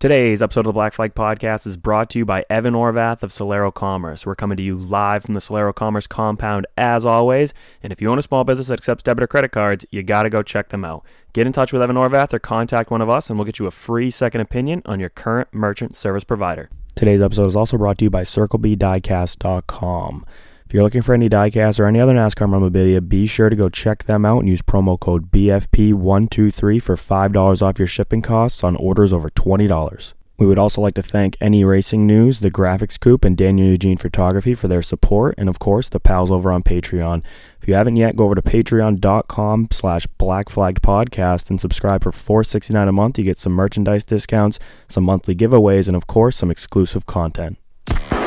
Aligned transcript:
Today's 0.00 0.40
episode 0.40 0.60
of 0.60 0.64
the 0.64 0.72
Black 0.72 0.94
Flag 0.94 1.14
Podcast 1.14 1.66
is 1.66 1.76
brought 1.76 2.08
to 2.08 2.18
you 2.18 2.24
by 2.24 2.42
Evan 2.48 2.72
Orvath 2.72 3.22
of 3.22 3.28
Solero 3.28 3.74
Commerce. 3.74 4.24
We're 4.24 4.34
coming 4.34 4.56
to 4.56 4.62
you 4.62 4.78
live 4.78 5.24
from 5.24 5.34
the 5.34 5.40
Solero 5.40 5.74
Commerce 5.74 6.06
compound 6.06 6.66
as 6.78 7.04
always. 7.04 7.52
And 7.82 7.92
if 7.92 8.00
you 8.00 8.10
own 8.10 8.18
a 8.18 8.22
small 8.22 8.42
business 8.42 8.68
that 8.68 8.80
accepts 8.80 9.02
debit 9.02 9.24
or 9.24 9.26
credit 9.26 9.52
cards, 9.52 9.84
you 9.90 10.02
got 10.02 10.22
to 10.22 10.30
go 10.30 10.42
check 10.42 10.70
them 10.70 10.86
out. 10.86 11.04
Get 11.34 11.46
in 11.46 11.52
touch 11.52 11.70
with 11.70 11.82
Evan 11.82 11.96
Orvath 11.96 12.32
or 12.32 12.38
contact 12.38 12.90
one 12.90 13.02
of 13.02 13.10
us, 13.10 13.28
and 13.28 13.38
we'll 13.38 13.44
get 13.44 13.58
you 13.58 13.66
a 13.66 13.70
free 13.70 14.10
second 14.10 14.40
opinion 14.40 14.80
on 14.86 15.00
your 15.00 15.10
current 15.10 15.52
merchant 15.52 15.94
service 15.94 16.24
provider. 16.24 16.70
Today's 16.94 17.20
episode 17.20 17.48
is 17.48 17.56
also 17.56 17.76
brought 17.76 17.98
to 17.98 18.06
you 18.06 18.10
by 18.10 18.22
CircleBDiecast.com. 18.22 20.24
If 20.70 20.74
you're 20.74 20.84
looking 20.84 21.02
for 21.02 21.14
any 21.14 21.28
diecast 21.28 21.80
or 21.80 21.86
any 21.86 21.98
other 21.98 22.14
NASCAR 22.14 22.48
memorabilia, 22.48 23.00
be 23.00 23.26
sure 23.26 23.50
to 23.50 23.56
go 23.56 23.68
check 23.68 24.04
them 24.04 24.24
out 24.24 24.38
and 24.38 24.48
use 24.48 24.62
promo 24.62 25.00
code 25.00 25.32
BFP123 25.32 26.80
for 26.80 26.94
$5 26.94 27.60
off 27.60 27.78
your 27.80 27.88
shipping 27.88 28.22
costs 28.22 28.62
on 28.62 28.76
orders 28.76 29.12
over 29.12 29.28
$20. 29.30 30.14
We 30.38 30.46
would 30.46 30.60
also 30.60 30.80
like 30.80 30.94
to 30.94 31.02
thank 31.02 31.36
Any 31.40 31.64
Racing 31.64 32.06
News, 32.06 32.38
The 32.38 32.52
Graphics 32.52 33.00
Coop, 33.00 33.24
and 33.24 33.36
Daniel 33.36 33.66
Eugene 33.66 33.96
Photography 33.96 34.54
for 34.54 34.68
their 34.68 34.80
support, 34.80 35.34
and 35.36 35.48
of 35.48 35.58
course, 35.58 35.88
the 35.88 35.98
pals 35.98 36.30
over 36.30 36.52
on 36.52 36.62
Patreon. 36.62 37.24
If 37.60 37.66
you 37.66 37.74
haven't 37.74 37.96
yet, 37.96 38.14
go 38.14 38.26
over 38.26 38.36
to 38.36 38.42
patreon.com 38.42 39.68
slash 39.72 40.06
blackflagpodcast 40.20 41.50
and 41.50 41.60
subscribe 41.60 42.04
for 42.04 42.12
$4.69 42.12 42.88
a 42.88 42.92
month. 42.92 43.18
You 43.18 43.24
get 43.24 43.38
some 43.38 43.54
merchandise 43.54 44.04
discounts, 44.04 44.60
some 44.86 45.02
monthly 45.02 45.34
giveaways, 45.34 45.88
and 45.88 45.96
of 45.96 46.06
course, 46.06 46.36
some 46.36 46.52
exclusive 46.52 47.06
content. 47.06 47.58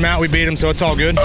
them 0.00 0.10
out. 0.10 0.20
We 0.20 0.28
beat 0.28 0.48
him, 0.48 0.56
so 0.56 0.70
it's 0.70 0.82
all 0.82 0.96
good. 0.96 1.18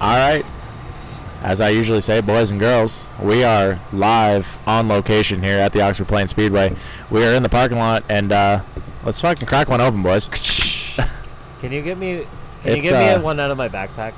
All 0.00 0.16
right. 0.16 0.44
As 1.42 1.60
I 1.60 1.70
usually 1.70 2.00
say, 2.00 2.20
boys 2.20 2.50
and 2.50 2.60
girls, 2.60 3.02
we 3.20 3.44
are 3.44 3.78
live 3.92 4.58
on 4.66 4.88
location 4.88 5.42
here 5.42 5.58
at 5.58 5.72
the 5.72 5.80
Oxford 5.80 6.06
Plains 6.06 6.30
Speedway. 6.30 6.74
We 7.10 7.24
are 7.24 7.32
in 7.32 7.42
the 7.42 7.48
parking 7.48 7.78
lot, 7.78 8.04
and 8.08 8.30
uh, 8.30 8.62
let's 9.04 9.20
fucking 9.20 9.48
crack 9.48 9.68
one 9.68 9.80
open, 9.80 10.02
boys. 10.02 10.28
Can 11.60 11.72
you 11.72 11.82
give 11.82 11.98
me? 11.98 12.26
Can 12.62 12.72
you 12.72 12.76
It's, 12.76 12.82
give 12.82 12.92
me 12.92 13.08
uh, 13.10 13.20
one 13.22 13.40
out 13.40 13.50
of 13.50 13.56
my 13.56 13.68
backpack? 13.68 14.12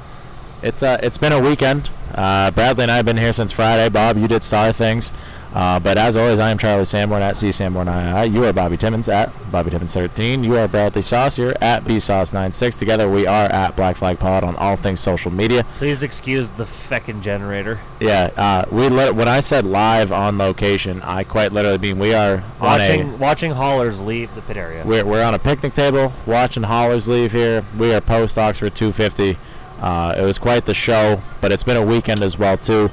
It's 0.63 0.83
uh, 0.83 0.99
it's 1.03 1.19
been 1.19 1.33
a 1.33 1.41
weekend. 1.41 1.91
Uh, 2.15 2.51
Bradley 2.51 2.83
and 2.85 2.91
I 2.91 2.97
have 2.97 3.07
been 3.07 3.17
here 3.17 3.33
since 3.33 3.53
Friday. 3.53 3.89
Bob, 3.89 4.17
you 4.17 4.29
did 4.29 4.43
star 4.43 4.73
things. 4.73 5.13
Uh, 5.55 5.79
but 5.79 5.99
as 5.99 6.17
always, 6.17 6.39
I 6.39 6.51
am 6.51 6.57
Charlie 6.57 6.87
Sanborn 6.87 7.21
at 7.21 7.37
C 7.37 7.53
Sanborn 7.53 7.87
II. 7.87 8.31
You 8.31 8.45
are 8.47 8.53
Bobby 8.55 8.79
Timmons 8.79 9.07
at 9.07 9.31
Bobby 9.53 9.71
Timmons 9.71 9.93
13. 9.93 10.43
You 10.45 10.57
are 10.57 10.67
Bradley 10.67 11.03
Saucier 11.03 11.55
at 11.61 11.85
B 11.85 11.99
Sauce 11.99 12.33
96. 12.33 12.77
Together, 12.77 13.07
we 13.09 13.27
are 13.27 13.45
at 13.53 13.77
Black 13.77 13.97
Flag 13.97 14.19
Pod 14.19 14.45
on 14.45 14.57
all 14.57 14.77
things 14.77 15.01
social 15.01 15.31
media. 15.31 15.65
Please 15.77 16.03
excuse 16.03 16.49
the 16.49 16.65
feckin' 16.65 17.21
generator. 17.21 17.79
Yeah, 18.01 18.31
uh, 18.37 18.65
we 18.71 18.89
lit- 18.89 19.15
when 19.15 19.29
I 19.29 19.41
said 19.41 19.67
live 19.67 20.11
on 20.11 20.39
location, 20.39 21.03
I 21.03 21.23
quite 21.23 21.53
literally 21.53 21.77
mean 21.79 21.99
we 21.99 22.15
are 22.15 22.37
on 22.37 22.43
Watching 22.61 23.03
a 23.13 23.17
watching 23.17 23.51
haulers 23.51 24.01
leave 24.01 24.35
the 24.35 24.41
pit 24.41 24.57
area. 24.57 24.85
we're, 24.87 25.05
we're 25.05 25.23
on 25.23 25.35
a 25.35 25.39
picnic 25.39 25.75
table 25.75 26.15
watching 26.25 26.63
haulers 26.63 27.11
leave 27.11 27.31
here. 27.33 27.63
We 27.77 27.93
are 27.93 28.01
post 28.01 28.39
Oxford 28.39 28.75
250. 28.75 29.37
Uh, 29.81 30.15
it 30.17 30.23
was 30.23 30.39
quite 30.39 30.65
the 30.65 30.75
show, 30.75 31.21
but 31.43 31.53
it's 31.53 31.63
been 31.65 31.77
a 31.77 31.85
weekend 31.85 32.23
as 32.23 32.39
well 32.39 32.57
too. 32.57 32.89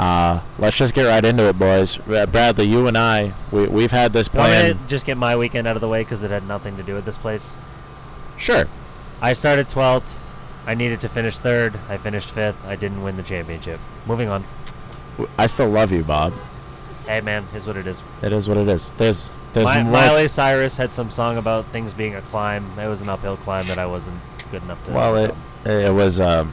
Uh, 0.00 0.40
let's 0.58 0.78
just 0.78 0.94
get 0.94 1.02
right 1.04 1.22
into 1.22 1.46
it, 1.46 1.58
boys. 1.58 1.96
Bradley, 1.96 2.64
you 2.64 2.86
and 2.86 2.96
I, 2.96 3.34
we, 3.52 3.66
we've 3.66 3.90
had 3.90 4.14
this 4.14 4.28
Do 4.28 4.38
you 4.38 4.44
want 4.44 4.50
plan. 4.78 4.78
just 4.88 5.04
get 5.04 5.18
my 5.18 5.36
weekend 5.36 5.66
out 5.66 5.76
of 5.76 5.82
the 5.82 5.88
way 5.88 6.02
because 6.02 6.22
it 6.22 6.30
had 6.30 6.48
nothing 6.48 6.78
to 6.78 6.82
do 6.82 6.94
with 6.94 7.04
this 7.04 7.18
place. 7.18 7.52
Sure. 8.38 8.66
I 9.20 9.34
started 9.34 9.68
12th. 9.68 10.16
I 10.66 10.74
needed 10.74 11.02
to 11.02 11.08
finish 11.10 11.36
third. 11.38 11.78
I 11.90 11.98
finished 11.98 12.30
fifth. 12.30 12.64
I 12.64 12.76
didn't 12.76 13.02
win 13.02 13.18
the 13.18 13.22
championship. 13.22 13.78
Moving 14.06 14.30
on. 14.30 14.44
I 15.36 15.46
still 15.48 15.68
love 15.68 15.92
you, 15.92 16.02
Bob. 16.02 16.32
Hey 17.06 17.20
man, 17.20 17.44
is 17.54 17.66
what 17.66 17.76
it 17.76 17.86
is. 17.86 18.02
It 18.22 18.32
is 18.32 18.48
what 18.48 18.56
it 18.56 18.68
is. 18.68 18.92
There's 18.92 19.34
there's 19.52 19.66
more- 19.66 19.84
Miley 19.92 20.28
Cyrus 20.28 20.78
had 20.78 20.92
some 20.94 21.10
song 21.10 21.36
about 21.36 21.66
things 21.66 21.92
being 21.92 22.14
a 22.14 22.22
climb. 22.22 22.78
It 22.78 22.86
was 22.86 23.02
an 23.02 23.10
uphill 23.10 23.36
climb 23.36 23.66
that 23.66 23.76
I 23.78 23.84
wasn't 23.84 24.16
good 24.50 24.62
enough 24.62 24.82
to. 24.86 24.92
Well, 24.92 25.16
it 25.16 25.34
it 25.66 25.92
was. 25.92 26.20
Um, 26.20 26.52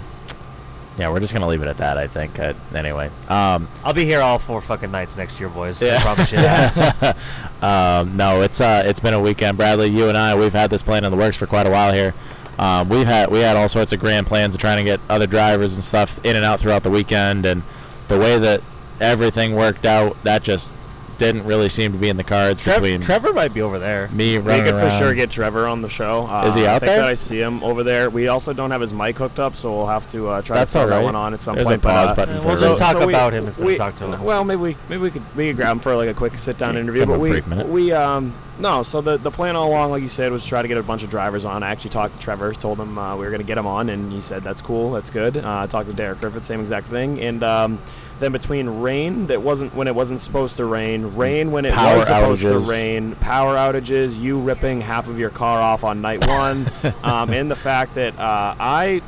yeah, 0.98 1.10
we're 1.10 1.20
just 1.20 1.34
gonna 1.34 1.48
leave 1.48 1.62
it 1.62 1.68
at 1.68 1.78
that. 1.78 1.98
I 1.98 2.08
think. 2.08 2.40
Uh, 2.40 2.54
anyway. 2.74 3.10
Um, 3.30 3.68
I'll 3.84 3.94
be 3.94 4.06
here 4.06 4.22
all 4.22 4.40
four 4.40 4.62
fucking 4.62 4.92
nights 4.92 5.16
next 5.16 5.40
year, 5.40 5.50
boys. 5.50 5.82
Yeah. 5.82 5.98
I 5.98 6.00
promise 6.02 6.32
you 6.32 6.38
that. 6.40 7.18
um, 7.62 8.18
no, 8.18 8.42
it's 8.42 8.60
uh, 8.60 8.84
it's 8.86 9.00
been 9.00 9.14
a 9.14 9.22
weekend, 9.22 9.58
Bradley. 9.58 9.88
You 9.88 10.10
and 10.10 10.18
I, 10.18 10.36
we've 10.36 10.54
had 10.54 10.70
this 10.70 10.82
plan 10.82 11.06
in 11.06 11.12
the 11.12 11.18
works 11.18 11.38
for 11.38 11.46
quite 11.46 11.68
a 11.68 11.70
while 11.70 11.94
here. 11.94 12.14
Um, 12.60 12.90
we've 12.90 13.06
had 13.06 13.30
we 13.30 13.40
had 13.40 13.56
all 13.56 13.70
sorts 13.70 13.92
of 13.92 14.00
grand 14.00 14.26
plans 14.26 14.56
of 14.56 14.62
trying 14.62 14.78
to 14.78 14.84
get 14.84 15.00
other 15.10 15.28
drivers 15.28 15.76
and 15.76 15.84
stuff 15.84 16.24
in 16.26 16.36
and 16.36 16.44
out 16.44 16.60
throughout 16.60 16.84
the 16.84 16.90
weekend, 16.90 17.46
and 17.46 17.62
the 18.08 18.18
way 18.18 18.40
that 18.40 18.62
everything 19.00 19.56
worked 19.56 19.86
out, 19.86 20.22
that 20.24 20.42
just 20.42 20.74
didn't 21.18 21.44
really 21.46 21.70
seem 21.70 21.92
to 21.92 21.98
be 21.98 22.10
in 22.10 22.18
the 22.18 22.24
cards 22.24 22.62
Trev- 22.62 22.82
between 22.82 23.02
Trevor 23.02 23.34
might 23.34 23.54
be 23.54 23.62
over 23.62 23.80
there. 23.80 24.08
me 24.10 24.38
We 24.38 24.44
running 24.44 24.66
could 24.66 24.76
for 24.76 24.90
sure 24.92 25.14
get 25.14 25.32
Trevor 25.32 25.68
on 25.68 25.82
the 25.82 25.90
show. 25.90 26.28
Uh, 26.28 26.46
Is 26.46 26.56
he 26.56 26.66
I 26.68 26.76
out 26.76 26.80
think 26.82 26.90
there? 26.92 27.02
That 27.02 27.08
I 27.10 27.14
see 27.16 27.40
him 27.42 27.64
over 27.64 27.84
there. 27.84 28.10
We 28.10 28.28
also 28.28 28.54
don't 28.54 28.72
have 28.72 28.82
his 28.82 28.94
mic 28.94 29.18
hooked 29.18 29.40
up, 29.40 29.56
so 29.56 29.76
we'll 29.76 29.88
have 29.88 30.10
to 30.12 30.28
uh, 30.30 30.42
try 30.42 30.58
That's 30.58 30.74
to 30.74 30.80
throw 30.80 30.84
all 30.84 31.00
that 31.00 31.04
one 31.04 31.16
on 31.16 31.34
at 31.34 31.42
some 31.42 31.56
There's 31.56 31.68
a 31.68 31.72
point. 31.72 31.82
but, 31.82 31.90
pause 31.92 32.10
uh, 32.12 32.16
button 32.16 32.42
for 32.42 32.48
we'll 32.48 32.58
just 32.58 32.78
talk 32.78 32.98
we- 33.06 33.14
about 33.14 33.34
him 33.34 33.46
instead 33.48 33.66
we- 33.66 33.74
of 33.74 33.78
talk 33.80 33.96
to 33.98 34.12
him. 34.14 34.24
Well, 34.24 34.44
maybe 34.44 34.62
we 34.62 34.78
maybe 34.90 35.02
we 35.02 35.12
could 35.12 35.36
we 35.36 35.48
could 35.48 35.56
grab 35.56 35.72
him 35.74 35.80
for 35.80 35.96
like 35.96 36.10
a 36.10 36.14
quick 36.14 36.38
sit 36.38 36.58
down 36.58 36.78
interview. 36.78 37.02
give 37.02 37.10
him 37.10 37.16
But 37.16 37.20
a 37.20 37.20
we 37.20 37.30
brief 37.30 37.48
minute. 37.48 37.68
we 37.68 37.92
um 37.92 38.34
no. 38.60 38.84
So 38.84 39.02
the 39.02 39.18
the 39.18 39.32
plan 39.32 39.56
all 39.56 39.70
along, 39.70 39.92
like 39.92 40.02
you 40.02 40.08
said, 40.08 40.32
was 40.32 40.46
try 40.46 40.62
to 40.62 40.68
get 40.68 40.78
a 40.78 40.84
bunch 40.84 41.04
of 41.04 41.10
drivers 41.10 41.46
on. 41.46 41.62
I 41.64 41.70
actually 41.70 41.92
talked 41.92 42.16
to 42.16 42.20
Trevor, 42.22 42.54
told 42.54 42.80
him 42.80 42.98
uh, 42.98 43.16
we 43.16 43.22
were 43.26 43.30
going 43.32 43.42
to 43.42 43.46
get 43.48 43.58
him 43.58 43.68
on, 43.68 43.90
and 43.90 44.12
he 44.12 44.22
said 44.22 44.44
that's 44.44 44.62
cool, 44.62 44.92
that's 44.92 45.10
good. 45.10 45.38
Uh, 45.38 45.62
I 45.64 45.68
talked 45.68 45.88
to 45.90 45.94
Derek 45.96 46.20
Griffith, 46.20 46.46
same 46.46 46.60
exact 46.62 46.88
thing, 46.88 47.20
and. 47.22 47.44
Um, 47.44 47.80
then 48.20 48.32
between 48.32 48.68
rain 48.82 49.28
that 49.28 49.42
wasn't 49.42 49.74
when 49.76 49.88
it 49.88 49.96
wasn't 49.96 50.20
supposed 50.20 50.58
to 50.58 50.66
rain, 50.66 51.16
rain 51.16 51.52
when 51.52 51.66
it 51.66 51.74
Power 51.74 51.98
was 51.98 52.08
supposed 52.08 52.44
outages. 52.44 52.66
to 52.66 52.72
rain, 52.72 53.16
power 53.16 53.56
outages, 53.56 54.20
you 54.20 54.40
ripping 54.40 54.82
half 54.82 55.08
of 55.08 55.20
your 55.20 55.30
car 55.30 55.60
off 55.62 55.84
on 55.84 56.02
night 56.02 56.26
one, 56.28 56.70
um, 57.04 57.30
and 57.32 57.50
the 57.50 57.56
fact 57.56 57.96
that 57.96 58.18
uh, 58.18 58.56
I 58.60 59.02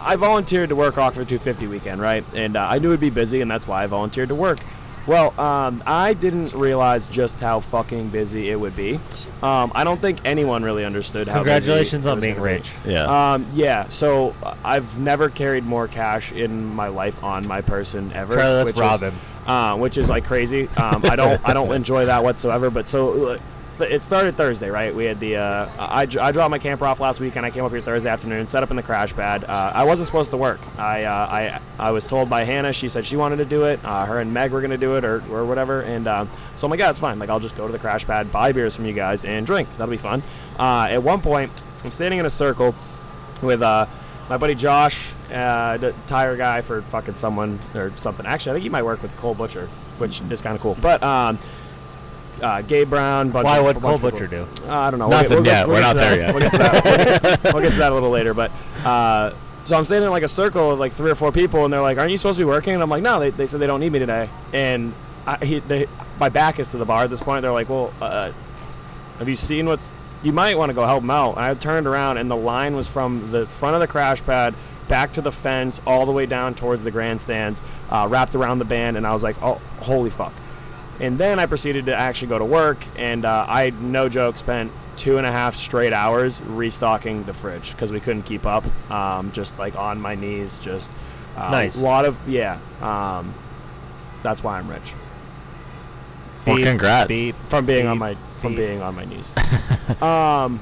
I 0.00 0.16
volunteered 0.16 0.70
to 0.70 0.76
work 0.76 0.98
Oxford 0.98 1.28
250 1.28 1.66
weekend, 1.68 2.00
right? 2.00 2.24
And 2.34 2.56
uh, 2.56 2.66
I 2.68 2.78
knew 2.78 2.88
it'd 2.88 3.00
be 3.00 3.10
busy, 3.10 3.40
and 3.40 3.50
that's 3.50 3.66
why 3.68 3.84
I 3.84 3.86
volunteered 3.86 4.30
to 4.30 4.34
work. 4.34 4.58
Well, 5.06 5.38
um, 5.40 5.82
I 5.84 6.14
didn't 6.14 6.52
realize 6.52 7.06
just 7.06 7.40
how 7.40 7.60
fucking 7.60 8.10
busy 8.10 8.50
it 8.50 8.60
would 8.60 8.76
be. 8.76 9.00
Um, 9.42 9.72
I 9.74 9.82
don't 9.84 10.00
think 10.00 10.20
anyone 10.24 10.62
really 10.62 10.84
understood 10.84 11.26
how. 11.26 11.42
busy 11.42 11.50
Congratulations 11.54 12.06
it 12.06 12.10
on 12.10 12.16
was 12.16 12.22
being 12.24 12.36
gonna 12.36 12.48
be. 12.48 12.54
rich. 12.54 12.72
Yeah. 12.86 13.32
Um, 13.32 13.46
yeah, 13.54 13.88
so 13.88 14.34
uh, 14.42 14.54
I've 14.64 14.98
never 15.00 15.28
carried 15.28 15.64
more 15.64 15.88
cash 15.88 16.30
in 16.32 16.64
my 16.66 16.88
life 16.88 17.22
on 17.24 17.46
my 17.48 17.60
person 17.62 18.12
ever. 18.12 18.34
Charlie, 18.34 18.54
let's 18.64 18.66
which 18.66 18.76
rob 18.76 18.94
is, 19.02 19.12
him. 19.12 19.14
Uh, 19.46 19.76
which 19.76 19.98
is 19.98 20.08
like 20.08 20.24
crazy. 20.24 20.68
Um, 20.76 21.02
I 21.04 21.16
don't 21.16 21.40
I 21.48 21.52
don't 21.52 21.72
enjoy 21.74 22.06
that 22.06 22.22
whatsoever. 22.22 22.70
But 22.70 22.86
so 22.86 23.12
uh, 23.12 23.28
th- 23.30 23.40
it 23.80 24.02
started 24.02 24.36
Thursday, 24.36 24.70
right? 24.70 24.94
We 24.94 25.04
had 25.04 25.18
the 25.20 25.36
uh, 25.36 25.68
I, 25.78 26.02
I 26.02 26.32
dropped 26.32 26.50
my 26.50 26.58
camper 26.58 26.86
off 26.86 27.00
last 27.00 27.20
week, 27.20 27.36
and 27.36 27.46
I 27.46 27.50
came 27.50 27.64
up 27.64 27.72
here 27.72 27.80
Thursday 27.80 28.08
afternoon, 28.08 28.46
set 28.46 28.62
up 28.62 28.70
in 28.70 28.76
the 28.76 28.82
crash 28.82 29.12
pad. 29.14 29.44
Uh, 29.44 29.72
I 29.74 29.84
wasn't 29.84 30.06
supposed 30.06 30.30
to 30.30 30.36
work. 30.36 30.60
I 30.78 31.04
uh, 31.04 31.10
I 31.10 31.60
I 31.78 31.90
was 31.90 32.04
told 32.04 32.28
by 32.28 32.44
Hannah. 32.44 32.72
She 32.72 32.88
said 32.88 33.06
she 33.06 33.16
wanted 33.16 33.36
to 33.36 33.44
do 33.44 33.64
it. 33.64 33.84
Uh, 33.84 34.04
her 34.06 34.20
and 34.20 34.32
Meg 34.32 34.52
were 34.52 34.60
gonna 34.60 34.76
do 34.76 34.96
it, 34.96 35.04
or, 35.04 35.22
or 35.30 35.44
whatever. 35.44 35.82
And 35.82 36.06
um, 36.06 36.30
so 36.56 36.66
I'm 36.66 36.70
like, 36.70 36.80
yeah, 36.80 36.90
it's 36.90 37.00
fine. 37.00 37.18
Like 37.18 37.30
I'll 37.30 37.40
just 37.40 37.56
go 37.56 37.66
to 37.66 37.72
the 37.72 37.78
crash 37.78 38.04
pad, 38.06 38.30
buy 38.30 38.52
beers 38.52 38.76
from 38.76 38.86
you 38.86 38.92
guys, 38.92 39.24
and 39.24 39.46
drink. 39.46 39.68
That'll 39.78 39.90
be 39.90 39.96
fun. 39.96 40.22
Uh, 40.58 40.88
at 40.90 41.02
one 41.02 41.20
point, 41.20 41.50
I'm 41.84 41.90
standing 41.90 42.20
in 42.20 42.26
a 42.26 42.30
circle 42.30 42.74
with 43.42 43.62
uh, 43.62 43.86
my 44.28 44.36
buddy 44.36 44.54
Josh, 44.54 45.12
uh, 45.32 45.76
the 45.76 45.94
tire 46.06 46.36
guy 46.36 46.60
for 46.60 46.82
fucking 46.82 47.14
someone 47.14 47.58
or 47.74 47.92
something. 47.96 48.26
Actually, 48.26 48.50
I 48.50 48.54
think 48.54 48.62
he 48.64 48.68
might 48.68 48.84
work 48.84 49.02
with 49.02 49.16
Cole 49.16 49.34
Butcher, 49.34 49.66
which 49.98 50.20
is 50.30 50.40
kind 50.40 50.54
of 50.54 50.62
cool. 50.62 50.76
But 50.80 51.02
um, 51.02 51.38
uh, 52.42 52.62
Gabe 52.62 52.90
Brown. 52.90 53.30
Bunch 53.30 53.44
Why 53.44 53.58
of, 53.58 53.64
would 53.64 53.76
a 53.76 53.80
Cole 53.80 53.98
Butcher 53.98 54.26
do? 54.26 54.46
Uh, 54.66 54.72
I 54.72 54.90
don't 54.90 54.98
know. 54.98 55.08
Nothing 55.08 55.42
get- 55.42 55.52
yet. 55.52 55.68
We're 55.68 55.74
get 55.76 55.80
not 55.80 55.96
there 55.96 56.16
yet. 56.18 56.34
We'll 56.34 56.42
get 56.42 56.52
to 56.52 56.58
that. 56.58 56.84
We'll 56.84 56.96
get, 57.42 57.54
we'll 57.54 57.62
get 57.62 57.72
to 57.72 57.78
that 57.78 57.92
a 57.92 57.94
little 57.94 58.10
later. 58.10 58.34
But 58.34 58.50
uh, 58.84 59.32
so 59.64 59.76
I'm 59.78 59.84
standing 59.84 60.06
in 60.06 60.10
like 60.10 60.22
a 60.24 60.28
circle 60.28 60.72
of 60.72 60.78
like 60.78 60.92
three 60.92 61.10
or 61.10 61.14
four 61.14 61.32
people, 61.32 61.64
and 61.64 61.72
they're 61.72 61.80
like, 61.82 61.98
"Aren't 61.98 62.10
you 62.10 62.18
supposed 62.18 62.38
to 62.38 62.44
be 62.44 62.48
working?" 62.48 62.74
And 62.74 62.82
I'm 62.82 62.90
like, 62.90 63.02
"No." 63.02 63.20
They, 63.20 63.30
they 63.30 63.46
said 63.46 63.60
they 63.60 63.66
don't 63.66 63.80
need 63.80 63.92
me 63.92 63.98
today, 64.00 64.28
and 64.52 64.92
I, 65.26 65.44
he, 65.44 65.58
they, 65.60 65.86
my 66.18 66.28
back 66.28 66.58
is 66.58 66.70
to 66.72 66.78
the 66.78 66.84
bar 66.84 67.04
at 67.04 67.10
this 67.10 67.20
point. 67.20 67.42
They're 67.42 67.52
like, 67.52 67.68
"Well, 67.68 67.92
uh, 68.00 68.32
have 69.18 69.28
you 69.28 69.36
seen 69.36 69.66
what's? 69.66 69.92
You 70.24 70.32
might 70.32 70.56
want 70.58 70.70
to 70.70 70.74
go 70.74 70.84
help 70.84 71.02
them 71.02 71.10
out." 71.10 71.36
And 71.36 71.44
I 71.44 71.54
turned 71.54 71.86
around, 71.86 72.18
and 72.18 72.30
the 72.30 72.36
line 72.36 72.74
was 72.74 72.88
from 72.88 73.30
the 73.30 73.46
front 73.46 73.74
of 73.74 73.80
the 73.80 73.86
crash 73.86 74.22
pad 74.24 74.54
back 74.88 75.12
to 75.12 75.20
the 75.22 75.32
fence, 75.32 75.80
all 75.86 76.04
the 76.06 76.12
way 76.12 76.26
down 76.26 76.54
towards 76.54 76.82
the 76.84 76.90
grandstands, 76.90 77.62
uh, 77.88 78.06
wrapped 78.10 78.34
around 78.34 78.58
the 78.58 78.64
band, 78.64 78.96
and 78.96 79.06
I 79.06 79.12
was 79.12 79.22
like, 79.22 79.36
"Oh, 79.42 79.60
holy 79.80 80.10
fuck!" 80.10 80.32
And 81.02 81.18
then 81.18 81.38
I 81.40 81.46
proceeded 81.46 81.86
to 81.86 81.94
actually 81.96 82.28
go 82.28 82.38
to 82.38 82.44
work, 82.44 82.82
and 82.96 83.24
uh, 83.24 83.44
I, 83.48 83.70
no 83.80 84.08
joke, 84.08 84.38
spent 84.38 84.70
two 84.96 85.18
and 85.18 85.26
a 85.26 85.32
half 85.32 85.56
straight 85.56 85.92
hours 85.92 86.40
restocking 86.42 87.24
the 87.24 87.32
fridge 87.34 87.72
because 87.72 87.90
we 87.90 87.98
couldn't 87.98 88.22
keep 88.22 88.46
up. 88.46 88.64
Um, 88.90 89.32
just 89.32 89.58
like 89.58 89.74
on 89.76 90.00
my 90.00 90.14
knees, 90.14 90.58
just 90.58 90.88
uh, 91.36 91.50
Nice. 91.50 91.76
A 91.76 91.80
lot 91.80 92.04
of 92.04 92.16
yeah. 92.28 92.58
Um, 92.80 93.34
that's 94.22 94.44
why 94.44 94.58
I'm 94.58 94.68
rich 94.68 94.92
Well, 96.46 96.54
Beep, 96.56 96.66
congrats. 96.66 97.08
beep, 97.08 97.34
from 97.48 97.66
being 97.66 97.88
on 97.88 97.98
my 97.98 98.14
from 98.38 98.52
beep. 98.52 98.58
being 98.58 98.80
on 98.82 98.94
my 98.94 99.04
knees. 99.04 99.28
um, 100.02 100.60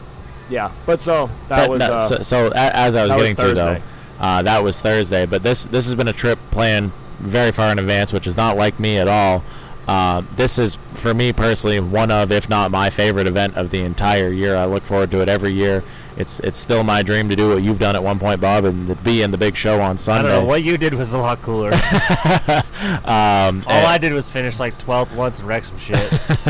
yeah, 0.48 0.72
but 0.86 1.00
so 1.02 1.28
that 1.48 1.58
But 1.66 1.70
was 1.70 1.78
no, 1.80 1.92
uh, 1.92 2.06
so, 2.06 2.22
so 2.22 2.46
a- 2.46 2.76
as 2.76 2.94
I 2.96 3.02
was 3.02 3.08
that 3.10 3.16
was 3.16 3.22
getting 3.34 3.36
to 3.36 3.54
though, 3.54 3.76
uh, 4.20 4.40
that 4.42 4.62
was 4.64 4.80
Thursday. 4.80 5.26
But 5.26 5.42
this 5.42 5.66
this 5.66 5.84
has 5.84 5.94
been 5.94 6.08
a 6.08 6.14
trip 6.14 6.38
planned 6.50 6.92
very 7.18 7.52
far 7.52 7.70
in 7.72 7.78
advance, 7.78 8.12
which 8.14 8.26
is 8.26 8.38
not 8.38 8.56
like 8.56 8.80
me 8.80 8.96
at 8.96 9.06
all. 9.08 9.44
Uh, 9.90 10.22
this 10.36 10.60
is 10.60 10.76
for 10.94 11.12
me 11.12 11.32
personally 11.32 11.80
one 11.80 12.12
of, 12.12 12.30
if 12.30 12.48
not 12.48 12.70
my 12.70 12.90
favorite 12.90 13.26
event 13.26 13.56
of 13.56 13.70
the 13.70 13.80
entire 13.80 14.28
year. 14.28 14.54
I 14.54 14.64
look 14.64 14.84
forward 14.84 15.10
to 15.10 15.20
it 15.20 15.28
every 15.28 15.50
year. 15.50 15.82
It's 16.16 16.38
it's 16.40 16.60
still 16.60 16.84
my 16.84 17.02
dream 17.02 17.28
to 17.28 17.34
do 17.34 17.48
what 17.48 17.64
you've 17.64 17.80
done 17.80 17.96
at 17.96 18.04
one 18.04 18.20
point, 18.20 18.40
Bob, 18.40 18.66
and 18.66 18.86
to 18.86 18.94
be 18.94 19.22
in 19.22 19.32
the 19.32 19.36
big 19.36 19.56
show 19.56 19.80
on 19.80 19.98
Sunday. 19.98 20.28
I 20.28 20.32
don't 20.32 20.42
know. 20.44 20.48
What 20.48 20.62
you 20.62 20.78
did 20.78 20.94
was 20.94 21.12
a 21.12 21.18
lot 21.18 21.42
cooler. 21.42 21.72
um, 23.04 23.64
All 23.66 23.84
I 23.84 23.98
did 24.00 24.12
was 24.12 24.30
finish 24.30 24.60
like 24.60 24.78
12th 24.78 25.12
once 25.16 25.40
and 25.40 25.48
wreck 25.48 25.64
some 25.64 25.76
shit. 25.76 26.12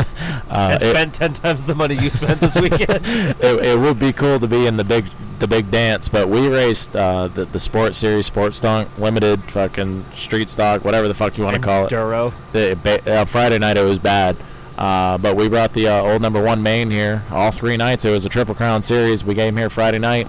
uh, 0.47 0.77
and 0.79 0.83
spend 0.83 1.13
10 1.15 1.33
times 1.33 1.65
the 1.65 1.73
money 1.73 1.95
you 1.95 2.11
spent 2.11 2.41
this 2.41 2.55
weekend. 2.61 3.03
it, 3.07 3.65
it 3.65 3.79
would 3.79 3.97
be 3.97 4.13
cool 4.13 4.39
to 4.39 4.47
be 4.47 4.67
in 4.67 4.77
the 4.77 4.83
big 4.83 5.05
the 5.41 5.47
big 5.47 5.71
dance, 5.71 6.07
but 6.07 6.29
we 6.29 6.47
raced 6.47 6.95
uh, 6.95 7.27
the 7.27 7.45
the 7.45 7.59
Sport 7.59 7.95
Series, 7.95 8.27
Sports 8.27 8.59
Stunk 8.59 8.87
Limited, 8.99 9.43
fucking 9.45 10.05
Street 10.15 10.49
Stock, 10.49 10.85
whatever 10.85 11.07
the 11.07 11.15
fuck 11.15 11.35
you 11.37 11.43
want 11.43 11.55
to 11.55 11.61
call 11.61 11.85
it. 11.85 11.89
Duro. 11.89 12.31
The, 12.53 13.01
uh, 13.07 13.25
Friday 13.25 13.57
night 13.57 13.75
it 13.75 13.83
was 13.83 13.97
bad, 13.97 14.37
uh, 14.77 15.17
but 15.17 15.35
we 15.35 15.49
brought 15.49 15.73
the 15.73 15.87
uh, 15.87 16.01
old 16.03 16.21
number 16.21 16.41
one 16.41 16.61
main 16.61 16.91
here 16.91 17.23
all 17.31 17.49
three 17.51 17.75
nights. 17.75 18.05
It 18.05 18.11
was 18.11 18.23
a 18.23 18.29
Triple 18.29 18.53
Crown 18.53 18.83
Series. 18.83 19.25
We 19.25 19.33
came 19.33 19.57
here 19.57 19.71
Friday 19.71 19.97
night, 19.97 20.27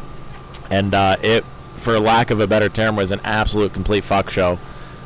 and 0.71 0.95
uh, 0.95 1.17
it, 1.23 1.45
for 1.77 2.01
lack 2.01 2.31
of 2.31 2.41
a 2.41 2.47
better 2.47 2.71
term, 2.71 2.97
was 2.97 3.13
an 3.13 3.21
absolute 3.23 3.75
complete 3.75 4.05
fuck 4.05 4.31
show. 4.31 4.59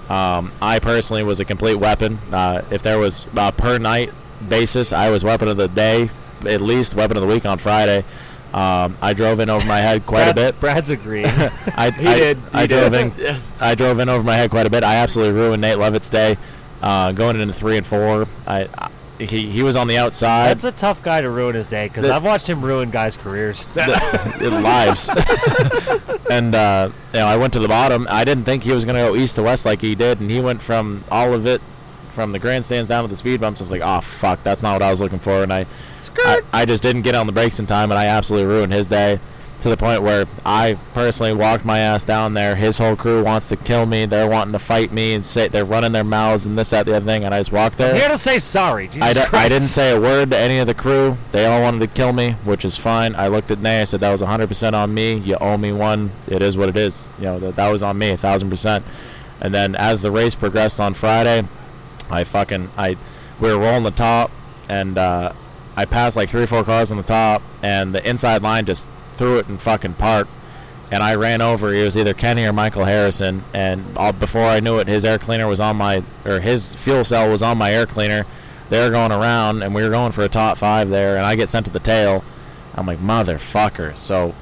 Um, 0.08 0.52
I 0.62 0.78
personally 0.78 1.24
was 1.24 1.40
a 1.40 1.44
complete 1.44 1.74
weapon. 1.74 2.20
Uh, 2.30 2.62
if 2.70 2.80
there 2.84 3.00
was 3.00 3.26
per 3.56 3.78
night 3.78 4.12
basis, 4.48 4.92
I 4.92 5.10
was 5.10 5.24
weapon 5.24 5.48
of 5.48 5.56
the 5.56 5.66
day, 5.66 6.10
at 6.46 6.60
least 6.60 6.94
weapon 6.94 7.16
of 7.16 7.22
the 7.22 7.26
week 7.26 7.44
on 7.44 7.58
Friday. 7.58 8.04
Um, 8.56 8.96
I 9.02 9.12
drove 9.12 9.38
in 9.40 9.50
over 9.50 9.66
my 9.66 9.80
head 9.80 10.06
quite 10.06 10.28
a 10.28 10.34
bit. 10.34 10.58
Brad's 10.60 10.88
agreeing. 10.88 11.26
I, 11.76 11.90
He 11.96 12.06
I, 12.08 12.16
did, 12.16 12.38
I 12.54 12.60
he 12.62 12.66
drove 12.68 12.92
did. 12.92 13.18
in. 13.20 13.36
I 13.60 13.74
drove 13.74 13.98
in 13.98 14.08
over 14.08 14.24
my 14.24 14.34
head 14.36 14.48
quite 14.50 14.64
a 14.66 14.70
bit. 14.70 14.82
I 14.82 14.96
absolutely 14.96 15.34
ruined 15.38 15.60
Nate 15.60 15.76
Levitt's 15.78 16.08
day. 16.08 16.38
Uh, 16.80 17.12
going 17.12 17.38
into 17.38 17.52
three 17.52 17.76
and 17.76 17.86
four, 17.86 18.26
I, 18.46 18.68
I 18.78 18.90
he 19.18 19.46
he 19.50 19.62
was 19.62 19.76
on 19.76 19.88
the 19.88 19.96
outside. 19.98 20.48
That's 20.48 20.64
a 20.64 20.72
tough 20.72 21.02
guy 21.02 21.20
to 21.20 21.30
ruin 21.30 21.54
his 21.54 21.68
day 21.68 21.88
because 21.88 22.06
I've 22.08 22.24
watched 22.24 22.48
him 22.48 22.62
ruin 22.64 22.90
guys' 22.90 23.16
careers. 23.16 23.64
the- 23.74 24.50
lives. 24.62 25.10
and 26.30 26.54
uh, 26.54 26.90
you 27.12 27.20
know, 27.20 27.26
I 27.26 27.36
went 27.36 27.52
to 27.54 27.58
the 27.58 27.68
bottom. 27.68 28.06
I 28.10 28.24
didn't 28.24 28.44
think 28.44 28.62
he 28.62 28.72
was 28.72 28.84
going 28.84 28.96
to 28.96 29.12
go 29.12 29.16
east 29.16 29.36
to 29.36 29.42
west 29.42 29.64
like 29.64 29.80
he 29.80 29.94
did, 29.94 30.20
and 30.20 30.30
he 30.30 30.40
went 30.40 30.60
from 30.62 31.04
all 31.10 31.32
of 31.34 31.46
it, 31.46 31.60
from 32.16 32.32
the 32.32 32.38
grandstands 32.40 32.88
down 32.88 33.04
to 33.04 33.08
the 33.08 33.16
speed 33.16 33.40
bumps. 33.40 33.60
I 33.60 33.64
was 33.64 33.70
like, 33.70 33.82
oh 33.84 34.00
fuck, 34.00 34.42
that's 34.42 34.62
not 34.62 34.72
what 34.72 34.82
I 34.82 34.90
was 34.90 35.00
looking 35.00 35.20
for, 35.20 35.44
and 35.44 35.52
I, 35.52 35.66
I, 36.24 36.40
I 36.52 36.64
just 36.64 36.82
didn't 36.82 37.02
get 37.02 37.14
on 37.14 37.26
the 37.26 37.32
brakes 37.32 37.60
in 37.60 37.66
time, 37.66 37.92
and 37.92 37.98
I 37.98 38.06
absolutely 38.06 38.48
ruined 38.52 38.72
his 38.72 38.88
day. 38.88 39.20
To 39.60 39.70
the 39.70 39.76
point 39.78 40.02
where 40.02 40.26
I 40.44 40.76
personally 40.92 41.32
walked 41.32 41.64
my 41.64 41.78
ass 41.78 42.04
down 42.04 42.34
there. 42.34 42.54
His 42.54 42.76
whole 42.76 42.94
crew 42.94 43.24
wants 43.24 43.48
to 43.48 43.56
kill 43.56 43.86
me. 43.86 44.04
They're 44.04 44.28
wanting 44.28 44.52
to 44.52 44.58
fight 44.58 44.92
me 44.92 45.14
and 45.14 45.24
say 45.24 45.48
they're 45.48 45.64
running 45.64 45.92
their 45.92 46.04
mouths 46.04 46.44
and 46.44 46.58
this, 46.58 46.70
that, 46.70 46.84
the 46.84 46.94
other 46.94 47.06
thing. 47.06 47.24
And 47.24 47.34
I 47.34 47.40
just 47.40 47.52
walked 47.52 47.78
there. 47.78 47.94
Here 47.94 48.08
to 48.10 48.18
say 48.18 48.38
sorry. 48.38 48.88
Jesus 48.88 49.02
I, 49.02 49.12
d- 49.14 49.20
I 49.32 49.48
didn't 49.48 49.68
say 49.68 49.92
a 49.92 50.00
word 50.00 50.30
to 50.32 50.38
any 50.38 50.58
of 50.58 50.66
the 50.66 50.74
crew. 50.74 51.16
They 51.32 51.46
all 51.46 51.62
wanted 51.62 51.78
to 51.78 51.86
kill 51.86 52.12
me, 52.12 52.32
which 52.44 52.66
is 52.66 52.76
fine. 52.76 53.14
I 53.14 53.28
looked 53.28 53.50
at 53.50 53.58
Nay. 53.60 53.80
I 53.80 53.84
said 53.84 54.00
that 54.00 54.12
was 54.12 54.20
100% 54.20 54.74
on 54.74 54.92
me. 54.92 55.14
You 55.14 55.36
owe 55.36 55.56
me 55.56 55.72
one. 55.72 56.10
It 56.28 56.42
is 56.42 56.54
what 56.54 56.68
it 56.68 56.76
is. 56.76 57.06
You 57.18 57.24
know 57.24 57.38
that 57.38 57.56
that 57.56 57.70
was 57.70 57.82
on 57.82 57.96
me, 57.96 58.10
a 58.10 58.16
thousand 58.18 58.50
percent. 58.50 58.84
And 59.40 59.54
then 59.54 59.74
as 59.74 60.02
the 60.02 60.10
race 60.10 60.34
progressed 60.34 60.80
on 60.80 60.92
Friday, 60.92 61.48
I 62.10 62.24
fucking 62.24 62.70
I 62.76 62.96
we 63.40 63.52
were 63.52 63.58
rolling 63.58 63.82
the 63.84 63.90
top, 63.90 64.30
and 64.68 64.96
uh, 64.96 65.32
I 65.76 65.84
passed 65.84 66.16
like 66.16 66.30
three 66.30 66.42
or 66.42 66.46
four 66.46 66.64
cars 66.64 66.90
on 66.90 66.96
the 66.96 67.02
top, 67.02 67.42
and 67.62 67.94
the 67.94 68.08
inside 68.08 68.42
line 68.42 68.64
just 68.64 68.88
threw 69.14 69.38
it 69.38 69.48
in 69.48 69.58
fucking 69.58 69.94
park. 69.94 70.28
And 70.90 71.02
I 71.02 71.16
ran 71.16 71.40
over. 71.40 71.74
It 71.74 71.82
was 71.82 71.96
either 71.98 72.14
Kenny 72.14 72.44
or 72.44 72.52
Michael 72.52 72.84
Harrison. 72.84 73.42
And 73.52 73.84
all, 73.98 74.12
before 74.12 74.44
I 74.44 74.60
knew 74.60 74.78
it, 74.78 74.86
his 74.86 75.04
air 75.04 75.18
cleaner 75.18 75.48
was 75.48 75.58
on 75.58 75.76
my, 75.76 76.04
or 76.24 76.38
his 76.38 76.74
fuel 76.76 77.04
cell 77.04 77.28
was 77.28 77.42
on 77.42 77.58
my 77.58 77.72
air 77.72 77.86
cleaner. 77.86 78.24
They 78.70 78.80
were 78.80 78.90
going 78.90 79.10
around, 79.10 79.62
and 79.62 79.74
we 79.74 79.82
were 79.82 79.90
going 79.90 80.12
for 80.12 80.22
a 80.22 80.28
top 80.28 80.58
five 80.58 80.88
there. 80.88 81.16
And 81.16 81.26
I 81.26 81.34
get 81.34 81.48
sent 81.48 81.66
to 81.66 81.72
the 81.72 81.80
tail. 81.80 82.22
I'm 82.76 82.86
like, 82.86 82.98
motherfucker. 82.98 83.96
So, 83.96 84.34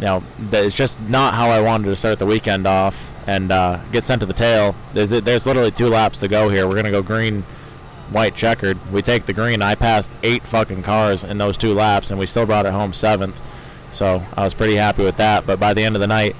you 0.00 0.06
know, 0.06 0.22
it's 0.50 0.74
just 0.74 1.00
not 1.02 1.34
how 1.34 1.50
I 1.50 1.60
wanted 1.60 1.86
to 1.86 1.96
start 1.96 2.18
the 2.18 2.26
weekend 2.26 2.66
off. 2.66 3.08
And 3.26 3.52
uh, 3.52 3.78
get 3.92 4.02
sent 4.02 4.20
to 4.20 4.26
the 4.26 4.32
tail. 4.32 4.74
There's 4.94 5.10
there's 5.10 5.46
literally 5.46 5.70
two 5.70 5.88
laps 5.88 6.20
to 6.20 6.26
go 6.26 6.48
here. 6.48 6.66
We're 6.66 6.74
gonna 6.74 6.90
go 6.90 7.02
green, 7.02 7.42
white 8.10 8.34
checkered. 8.34 8.78
We 8.90 9.02
take 9.02 9.26
the 9.26 9.34
green. 9.34 9.62
I 9.62 9.74
passed 9.74 10.10
eight 10.22 10.42
fucking 10.42 10.82
cars 10.82 11.22
in 11.22 11.38
those 11.38 11.56
two 11.56 11.74
laps, 11.74 12.10
and 12.10 12.18
we 12.18 12.26
still 12.26 12.46
brought 12.46 12.66
it 12.66 12.72
home 12.72 12.92
seventh. 12.92 13.40
So 13.92 14.24
I 14.36 14.42
was 14.42 14.54
pretty 14.54 14.74
happy 14.74 15.04
with 15.04 15.18
that. 15.18 15.46
But 15.46 15.60
by 15.60 15.74
the 15.74 15.84
end 15.84 15.94
of 15.96 16.00
the 16.00 16.08
night, 16.08 16.34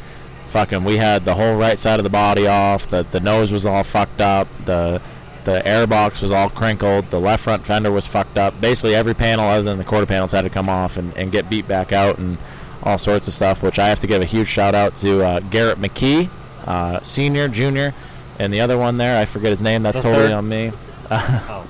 fucking, 0.49 0.83
we 0.83 0.97
had 0.97 1.25
the 1.25 1.35
whole 1.35 1.57
right 1.57 1.79
side 1.79 2.01
of 2.01 2.05
the 2.05 2.11
body 2.11 2.47
off. 2.47 2.89
The 2.89 3.03
the 3.05 3.21
nose 3.21 3.53
was 3.53 3.67
all 3.67 3.85
fucked 3.85 4.23
up. 4.23 4.49
The 4.65 5.01
the 5.45 5.67
air 5.69 5.87
box 5.87 6.23
was 6.23 6.31
all 6.31 6.49
crinkled. 6.49 7.11
The 7.11 7.21
left 7.21 7.45
front 7.45 7.65
fender 7.67 7.93
was 7.93 8.07
fucked 8.07 8.39
up. 8.39 8.59
Basically, 8.61 8.95
every 8.95 9.15
panel 9.15 9.45
other 9.45 9.63
than 9.63 9.79
the 9.79 9.85
quarter 9.85 10.07
panels 10.07 10.33
had 10.33 10.43
to 10.43 10.51
come 10.51 10.69
off 10.69 10.97
and, 10.97 11.17
and 11.17 11.31
get 11.31 11.49
beat 11.49 11.69
back 11.69 11.93
out 11.93 12.19
and 12.19 12.39
all 12.83 12.99
sorts 12.99 13.29
of 13.29 13.35
stuff. 13.35 13.63
Which 13.63 13.79
I 13.79 13.89
have 13.89 13.99
to 14.01 14.07
give 14.07 14.23
a 14.23 14.27
huge 14.27 14.49
shout 14.49 14.75
out 14.75 14.97
to 14.97 15.23
uh, 15.25 15.41
Garrett 15.41 15.79
McKee, 15.79 16.29
uh, 16.67 17.01
senior, 17.03 17.49
junior, 17.49 17.95
and 18.39 18.53
the 18.53 18.61
other 18.61 18.79
one 18.79 18.97
there. 18.97 19.19
I 19.21 19.25
forget 19.25 19.51
his 19.51 19.63
name. 19.63 19.83
That's 19.83 19.99
The 19.99 20.03
totally 20.03 20.27
third? 20.29 20.33
on 20.33 20.49
me. 20.49 20.73
Oh. 21.13 21.67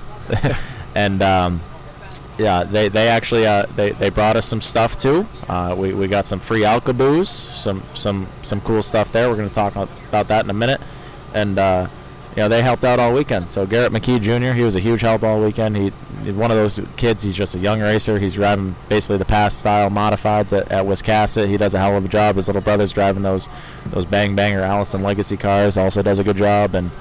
and 0.95 1.21
um, 1.21 1.61
yeah, 2.37 2.63
they, 2.63 2.87
they 2.89 3.07
actually 3.07 3.45
uh, 3.45 3.65
they, 3.75 3.91
they 3.91 4.09
brought 4.09 4.35
us 4.35 4.45
some 4.45 4.61
stuff 4.61 4.97
too. 4.97 5.27
Uh, 5.49 5.75
we, 5.77 5.93
we 5.93 6.07
got 6.07 6.25
some 6.25 6.39
free 6.39 6.61
Alcaboos, 6.61 7.27
some 7.27 7.83
some 7.93 8.27
some 8.41 8.61
cool 8.61 8.81
stuff 8.81 9.11
there. 9.11 9.29
We're 9.29 9.35
going 9.35 9.49
to 9.49 9.53
talk 9.55 9.75
about 9.75 10.27
that 10.27 10.45
in 10.45 10.49
a 10.49 10.53
minute. 10.53 10.79
And 11.33 11.57
uh, 11.59 11.87
you 12.35 12.43
know 12.43 12.49
they 12.49 12.61
helped 12.61 12.83
out 12.83 12.99
all 12.99 13.13
weekend. 13.13 13.51
So 13.51 13.65
Garrett 13.65 13.91
McKee 13.91 14.21
Jr. 14.21 14.53
He 14.53 14.63
was 14.63 14.75
a 14.75 14.79
huge 14.79 15.01
help 15.01 15.23
all 15.23 15.41
weekend. 15.43 15.75
He 15.75 15.91
one 16.29 16.51
of 16.51 16.57
those 16.57 16.79
kids. 16.97 17.23
He's 17.23 17.35
just 17.35 17.55
a 17.55 17.59
young 17.59 17.81
racer. 17.81 18.19
He's 18.19 18.33
driving 18.33 18.75
basically 18.89 19.17
the 19.17 19.25
pass 19.25 19.55
style 19.55 19.89
modifieds 19.89 20.57
at, 20.57 20.71
at 20.71 20.85
Wiscasset. 20.85 21.47
He 21.47 21.57
does 21.57 21.73
a 21.73 21.79
hell 21.79 21.97
of 21.97 22.05
a 22.05 22.07
job. 22.07 22.35
His 22.35 22.47
little 22.47 22.61
brother's 22.61 22.91
driving 22.91 23.23
those 23.23 23.47
those 23.87 24.05
bang 24.05 24.35
banger 24.35 24.61
Allison 24.61 25.03
Legacy 25.03 25.37
cars. 25.37 25.77
Also 25.77 26.01
does 26.01 26.19
a 26.19 26.23
good 26.23 26.37
job. 26.37 26.75
And 26.75 26.91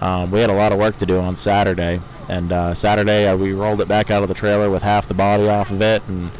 um, 0.00 0.30
we 0.30 0.40
had 0.40 0.50
a 0.50 0.54
lot 0.54 0.72
of 0.72 0.78
work 0.78 0.98
to 0.98 1.06
do 1.06 1.18
on 1.18 1.36
Saturday. 1.36 2.00
And 2.28 2.52
uh, 2.52 2.74
Saturday 2.74 3.26
uh, 3.26 3.36
we 3.36 3.52
rolled 3.52 3.80
it 3.80 3.88
back 3.88 4.10
out 4.10 4.22
of 4.22 4.28
the 4.28 4.34
trailer 4.34 4.70
with 4.70 4.82
half 4.82 5.08
the 5.08 5.14
body 5.14 5.48
off 5.48 5.70
of 5.70 5.80
it. 5.82 6.02
And 6.08 6.30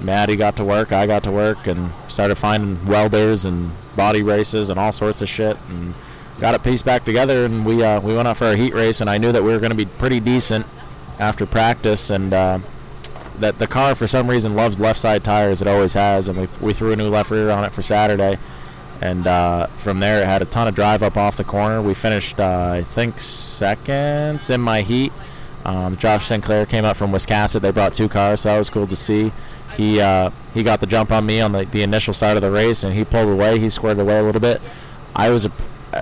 Maddie 0.00 0.36
got 0.36 0.56
to 0.56 0.64
work. 0.64 0.92
I 0.92 1.06
got 1.06 1.22
to 1.24 1.32
work 1.32 1.66
and 1.66 1.90
started 2.08 2.36
finding 2.36 2.84
welders 2.86 3.44
and 3.44 3.70
body 3.96 4.22
races 4.22 4.70
and 4.70 4.78
all 4.78 4.92
sorts 4.92 5.22
of 5.22 5.28
shit. 5.28 5.56
And 5.68 5.94
got 6.40 6.54
it 6.54 6.62
pieced 6.62 6.84
back 6.84 7.04
together. 7.04 7.44
And 7.44 7.64
we 7.64 7.82
uh, 7.82 8.00
we 8.00 8.14
went 8.14 8.28
out 8.28 8.36
for 8.36 8.50
a 8.50 8.56
heat 8.56 8.74
race. 8.74 9.00
And 9.00 9.10
I 9.10 9.18
knew 9.18 9.32
that 9.32 9.42
we 9.42 9.52
were 9.52 9.60
going 9.60 9.70
to 9.70 9.76
be 9.76 9.86
pretty 9.86 10.20
decent 10.20 10.66
after 11.18 11.46
practice. 11.46 12.10
And 12.10 12.32
uh, 12.32 12.58
that 13.38 13.58
the 13.58 13.66
car 13.66 13.94
for 13.94 14.06
some 14.06 14.28
reason 14.28 14.54
loves 14.54 14.78
left 14.78 15.00
side 15.00 15.24
tires. 15.24 15.60
It 15.60 15.68
always 15.68 15.94
has. 15.94 16.28
And 16.28 16.38
we 16.38 16.48
we 16.60 16.72
threw 16.72 16.92
a 16.92 16.96
new 16.96 17.08
left 17.08 17.30
rear 17.30 17.50
on 17.50 17.64
it 17.64 17.72
for 17.72 17.82
Saturday. 17.82 18.38
And 19.00 19.26
uh, 19.26 19.66
from 19.66 20.00
there, 20.00 20.22
it 20.22 20.26
had 20.26 20.40
a 20.40 20.46
ton 20.46 20.68
of 20.68 20.74
drive 20.74 21.02
up 21.02 21.16
off 21.16 21.36
the 21.36 21.44
corner. 21.44 21.82
We 21.82 21.94
finished, 21.94 22.38
uh, 22.38 22.70
I 22.72 22.82
think, 22.82 23.18
second 23.18 24.48
in 24.48 24.60
my 24.60 24.82
heat. 24.82 25.12
Um, 25.64 25.96
Josh 25.96 26.26
Sinclair 26.28 26.66
came 26.66 26.84
up 26.84 26.96
from 26.96 27.10
Wiscasset. 27.10 27.60
They 27.60 27.70
brought 27.70 27.94
two 27.94 28.08
cars, 28.08 28.40
so 28.40 28.50
that 28.50 28.58
was 28.58 28.70
cool 28.70 28.86
to 28.86 28.96
see. 28.96 29.32
He 29.76 30.00
uh, 30.00 30.30
he 30.52 30.62
got 30.62 30.80
the 30.80 30.86
jump 30.86 31.10
on 31.10 31.26
me 31.26 31.40
on 31.40 31.52
the, 31.52 31.64
the 31.64 31.82
initial 31.82 32.12
start 32.12 32.36
of 32.36 32.42
the 32.42 32.50
race, 32.50 32.84
and 32.84 32.94
he 32.94 33.04
pulled 33.04 33.28
away. 33.28 33.58
He 33.58 33.68
squared 33.70 33.98
away 33.98 34.18
a 34.18 34.22
little 34.22 34.40
bit. 34.40 34.60
I 35.16 35.30
was 35.30 35.44
a, 35.46 35.52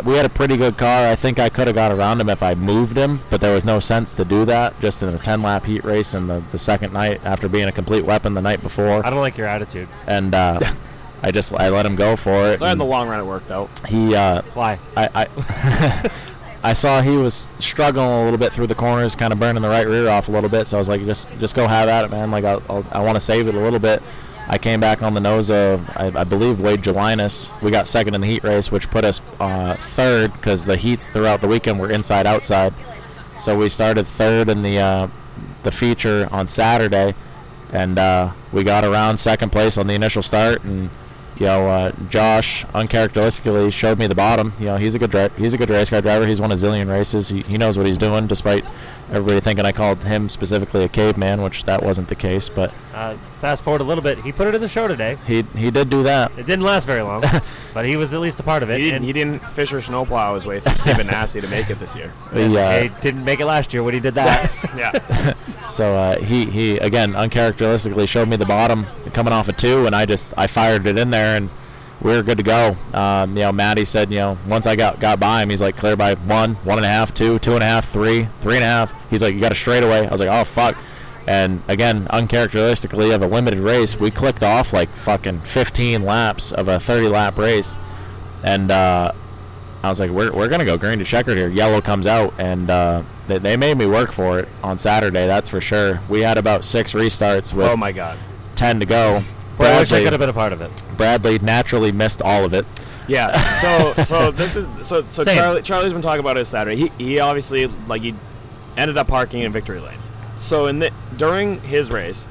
we 0.04 0.14
had 0.14 0.24
a 0.24 0.28
pretty 0.28 0.56
good 0.56 0.78
car. 0.78 1.06
I 1.06 1.16
think 1.16 1.38
I 1.38 1.48
could 1.48 1.66
have 1.66 1.76
got 1.76 1.92
around 1.92 2.20
him 2.20 2.28
if 2.28 2.42
I 2.42 2.54
moved 2.54 2.96
him, 2.96 3.20
but 3.30 3.40
there 3.40 3.54
was 3.54 3.64
no 3.64 3.80
sense 3.80 4.14
to 4.16 4.24
do 4.24 4.44
that. 4.46 4.78
Just 4.80 5.02
in 5.02 5.08
a 5.08 5.18
10 5.18 5.42
lap 5.42 5.64
heat 5.64 5.84
race 5.84 6.14
and 6.14 6.28
the, 6.28 6.42
the 6.52 6.58
second 6.58 6.92
night 6.92 7.20
after 7.24 7.48
being 7.48 7.68
a 7.68 7.72
complete 7.72 8.04
weapon 8.04 8.34
the 8.34 8.42
night 8.42 8.62
before. 8.62 9.04
I 9.04 9.10
don't 9.10 9.20
like 9.20 9.36
your 9.36 9.48
attitude. 9.48 9.88
And 10.06 10.34
uh, 10.34 10.60
I 11.22 11.30
just 11.30 11.52
I 11.54 11.68
let 11.68 11.86
him 11.86 11.96
go 11.96 12.16
for 12.16 12.46
it. 12.46 12.62
in 12.62 12.78
the 12.78 12.84
long 12.84 13.08
run, 13.08 13.20
it 13.20 13.26
worked 13.26 13.50
out. 13.50 13.70
he 13.88 14.14
uh, 14.14 14.42
Why? 14.54 14.78
I 14.96 15.08
I, 15.14 16.10
I 16.64 16.72
saw 16.72 17.00
he 17.00 17.16
was 17.16 17.50
struggling 17.58 18.06
a 18.06 18.24
little 18.24 18.38
bit 18.38 18.52
through 18.52 18.68
the 18.68 18.74
corners, 18.74 19.16
kind 19.16 19.32
of 19.32 19.40
burning 19.40 19.62
the 19.62 19.68
right 19.68 19.86
rear 19.86 20.08
off 20.08 20.28
a 20.28 20.32
little 20.32 20.50
bit. 20.50 20.66
So 20.66 20.76
I 20.76 20.80
was 20.80 20.88
like, 20.88 21.04
just 21.04 21.28
just 21.38 21.54
go 21.54 21.66
have 21.66 21.88
at 21.88 22.04
it, 22.04 22.10
man. 22.10 22.30
Like 22.30 22.44
I'll, 22.44 22.62
I'll, 22.68 22.86
I 22.92 23.00
want 23.00 23.16
to 23.16 23.20
save 23.20 23.48
it 23.48 23.54
a 23.54 23.60
little 23.60 23.78
bit. 23.78 24.02
I 24.48 24.58
came 24.58 24.80
back 24.80 25.02
on 25.02 25.14
the 25.14 25.20
nose 25.20 25.50
of 25.50 25.88
I, 25.96 26.12
I 26.14 26.24
believe 26.24 26.60
Wade 26.60 26.82
Jelinas. 26.82 27.50
We 27.62 27.70
got 27.70 27.88
second 27.88 28.14
in 28.14 28.20
the 28.20 28.26
heat 28.26 28.42
race, 28.42 28.70
which 28.70 28.90
put 28.90 29.04
us 29.04 29.20
uh, 29.40 29.76
third 29.76 30.32
because 30.32 30.64
the 30.64 30.76
heats 30.76 31.06
throughout 31.06 31.40
the 31.40 31.48
weekend 31.48 31.80
were 31.80 31.90
inside 31.90 32.26
outside. 32.26 32.74
So 33.38 33.56
we 33.56 33.68
started 33.68 34.06
third 34.06 34.48
in 34.48 34.62
the 34.62 34.78
uh, 34.78 35.08
the 35.62 35.70
feature 35.70 36.28
on 36.30 36.46
Saturday, 36.46 37.14
and 37.72 37.98
uh, 37.98 38.32
we 38.52 38.64
got 38.64 38.84
around 38.84 39.16
second 39.16 39.52
place 39.52 39.78
on 39.78 39.86
the 39.86 39.94
initial 39.94 40.22
start. 40.22 40.62
And 40.64 40.90
you 41.38 41.46
know, 41.46 41.66
uh, 41.66 41.92
Josh 42.10 42.64
uncharacteristically 42.74 43.70
showed 43.70 43.98
me 43.98 44.06
the 44.06 44.14
bottom. 44.14 44.52
You 44.58 44.66
know, 44.66 44.76
he's 44.76 44.94
a 44.94 44.98
good 44.98 45.10
dri- 45.10 45.30
he's 45.36 45.54
a 45.54 45.58
good 45.58 45.70
race 45.70 45.88
car 45.90 46.02
driver. 46.02 46.26
He's 46.26 46.40
won 46.40 46.52
a 46.52 46.56
zillion 46.56 46.90
races. 46.90 47.30
He, 47.30 47.42
he 47.42 47.58
knows 47.58 47.78
what 47.78 47.86
he's 47.86 47.98
doing, 47.98 48.26
despite 48.26 48.64
everybody 49.12 49.40
thinking 49.40 49.64
I 49.64 49.72
called 49.72 49.98
him 50.04 50.28
specifically 50.28 50.82
a 50.82 50.88
caveman, 50.88 51.42
which 51.42 51.64
that 51.64 51.82
wasn't 51.82 52.08
the 52.08 52.14
case. 52.16 52.48
But 52.48 52.72
Uh, 52.94 53.14
fast 53.40 53.62
forward 53.64 53.80
a 53.80 53.84
little 53.84 54.02
bit. 54.02 54.18
He 54.18 54.32
put 54.32 54.46
it 54.48 54.54
in 54.54 54.60
the 54.60 54.68
show 54.68 54.88
today. 54.88 55.16
he 55.26 55.42
he 55.56 55.70
did 55.70 55.88
do 55.90 56.02
that. 56.02 56.32
It 56.36 56.46
didn't 56.46 56.64
last 56.64 56.86
very 56.86 57.02
long, 57.02 57.22
but 57.74 57.84
he 57.86 57.96
was 57.96 58.12
at 58.14 58.20
least 58.20 58.40
a 58.40 58.42
part 58.42 58.62
of 58.62 58.70
it. 58.70 58.78
He 58.80 58.84
didn't, 58.86 58.96
and 58.96 59.04
he 59.04 59.12
didn't 59.12 59.40
fish 59.50 59.72
or 59.72 59.80
snowplow 59.80 60.34
his 60.34 60.44
way 60.46 60.60
through 60.60 60.76
Stephen 60.76 61.06
Nasse 61.06 61.32
to 61.34 61.48
make 61.48 61.70
it 61.70 61.78
this 61.78 61.94
year. 61.94 62.12
He, 62.32 62.56
uh, 62.58 62.82
he 62.82 62.88
didn't 63.00 63.24
make 63.24 63.40
it 63.40 63.46
last 63.46 63.72
year 63.72 63.82
when 63.82 63.94
he 63.94 64.00
did 64.00 64.14
that. 64.14 64.50
Yeah. 64.76 65.34
So 65.68 65.94
uh, 65.96 66.18
he 66.18 66.46
he 66.46 66.78
again 66.78 67.14
uncharacteristically 67.14 68.06
showed 68.06 68.28
me 68.28 68.36
the 68.36 68.46
bottom 68.46 68.86
coming 69.12 69.32
off 69.32 69.48
a 69.48 69.52
two, 69.52 69.86
and 69.86 69.94
I 69.94 70.06
just 70.06 70.32
I 70.36 70.46
fired 70.46 70.86
it 70.86 70.96
in 70.98 71.10
there, 71.10 71.36
and 71.36 71.50
we 72.02 72.12
were 72.12 72.22
good 72.22 72.38
to 72.38 72.44
go. 72.44 72.76
Um, 72.92 73.36
you 73.36 73.42
know, 73.44 73.52
Matty 73.52 73.84
said, 73.84 74.10
you 74.10 74.18
know, 74.18 74.38
once 74.48 74.66
I 74.66 74.76
got 74.76 74.98
got 75.00 75.20
by 75.20 75.42
him, 75.42 75.50
he's 75.50 75.60
like 75.60 75.76
clear 75.76 75.96
by 75.96 76.14
one, 76.14 76.54
one 76.56 76.78
and 76.78 76.84
a 76.84 76.88
half, 76.88 77.14
two, 77.14 77.38
two 77.38 77.54
and 77.54 77.62
a 77.62 77.66
half, 77.66 77.88
three, 77.88 78.28
three 78.40 78.56
and 78.56 78.64
a 78.64 78.66
half. 78.66 79.10
He's 79.10 79.22
like, 79.22 79.34
you 79.34 79.40
got 79.40 79.52
a 79.52 79.56
straightaway. 79.56 80.06
I 80.06 80.10
was 80.10 80.20
like, 80.20 80.28
oh 80.28 80.44
fuck. 80.44 80.76
And 81.26 81.62
again, 81.68 82.08
uncharacteristically 82.10 83.12
of 83.12 83.22
a 83.22 83.26
limited 83.28 83.60
race, 83.60 83.98
we 83.98 84.10
clicked 84.10 84.42
off 84.42 84.72
like 84.72 84.88
fucking 84.90 85.40
15 85.40 86.02
laps 86.02 86.50
of 86.50 86.66
a 86.66 86.80
30 86.80 87.08
lap 87.08 87.38
race, 87.38 87.76
and 88.42 88.72
uh, 88.72 89.12
I 89.84 89.88
was 89.88 90.00
like, 90.00 90.10
we're, 90.10 90.32
we're 90.32 90.48
gonna 90.48 90.64
go 90.64 90.76
green 90.76 90.98
to 90.98 91.04
checkered 91.04 91.38
here. 91.38 91.48
Yellow 91.48 91.80
comes 91.80 92.08
out, 92.08 92.34
and 92.38 92.68
uh, 92.68 93.02
they, 93.28 93.38
they 93.38 93.56
made 93.56 93.78
me 93.78 93.86
work 93.86 94.10
for 94.10 94.40
it 94.40 94.48
on 94.64 94.78
Saturday. 94.78 95.28
That's 95.28 95.48
for 95.48 95.60
sure. 95.60 96.00
We 96.08 96.22
had 96.22 96.38
about 96.38 96.64
six 96.64 96.92
restarts 96.92 97.54
with 97.54 97.68
Oh 97.68 97.76
my 97.76 97.92
God. 97.92 98.18
10 98.56 98.80
to 98.80 98.86
go. 98.86 99.22
Boy, 99.58 99.64
I 99.64 99.78
wish 99.78 99.88
I 99.88 99.96
Bradley, 99.96 100.04
could 100.04 100.12
have 100.12 100.20
been 100.20 100.28
a 100.28 100.32
part 100.32 100.52
of 100.52 100.60
it. 100.60 100.70
Bradley 100.96 101.38
naturally 101.38 101.92
missed 101.92 102.22
all 102.22 102.44
of 102.44 102.54
it. 102.54 102.66
Yeah. 103.08 103.36
So 103.60 104.02
so 104.02 104.30
this 104.32 104.56
is 104.56 104.66
so 104.86 105.04
so 105.10 105.24
Same. 105.24 105.36
Charlie 105.36 105.62
Charlie's 105.62 105.92
been 105.92 106.02
talking 106.02 106.20
about 106.20 106.36
it 106.36 106.44
Saturday. 106.46 106.76
He 106.76 107.04
he 107.04 107.18
obviously 107.20 107.66
like 107.86 108.02
he 108.02 108.14
ended 108.76 108.96
up 108.96 109.08
parking 109.08 109.40
in 109.40 109.52
victory 109.52 109.80
lane. 109.80 109.98
So 110.38 110.66
in 110.66 110.78
the 110.80 110.90
during 111.16 111.60
his 111.60 111.90
race, 111.90 112.26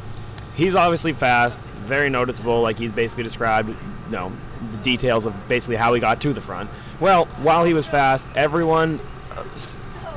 he's 0.56 0.75
obviously 0.75 1.13
fast, 1.13 1.62
very 1.62 2.10
noticeable. 2.10 2.62
Like 2.62 2.78
he's 2.78 2.92
basically 2.92 3.24
described, 3.24 3.70
you 3.70 3.75
know, 4.12 4.32
the 4.72 4.78
details 4.80 5.25
of 5.25 5.36
basically 5.48 5.75
how 5.78 5.94
he 5.94 6.00
got 6.01 6.22
to 6.22 6.34
the 6.34 6.42
front. 6.42 6.70
Well, 7.00 7.25
while 7.42 7.63
he 7.66 7.74
was 7.74 7.88
fast, 7.88 8.30
everyone 8.36 9.00
uh, 9.32 9.44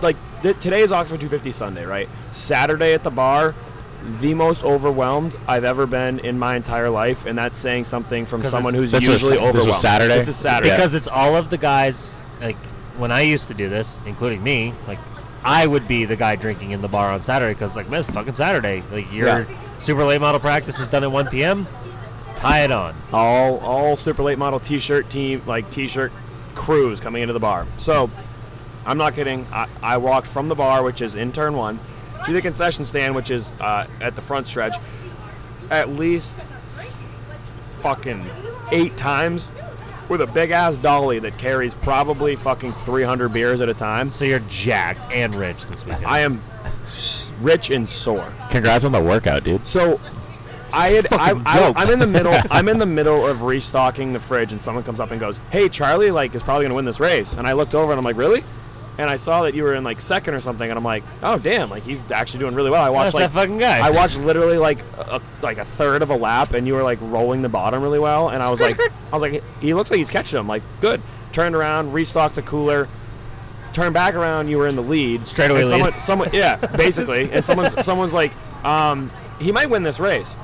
like 0.02 0.16
th- 0.42 0.58
today 0.60 0.80
is 0.82 0.92
Oxford 0.92 1.20
250 1.20 1.50
Sunday, 1.52 1.84
right? 1.84 2.08
Saturday 2.32 2.94
at 2.94 3.02
the 3.02 3.10
bar. 3.10 3.54
The 4.20 4.34
most 4.34 4.64
overwhelmed 4.64 5.36
I've 5.48 5.64
ever 5.64 5.86
been 5.86 6.18
in 6.18 6.38
my 6.38 6.56
entire 6.56 6.90
life, 6.90 7.24
and 7.26 7.38
that's 7.38 7.58
saying 7.58 7.84
something 7.86 8.26
from 8.26 8.42
someone 8.44 8.74
who's 8.74 8.92
This 8.92 9.08
was- 9.08 9.22
usually 9.22 9.52
This 9.52 9.66
was 9.66 9.80
Saturday. 9.80 10.18
This 10.18 10.28
is 10.28 10.36
Saturday. 10.36 10.70
Because 10.70 10.92
it's 10.94 11.08
all 11.08 11.36
of 11.36 11.48
the 11.50 11.56
guys, 11.56 12.14
like, 12.40 12.56
when 12.98 13.10
I 13.10 13.22
used 13.22 13.48
to 13.48 13.54
do 13.54 13.68
this, 13.68 13.98
including 14.06 14.42
me, 14.42 14.74
like, 14.86 14.98
I 15.42 15.66
would 15.66 15.88
be 15.88 16.04
the 16.04 16.16
guy 16.16 16.36
drinking 16.36 16.70
in 16.72 16.82
the 16.82 16.88
bar 16.88 17.10
on 17.12 17.22
Saturday 17.22 17.54
because, 17.54 17.76
like, 17.76 17.88
man, 17.88 18.00
it's 18.00 18.10
fucking 18.10 18.34
Saturday. 18.34 18.82
Like, 18.92 19.10
your 19.12 19.26
Yeah. 19.26 19.44
super 19.78 20.04
late 20.04 20.20
model 20.20 20.40
practice 20.40 20.78
is 20.78 20.88
done 20.88 21.02
at 21.02 21.10
1 21.12 21.26
p.m. 21.28 21.66
Tie 22.36 22.60
it 22.60 22.70
on. 22.72 22.94
all 23.12 23.58
all 23.60 23.96
super 23.96 24.22
late 24.22 24.36
model 24.36 24.60
t-shirt 24.60 25.08
team 25.08 25.40
like 25.46 25.70
t-shirt 25.70 26.12
crews 26.54 27.00
coming 27.00 27.22
into 27.22 27.32
the 27.32 27.40
bar 27.40 27.66
so 27.78 28.10
i'm 28.84 28.98
not 28.98 29.14
kidding 29.14 29.46
i, 29.50 29.66
I 29.82 29.96
walked 29.96 30.26
from 30.28 30.48
the 30.48 30.54
bar 30.54 30.82
which 30.82 31.00
is 31.00 31.14
in 31.14 31.32
turn 31.32 31.54
one 31.56 31.78
to 32.26 32.32
the 32.32 32.40
concession 32.42 32.84
stand 32.84 33.14
which 33.14 33.30
is 33.30 33.52
uh, 33.60 33.86
at 34.00 34.14
the 34.16 34.22
front 34.22 34.46
stretch 34.46 34.76
at 35.70 35.88
least 35.90 36.44
fucking 37.80 38.24
eight 38.72 38.96
times 38.96 39.48
with 40.08 40.20
a 40.20 40.26
big 40.26 40.50
ass 40.50 40.76
dolly 40.76 41.18
that 41.18 41.36
carries 41.38 41.74
probably 41.74 42.36
fucking 42.36 42.72
300 42.72 43.30
beers 43.32 43.60
at 43.60 43.68
a 43.68 43.74
time 43.74 44.10
So 44.10 44.24
you're 44.24 44.40
jacked 44.40 45.10
and 45.12 45.34
rich 45.34 45.66
this 45.66 45.84
weekend. 45.86 46.04
i 46.06 46.20
am 46.20 46.42
s- 46.84 47.32
rich 47.40 47.70
and 47.70 47.88
sore 47.88 48.30
Congrats 48.50 48.84
on 48.84 48.92
the 48.92 49.00
workout, 49.02 49.44
dude. 49.44 49.66
so 49.66 49.98
I 50.72 50.88
had 50.88 51.06
I, 51.12 51.32
I. 51.46 51.72
I'm 51.76 51.90
in 51.90 51.98
the 52.00 52.06
middle 52.06 52.34
I'm 52.50 52.68
in 52.68 52.78
the 52.78 52.86
middle 52.86 53.24
of 53.26 53.42
restocking 53.42 54.12
the 54.12 54.18
fridge 54.20 54.50
and 54.52 54.60
someone 54.60 54.82
comes 54.82 54.98
up 54.98 55.10
and 55.12 55.20
goes, 55.20 55.36
"Hey, 55.50 55.68
Charlie 55.68 56.10
like 56.10 56.34
is 56.34 56.42
probably 56.42 56.64
going 56.64 56.70
to 56.70 56.74
win 56.74 56.84
this 56.84 56.98
race." 56.98 57.34
And 57.34 57.46
I 57.46 57.52
looked 57.52 57.76
over 57.76 57.92
and 57.92 57.98
I'm 57.98 58.04
like, 58.04 58.16
"Really?" 58.16 58.42
And 58.96 59.10
I 59.10 59.16
saw 59.16 59.42
that 59.42 59.54
you 59.54 59.64
were 59.64 59.74
in 59.74 59.82
like 59.82 60.00
second 60.00 60.34
or 60.34 60.40
something 60.40 60.68
and 60.68 60.78
I'm 60.78 60.84
like, 60.84 61.02
"Oh, 61.22 61.38
damn, 61.38 61.68
like 61.68 61.82
he's 61.82 62.02
actually 62.10 62.40
doing 62.40 62.54
really 62.54 62.70
well." 62.70 62.82
I 62.82 62.90
watched 62.90 63.14
That's 63.14 63.14
like 63.14 63.32
that 63.32 63.40
fucking 63.40 63.58
guy. 63.58 63.84
I 63.84 63.90
watched 63.90 64.18
literally 64.20 64.58
like 64.58 64.78
a, 64.98 65.20
like 65.42 65.58
a 65.58 65.64
third 65.64 66.02
of 66.02 66.10
a 66.10 66.16
lap 66.16 66.52
and 66.52 66.66
you 66.66 66.74
were 66.74 66.82
like 66.82 66.98
rolling 67.00 67.42
the 67.42 67.48
bottom 67.48 67.82
really 67.82 67.98
well 67.98 68.28
and 68.28 68.42
I 68.42 68.50
was 68.50 68.60
like 68.60 68.78
I 68.78 68.90
was 69.12 69.22
like 69.22 69.42
he 69.60 69.74
looks 69.74 69.90
like 69.90 69.98
he's 69.98 70.10
catching 70.10 70.38
him. 70.38 70.46
Like, 70.46 70.62
"Good." 70.80 71.02
Turned 71.32 71.56
around, 71.56 71.92
restocked 71.92 72.36
the 72.36 72.42
cooler. 72.42 72.88
Turned 73.72 73.92
back 73.92 74.14
around, 74.14 74.46
you 74.46 74.58
were 74.58 74.68
in 74.68 74.76
the 74.76 74.82
lead. 74.82 75.26
Straightaway 75.26 75.62
and 75.62 75.70
lead. 75.70 75.78
someone, 75.80 76.00
someone, 76.00 76.30
yeah, 76.32 76.54
basically. 76.76 77.28
And 77.32 77.44
someone's, 77.44 77.84
someone's 77.84 78.14
like, 78.14 78.30
um, 78.64 79.10
he 79.40 79.50
might 79.50 79.68
win 79.68 79.82
this 79.82 79.98
race 79.98 80.36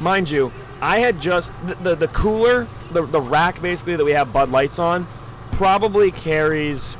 mind 0.00 0.30
you, 0.30 0.52
I 0.80 0.98
had 0.98 1.20
just 1.20 1.52
the 1.66 1.74
the, 1.74 1.94
the 1.94 2.08
cooler, 2.08 2.66
the, 2.92 3.02
the 3.02 3.20
rack 3.20 3.60
basically 3.62 3.96
that 3.96 4.04
we 4.04 4.12
have 4.12 4.32
Bud 4.32 4.50
Lights 4.50 4.78
on, 4.78 5.06
probably 5.52 6.10
carries, 6.10 6.96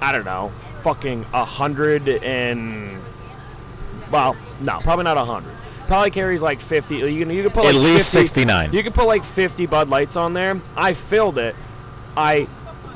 I 0.00 0.12
don't 0.12 0.24
know, 0.24 0.52
fucking 0.82 1.26
a 1.32 1.44
hundred 1.44 2.08
and 2.08 3.00
well, 4.10 4.36
no, 4.60 4.80
probably 4.80 5.04
not 5.04 5.16
a 5.16 5.24
hundred. 5.24 5.52
Probably 5.86 6.10
carries 6.10 6.42
like 6.42 6.60
fifty. 6.60 6.96
You 6.96 7.24
can 7.24 7.30
you 7.34 7.42
can 7.42 7.52
put 7.52 7.64
At 7.64 7.74
like 7.74 7.84
least 7.84 8.10
69. 8.10 8.72
You 8.72 8.82
can 8.82 8.92
put 8.92 9.06
like 9.06 9.22
fifty 9.22 9.66
Bud 9.66 9.88
Lights 9.88 10.16
on 10.16 10.32
there. 10.32 10.60
I 10.76 10.92
filled 10.92 11.38
it. 11.38 11.54
I 12.16 12.48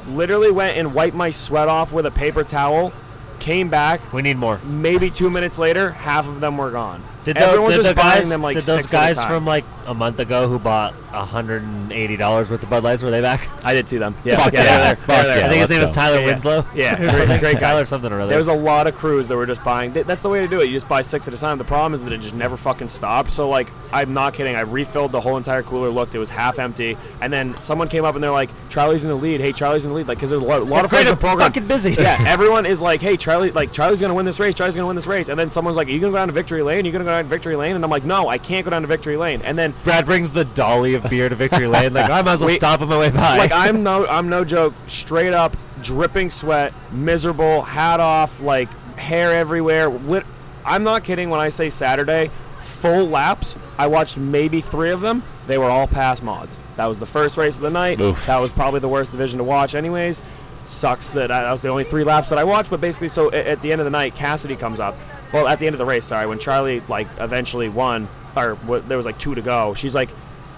literally 0.09 0.51
went 0.51 0.77
and 0.77 0.95
wiped 0.95 1.15
my 1.17 1.31
sweat 1.31 1.69
off 1.69 1.93
with 1.93 2.07
a 2.07 2.11
paper 2.11 2.43
towel. 2.45 2.93
Came 3.39 3.71
back. 3.71 4.13
we 4.13 4.23
need 4.23 4.37
more. 4.37 4.59
Maybe 4.65 5.09
two 5.09 5.31
minutes 5.31 5.59
later, 5.59 5.93
half 5.93 6.27
of 6.27 6.41
them 6.41 6.59
were 6.59 6.71
gone. 6.71 7.03
Did, 7.25 7.37
Everyone's 7.37 7.75
did 7.75 7.83
just 7.85 7.89
the 7.97 8.01
buying 8.01 8.29
them 8.31 8.43
like 8.43 8.57
did 8.57 8.65
those 8.65 8.81
six 8.83 8.95
at 8.95 8.97
a 8.97 9.07
guys 9.09 9.17
time. 9.19 9.29
from 9.29 9.45
like 9.47 9.65
a 9.87 9.93
month 9.95 10.19
ago 10.21 10.49
who 10.49 10.59
bought 10.59 10.95
$180 11.13 12.19
worth 12.51 12.63
of 12.63 12.71
Bud 12.71 12.83
Lights, 12.85 13.03
were 13.03 13.11
they 13.11 13.21
back? 13.21 13.49
I 13.65 13.75
did 13.75 13.89
see 13.89 13.99
them. 13.99 14.15
Yeah, 14.25 14.37
Fuck 14.37 14.53
yeah, 14.53 14.63
yeah. 14.63 14.65
they're 14.65 14.79
there. 14.85 14.97
Fuck 14.97 15.07
They're 15.07 15.25
there. 15.25 15.39
yeah. 15.41 15.47
I 15.47 15.49
think 15.49 15.61
his 15.61 15.61
let's 15.61 15.71
name 15.71 15.83
is 15.83 15.89
go. 15.91 15.95
Tyler 15.95 16.19
Yeah. 16.21 16.27
Winslow. 16.27 16.67
Yeah, 16.75 16.95
or 16.95 16.97
great- 16.99 17.11
something. 17.17 17.41
great 17.41 17.55
guy. 17.61 17.61
Tyler 17.61 17.85
something 17.85 18.13
or 18.13 18.21
other. 18.21 18.29
There 18.29 18.39
was 18.39 18.49
a 18.49 18.53
lot 18.53 18.87
of 18.87 18.95
crews 18.97 19.29
that 19.29 19.37
were 19.37 19.47
just 19.47 19.63
buying. 19.65 19.93
th- 19.93 20.07
That's 20.07 20.23
the 20.23 20.29
way 20.29 20.41
to 20.41 20.49
do 20.49 20.61
it. 20.61 20.67
You 20.67 20.73
just 20.73 20.89
buy 20.89 21.03
six 21.03 21.27
at 21.29 21.35
a 21.35 21.39
time. 21.39 21.59
The 21.59 21.65
problem 21.65 21.95
is 21.95 22.05
that 22.05 22.13
it 22.13 22.19
just 22.21 22.35
never 22.35 22.57
fucking 22.57 22.89
stopped. 22.89 23.31
So 23.31 23.49
like, 23.49 23.69
I'm 23.93 24.13
not 24.15 24.35
kidding. 24.35 24.55
I 24.57 24.61
refilled 24.61 25.13
the 25.13 25.21
whole 25.21 25.37
entire 25.37 25.63
cooler. 25.63 25.89
Looked, 25.91 26.15
it 26.15 26.19
was 26.19 26.31
half 26.31 26.59
empty. 26.59 26.97
And 27.21 27.33
then 27.33 27.61
someone 27.61 27.89
came 27.89 28.05
up 28.05 28.15
and 28.15 28.23
they're 28.23 28.31
like, 28.31 28.51
"Charlie's 28.69 29.03
in 29.03 29.11
the 29.11 29.17
lead. 29.17 29.41
Hey, 29.41 29.53
Charlie's 29.53 29.85
in 29.85 29.91
the 29.91 29.97
lead." 29.97 30.07
Like, 30.09 30.19
because 30.19 30.31
there's 30.31 30.43
a 30.43 30.45
lot, 30.45 30.65
lot 30.65 30.85
of 30.85 30.91
Great, 30.91 31.01
friends 31.03 31.11
I'm 31.13 31.19
program. 31.19 31.49
fucking 31.49 31.67
busy. 31.67 31.93
yeah, 32.01 32.25
everyone 32.29 32.67
is 32.67 32.81
like, 32.81 33.01
"Hey, 33.03 33.17
Charlie, 33.17 33.51
like 33.51 33.73
Charlie's 33.73 34.01
gonna 34.01 34.15
win 34.15 34.25
this 34.27 34.39
race. 34.39 34.55
Charlie's 34.55 34.77
gonna 34.77 34.87
win 34.87 34.97
this 34.97 35.09
race." 35.09 35.29
And 35.29 35.39
then 35.39 35.51
someone's 35.51 35.77
like, 35.77 35.89
"Are 35.89 35.91
you 35.91 35.99
gonna 35.99 36.13
go 36.13 36.19
down 36.19 36.29
to 36.29 36.33
victory 36.35 36.63
lane? 36.63 36.85
Are 36.85 36.87
you 36.87 36.93
gonna 36.93 37.05
go 37.05 37.10
down 37.11 37.25
to 37.25 37.29
victory 37.29 37.57
lane?" 37.57 37.77
And 37.77 37.85
I'm 37.85 37.91
like, 37.91 38.05
"No, 38.05 38.29
I 38.29 38.39
can't 38.39 38.65
go 38.65 38.71
down 38.71 38.83
to 38.83 38.89
victory 38.89 39.17
lane." 39.17 39.43
And 39.45 39.59
then 39.59 39.75
Brad 39.85 40.07
brings 40.07 40.33
the 40.33 40.45
dolly 40.45 40.95
of 40.95 41.05
beer 41.05 41.29
to 41.29 41.35
victory 41.35 41.67
lane. 41.67 41.93
Like 41.93 42.11
I 42.11 42.23
might 42.23 42.33
as 42.33 42.41
well 42.41 42.49
Wait. 42.49 42.57
stop 42.57 42.81
on 42.81 42.89
my 42.89 42.99
way 42.99 43.11
by. 43.11 43.39
like 43.39 43.53
I'm 43.53 43.83
no 43.83 44.07
I'm 44.09 44.29
no 44.29 44.45
joke, 44.45 44.75
straight 44.89 45.33
up 45.33 45.57
dripping 45.83 46.31
sweat, 46.31 46.73
miserable, 46.93 47.63
hat 47.63 48.01
off, 48.01 48.41
like 48.41 48.69
hair 48.97 49.33
everywhere. 49.33 49.89
Lit- 49.89 50.27
I'm 50.65 50.85
not 50.85 51.05
kidding 51.05 51.31
when 51.31 51.41
I 51.41 51.49
say 51.49 51.71
Saturday, 51.71 52.31
full 52.61 53.07
laps. 53.07 53.57
I 53.79 53.87
watched 53.87 54.19
maybe 54.19 54.61
three 54.61 54.91
of 54.91 55.01
them. 55.01 55.23
They 55.47 55.59
were 55.59 55.71
all 55.71 55.87
pass 55.87 56.23
mods. 56.23 56.59
That 56.77 56.87
was 56.87 56.99
the 56.99 57.07
first 57.07 57.37
race 57.37 57.57
of 57.57 57.63
the 57.63 57.71
night. 57.71 58.01
Oof. 58.01 58.27
That 58.27 58.39
was 58.39 58.53
probably 58.53 58.81
the 58.81 58.89
worst 58.89 59.11
division 59.11 59.39
to 59.39 59.45
watch, 59.45 59.75
anyways. 59.75 60.23
Sucks 60.65 61.11
that 61.13 61.31
I, 61.31 61.43
that 61.43 61.51
was 61.51 61.63
the 61.63 61.69
only 61.69 61.85
three 61.85 62.05
laps 62.05 62.29
that 62.29 62.39
I 62.39 62.45
watched. 62.45 62.71
But 62.71 62.81
basically, 62.81 63.09
so 63.09 63.29
at, 63.29 63.47
at 63.47 63.63
the 63.63 63.73
end 63.73 63.81
of 63.81 63.85
the 63.87 63.91
night, 63.91 64.15
Cassidy 64.15 64.55
comes 64.55 64.79
up. 64.81 64.95
Well, 65.33 65.47
at 65.47 65.59
the 65.59 65.67
end 65.67 65.75
of 65.75 65.79
the 65.79 65.85
race, 65.85 66.07
sorry, 66.07 66.27
when 66.27 66.39
Charlie 66.39 66.81
like 66.89 67.07
eventually 67.19 67.69
won, 67.69 68.09
or 68.37 68.55
w- 68.57 68.83
there 68.87 68.97
was 68.97 69.07
like 69.07 69.19
two 69.19 69.35
to 69.35 69.43
go. 69.43 69.75
She's 69.75 69.95
like, 69.95 70.09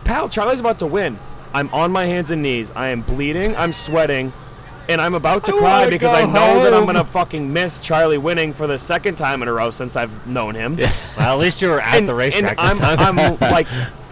"Pal, 0.05 0.29
Charlie's 0.29 0.61
about 0.61 0.79
to 0.81 0.87
win." 0.87 1.19
I'm 1.55 1.73
on 1.75 1.93
my 1.93 2.07
hands 2.07 2.31
and 2.31 2.43
knees. 2.43 2.71
I 2.75 2.89
am 2.89 3.03
bleeding. 3.03 3.55
I'm 3.57 3.73
sweating. 3.73 4.33
And 4.89 5.01
I'm 5.01 5.15
about 5.15 5.45
to 5.45 5.55
I 5.55 5.59
cry 5.59 5.91
because 5.91 6.13
I 6.13 6.25
know 6.25 6.65
that 6.65 6.75
I'm 6.75 6.87
gonna 6.87 7.05
fucking 7.05 7.53
miss 7.53 7.81
Charlie 7.81 8.19
winning 8.19 8.53
for 8.53 8.67
the 8.67 8.79
second 8.79 9.17
time 9.17 9.41
in 9.43 9.49
a 9.49 9.53
row 9.53 9.71
since 9.71 9.95
I've 9.95 10.27
known 10.27 10.55
him. 10.55 10.77
well, 10.77 10.89
at 11.35 11.39
least 11.39 11.63
you 11.63 11.69
were 11.69 11.81
at 11.81 11.99
and, 11.99 12.09
the 12.09 12.15
racetrack 12.15 12.59
and 12.59 12.81
this 12.81 12.83
I'm, 12.83 12.97
time. 12.97 13.19
I'm 13.19 13.39
like 13.39 13.69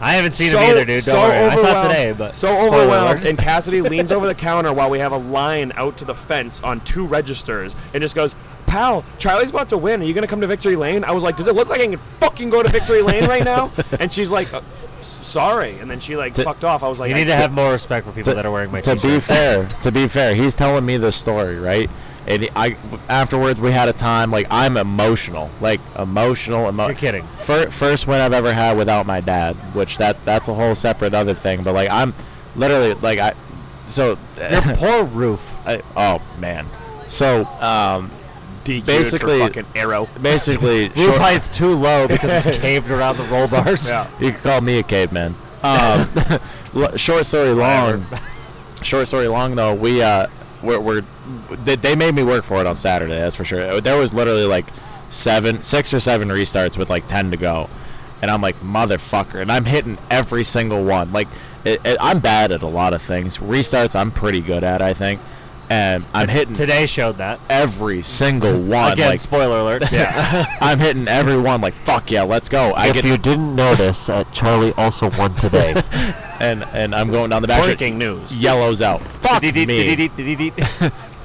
I 0.00 0.14
haven't 0.14 0.32
seen 0.32 0.50
so, 0.50 0.58
him 0.58 0.70
either, 0.70 0.84
dude. 0.84 1.04
Don't 1.04 1.14
so 1.14 1.22
worry. 1.22 1.36
I 1.36 1.56
saw 1.56 1.84
it 1.84 1.88
today, 1.88 2.12
but 2.12 2.34
so 2.34 2.56
overwhelmed. 2.58 3.20
alert. 3.20 3.26
And 3.26 3.38
Cassidy 3.38 3.80
leans 3.80 4.12
over 4.12 4.26
the 4.26 4.34
counter 4.34 4.72
while 4.72 4.90
we 4.90 4.98
have 4.98 5.12
a 5.12 5.16
line 5.16 5.72
out 5.76 5.96
to 5.98 6.04
the 6.04 6.14
fence 6.14 6.60
on 6.62 6.80
two 6.80 7.06
registers, 7.06 7.74
and 7.94 8.02
just 8.02 8.14
goes, 8.14 8.34
"Pal, 8.74 9.04
Charlie's 9.18 9.50
about 9.50 9.68
to 9.70 9.78
win. 9.78 10.00
Are 10.02 10.04
you 10.04 10.14
gonna 10.14 10.26
come 10.26 10.40
to 10.40 10.46
Victory 10.46 10.76
Lane?" 10.76 11.04
I 11.04 11.12
was 11.12 11.22
like, 11.22 11.36
"Does 11.36 11.46
it 11.48 11.54
look 11.54 11.68
like 11.68 11.80
I 11.80 11.86
can 11.86 11.96
fucking 11.96 12.50
go 12.50 12.62
to 12.62 12.68
Victory 12.68 13.02
Lane 13.02 13.26
right 13.26 13.44
now?" 13.44 13.70
And 14.00 14.12
she's 14.12 14.30
like, 14.30 14.52
uh, 14.52 14.60
"Sorry," 15.02 15.78
and 15.78 15.90
then 15.90 16.00
she 16.00 16.16
like 16.16 16.34
fucked 16.34 16.64
off. 16.64 16.82
I 16.82 16.88
was 16.88 16.98
like, 17.00 17.10
you 17.10 17.14
I- 17.16 17.18
need 17.20 17.26
to 17.28 17.36
have 17.36 17.52
more 17.52 17.72
respect 17.72 18.06
for 18.06 18.12
people 18.12 18.34
that 18.34 18.44
are 18.46 18.50
wearing 18.52 18.72
my 18.72 18.80
to 18.80 18.94
t-shirts. 18.94 19.14
be 19.14 19.20
fair, 19.20 19.66
to 19.82 19.92
be 19.92 20.08
fair, 20.08 20.34
he's 20.34 20.54
telling 20.56 20.84
me 20.84 20.96
this 20.96 21.16
story, 21.16 21.58
right? 21.58 21.88
And 22.26 22.48
I 22.56 22.76
afterwards 23.08 23.60
we 23.60 23.70
had 23.70 23.88
a 23.90 23.92
time 23.92 24.30
like 24.30 24.46
I'm 24.50 24.76
emotional, 24.78 25.50
like 25.60 25.80
emotional. 25.98 26.66
Emo- 26.68 26.86
You're 26.86 26.94
kidding. 26.96 27.26
Fir- 27.44 27.70
first 27.70 28.06
win 28.06 28.20
I've 28.22 28.32
ever 28.32 28.52
had 28.54 28.76
without 28.78 29.04
my 29.06 29.20
dad, 29.20 29.54
which 29.74 29.98
that 29.98 30.16
that's 30.24 30.48
a 30.48 30.54
whole 30.54 30.74
separate 30.74 31.12
other 31.14 31.34
thing. 31.34 31.62
But 31.62 31.74
like 31.74 31.90
I'm 31.90 32.14
literally 32.56 32.94
like 32.94 33.18
I, 33.18 33.34
so 33.86 34.16
Your 34.50 34.62
poor 34.74 35.04
roof. 35.04 35.54
I, 35.66 35.82
oh 35.96 36.22
man, 36.38 36.66
so 37.08 37.44
um, 37.60 38.10
DQ'd 38.64 38.86
Basically- 38.86 39.38
for 39.40 39.46
fucking 39.46 39.66
arrow. 39.74 40.08
basically 40.20 40.88
Roof 40.88 40.96
short- 41.04 41.20
height's 41.20 41.48
too 41.56 41.74
low 41.74 42.08
because 42.08 42.46
it's 42.46 42.58
caved 42.60 42.90
around 42.90 43.16
the 43.18 43.24
roll 43.24 43.46
bars. 43.48 43.88
Yeah. 43.88 44.08
You 44.20 44.32
can 44.32 44.40
call 44.40 44.60
me 44.60 44.78
a 44.78 44.82
caveman. 44.82 45.34
Um, 45.62 46.08
short 46.96 47.26
story 47.26 47.50
long. 47.52 48.06
Short 48.82 49.06
story 49.08 49.28
long 49.28 49.54
though, 49.54 49.74
we 49.74 50.02
uh, 50.02 50.26
we're, 50.62 50.78
we're 50.80 51.02
they, 51.64 51.76
they 51.76 51.94
made 51.96 52.14
me 52.14 52.22
work 52.22 52.44
for 52.44 52.60
it 52.60 52.66
on 52.66 52.76
Saturday. 52.76 53.14
That's 53.18 53.36
for 53.36 53.44
sure. 53.44 53.80
There 53.80 53.96
was 53.96 54.12
literally 54.12 54.44
like 54.46 54.66
seven, 55.10 55.62
six 55.62 55.94
or 55.94 56.00
seven 56.00 56.28
restarts 56.28 56.76
with 56.76 56.90
like 56.90 57.06
ten 57.08 57.30
to 57.30 57.36
go, 57.38 57.70
and 58.20 58.30
I'm 58.30 58.42
like 58.42 58.56
motherfucker, 58.60 59.40
and 59.40 59.50
I'm 59.50 59.64
hitting 59.64 59.96
every 60.10 60.44
single 60.44 60.84
one. 60.84 61.12
Like 61.12 61.28
it, 61.64 61.80
it, 61.84 61.96
I'm 61.98 62.20
bad 62.20 62.52
at 62.52 62.60
a 62.62 62.66
lot 62.66 62.92
of 62.92 63.00
things. 63.00 63.38
Restarts, 63.38 63.96
I'm 63.98 64.10
pretty 64.10 64.42
good 64.42 64.62
at, 64.64 64.82
I 64.82 64.92
think, 64.92 65.18
and 65.70 66.04
I'm 66.12 66.28
hitting 66.28 66.54
Today 66.54 66.86
showed 66.86 67.16
that. 67.16 67.40
every 67.48 68.02
single 68.02 68.58
one. 68.60 68.92
Again, 68.92 69.08
like 69.10 69.20
spoiler 69.20 69.58
alert. 69.60 69.84
Yeah. 69.92 70.44
I'm 70.60 70.78
hitting 70.78 71.08
every 71.08 71.36
one. 71.38 71.60
Like 71.60 71.74
fuck 71.74 72.10
yeah, 72.10 72.22
let's 72.22 72.48
go. 72.48 72.72
I 72.72 72.88
if 72.88 72.94
get 72.94 73.04
you 73.04 73.16
didn't 73.16 73.54
notice, 73.54 74.08
uh, 74.08 74.24
Charlie 74.32 74.72
also 74.76 75.10
won 75.18 75.34
today. 75.36 75.74
and 76.40 76.64
and 76.72 76.94
I'm 76.94 77.10
going 77.10 77.30
down 77.30 77.42
the 77.42 77.48
back. 77.48 77.62
straight. 77.62 77.78
Breaking 77.78 77.98
news. 77.98 78.32
Yellows 78.40 78.82
out. 78.82 79.00
Fuck 79.00 79.42
me. 79.42 80.08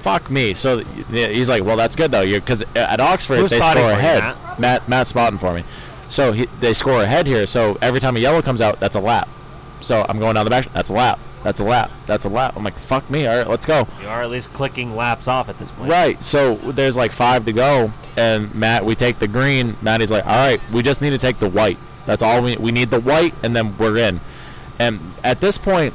Fuck 0.01 0.29
me. 0.31 0.53
So 0.53 0.84
yeah, 1.12 1.27
he's 1.27 1.50
like, 1.50 1.63
well, 1.63 1.75
that's 1.77 1.96
good 1.96 2.12
though, 2.12 2.24
because 2.25 2.63
at 2.75 3.00
Oxford 3.00 3.38
Who's 3.39 3.50
they 3.50 3.60
score 3.60 3.74
for 3.74 3.79
you, 3.79 3.86
ahead. 3.88 4.19
Matt? 4.24 4.60
Matt 4.60 4.89
Matt's 4.89 5.10
spotting 5.10 5.39
for 5.39 5.53
me. 5.53 5.63
So 6.08 6.31
he, 6.31 6.46
they 6.62 6.74
score 6.74 7.01
ahead 7.03 7.27
here. 7.27 7.46
So 7.46 7.77
every 7.81 8.00
time 8.00 8.15
a 8.15 8.19
yellow 8.19 8.41
comes 8.41 8.62
out, 8.62 8.79
that's 8.79 8.96
a 8.96 9.00
lap. 9.01 9.27
So 9.81 10.05
I'm 10.07 10.19
going 10.19 10.36
down 10.36 10.45
the 10.45 10.50
back. 10.50 10.71
That's 10.74 10.89
a 10.89 10.93
lap. 10.93 11.19
That's 11.43 11.59
a 11.59 11.63
lap. 11.63 11.89
That's 12.05 12.25
a 12.25 12.29
lap. 12.29 12.55
I'm 12.57 12.63
like, 12.63 12.77
fuck 12.77 13.09
me. 13.09 13.25
All 13.25 13.38
right, 13.38 13.48
let's 13.48 13.65
go. 13.65 13.88
You 14.01 14.07
are 14.09 14.21
at 14.21 14.29
least 14.29 14.51
clicking 14.53 14.95
laps 14.95 15.27
off 15.27 15.48
at 15.48 15.57
this 15.57 15.71
point. 15.71 15.89
Right. 15.89 16.21
So 16.21 16.55
there's 16.55 16.98
like 16.98 17.12
five 17.12 17.45
to 17.45 17.53
go, 17.53 17.93
and 18.17 18.53
Matt, 18.53 18.86
we 18.86 18.95
take 18.95 19.19
the 19.19 19.27
green. 19.27 19.77
Matty's 19.81 20.12
like, 20.12 20.25
all 20.25 20.31
right, 20.36 20.59
we 20.71 20.81
just 20.81 21.01
need 21.01 21.12
to 21.12 21.17
take 21.17 21.39
the 21.39 21.50
white. 21.50 21.77
That's 22.05 22.21
all 22.21 22.41
we 22.41 22.57
we 22.57 22.71
need 22.71 22.89
the 22.89 23.00
white, 23.00 23.33
and 23.43 23.55
then 23.55 23.77
we're 23.77 23.98
in. 23.98 24.19
And 24.79 25.00
at 25.24 25.39
this 25.39 25.57
point, 25.57 25.93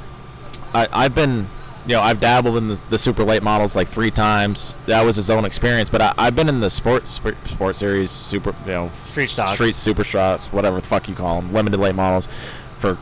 I, 0.72 0.88
I've 0.92 1.14
been, 1.14 1.46
you 1.86 1.94
know, 1.94 2.00
I've 2.00 2.20
dabbled 2.20 2.56
in 2.56 2.68
the, 2.68 2.80
the 2.90 2.98
super 2.98 3.24
late 3.24 3.42
models 3.42 3.74
like 3.76 3.88
three 3.88 4.10
times. 4.10 4.74
That 4.86 5.04
was 5.04 5.16
his 5.16 5.28
own 5.28 5.44
experience, 5.44 5.90
but 5.90 6.00
I, 6.00 6.14
I've 6.16 6.36
been 6.36 6.48
in 6.48 6.60
the 6.60 6.70
sports 6.70 7.10
sport, 7.10 7.36
sport 7.46 7.76
series, 7.76 8.10
super, 8.10 8.54
you 8.64 8.72
know, 8.72 8.90
Street 9.06 9.26
stocks. 9.26 9.54
street 9.54 9.74
super 9.74 10.04
stocks, 10.04 10.46
whatever 10.46 10.80
the 10.80 10.86
fuck 10.86 11.08
you 11.08 11.14
call 11.14 11.40
them, 11.40 11.52
limited 11.52 11.78
late 11.78 11.94
models, 11.94 12.28
for 12.78 12.96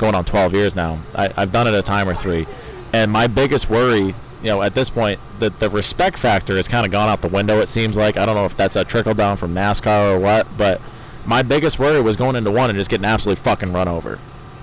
going 0.00 0.16
on 0.16 0.24
12 0.24 0.54
years 0.54 0.74
now. 0.74 0.98
I, 1.14 1.32
I've 1.36 1.52
done 1.52 1.68
it 1.68 1.74
a 1.74 1.82
time 1.82 2.08
or 2.08 2.14
three, 2.14 2.46
and 2.92 3.12
my 3.12 3.28
biggest 3.28 3.70
worry, 3.70 4.00
you 4.42 4.46
know, 4.46 4.62
at 4.62 4.74
this 4.74 4.90
point, 4.90 5.20
the 5.38 5.50
the 5.50 5.70
respect 5.70 6.18
factor 6.18 6.56
has 6.56 6.66
kind 6.66 6.84
of 6.84 6.90
gone 6.90 7.08
out 7.08 7.20
the 7.20 7.28
window. 7.28 7.60
It 7.60 7.68
seems 7.68 7.96
like 7.96 8.16
I 8.16 8.26
don't 8.26 8.34
know 8.34 8.46
if 8.46 8.56
that's 8.56 8.74
a 8.74 8.84
trickle 8.84 9.14
down 9.14 9.36
from 9.36 9.54
NASCAR 9.54 10.12
or 10.14 10.18
what, 10.18 10.46
but 10.56 10.80
my 11.26 11.42
biggest 11.42 11.78
worry 11.78 12.00
was 12.00 12.16
going 12.16 12.34
into 12.34 12.50
one 12.50 12.70
and 12.70 12.78
just 12.78 12.90
getting 12.90 13.04
absolutely 13.04 13.42
fucking 13.44 13.72
run 13.72 13.86
over. 13.86 14.18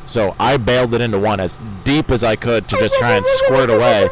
So 0.07 0.35
I 0.39 0.57
bailed 0.57 0.93
it 0.93 1.01
into 1.01 1.19
one 1.19 1.39
as 1.39 1.59
deep 1.83 2.11
as 2.11 2.23
I 2.23 2.35
could 2.35 2.67
to 2.69 2.77
just 2.77 2.97
try 2.97 3.15
and 3.15 3.25
squirt 3.25 3.69
away. 3.69 4.09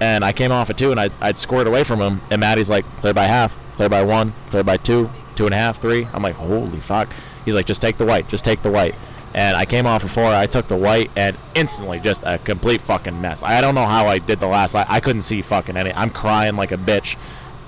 And 0.00 0.24
I 0.24 0.32
came 0.32 0.52
off 0.52 0.70
at 0.70 0.78
two, 0.78 0.92
and 0.92 1.00
I, 1.00 1.10
I'd 1.20 1.38
squirt 1.38 1.66
away 1.66 1.82
from 1.82 2.00
him. 2.00 2.20
And 2.30 2.40
Maddie's 2.40 2.70
like, 2.70 2.84
clear 3.00 3.12
by 3.12 3.24
half, 3.24 3.56
clear 3.74 3.88
by 3.88 4.02
one, 4.02 4.32
clear 4.50 4.62
by 4.62 4.76
two, 4.76 5.10
two 5.34 5.46
and 5.46 5.54
a 5.54 5.58
half, 5.58 5.80
three. 5.82 6.06
I'm 6.12 6.22
like, 6.22 6.36
holy 6.36 6.78
fuck. 6.78 7.12
He's 7.44 7.56
like, 7.56 7.66
just 7.66 7.82
take 7.82 7.96
the 7.96 8.06
white, 8.06 8.28
just 8.28 8.44
take 8.44 8.62
the 8.62 8.70
white. 8.70 8.94
And 9.34 9.56
I 9.56 9.64
came 9.66 9.86
off 9.86 10.04
at 10.04 10.10
four, 10.10 10.24
I 10.26 10.46
took 10.46 10.68
the 10.68 10.76
white, 10.76 11.10
and 11.16 11.36
instantly 11.54 12.00
just 12.00 12.22
a 12.24 12.38
complete 12.38 12.80
fucking 12.80 13.20
mess. 13.20 13.42
I 13.42 13.60
don't 13.60 13.74
know 13.74 13.86
how 13.86 14.06
I 14.06 14.18
did 14.18 14.40
the 14.40 14.46
last 14.46 14.74
lap. 14.74 14.86
I 14.90 15.00
couldn't 15.00 15.22
see 15.22 15.42
fucking 15.42 15.76
any. 15.76 15.92
I'm 15.92 16.10
crying 16.10 16.56
like 16.56 16.72
a 16.72 16.76
bitch. 16.78 17.16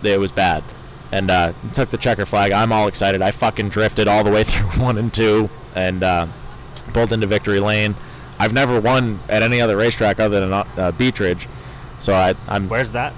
It 0.03 0.19
was 0.19 0.33
bad. 0.33 0.65
And 1.13 1.31
uh, 1.31 1.53
took 1.75 1.91
the 1.91 1.99
checker 1.99 2.25
flag. 2.25 2.53
I'm 2.53 2.73
all 2.73 2.89
excited. 2.89 3.21
I 3.21 3.31
fucking 3.31 3.69
drifted 3.69 4.09
all 4.09 4.25
the 4.25 4.31
way 4.31 4.43
through 4.45 4.69
one 4.83 4.97
and 4.97 5.13
two, 5.13 5.51
and 5.75 6.03
uh, 6.03 6.27
pulled 6.93 7.13
into 7.13 7.27
victory 7.27 7.61
lane. 7.61 7.95
I've 8.39 8.55
never 8.55 8.81
won 8.81 9.21
at 9.29 9.43
any 9.43 9.61
other 9.61 9.77
racetrack 9.77 10.19
other 10.19 10.41
than 10.41 10.53
uh, 10.53 10.93
Beech 10.93 11.21
Ridge, 11.21 11.47
so 11.99 12.15
I, 12.15 12.35
I'm 12.49 12.69
Where's 12.71 12.93
that? 12.93 13.13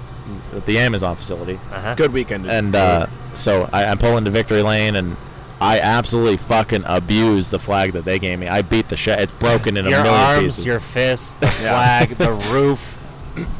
at 0.53 0.65
the 0.65 0.77
Amazon 0.79 1.15
facility, 1.15 1.59
Uh-huh. 1.71 1.95
Good 1.95 2.11
weekend. 2.11 2.45
and 2.49 2.75
uh, 2.75 3.07
so 3.33 3.69
I, 3.71 3.85
I'm 3.85 3.97
pulling 3.99 4.25
to 4.25 4.31
victory 4.31 4.61
lane, 4.61 4.95
and 4.95 5.15
I 5.63 5.79
absolutely 5.79 6.37
fucking 6.37 6.83
abused 6.85 7.51
the 7.51 7.59
flag 7.59 7.93
that 7.93 8.03
they 8.03 8.19
gave 8.19 8.37
me. 8.37 8.47
I 8.49 8.61
beat 8.63 8.89
the 8.89 8.97
shit. 8.97 9.17
It's 9.19 9.31
broken 9.31 9.77
in 9.77 9.87
a 9.87 9.89
Your 9.89 10.03
million 10.03 10.21
arms, 10.21 10.43
pieces. 10.43 10.65
your 10.65 10.79
fists, 10.81 11.31
the 11.35 11.47
flag, 11.47 12.09
the 12.17 12.31
roof. 12.51 12.99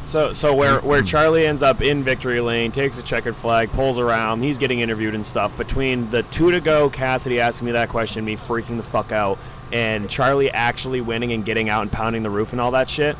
So, 0.08 0.32
so 0.34 0.54
where 0.54 0.80
where 0.80 1.02
Charlie 1.02 1.46
ends 1.46 1.62
up 1.62 1.80
in 1.80 2.04
victory 2.04 2.40
lane, 2.40 2.70
takes 2.72 2.98
a 2.98 3.02
checkered 3.02 3.34
flag, 3.34 3.70
pulls 3.72 3.98
around. 3.98 4.42
He's 4.42 4.58
getting 4.58 4.80
interviewed 4.80 5.14
and 5.14 5.24
stuff. 5.24 5.56
Between 5.56 6.10
the 6.10 6.22
two 6.24 6.50
to 6.50 6.60
go, 6.60 6.90
Cassidy 6.90 7.40
asking 7.40 7.66
me 7.66 7.72
that 7.72 7.88
question, 7.88 8.24
me 8.24 8.36
freaking 8.36 8.76
the 8.76 8.82
fuck 8.84 9.10
out, 9.10 9.38
and 9.72 10.08
Charlie 10.08 10.50
actually 10.50 11.00
winning 11.00 11.32
and 11.32 11.44
getting 11.44 11.68
out 11.70 11.82
and 11.82 11.90
pounding 11.90 12.22
the 12.22 12.30
roof 12.30 12.52
and 12.52 12.60
all 12.60 12.70
that 12.72 12.88
shit. 12.90 13.16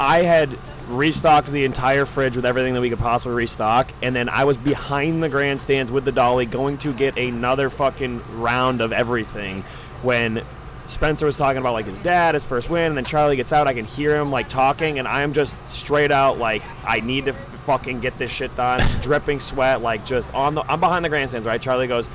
I 0.00 0.18
had 0.22 0.50
restocked 0.88 1.48
the 1.48 1.64
entire 1.64 2.06
fridge 2.06 2.36
with 2.36 2.46
everything 2.46 2.74
that 2.74 2.80
we 2.80 2.90
could 2.90 2.98
possibly 2.98 3.34
restock, 3.34 3.90
and 4.02 4.14
then 4.14 4.28
I 4.28 4.44
was 4.44 4.56
behind 4.56 5.22
the 5.22 5.28
grandstands 5.28 5.90
with 5.90 6.04
the 6.04 6.12
dolly, 6.12 6.46
going 6.46 6.78
to 6.78 6.92
get 6.92 7.18
another 7.18 7.70
fucking 7.70 8.40
round 8.40 8.80
of 8.80 8.92
everything 8.92 9.62
when 10.02 10.42
Spencer 10.86 11.26
was 11.26 11.36
talking 11.36 11.58
about 11.58 11.72
like 11.72 11.86
his 11.86 11.98
dad, 12.00 12.34
his 12.34 12.44
first 12.44 12.70
win, 12.70 12.88
and 12.88 12.96
then 12.96 13.04
Charlie 13.04 13.36
gets 13.36 13.52
out. 13.52 13.66
I 13.66 13.74
can 13.74 13.84
hear 13.84 14.16
him 14.16 14.30
like 14.30 14.48
talking, 14.48 14.98
and 14.98 15.08
I'm 15.08 15.32
just 15.32 15.56
straight 15.68 16.12
out 16.12 16.38
like, 16.38 16.62
I 16.84 17.00
need 17.00 17.26
to 17.26 17.32
fucking 17.32 18.00
get 18.00 18.16
this 18.18 18.30
shit 18.30 18.54
done. 18.56 18.80
It's 18.80 18.94
dripping 19.00 19.40
sweat, 19.40 19.82
like 19.82 20.06
just 20.06 20.32
on 20.32 20.54
the. 20.54 20.62
I'm 20.70 20.80
behind 20.80 21.04
the 21.04 21.08
grandstands, 21.08 21.46
right? 21.46 21.60
Charlie 21.60 21.88
goes, 21.88 22.08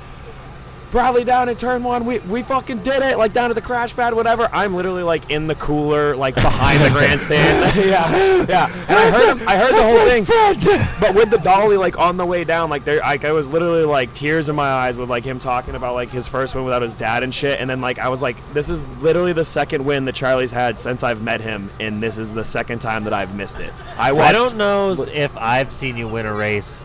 Bradley 0.92 1.24
down 1.24 1.48
in 1.48 1.56
turn 1.56 1.82
one. 1.82 2.04
We 2.04 2.18
we 2.18 2.42
fucking 2.42 2.82
did 2.82 3.02
it. 3.02 3.16
Like 3.16 3.32
down 3.32 3.48
to 3.48 3.54
the 3.54 3.62
crash 3.62 3.96
pad, 3.96 4.12
whatever. 4.12 4.46
I'm 4.52 4.74
literally 4.74 5.02
like 5.02 5.30
in 5.30 5.46
the 5.46 5.54
cooler, 5.54 6.14
like 6.14 6.34
behind 6.34 6.82
the 6.82 6.90
grandstand. 6.90 7.76
yeah, 7.76 8.46
yeah. 8.46 8.66
And 8.88 8.98
I 8.98 9.10
heard, 9.10 9.42
I 9.42 9.56
heard 9.56 9.72
the 9.72 9.82
whole 9.82 10.06
thing. 10.06 10.98
But 11.00 11.14
with 11.14 11.30
the 11.30 11.38
dolly, 11.38 11.78
like 11.78 11.98
on 11.98 12.18
the 12.18 12.26
way 12.26 12.44
down, 12.44 12.68
like 12.68 12.84
there, 12.84 13.00
like 13.00 13.24
I 13.24 13.32
was 13.32 13.48
literally 13.48 13.84
like 13.84 14.12
tears 14.12 14.50
in 14.50 14.54
my 14.54 14.68
eyes 14.68 14.98
with 14.98 15.08
like 15.08 15.24
him 15.24 15.38
talking 15.38 15.74
about 15.74 15.94
like 15.94 16.10
his 16.10 16.28
first 16.28 16.54
win 16.54 16.64
without 16.64 16.82
his 16.82 16.94
dad 16.94 17.22
and 17.22 17.34
shit. 17.34 17.58
And 17.58 17.70
then 17.70 17.80
like 17.80 17.98
I 17.98 18.10
was 18.10 18.20
like, 18.20 18.36
this 18.52 18.68
is 18.68 18.82
literally 19.00 19.32
the 19.32 19.46
second 19.46 19.86
win 19.86 20.04
that 20.04 20.14
Charlie's 20.14 20.52
had 20.52 20.78
since 20.78 21.02
I've 21.02 21.22
met 21.22 21.40
him, 21.40 21.70
and 21.80 22.02
this 22.02 22.18
is 22.18 22.34
the 22.34 22.44
second 22.44 22.80
time 22.80 23.04
that 23.04 23.14
I've 23.14 23.34
missed 23.34 23.60
it. 23.60 23.72
I 23.96 24.12
watched. 24.12 24.28
I 24.28 24.32
don't 24.32 24.56
know 24.58 24.92
if 25.10 25.34
I've 25.38 25.72
seen 25.72 25.96
you 25.96 26.06
win 26.06 26.26
a 26.26 26.34
race 26.34 26.84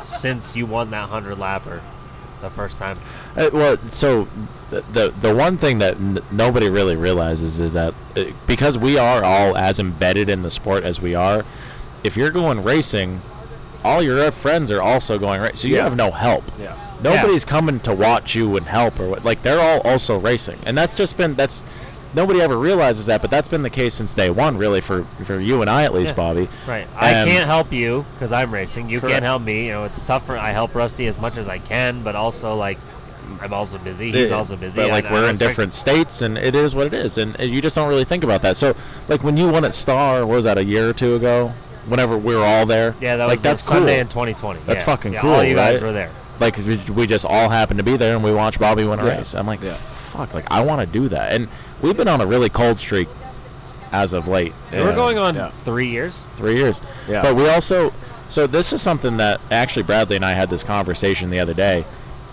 since 0.00 0.56
you 0.56 0.66
won 0.66 0.90
that 0.90 1.10
100 1.10 1.38
lapper 1.38 1.80
the 2.40 2.50
first 2.50 2.78
time. 2.78 2.98
Uh, 3.36 3.50
well, 3.52 3.76
so 3.88 4.26
the, 4.70 5.12
the 5.20 5.34
one 5.34 5.58
thing 5.58 5.78
that 5.78 5.94
n- 5.96 6.18
nobody 6.32 6.68
really 6.70 6.96
realizes 6.96 7.60
is 7.60 7.74
that 7.74 7.94
uh, 8.16 8.24
because 8.46 8.76
we 8.78 8.98
are 8.98 9.22
all 9.24 9.56
as 9.56 9.78
embedded 9.78 10.28
in 10.28 10.42
the 10.42 10.50
sport 10.50 10.84
as 10.84 11.00
we 11.00 11.14
are, 11.14 11.44
if 12.02 12.16
you're 12.16 12.30
going 12.30 12.62
racing, 12.64 13.20
all 13.84 14.02
your 14.02 14.30
friends 14.32 14.70
are 14.70 14.82
also 14.82 15.18
going 15.18 15.40
racing, 15.40 15.56
so 15.56 15.68
you 15.68 15.76
Yeah. 15.76 15.84
have 15.84 15.96
no 15.96 16.10
help. 16.10 16.44
Yeah. 16.58 16.76
Nobody's 17.02 17.44
coming 17.44 17.78
to 17.80 17.94
watch 17.94 18.34
you 18.34 18.56
and 18.56 18.66
help 18.66 18.98
or 18.98 19.08
what. 19.08 19.24
Like 19.24 19.42
they're 19.42 19.60
all 19.60 19.80
also 19.82 20.18
racing, 20.18 20.58
and 20.64 20.76
that's 20.78 20.96
just 20.96 21.16
been 21.18 21.34
that's 21.34 21.64
nobody 22.14 22.40
ever 22.40 22.56
realizes 22.56 23.04
that, 23.06 23.20
but 23.20 23.30
that's 23.30 23.48
been 23.48 23.62
the 23.62 23.68
case 23.70 23.92
since 23.92 24.14
day 24.14 24.30
one, 24.30 24.56
really 24.56 24.80
for 24.80 25.04
for 25.24 25.38
you 25.38 25.60
and 25.60 25.68
I 25.68 25.84
at 25.84 25.92
least, 25.92 26.12
Yeah. 26.12 26.16
Bobby. 26.16 26.48
Right. 26.66 26.88
I 26.96 27.14
Um, 27.20 27.28
can't 27.28 27.46
help 27.46 27.70
you 27.70 28.06
because 28.14 28.32
I'm 28.32 28.52
racing. 28.52 28.88
You 28.88 29.00
Correct. 29.00 29.12
can't 29.12 29.24
help 29.24 29.42
me. 29.42 29.66
You 29.66 29.72
know, 29.72 29.84
it's 29.84 30.00
tough 30.00 30.24
for 30.26 30.38
I 30.38 30.52
help 30.52 30.74
Rusty 30.74 31.06
as 31.06 31.18
much 31.20 31.36
as 31.36 31.48
I 31.48 31.58
can, 31.58 32.02
but 32.02 32.16
also 32.16 32.56
like 32.56 32.78
I'm 33.40 33.52
also 33.52 33.78
busy. 33.78 34.10
He's 34.12 34.30
Yeah, 34.30 34.36
also 34.36 34.56
busy. 34.56 34.80
But 34.80 34.90
like 34.90 35.04
and- 35.04 35.12
we're 35.12 35.20
and 35.20 35.28
in 35.28 35.34
I'm 35.34 35.48
different 35.48 35.74
states, 35.74 36.22
and 36.22 36.36
it 36.38 36.54
is 36.54 36.74
what 36.74 36.86
it 36.86 36.94
is, 36.94 37.18
and, 37.18 37.38
and 37.40 37.50
you 37.50 37.60
just 37.60 37.76
don't 37.76 37.88
really 37.88 38.04
think 38.04 38.24
about 38.24 38.42
that. 38.42 38.56
So, 38.56 38.74
like 39.08 39.22
when 39.24 39.36
you 39.36 39.48
won 39.48 39.64
at 39.64 39.74
Star, 39.74 40.24
what 40.26 40.36
was 40.36 40.44
that 40.44 40.58
a 40.58 40.64
year 40.64 40.88
or 40.88 40.92
two 40.92 41.14
ago? 41.16 41.52
Whenever 41.86 42.18
we 42.18 42.34
were 42.34 42.44
all 42.44 42.66
there, 42.66 42.94
Yeah, 43.00 43.16
that 43.16 43.26
like 43.28 43.36
was 43.36 43.42
that's 43.42 43.62
the 43.62 43.72
Sunday 43.74 43.92
cool. 43.94 44.00
in 44.00 44.08
2020. 44.08 44.60
That's 44.66 44.80
yeah. 44.80 44.84
fucking 44.86 45.12
yeah, 45.12 45.20
cool. 45.20 45.30
All 45.34 45.44
you 45.44 45.54
guys 45.54 45.74
right? 45.80 45.86
were 45.86 45.92
there. 45.92 46.10
Like 46.40 46.56
we, 46.58 46.76
we 46.92 47.06
just 47.06 47.24
all 47.24 47.48
happened 47.48 47.78
to 47.78 47.84
be 47.84 47.96
there, 47.96 48.14
and 48.14 48.24
we 48.24 48.32
watched 48.34 48.58
Bobby 48.58 48.84
win 48.84 48.98
a 48.98 49.04
Yeah. 49.06 49.18
race. 49.18 49.34
I'm 49.34 49.46
like, 49.46 49.60
fuck, 49.60 50.34
like 50.34 50.50
I 50.50 50.62
want 50.62 50.80
to 50.80 50.86
do 50.86 51.08
that. 51.08 51.32
And 51.32 51.48
we've 51.82 51.96
been 51.96 52.08
on 52.08 52.20
a 52.20 52.26
really 52.26 52.48
cold 52.48 52.80
streak 52.80 53.08
as 53.92 54.12
of 54.12 54.26
late. 54.26 54.52
We're 54.72 54.94
going 54.94 55.16
on 55.18 55.34
Yeah. 55.36 55.50
three 55.50 55.88
years. 55.88 56.18
three 56.36 56.56
years. 56.56 56.80
Yeah. 57.08 57.22
But 57.22 57.36
we 57.36 57.48
also, 57.48 57.92
so 58.28 58.46
this 58.48 58.72
is 58.72 58.82
something 58.82 59.16
that 59.18 59.40
actually 59.52 59.84
Bradley 59.84 60.16
and 60.16 60.24
I 60.24 60.32
had 60.32 60.50
this 60.50 60.64
conversation 60.64 61.30
the 61.30 61.38
other 61.38 61.54
day. 61.54 61.84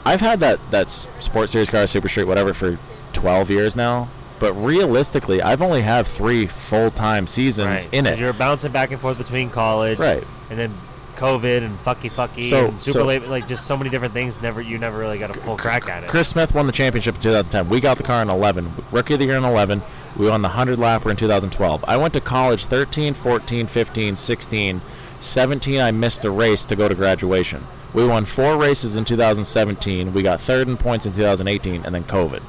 I've 0.06 0.22
had 0.22 0.40
that 0.42 0.60
that 0.72 0.90
sports 0.90 1.52
series 1.52 1.70
car, 1.70 1.86
Super 1.88 2.10
Street, 2.10 2.26
whatever, 2.26 2.54
for 2.54 2.78
12 3.14 3.50
years 3.50 3.76
now. 3.76 4.10
But 4.40 4.54
realistically, 4.54 5.42
I've 5.42 5.62
only 5.62 5.82
had 5.82 6.06
three 6.06 6.48
full 6.48 6.92
time 6.92 7.28
seasons 7.28 7.68
Right. 7.86 7.90
in 7.94 8.06
it. 8.06 8.20
You're 8.20 8.34
bouncing 8.34 8.72
back 8.72 8.92
and 8.92 9.00
forth 9.00 9.18
between 9.18 9.50
college, 9.50 9.98
Right. 10.00 10.24
and 10.50 10.60
then 10.60 10.72
COVID 11.16 11.60
and 11.64 11.80
fucky 11.86 12.12
fucky 12.12 12.50
So- 12.50 12.66
and 12.70 12.80
super 12.82 13.00
so- 13.00 13.06
late, 13.06 13.30
like 13.30 13.48
just 13.48 13.66
so 13.66 13.78
many 13.78 13.90
different 13.90 14.14
things. 14.14 14.42
Never, 14.42 14.60
you 14.62 14.78
never 14.78 14.98
really 14.98 15.20
got 15.20 15.30
a 15.30 15.34
full 15.40 15.56
crack 15.56 15.88
at 15.88 16.04
it. 16.04 16.10
Chris 16.10 16.28
Smith 16.28 16.54
won 16.54 16.66
the 16.66 16.74
championship 16.74 17.16
in 17.16 17.22
2010. 17.22 17.70
We 17.70 17.80
got 17.80 17.98
the 17.98 18.04
car 18.04 18.22
in 18.22 18.30
11. 18.30 18.74
Rookie 18.92 19.14
of 19.14 19.20
the 19.20 19.26
year 19.28 19.38
in 19.38 19.46
11. 19.46 19.84
We 20.18 20.28
won 20.30 20.42
the 20.42 20.50
100 20.50 20.78
lapper 20.80 21.10
in 21.12 21.16
2012. 21.16 21.86
I 21.88 21.96
went 21.96 22.14
to 22.14 22.20
college 22.20 22.66
13, 22.66 23.14
14, 23.14 23.68
15, 23.68 24.16
16, 24.18 24.82
17. 25.22 25.80
I 25.80 25.92
missed 25.92 26.26
a 26.26 26.32
race 26.32 26.66
to 26.66 26.76
go 26.76 26.90
to 26.90 26.96
graduation. 26.96 27.64
We 27.94 28.06
won 28.06 28.26
four 28.26 28.58
races 28.58 28.96
in 28.96 29.06
2017. 29.06 30.14
We 30.14 30.24
got 30.24 30.42
third 30.42 30.68
in 30.68 30.78
points 30.78 31.06
in 31.06 31.14
2018, 31.14 31.86
and 31.86 31.94
then 31.94 32.04
COVID. 32.06 32.42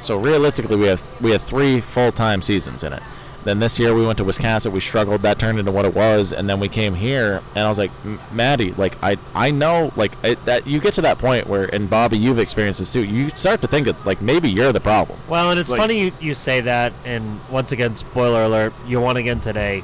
So 0.00 0.18
realistically, 0.18 0.76
we 0.76 0.86
have 0.86 1.20
we 1.20 1.30
had 1.32 1.40
three 1.42 1.80
full 1.80 2.12
time 2.12 2.42
seasons 2.42 2.82
in 2.82 2.92
it. 2.92 3.02
Then 3.44 3.58
this 3.58 3.76
year 3.78 3.92
we 3.92 4.06
went 4.06 4.18
to 4.18 4.24
Wiscasset. 4.24 4.70
We 4.70 4.78
struggled. 4.80 5.22
That 5.22 5.38
turned 5.40 5.58
into 5.58 5.72
what 5.72 5.84
it 5.84 5.94
was, 5.94 6.32
and 6.32 6.48
then 6.48 6.60
we 6.60 6.68
came 6.68 6.94
here, 6.94 7.42
and 7.56 7.66
I 7.66 7.68
was 7.68 7.76
like, 7.76 7.90
"M- 8.04 8.20
Maddie, 8.32 8.72
like 8.72 8.96
I 9.02 9.16
I 9.34 9.50
know 9.50 9.92
like 9.96 10.12
it, 10.24 10.44
that 10.44 10.66
you 10.66 10.78
get 10.80 10.94
to 10.94 11.02
that 11.02 11.18
point 11.18 11.48
where, 11.48 11.64
and 11.74 11.90
Bobby, 11.90 12.16
you've 12.18 12.38
experienced 12.38 12.78
this 12.78 12.92
too. 12.92 13.04
You 13.04 13.30
start 13.30 13.60
to 13.62 13.68
think 13.68 13.88
of, 13.88 14.06
like 14.06 14.22
maybe 14.22 14.48
you're 14.48 14.72
the 14.72 14.80
problem. 14.80 15.18
Well, 15.28 15.50
and 15.50 15.58
it's 15.58 15.70
Like- 15.70 15.80
funny 15.80 16.00
you, 16.00 16.12
you 16.20 16.34
say 16.36 16.60
that, 16.62 16.92
and 17.04 17.40
once 17.50 17.72
again, 17.72 17.96
spoiler 17.96 18.44
alert, 18.44 18.72
you 18.86 19.00
won 19.00 19.16
again 19.16 19.40
today. 19.40 19.82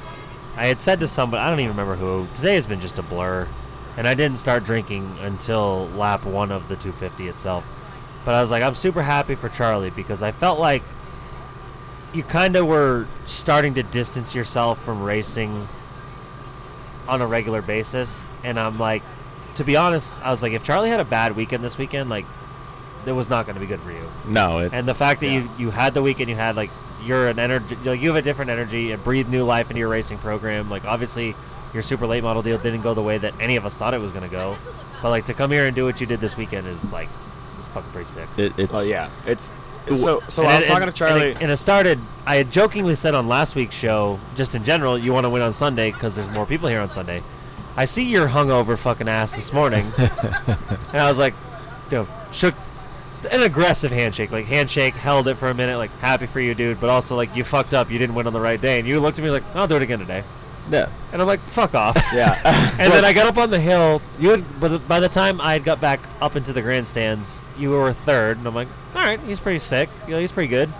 I 0.56 0.66
had 0.66 0.80
said 0.80 1.00
to 1.00 1.08
somebody, 1.08 1.42
I 1.42 1.50
don't 1.50 1.58
even 1.60 1.70
remember 1.70 1.96
who, 1.96 2.26
today 2.34 2.54
has 2.54 2.66
been 2.66 2.80
just 2.80 2.98
a 2.98 3.02
blur, 3.02 3.46
and 3.98 4.06
I 4.06 4.14
didn't 4.14 4.38
start 4.38 4.62
drinking 4.62 5.18
until 5.22 5.88
lap 5.88 6.24
one 6.24 6.52
of 6.52 6.68
the 6.68 6.76
250 6.76 7.26
itself. 7.26 7.66
But 8.24 8.34
I 8.36 8.40
was 8.40 8.48
like, 8.48 8.62
I'm 8.62 8.76
super 8.76 9.02
happy 9.02 9.34
for 9.34 9.48
Charlie 9.48 9.90
because 9.90 10.22
I 10.22 10.30
felt 10.30 10.60
like 10.60 10.84
you 12.14 12.22
kind 12.22 12.54
of 12.54 12.68
were 12.68 13.08
starting 13.26 13.74
to 13.74 13.82
distance 13.82 14.36
yourself 14.36 14.80
from 14.84 15.02
racing 15.02 15.66
on 17.08 17.20
a 17.20 17.26
regular 17.26 17.60
basis, 17.60 18.24
and 18.44 18.58
I'm 18.58 18.78
like, 18.78 19.02
to 19.56 19.64
be 19.64 19.76
honest, 19.76 20.14
I 20.22 20.30
was 20.30 20.42
like, 20.42 20.52
if 20.52 20.62
Charlie 20.62 20.90
had 20.90 21.00
a 21.00 21.04
bad 21.04 21.34
weekend 21.34 21.64
this 21.64 21.76
weekend, 21.76 22.08
like, 22.08 22.24
it 23.04 23.12
was 23.12 23.28
not 23.28 23.46
going 23.46 23.54
to 23.54 23.60
be 23.60 23.66
good 23.66 23.80
for 23.80 23.90
you. 23.90 24.08
No, 24.28 24.58
it, 24.58 24.72
And 24.72 24.86
the 24.86 24.94
fact 24.94 25.20
that 25.22 25.28
you, 25.28 25.50
you 25.58 25.70
had 25.70 25.94
the 25.94 26.02
weekend, 26.02 26.30
you 26.30 26.36
had 26.36 26.54
like 26.54 26.70
you're 27.02 27.28
an 27.28 27.38
energy, 27.40 27.76
like, 27.84 28.00
you 28.00 28.08
have 28.08 28.16
a 28.16 28.22
different 28.22 28.50
energy 28.52 28.92
and 28.92 29.02
breathe 29.02 29.28
new 29.28 29.44
life 29.44 29.70
into 29.70 29.80
your 29.80 29.88
racing 29.88 30.18
program. 30.18 30.70
Like 30.70 30.84
obviously, 30.84 31.34
your 31.74 31.82
super 31.82 32.06
late 32.06 32.22
model 32.22 32.42
deal 32.42 32.58
didn't 32.58 32.82
go 32.82 32.94
the 32.94 33.02
way 33.02 33.18
that 33.18 33.34
any 33.40 33.56
of 33.56 33.66
us 33.66 33.76
thought 33.76 33.94
it 33.94 34.00
was 34.00 34.12
going 34.12 34.24
to 34.24 34.30
go. 34.30 34.56
But 35.02 35.10
like 35.10 35.26
to 35.26 35.34
come 35.34 35.50
here 35.50 35.66
and 35.66 35.74
do 35.76 35.84
what 35.84 36.00
you 36.00 36.06
did 36.06 36.20
this 36.20 36.36
weekend 36.36 36.66
is 36.66 36.92
like 36.92 37.08
fucking 37.74 37.90
pretty 37.92 38.10
sick. 38.10 38.28
it 38.36 38.52
it's 38.58 38.72
Oh 38.74 38.80
yeah, 38.82 39.10
it's 39.26 39.52
so. 39.94 40.20
So 40.28 40.42
And 40.42 40.50
I 40.50 40.54
it- 40.54 40.58
was 40.58 40.66
talking 40.66 40.86
to 40.86 40.92
Charlie. 40.92 41.28
and 41.28 41.36
it, 41.38 41.42
and 41.42 41.50
it 41.52 41.56
started. 41.56 41.98
I 42.26 42.36
had 42.36 42.50
jokingly 42.50 42.94
said 42.94 43.14
on 43.14 43.28
last 43.28 43.54
week's 43.54 43.76
show, 43.76 44.18
just 44.36 44.54
in 44.54 44.64
general, 44.64 44.98
you 44.98 45.12
want 45.12 45.24
to 45.24 45.30
win 45.30 45.42
on 45.42 45.52
Sunday 45.52 45.92
because 45.92 46.16
there's 46.16 46.28
more 46.34 46.44
people 46.46 46.68
here 46.68 46.80
on 46.80 46.90
Sunday. 46.90 47.22
I 47.76 47.84
see 47.84 48.02
your 48.04 48.28
hungover 48.28 48.76
fucking 48.76 49.08
ass 49.08 49.36
this 49.36 49.52
morning, 49.52 49.86
and 49.98 50.96
I 51.00 51.08
was 51.08 51.16
like, 51.16 51.34
you 51.92 51.98
know, 51.98 52.08
shook 52.32 52.54
an 53.30 53.42
aggressive 53.42 53.90
handshake, 53.92 54.32
like 54.32 54.46
handshake, 54.46 54.94
held 54.94 55.28
it 55.28 55.36
for 55.36 55.48
a 55.48 55.54
minute, 55.54 55.78
like 55.78 55.90
happy 55.98 56.26
for 56.26 56.40
you, 56.40 56.54
dude, 56.54 56.80
but 56.80 56.90
also 56.90 57.14
like 57.16 57.34
you 57.36 57.44
fucked 57.44 57.74
up, 57.74 57.88
you 57.90 57.98
didn't 57.98 58.14
win 58.16 58.26
on 58.26 58.32
the 58.32 58.40
right 58.40 58.60
day, 58.60 58.78
and 58.80 58.88
you 58.88 58.98
looked 59.00 59.18
at 59.18 59.24
me 59.24 59.30
like, 59.30 59.44
I'll 59.54 59.68
do 59.68 59.76
it 59.76 59.82
again 59.82 60.00
today, 60.00 60.24
yeah. 60.70 60.88
and 61.12 61.20
I'm 61.20 61.26
like, 61.28 61.40
fuck 61.40 61.74
off. 61.74 61.96
yeah, 62.14 62.38
And 62.78 62.92
then 62.92 63.04
I 63.04 63.12
got 63.12 63.26
up 63.26 63.38
on 63.38 63.50
the 63.50 63.60
hill. 63.60 64.00
You 64.18 64.30
had, 64.30 64.60
but 64.60 64.86
by 64.88 65.00
the 65.00 65.08
time 65.08 65.40
I 65.40 65.52
had 65.54 65.64
got 65.64 65.80
back 65.80 66.00
up 66.20 66.36
into 66.36 66.52
the 66.52 66.62
grandstands, 66.62 67.42
you 67.58 67.70
were 67.70 67.92
third, 67.92 68.38
and 68.38 68.46
I'm 68.46 68.54
like, 68.54 68.68
all 68.94 69.02
right, 69.02 69.20
he's 69.20 69.40
pretty 69.40 69.58
sick. 69.58 69.88
You 70.06 70.14
know, 70.14 70.20
he's 70.20 70.32
pretty 70.32 70.48
good. 70.48 70.70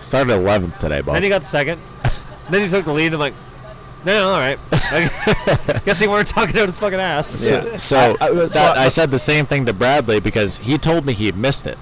Started 0.00 0.32
11th 0.40 0.78
today, 0.78 1.00
Bob. 1.00 1.14
Then 1.14 1.22
you 1.22 1.28
got 1.28 1.44
second. 1.44 1.80
then 2.50 2.62
he 2.62 2.68
took 2.68 2.84
the 2.84 2.92
lead. 2.92 3.06
and 3.06 3.14
I'm 3.14 3.20
like, 3.20 3.34
no, 4.04 4.28
all 4.28 4.38
right. 4.38 4.58
Guess 5.84 5.98
he 5.98 6.06
weren't 6.06 6.28
talking 6.28 6.58
out 6.60 6.66
his 6.66 6.78
fucking 6.78 7.00
ass. 7.00 7.26
So, 7.26 7.76
so, 7.76 8.16
I- 8.20 8.28
I- 8.28 8.46
so 8.46 8.60
I- 8.60 8.84
I 8.84 8.88
said 8.88 9.10
the 9.10 9.18
same 9.18 9.46
thing 9.46 9.66
to 9.66 9.72
Bradley 9.72 10.20
because 10.20 10.58
he 10.58 10.78
told 10.78 11.04
me 11.06 11.12
he 11.12 11.32
missed 11.32 11.66
it. 11.66 11.76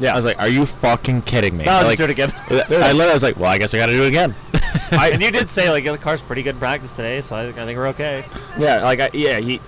Yeah. 0.00 0.12
I 0.12 0.16
was 0.16 0.24
like, 0.24 0.38
"Are 0.38 0.48
you 0.48 0.64
fucking 0.64 1.22
kidding 1.22 1.56
me?" 1.56 1.64
No, 1.64 1.72
I'll 1.72 1.84
like, 1.84 1.98
just 1.98 1.98
do 1.98 2.04
it 2.04 2.10
again. 2.10 2.32
I 2.48 2.92
literally 2.92 3.12
was 3.12 3.22
like, 3.24 3.36
"Well, 3.36 3.50
I 3.50 3.58
guess 3.58 3.74
I 3.74 3.78
got 3.78 3.86
to 3.86 3.92
do 3.92 4.04
it 4.04 4.08
again." 4.08 4.32
and 4.90 5.20
you 5.22 5.30
did 5.30 5.50
say 5.50 5.70
like 5.70 5.84
yeah, 5.84 5.92
the 5.92 5.98
car's 5.98 6.22
pretty 6.22 6.42
good 6.42 6.54
in 6.54 6.58
practice 6.58 6.94
today, 6.96 7.20
so 7.20 7.36
I, 7.36 7.44
think- 7.46 7.58
I 7.58 7.64
think 7.64 7.76
we're 7.78 7.88
okay. 7.88 8.24
yeah, 8.58 8.82
like 8.84 9.00
I, 9.00 9.10
yeah, 9.12 9.38
he 9.38 9.60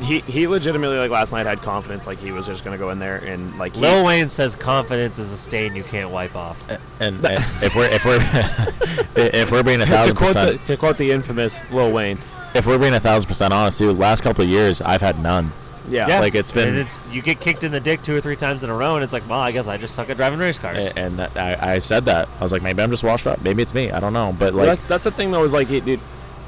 he 0.00 0.20
he 0.20 0.46
legitimately 0.48 0.96
like 0.98 1.10
last 1.10 1.32
night 1.32 1.46
had 1.46 1.60
confidence, 1.60 2.06
like 2.06 2.18
he 2.18 2.32
was 2.32 2.46
just 2.46 2.64
gonna 2.64 2.78
go 2.78 2.90
in 2.90 2.98
there 2.98 3.16
and 3.18 3.56
like 3.58 3.74
he, 3.74 3.80
Lil 3.80 4.04
Wayne 4.04 4.28
says 4.28 4.56
confidence 4.56 5.18
is 5.18 5.30
a 5.32 5.36
stain 5.36 5.74
you 5.74 5.82
can't 5.84 6.10
wipe 6.10 6.34
off. 6.34 6.62
and, 7.00 7.24
and 7.24 7.44
if 7.62 7.74
we're 7.74 7.88
if 7.90 8.04
we're 8.04 8.20
if 9.16 9.50
we're 9.50 9.62
being 9.62 9.80
a 9.82 9.84
to 9.84 9.90
thousand 9.90 10.16
quote 10.16 10.34
the 10.34 10.40
percent 10.40 10.66
to 10.66 10.76
quote 10.76 10.98
the 10.98 11.10
infamous 11.12 11.60
Lil 11.70 11.92
Wayne. 11.92 12.18
if 12.54 12.66
we're 12.66 12.78
being 12.78 12.94
a 12.94 13.00
thousand 13.00 13.28
percent 13.28 13.52
honest, 13.52 13.78
dude, 13.78 13.96
last 13.98 14.22
couple 14.22 14.42
of 14.44 14.50
years 14.50 14.80
I've 14.82 15.00
had 15.02 15.18
none. 15.22 15.52
Yeah, 15.88 16.20
Like, 16.20 16.34
it's 16.34 16.52
been- 16.52 16.68
And 16.68 16.78
it's 16.78 17.00
you 17.10 17.22
get 17.22 17.40
kicked 17.40 17.64
in 17.64 17.72
the 17.72 17.80
dick 17.80 18.02
two 18.02 18.14
or 18.16 18.20
three 18.20 18.36
times 18.36 18.62
in 18.62 18.70
a 18.70 18.74
row, 18.74 18.94
and 18.94 19.02
it's 19.04 19.12
like, 19.12 19.28
well, 19.28 19.40
I 19.40 19.50
guess 19.52 19.66
I 19.66 19.76
just 19.78 19.94
suck 19.94 20.10
at 20.10 20.16
driving 20.16 20.38
race 20.38 20.58
cars. 20.58 20.78
A- 20.78 20.98
And 20.98 21.18
that, 21.18 21.36
I, 21.36 21.74
I 21.74 21.78
said 21.80 22.04
that 22.06 22.28
I 22.38 22.42
was 22.42 22.52
like, 22.52 22.62
maybe 22.62 22.82
I'm 22.82 22.90
just 22.90 23.02
washed 23.04 23.26
up. 23.26 23.42
Maybe 23.42 23.62
it's 23.62 23.74
me. 23.74 23.90
I 23.90 23.98
don't 24.00 24.12
know. 24.12 24.34
But 24.38 24.54
like, 24.54 24.66
that's, 24.66 24.86
that's 24.88 25.04
the 25.04 25.10
thing 25.10 25.30
though 25.32 25.44
is 25.44 25.52
like 25.52 25.70
it, 25.70 25.86
it, 25.88 26.00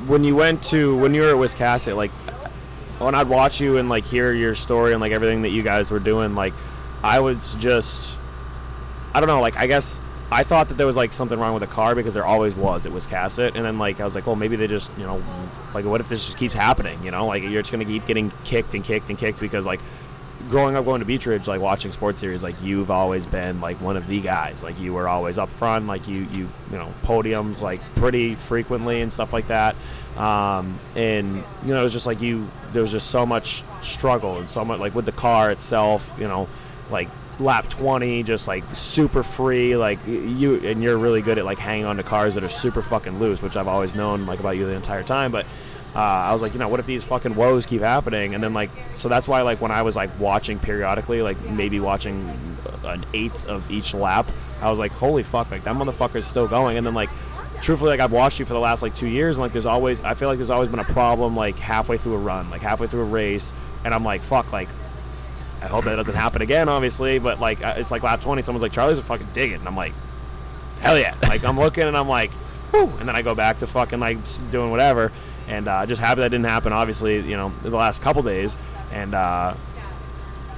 when 0.07 0.23
you 0.25 0.37
went 0.37 0.63
to 0.65 0.97
when 0.99 1.15
you 1.15 1.23
were 1.23 1.31
at 1.31 1.35
Wiscasset, 1.37 1.97
like 1.97 2.11
when 3.01 3.15
I'd 3.15 3.29
watch 3.29 3.61
you 3.61 3.79
and 3.79 3.89
like 3.89 4.05
hear 4.05 4.33
your 4.33 4.55
story 4.55 4.93
and 4.93 5.01
like 5.01 5.13
everything 5.13 5.43
that 5.43 5.51
you 5.51 5.63
guys 5.63 5.91
were 5.91 5.99
doing, 5.99 6.35
like 6.35 6.53
I 7.03 7.21
was 7.21 7.57
just 7.57 8.17
I 9.15 9.21
don't 9.21 9.29
know, 9.29 9.41
like 9.41 9.57
I 9.57 9.67
guess 9.67 10.01
I 10.35 10.43
thought 10.43 10.69
that 10.69 10.75
there 10.75 10.87
was 10.87 10.97
like 10.97 11.13
something 11.13 11.39
wrong 11.39 11.55
with 11.55 11.61
the 11.61 11.73
car 11.73 11.95
because 11.95 12.13
there 12.13 12.27
always 12.27 12.57
was 12.57 12.87
It 12.87 12.93
was 12.93 13.07
Wiscasset, 13.07 13.55
and 13.55 13.65
then 13.65 13.79
like 13.79 14.01
I 14.01 14.05
was 14.05 14.17
like, 14.17 14.27
well, 14.27 14.35
maybe 14.35 14.57
they 14.57 14.67
just 14.67 14.91
you 14.99 15.05
know 15.05 15.23
like 15.73 15.85
what 15.85 16.01
if 16.01 16.09
this 16.09 16.25
just 16.25 16.39
keeps 16.39 16.55
happening? 16.55 17.03
You 17.05 17.13
know, 17.13 17.27
like 17.27 17.45
you're 17.45 17.63
just 17.63 17.71
gonna 17.71 17.85
keep 17.85 18.05
getting 18.07 18.33
kicked 18.45 18.75
and 18.75 18.83
kicked 18.85 19.09
and 19.11 19.17
kicked 19.17 19.39
because 19.39 19.65
like 19.65 19.79
growing 20.49 20.75
up 20.75 20.85
going 20.85 20.99
to 20.99 21.07
Beech 21.07 21.25
Ridge, 21.27 21.47
like 21.47 21.61
watching 21.61 21.93
sports 21.93 22.19
series, 22.19 22.43
like 22.43 22.61
you've 22.63 22.91
always 22.91 23.27
been 23.27 23.61
like 23.61 23.81
one 23.81 23.97
of 23.97 24.09
the 24.09 24.21
guys. 24.21 24.61
Like 24.61 24.79
you 24.81 24.93
were 24.93 25.07
always 25.07 25.39
up 25.39 25.51
front, 25.51 25.87
like 25.87 26.09
you 26.09 26.27
you 26.33 26.49
you 26.71 26.77
know 26.79 26.93
podiums 27.05 27.61
like 27.61 27.81
pretty 27.95 28.35
frequently 28.35 29.03
and 29.03 29.13
stuff 29.13 29.33
like 29.33 29.47
that. 29.47 29.77
Um, 30.17 30.81
and 30.97 31.45
you 31.65 31.75
know 31.75 31.81
it 31.81 31.85
was 31.85 31.93
just 31.93 32.07
like 32.07 32.21
you 32.21 32.49
there 32.73 32.83
was 32.83 32.91
just 32.91 33.09
so 33.11 33.25
much 33.25 33.63
struggle 33.83 34.39
and 34.39 34.51
so 34.51 34.65
much 34.65 34.81
like 34.81 34.97
with 34.97 35.07
the 35.07 35.13
car 35.13 35.53
itself, 35.53 36.13
you 36.19 36.27
know, 36.27 36.49
like 36.91 37.09
lap 37.41 37.69
20 37.69 38.23
just 38.23 38.47
like 38.47 38.63
super 38.75 39.23
free 39.23 39.77
like 39.77 39.99
you 40.07 40.61
and 40.65 40.83
you're 40.83 40.97
really 40.97 41.21
good 41.21 41.37
at 41.37 41.45
like 41.45 41.59
hanging 41.59 41.85
on 41.85 41.97
to 41.97 42.03
cars 42.03 42.35
that 42.35 42.45
are 42.45 42.49
super 42.49 42.81
fucking 42.81 43.19
loose 43.19 43.43
which 43.43 43.57
i've 43.57 43.67
always 43.67 43.95
known 43.95 44.25
like 44.25 44.39
about 44.39 44.57
you 44.57 44.65
the 44.67 44.73
entire 44.73 45.03
time 45.03 45.33
but 45.33 45.45
uh, 45.95 46.01
I 46.01 46.33
was 46.33 46.43
like, 46.43 46.55
you 46.55 46.59
know, 46.59 46.69
what 46.69 46.81
if 46.81 46.87
these 46.87 47.05
fucking 47.05 47.37
woes 47.37 47.67
keep 47.67 47.81
happening? 47.81 48.35
And 48.35 48.43
then 48.43 48.53
like, 48.53 48.71
so 48.97 49.09
that's 49.09 49.29
why 49.29 49.43
like 49.43 49.61
when 49.61 49.71
I 49.71 49.83
was 49.83 49.95
like 49.95 50.11
watching 50.19 50.59
periodically, 50.59 51.23
like 51.23 51.41
maybe 51.51 51.79
watching 51.79 52.37
an 52.85 53.07
eighth 53.15 53.47
of 53.47 53.71
each 53.71 53.95
lap, 53.95 54.29
I 54.61 54.71
was 54.71 54.79
like, 54.79 54.91
holy 54.91 55.23
fuck, 55.23 55.53
like 55.53 55.63
that 55.65 55.77
motherfucker's 55.77 56.27
still 56.27 56.49
going. 56.49 56.79
And 56.79 56.87
then 56.87 56.95
like, 56.95 57.11
truthfully, 57.63 57.91
like 57.91 58.01
I've 58.01 58.11
watched 58.11 58.41
you 58.41 58.45
for 58.45 58.55
the 58.55 58.61
last 58.61 58.83
like 58.83 58.97
two 58.97 59.07
years, 59.07 59.37
and 59.37 59.43
like 59.43 59.53
there's 59.53 59.67
always, 59.67 60.03
I 60.03 60.15
feel 60.15 60.29
like 60.29 60.39
there's 60.39 60.51
always 60.51 60.69
been 60.69 60.81
a 60.81 60.85
problem 60.85 61.37
like 61.37 61.57
halfway 61.59 61.97
through 61.97 62.15
a 62.15 62.19
run, 62.19 62.51
like 62.51 62.61
halfway 62.61 62.89
through 62.89 63.03
a 63.03 63.05
race, 63.05 63.53
and 63.85 63.95
I'm 63.95 64.05
like, 64.05 64.23
fuck, 64.23 64.53
like. 64.53 64.69
I 65.65 65.67
hope 65.69 65.85
that 65.87 65.97
doesn't 65.97 66.15
happen 66.15 66.43
again, 66.43 66.69
obviously, 66.69 67.19
but 67.19 67.41
like 67.41 67.65
uh, 67.65 67.75
it's 67.79 67.91
like 67.91 68.03
lap 68.03 68.21
20, 68.21 68.43
someone's 68.43 68.63
like, 68.63 68.73
Charlie's 68.73 68.99
a 68.99 69.03
fucking 69.03 69.29
digging. 69.33 69.57
And 69.61 69.67
I'm 69.67 69.75
like, 69.77 69.95
hell 70.81 70.99
yeah. 70.99 71.15
Like 71.23 71.43
I'm 71.43 71.59
looking 71.59 71.85
and 71.85 71.97
I'm 71.97 72.09
like, 72.09 72.31
whoo. 72.71 72.89
And 72.99 73.09
then 73.09 73.17
I 73.17 73.23
go 73.23 73.35
back 73.35 73.59
to 73.59 73.67
fucking 73.67 73.99
like 73.99 74.19
doing 74.51 74.71
whatever. 74.71 75.11
And 75.49 75.67
uh, 75.67 75.87
just 75.87 76.03
happy 76.03 76.21
that 76.21 76.29
didn't 76.31 76.45
happen, 76.45 76.73
obviously, 76.75 77.21
you 77.21 77.37
know, 77.37 77.51
the 77.63 77.71
last 77.71 78.03
couple 78.03 78.23
days. 78.23 78.59
And 78.93 79.15
uh, 79.15 79.55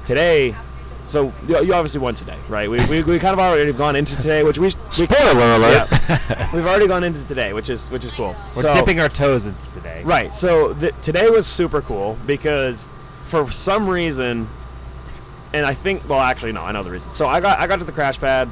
today, 0.06 0.56
so 1.04 1.32
you, 1.46 1.72
obviously 1.72 2.00
won 2.00 2.16
today, 2.16 2.36
right? 2.48 2.68
We, 2.68 2.84
we, 2.86 3.02
we 3.04 3.18
kind 3.20 3.32
of 3.32 3.38
already 3.38 3.72
gone 3.72 3.94
into 3.94 4.16
today, 4.16 4.42
which 4.42 4.58
we. 4.58 4.66
we 4.66 4.70
Spoiler 4.90 5.56
alert. 5.56 5.88
Yeah. 6.08 6.50
We've 6.52 6.66
already 6.66 6.88
gone 6.88 7.04
into 7.04 7.22
today, 7.28 7.52
which 7.52 7.68
is 7.68 7.88
which 7.90 8.04
is 8.04 8.10
cool. 8.10 8.34
We're 8.56 8.62
So- 8.62 8.74
dipping 8.74 8.98
our 8.98 9.08
toes 9.08 9.46
into 9.46 9.70
today. 9.72 10.02
Right. 10.04 10.34
So 10.34 10.74
th- 10.74 10.94
today 11.02 11.30
was 11.30 11.46
super 11.46 11.80
cool 11.80 12.18
because 12.26 12.86
for 13.24 13.50
some 13.52 13.88
reason, 13.88 14.48
and 15.52 15.64
I 15.66 15.74
think 15.74 16.08
well, 16.08 16.20
actually 16.20 16.52
no, 16.52 16.62
I 16.62 16.72
know 16.72 16.82
the 16.82 16.90
reason. 16.90 17.10
So 17.10 17.26
I 17.26 17.40
got 17.40 17.58
I 17.58 17.66
got 17.66 17.78
to 17.78 17.84
the 17.84 17.92
crash 17.92 18.18
pad 18.20 18.48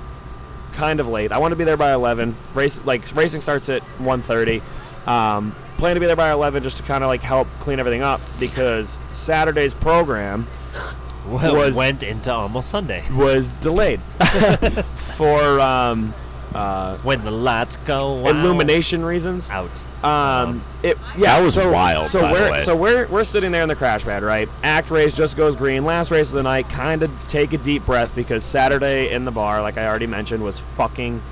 kind 0.74 1.00
of 1.00 1.08
late. 1.08 1.30
I 1.32 1.38
want 1.38 1.52
to 1.52 1.56
be 1.56 1.64
there 1.64 1.76
by 1.76 1.92
11. 1.92 2.34
Race 2.54 2.80
like 2.84 3.14
racing 3.14 3.40
starts 3.40 3.68
at 3.68 3.82
1:30. 3.98 4.62
Um, 5.08 5.54
plan 5.76 5.94
to 5.94 6.00
be 6.00 6.06
there 6.06 6.16
by 6.16 6.30
11 6.32 6.62
just 6.62 6.78
to 6.78 6.82
kind 6.82 7.04
of 7.04 7.08
like 7.08 7.20
help 7.20 7.46
clean 7.60 7.78
everything 7.78 8.02
up 8.02 8.20
because 8.40 8.98
Saturday's 9.12 9.74
program 9.74 10.46
Well, 11.28 11.56
Was- 11.56 11.74
went 11.76 12.02
into 12.02 12.32
almost 12.32 12.70
Sunday. 12.70 13.02
was 13.12 13.50
delayed 13.60 14.00
for 15.16 15.60
um, 15.60 16.12
uh, 16.54 16.96
When 16.98 17.24
the 17.24 17.30
lights 17.30 17.76
go 17.84 18.20
out. 18.26 18.26
illumination 18.36 19.04
reasons. 19.04 19.48
out. 19.50 19.70
Um, 20.04 20.62
it 20.82 20.98
yeah, 21.16 21.36
That 21.36 21.42
was 21.42 21.54
so, 21.54 21.72
wild, 21.72 22.06
So 22.06 22.20
by 22.20 22.32
we're 22.32 22.50
way. 22.52 22.62
so 22.64 22.76
we're 22.76 23.06
we're 23.08 23.24
sitting 23.24 23.50
there 23.52 23.62
in 23.62 23.68
the 23.68 23.74
crash 23.76 24.04
pad, 24.04 24.22
right? 24.22 24.48
ACT 24.62 24.90
race 24.90 25.14
just 25.14 25.36
goes 25.36 25.56
green. 25.56 25.84
Last 25.84 26.10
race 26.10 26.28
of 26.28 26.34
the 26.34 26.42
night. 26.42 26.68
Kind 26.68 27.02
of 27.02 27.10
take 27.28 27.52
a 27.54 27.58
deep 27.58 27.86
breath 27.86 28.14
because 28.14 28.44
Saturday 28.44 29.12
in 29.12 29.24
the 29.24 29.30
bar, 29.30 29.62
like 29.62 29.78
I 29.78 29.86
already 29.86 30.06
mentioned, 30.06 30.42
was 30.44 30.60
fucking 30.60 31.22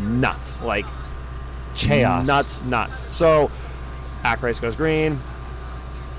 nuts. 0.00 0.60
Like 0.62 0.86
Chaos. 1.74 2.26
nuts, 2.26 2.62
nuts. 2.62 2.98
So 3.14 3.50
ACT 4.24 4.42
race 4.42 4.60
goes 4.60 4.76
green. 4.76 5.20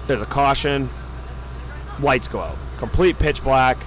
There's 0.08 0.21
a 0.21 0.26
caution. 0.26 0.89
Lights 1.99 2.28
go 2.28 2.39
out. 2.41 2.58
Complete 2.78 3.17
pitch 3.19 3.43
black. 3.43 3.78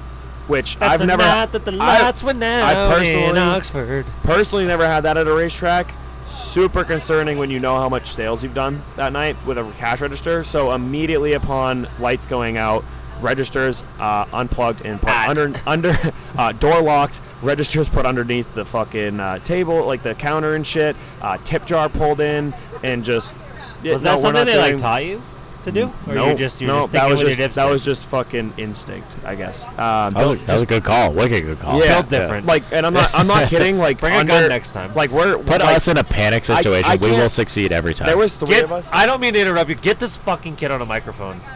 Which 0.48 0.78
That's 0.78 1.00
I've 1.00 1.06
never. 1.08 1.22
night 1.22 1.50
that 1.52 1.64
the 1.64 1.72
I- 1.72 2.02
lights 2.02 2.22
went 2.22 2.40
I 2.42 2.72
out 2.72 2.92
personally, 2.96 3.24
in 3.24 3.36
Oxford. 3.36 4.06
personally 4.22 4.64
never 4.66 4.86
had 4.86 5.00
that 5.00 5.16
at 5.16 5.26
a 5.26 5.34
racetrack. 5.34 5.92
Super 6.26 6.82
concerning 6.84 7.38
when 7.38 7.50
you 7.50 7.60
know 7.60 7.76
how 7.76 7.88
much 7.88 8.08
sales 8.10 8.42
you've 8.42 8.54
done 8.54 8.82
that 8.96 9.12
night 9.12 9.36
with 9.46 9.58
a 9.58 9.72
cash 9.78 10.00
register. 10.00 10.42
So 10.42 10.72
immediately 10.72 11.34
upon 11.34 11.88
lights 12.00 12.26
going 12.26 12.58
out, 12.58 12.84
registers 13.20 13.84
uh, 14.00 14.26
unplugged 14.32 14.84
and 14.84 15.00
put 15.00 15.10
under 15.10 15.54
under 15.66 15.94
uh, 16.36 16.52
door 16.52 16.82
locked. 16.82 17.20
Registers 17.42 17.88
put 17.88 18.04
underneath 18.06 18.52
the 18.54 18.64
fucking 18.64 19.20
uh, 19.20 19.38
table, 19.40 19.84
like 19.86 20.02
the 20.02 20.14
counter 20.14 20.56
and 20.56 20.66
shit. 20.66 20.96
Uh, 21.22 21.38
tip 21.44 21.64
jar 21.64 21.88
pulled 21.88 22.20
in 22.20 22.52
and 22.82 23.04
just. 23.04 23.36
Was 23.84 24.02
no, 24.02 24.12
that 24.12 24.18
something 24.18 24.46
they 24.46 24.58
like 24.58 24.70
doing- 24.70 24.78
taught 24.80 25.04
you 25.04 25.22
to 25.66 25.72
do, 25.72 25.92
or 26.06 26.14
no, 26.14 26.30
you 26.30 26.34
just 26.36 26.60
you're 26.60 26.68
no, 26.68 26.80
just 26.80 26.92
that 26.92 27.08
was 27.10 27.20
just 27.20 27.54
that 27.54 27.68
was 27.68 27.84
just 27.84 28.04
fucking 28.06 28.54
instinct, 28.56 29.14
I 29.24 29.34
guess. 29.34 29.66
Um, 29.66 29.74
That 29.76 30.14
was, 30.14 30.30
a, 30.30 30.36
don't- 30.36 30.46
that 30.46 30.52
was 30.54 30.62
a 30.62 30.66
good 30.66 30.84
call. 30.84 31.12
Wicked 31.12 31.44
good 31.44 31.58
call. 31.58 31.78
yeah, 31.78 31.96
Built 32.00 32.08
different. 32.08 32.46
Like, 32.46 32.62
and 32.72 32.86
I'm 32.86 32.94
not, 32.94 33.10
I'm 33.14 33.26
not 33.26 33.48
kidding. 33.50 33.76
Like, 33.78 34.00
Bring 34.00 34.14
a 34.14 34.24
gun 34.24 34.48
next 34.48 34.70
time. 34.72 34.94
Like, 34.94 35.10
we're 35.10 35.36
Put 35.36 35.60
like, 35.60 35.76
us 35.76 35.88
in 35.88 35.98
a 35.98 36.04
panic 36.04 36.44
situation. 36.44 36.90
I 36.90 36.96
we 36.96 37.10
will 37.10 37.28
succeed 37.28 37.72
every 37.72 37.94
time. 37.94 38.06
There 38.06 38.16
was 38.16 38.36
three 38.36 38.48
Get, 38.48 38.64
of 38.64 38.72
us. 38.72 38.88
I 38.92 39.06
don't 39.06 39.20
mean 39.20 39.34
to 39.34 39.40
interrupt 39.40 39.68
you. 39.68 39.74
Get 39.76 40.00
this 40.00 40.16
fucking 40.16 40.56
kid 40.56 40.70
on 40.70 40.80
a 40.80 40.86
microphone. 40.86 41.40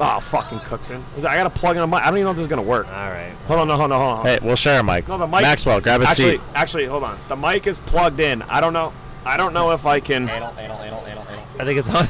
Oh, 0.00 0.18
fucking 0.18 0.58
Cookson. 0.60 1.04
I 1.18 1.20
gotta 1.20 1.50
plug 1.50 1.76
in 1.76 1.82
a 1.82 1.86
mic. 1.86 2.00
I 2.02 2.06
don't 2.06 2.14
even 2.14 2.24
know 2.24 2.30
if 2.30 2.36
this 2.36 2.44
is 2.44 2.48
gonna 2.48 2.62
work. 2.62 2.88
All 2.88 2.92
right. 3.10 3.30
Hold 3.46 3.60
on, 3.60 3.68
no, 3.68 3.76
hold 3.76 3.92
on, 3.92 4.00
hold 4.00 4.18
on. 4.20 4.26
hey, 4.26 4.38
we'll 4.42 4.56
share 4.56 4.80
a 4.80 4.82
mic. 4.82 5.06
No, 5.06 5.16
the 5.16 5.26
mic. 5.28 5.42
Maxwell, 5.42 5.80
grab 5.80 6.00
a 6.00 6.08
actually, 6.08 6.38
seat. 6.38 6.40
Actually, 6.56 6.86
hold 6.86 7.04
on. 7.04 7.16
The 7.28 7.36
mic 7.36 7.68
is 7.68 7.78
plugged 7.78 8.18
in. 8.18 8.42
I 8.42 8.60
don't 8.60 8.72
know. 8.72 8.92
I 9.24 9.36
don't 9.36 9.52
know 9.52 9.70
if 9.70 9.86
I 9.86 10.00
can. 10.00 10.26
I 11.58 11.64
think 11.64 11.78
it's 11.78 11.88
on. 11.88 12.06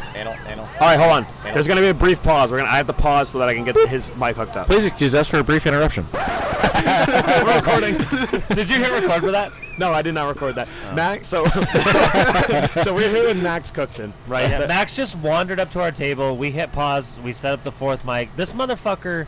All 0.81 0.89
right, 0.89 0.99
hold 0.99 1.13
on. 1.13 1.27
There's 1.45 1.69
gonna 1.69 1.81
be 1.81 1.89
a 1.89 1.95
brief 1.95 2.23
pause. 2.23 2.51
We're 2.51 2.59
gonna. 2.59 2.71
I 2.71 2.77
have 2.77 2.87
to 2.87 2.93
pause 2.93 3.29
so 3.29 3.39
that 3.39 3.49
I 3.49 3.55
can 3.55 3.65
get 3.65 3.77
his 3.89 4.15
mic 4.17 4.37
hooked 4.37 4.57
up. 4.57 4.67
Please 4.67 4.87
excuse 4.87 5.15
us 5.15 5.29
for 5.29 5.39
a 5.39 5.45
brief 5.45 5.67
interruption. 5.67 6.07
We're 6.15 7.57
recording. 7.57 7.97
Did 8.55 8.71
you 8.71 8.79
hit 8.79 8.91
record 8.91 9.23
for 9.23 9.31
that? 9.31 9.53
No, 9.79 9.93
I 9.93 10.03
did 10.03 10.15
not 10.15 10.29
record 10.29 10.55
that. 10.57 10.69
Oh. 10.91 10.95
Max. 10.95 11.29
So, 11.29 11.45
so 12.83 12.95
we're 12.95 13.09
here 13.09 13.27
with 13.27 13.43
Max 13.43 13.71
Cookson, 13.71 14.13
right? 14.27 14.49
Yeah, 14.49 14.67
Max 14.67 14.95
just 14.95 15.17
wandered 15.17 15.59
up 15.59 15.71
to 15.73 15.81
our 15.81 15.91
table. 15.91 16.37
We 16.37 16.51
hit 16.51 16.73
pause. 16.73 17.17
We 17.25 17.33
set 17.33 17.53
up 17.53 17.65
the 17.65 17.73
fourth 17.73 18.05
mic. 18.05 18.35
This 18.37 18.53
motherfucker, 18.53 19.27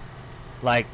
like, 0.62 0.86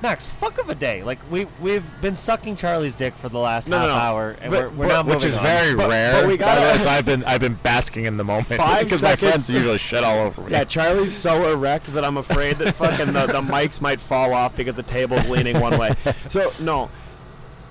Max, 0.00 0.26
fuck 0.26 0.58
of 0.58 0.68
a 0.70 0.74
day. 0.76 1.02
Like 1.02 1.18
we 1.30 1.46
we've 1.60 1.84
been 2.00 2.14
sucking 2.14 2.54
Charlie's 2.56 2.94
dick 2.94 3.14
for 3.16 3.28
the 3.28 3.38
last 3.38 3.68
No, 3.68 3.78
no, 3.80 3.86
half 3.88 3.96
no. 3.96 4.00
hour, 4.00 4.36
and 4.40 4.50
But- 4.52 4.60
we're, 4.62 4.68
we're 4.70 4.88
but- 4.88 5.06
now 5.06 5.14
Which 5.14 5.24
is 5.24 5.36
on. 5.36 5.42
very 5.42 5.74
But- 5.74 5.88
rare. 5.88 6.12
but 6.12 6.26
we 6.28 6.36
the 6.36 6.78
so 6.78 6.88
I've 6.90 7.04
been 7.04 7.24
I've 7.24 7.40
been 7.40 7.54
basking 7.62 8.04
in 8.06 8.16
the 8.16 8.24
moment 8.24 8.46
Five 8.46 8.84
because 8.84 9.02
my 9.02 9.10
seconds. 9.10 9.30
friends 9.30 9.50
usually 9.50 9.78
shit 9.78 10.04
all 10.04 10.20
over 10.20 10.42
me. 10.42 10.52
Yeah, 10.52 10.64
Charlie's 10.64 11.12
so 11.12 11.50
erect 11.52 11.92
that 11.94 12.04
I'm 12.04 12.16
afraid 12.16 12.58
that 12.58 12.76
fucking 12.76 13.12
the, 13.12 13.26
the 13.26 13.40
mics 13.42 13.80
might 13.80 13.98
fall 14.00 14.32
off 14.34 14.56
because 14.56 14.76
the 14.76 14.82
table's 14.84 15.28
leaning 15.28 15.58
one 15.60 15.76
way. 15.78 15.94
So 16.28 16.52
no, 16.60 16.90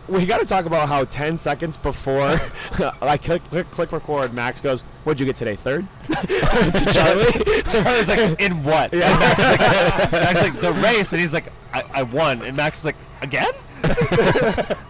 we 0.08 0.26
got 0.26 0.40
to 0.40 0.46
talk 0.46 0.66
about 0.66 0.88
how 0.88 1.04
10 1.06 1.38
seconds 1.38 1.78
before 1.78 2.22
I 3.02 3.18
click, 3.18 3.44
click 3.50 3.70
click 3.72 3.92
record, 3.92 4.34
Max 4.34 4.62
goes, 4.62 4.84
"What'd 5.04 5.20
you 5.20 5.26
get 5.26 5.36
today? 5.36 5.56
Third? 5.56 5.88
to 6.06 6.14
Charlie. 6.94 7.62
Charlie's 7.72 8.08
like, 8.08 8.42
in 8.42 8.64
what? 8.64 8.94
Yeah. 8.94 9.12
And 9.12 9.20
Max 9.20 9.40
like, 9.44 10.12
Max 10.12 10.42
like, 10.42 10.62
the 10.62 10.74
race, 10.74 11.14
and 11.14 11.20
he's 11.20 11.34
like, 11.34 11.52
I, 11.74 11.84
I 11.94 12.04
won, 12.04 12.42
and 12.42 12.56
Max 12.56 12.80
is 12.80 12.86
like, 12.86 12.96
again? 13.22 13.52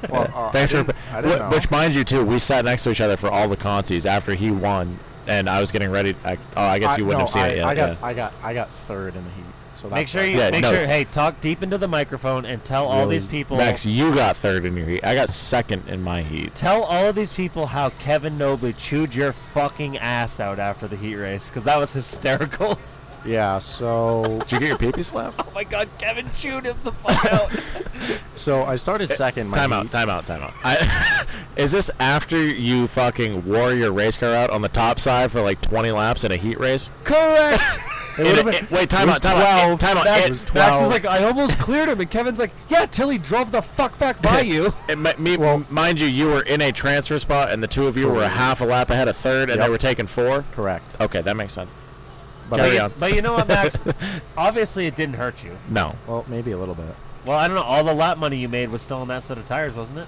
Well, 0.10 0.32
uh, 0.34 0.52
Thanks 0.52 0.74
I 0.74 0.84
for. 0.84 0.84
didn't, 0.84 0.96
I 1.14 1.22
didn't 1.22 1.38
wh- 1.38 1.40
know. 1.40 1.50
Which, 1.50 1.72
mind 1.72 1.96
you, 1.96 2.04
too, 2.04 2.24
we 2.26 2.40
sat 2.40 2.66
next 2.66 2.84
to 2.84 2.92
each 2.92 3.02
other 3.02 3.18
for 3.18 3.30
all 3.30 3.48
the 3.48 3.58
contests 3.58 4.06
after 4.06 4.34
he 4.36 4.52
won, 4.52 5.00
and 5.28 5.50
I 5.50 5.60
was 5.60 5.72
getting 5.72 5.92
ready. 5.92 6.16
I, 6.24 6.38
oh, 6.56 6.62
I 6.64 6.80
guess 6.80 6.98
you 6.98 7.06
wouldn't 7.06 7.20
no, 7.20 7.26
have 7.26 7.30
seen 7.30 7.42
I, 7.44 7.48
it 7.50 7.58
yet. 7.58 7.66
I 7.66 7.76
got, 7.76 7.90
yeah. 7.90 8.06
I 8.06 8.14
got, 8.14 8.34
I 8.44 8.54
got 8.54 8.70
third 8.70 9.16
in 9.16 9.24
the 9.24 9.30
heat. 9.32 9.44
So 9.78 9.90
Make 9.90 10.08
sure 10.08 10.26
you 10.26 10.40
Yeah, 10.40 10.50
make 10.50 10.64
no. 10.64 10.72
sure. 10.74 10.88
Hey, 10.88 11.04
talk 11.04 11.40
deep 11.40 11.62
into 11.62 11.78
the 11.78 11.88
microphone 11.88 12.46
and 12.46 12.64
tell 12.66 12.88
all 12.88 13.08
these 13.08 13.28
people. 13.28 13.58
Max, 13.58 13.86
you 13.86 14.14
got 14.16 14.36
third 14.36 14.66
in 14.66 14.76
your 14.76 14.88
heat. 14.88 15.04
I 15.06 15.14
got 15.14 15.30
second 15.30 15.88
in 15.88 16.02
my 16.02 16.24
heat. 16.24 16.56
Tell 16.56 16.82
all 16.84 17.10
of 17.10 17.16
these 17.16 17.32
people 17.32 17.68
how 17.68 17.92
Kevin 17.92 18.38
Nobley 18.40 18.76
chewed 18.76 19.14
your 19.14 19.32
fucking 19.34 20.00
ass 20.00 20.40
out 20.40 20.58
after 20.58 20.88
the 20.88 20.96
heat 20.96 21.16
race, 21.16 21.48
because 21.48 21.64
that 21.66 21.78
was 21.78 21.94
hysterical. 21.94 22.80
Yeah. 23.26 23.60
So, 23.60 24.40
Did 24.48 24.52
you 24.52 24.60
get 24.60 24.82
your 24.82 24.94
pee 24.94 25.02
slapped? 25.02 25.40
oh 25.46 25.52
my 25.54 25.64
god, 25.64 25.90
Kevin 25.98 26.30
chewed 26.36 26.66
him 26.66 26.78
the 26.84 26.92
fuck 26.92 27.26
out. 27.34 27.52
so 28.36 28.64
I 28.64 28.76
started 28.76 29.10
second. 29.10 29.50
My 29.50 29.58
Time 29.58 29.74
out, 29.74 29.84
heat. 29.84 29.92
time 29.92 30.10
out, 30.10 30.26
time 30.26 30.42
out. 30.44 30.54
I, 30.64 31.26
is 31.58 31.72
this 31.72 31.90
after 32.00 32.38
you 32.42 32.88
fucking 32.88 33.46
wore 33.46 33.74
your 33.74 33.92
race 33.92 34.18
car 34.18 34.34
out 34.34 34.50
on 34.50 34.62
the 34.62 34.70
top 34.70 35.00
side 35.00 35.32
for 35.32 35.42
like 35.42 35.62
20 35.62 35.92
laps 35.92 36.24
in 36.24 36.32
a 36.32 36.38
heat 36.38 36.60
race? 36.60 36.90
Correct. 37.04 37.80
In 38.18 38.24
would've 38.24 38.46
been- 38.46 38.54
it- 38.56 38.72
wait, 38.72 38.90
time 38.90 39.10
it 39.10 39.12
out, 39.12 39.16
was 39.16 39.20
time 39.22 39.38
out, 39.38 39.78
12. 39.78 39.80
time 39.80 39.98
out. 39.98 40.04
That 40.06 40.26
It- 40.26 40.30
was 40.32 40.42
twelve. 40.44 40.72
Max 40.72 40.82
is 40.84 40.90
like, 40.90 41.06
I 41.06 41.24
almost 41.24 41.60
cleared 41.60 41.88
him, 41.90 42.00
and 42.02 42.10
Kevin's 42.10 42.40
like, 42.40 42.50
Yeah, 42.68 42.88
till 42.88 43.10
he 43.10 43.18
drove 43.20 43.52
the 43.52 43.62
fuck 43.62 44.00
back 44.00 44.22
by 44.24 44.42
you. 44.42 44.74
It, 44.90 44.98
mi- 44.98 45.14
me, 45.20 45.38
mind 45.70 46.00
you, 46.02 46.08
you 46.08 46.26
were 46.28 46.42
in 46.42 46.62
a 46.62 46.72
transfer 46.72 47.20
spot, 47.20 47.52
and 47.52 47.62
the 47.62 47.68
two 47.68 47.86
of 47.86 47.96
you 47.96 48.10
were 48.10 48.24
a 48.24 48.28
half 48.30 48.62
a 48.62 48.66
lap 48.66 48.90
ahead 48.90 49.08
of 49.08 49.16
third, 49.18 49.50
and 49.52 49.60
they 49.60 49.66
Yep. 49.66 49.70
were 49.72 49.78
taking 49.78 50.08
four. 50.08 50.46
Correct. 50.54 50.96
Okay, 51.00 51.22
that 51.22 51.36
makes 51.38 51.54
sense. 51.54 51.76
But 52.50 52.58
Carry 52.58 52.80
I, 52.80 52.86
on. 52.86 52.94
But 53.00 53.14
you 53.14 53.22
know 53.22 53.34
what, 53.34 53.48
Max? 53.48 53.84
Obviously, 54.38 54.88
it 54.88 54.96
didn't 54.96 55.16
hurt 55.16 55.44
you. 55.44 55.58
No. 55.70 55.96
well, 56.08 56.26
maybe 56.28 56.52
a 56.52 56.58
little 56.58 56.76
bit. 56.76 56.86
Well, 57.26 57.38
I 57.38 57.48
don't 57.48 57.56
know. 57.56 57.64
All 57.64 57.84
the 57.84 57.94
lap 57.94 58.18
money 58.18 58.38
you 58.38 58.48
made 58.48 58.70
was 58.70 58.82
still 58.82 58.98
on 58.98 59.08
that 59.10 59.24
set 59.24 59.38
of 59.38 59.46
tires, 59.46 59.74
wasn't 59.74 60.00
it? 60.00 60.08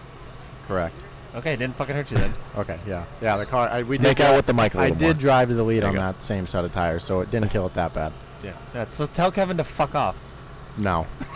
Correct. 0.68 0.96
Okay, 1.36 1.54
it 1.54 1.58
didn't 1.58 1.76
fucking 1.76 1.96
hurt 1.96 2.10
you 2.12 2.18
then. 2.18 2.34
Okay. 2.58 2.80
Yeah. 2.88 3.06
Yeah. 3.22 3.38
The 3.38 3.46
car. 3.46 3.70
I, 3.70 3.84
we 3.84 3.98
did 3.98 4.04
Make 4.04 4.20
out 4.20 4.36
with 4.36 4.46
the 4.46 4.54
mic 4.54 4.74
a 4.76 4.80
I 4.80 4.82
little 4.84 4.98
did 4.98 5.06
more. 5.06 5.14
drive 5.16 5.50
to 5.50 5.54
the 5.54 5.64
lead 5.64 5.82
There 5.82 5.88
on 5.90 5.94
you 5.94 6.00
go. 6.00 6.06
that 6.06 6.20
same 6.22 6.48
set 6.48 6.66
of 6.66 6.72
tires, 6.72 7.04
so 7.04 7.20
it 7.22 7.30
didn't 7.32 7.50
kill 7.50 7.66
it 7.68 7.74
that 7.76 7.94
bad. 7.94 8.14
Yeah. 8.44 8.54
yeah. 8.74 8.86
So 8.92 9.06
tell 9.06 9.32
Kevin 9.32 9.58
to 9.58 9.64
fuck 9.64 9.96
off. 9.96 10.16
No. 10.80 11.06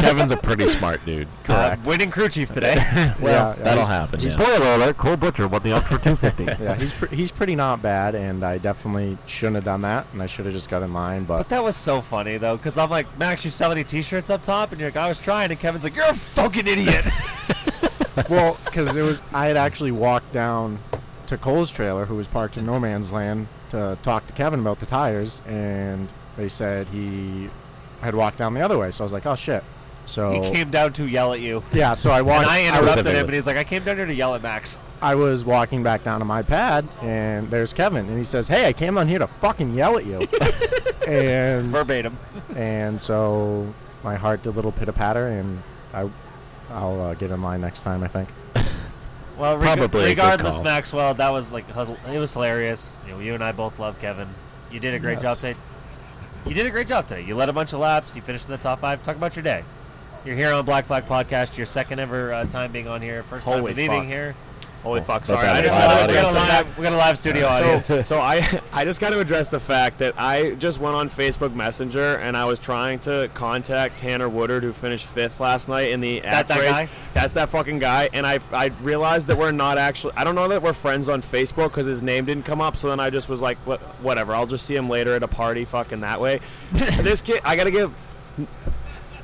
Kevin's 0.00 0.32
a 0.32 0.36
pretty 0.36 0.66
smart 0.66 1.04
dude. 1.04 1.28
Correct. 1.44 1.84
Uh, 1.84 1.88
winning 1.88 2.10
crew 2.10 2.28
chief 2.28 2.52
today. 2.52 2.76
Well, 3.20 3.54
yeah, 3.56 3.62
That'll 3.64 3.86
happen. 3.86 4.20
yeah. 4.20 4.30
Spoiler 4.30 4.74
alert: 4.74 4.96
Cole 4.96 5.16
Butcher 5.16 5.46
won 5.48 5.62
the 5.62 5.72
Ultra 5.72 5.98
250. 5.98 6.44
Yeah, 6.62 6.74
he's 6.74 6.92
pre- 6.92 7.16
he's 7.16 7.30
pretty 7.30 7.54
not 7.56 7.82
bad, 7.82 8.14
and 8.14 8.42
I 8.44 8.58
definitely 8.58 9.16
shouldn't 9.26 9.56
have 9.56 9.64
done 9.64 9.80
that, 9.82 10.06
and 10.12 10.22
I 10.22 10.26
should 10.26 10.44
have 10.44 10.54
just 10.54 10.70
got 10.70 10.82
in 10.82 10.92
line. 10.92 11.24
But 11.24 11.38
But 11.38 11.48
that 11.50 11.62
was 11.64 11.76
so 11.76 12.00
funny 12.00 12.38
though, 12.38 12.56
because 12.56 12.78
I'm 12.78 12.90
like, 12.90 13.06
Max, 13.18 13.44
you 13.44 13.50
sell 13.50 13.70
any 13.72 13.84
T-shirts 13.84 14.30
up 14.30 14.42
top? 14.42 14.72
And 14.72 14.80
you're 14.80 14.88
like, 14.90 14.96
I 14.96 15.08
was 15.08 15.20
trying, 15.22 15.50
and 15.50 15.58
Kevin's 15.60 15.84
like, 15.84 15.94
you're 15.96 16.06
a 16.06 16.14
fucking 16.14 16.66
idiot. 16.66 17.04
well, 18.28 18.56
because 18.64 18.94
it 18.96 19.02
was 19.02 19.20
I 19.32 19.46
had 19.46 19.56
actually 19.56 19.92
walked 19.92 20.32
down 20.32 20.78
to 21.26 21.36
Cole's 21.36 21.70
trailer, 21.70 22.04
who 22.06 22.16
was 22.16 22.26
parked 22.28 22.56
in 22.56 22.66
no 22.66 22.78
man's 22.80 23.12
land, 23.12 23.46
to 23.70 23.96
talk 24.02 24.26
to 24.26 24.32
Kevin 24.32 24.60
about 24.60 24.80
the 24.80 24.86
tires, 24.86 25.40
and 25.46 26.12
they 26.36 26.48
said 26.48 26.86
he 26.88 27.48
had 28.02 28.14
walked 28.14 28.38
down 28.38 28.54
the 28.54 28.60
other 28.60 28.78
way. 28.78 28.90
So 28.92 29.02
I 29.02 29.06
was 29.06 29.12
like, 29.12 29.26
oh 29.26 29.34
shit. 29.36 29.62
So 30.04 30.42
he 30.42 30.50
came 30.50 30.68
down 30.70 30.92
to 30.94 31.06
yell 31.06 31.32
at 31.32 31.38
you. 31.40 31.62
yeah, 31.72 31.94
so 31.94 32.10
I 32.10 32.22
walked. 32.22 32.42
And 32.42 32.50
I 32.50 32.56
I 32.56 32.60
interrupted 32.62 32.82
him, 32.82 32.88
Specifically. 32.88 33.20
and 33.20 33.34
he's 33.34 33.46
like, 33.46 33.56
I 33.56 33.62
came 33.64 33.84
down 33.84 33.96
here 33.96 34.06
to 34.06 34.14
yell 34.14 34.34
at 34.34 34.42
Max. 34.42 34.78
I 35.00 35.14
was 35.14 35.44
walking 35.44 35.82
back 35.84 36.02
down 36.02 36.18
to 36.18 36.24
my 36.24 36.42
pad, 36.42 36.86
and 37.02 37.48
there's 37.50 37.72
Kevin, 37.72 38.06
and 38.08 38.18
he 38.18 38.24
says, 38.24 38.46
"Hey, 38.48 38.66
I 38.66 38.72
came 38.72 38.94
down 38.96 39.06
here 39.08 39.18
to 39.20 39.26
fucking 39.28 39.74
yell 39.74 39.96
at 39.98 40.04
you." 40.06 40.20
and 41.06 41.66
Verbatim. 41.68 42.16
and 42.56 43.00
so 43.00 43.72
my 44.02 44.14
heart 44.16 44.42
did 44.42 44.50
a 44.50 44.52
little 44.52 44.72
pitter 44.72 44.92
patter, 44.92 45.28
and 45.28 45.62
I, 45.94 46.08
I'll 46.70 47.00
uh, 47.00 47.14
get 47.14 47.30
in 47.30 47.40
line 47.42 47.60
next 47.60 47.82
time. 47.82 48.02
I 48.02 48.08
think. 48.08 48.28
Well, 49.38 49.56
reg- 49.56 49.78
Probably 49.78 49.84
a 49.84 49.88
good 49.88 50.10
regardless, 50.10 50.56
call. 50.56 50.64
Maxwell, 50.64 51.14
that 51.14 51.30
was 51.30 51.50
like 51.52 51.66
hil- 51.72 51.96
it 52.12 52.18
was 52.18 52.32
hilarious. 52.34 52.92
You 53.06 53.12
know, 53.14 53.18
you 53.20 53.34
and 53.34 53.42
I 53.42 53.50
both 53.52 53.78
love 53.78 53.98
Kevin. 53.98 54.28
You 54.70 54.78
did 54.78 54.92
a 54.94 54.98
great 54.98 55.14
Yes. 55.14 55.22
job 55.22 55.36
today. 55.38 55.58
You 56.46 56.54
did 56.54 56.66
a 56.66 56.70
great 56.70 56.88
job 56.88 57.08
today. 57.08 57.22
You 57.22 57.36
led 57.36 57.48
a 57.48 57.52
bunch 57.52 57.72
of 57.72 57.80
laps. 57.80 58.14
You 58.14 58.20
finished 58.22 58.46
in 58.46 58.50
the 58.50 58.58
top 58.58 58.80
five. 58.80 59.02
Talk 59.02 59.16
about 59.16 59.36
your 59.36 59.42
day. 59.42 59.64
You're 60.24 60.36
here 60.36 60.52
on 60.52 60.64
Black 60.64 60.86
Flag 60.86 61.06
Podcast. 61.06 61.56
Your 61.56 61.66
second 61.66 61.98
ever 61.98 62.32
uh, 62.32 62.44
time 62.46 62.72
being 62.72 62.88
on 62.88 63.00
here. 63.00 63.22
First 63.24 63.44
Holy 63.44 63.74
time 63.74 63.88
fuck. 63.88 64.06
here. 64.06 64.34
Holy 64.82 65.00
oh, 65.00 65.04
fuck! 65.04 65.24
Sorry, 65.24 65.46
I 65.46 65.62
just 65.62 65.76
got 65.76 66.10
address 66.10 66.30
a 66.30 66.34
the 66.34 66.40
fact. 66.40 66.66
live, 66.66 66.78
we 66.78 66.82
got 66.82 66.92
a 66.92 66.96
live 66.96 67.16
studio 67.16 67.46
audience. 67.46 67.86
So, 67.86 68.02
so 68.02 68.18
I, 68.18 68.60
I 68.72 68.84
just 68.84 69.00
got 69.00 69.10
to 69.10 69.20
address 69.20 69.46
the 69.46 69.60
fact 69.60 69.98
that 69.98 70.14
I 70.18 70.54
just 70.56 70.80
went 70.80 70.96
on 70.96 71.08
Facebook 71.08 71.54
Messenger 71.54 72.16
and 72.16 72.36
I 72.36 72.46
was 72.46 72.58
trying 72.58 72.98
to 73.00 73.30
contact 73.32 73.98
Tanner 73.98 74.28
Woodard, 74.28 74.64
who 74.64 74.72
finished 74.72 75.06
fifth 75.06 75.38
last 75.38 75.68
night 75.68 75.90
in 75.90 76.00
the 76.00 76.18
That 76.20 76.32
ACT 76.32 76.48
that 76.48 76.58
race. 76.58 76.70
guy? 76.70 76.88
That's 77.14 77.32
that 77.34 77.48
fucking 77.50 77.78
guy. 77.78 78.10
And 78.12 78.26
I, 78.26 78.40
I 78.52 78.66
realized 78.80 79.28
that 79.28 79.38
we're 79.38 79.52
not 79.52 79.78
actually. 79.78 80.14
I 80.16 80.24
don't 80.24 80.34
know 80.34 80.48
that 80.48 80.60
we're 80.62 80.72
friends 80.72 81.08
on 81.08 81.22
Facebook 81.22 81.68
because 81.68 81.86
his 81.86 82.02
name 82.02 82.24
didn't 82.24 82.44
come 82.44 82.60
up. 82.60 82.76
So 82.76 82.88
then 82.88 82.98
I 82.98 83.08
just 83.08 83.28
was 83.28 83.40
like, 83.40 83.58
what, 83.58 83.80
whatever. 84.02 84.34
I'll 84.34 84.46
just 84.46 84.66
see 84.66 84.74
him 84.74 84.88
later 84.88 85.14
at 85.14 85.22
a 85.22 85.28
party, 85.28 85.64
fucking 85.64 86.00
that 86.00 86.20
way. 86.20 86.40
this 86.72 87.20
kid, 87.20 87.40
I 87.44 87.54
gotta 87.54 87.70
give. 87.70 87.94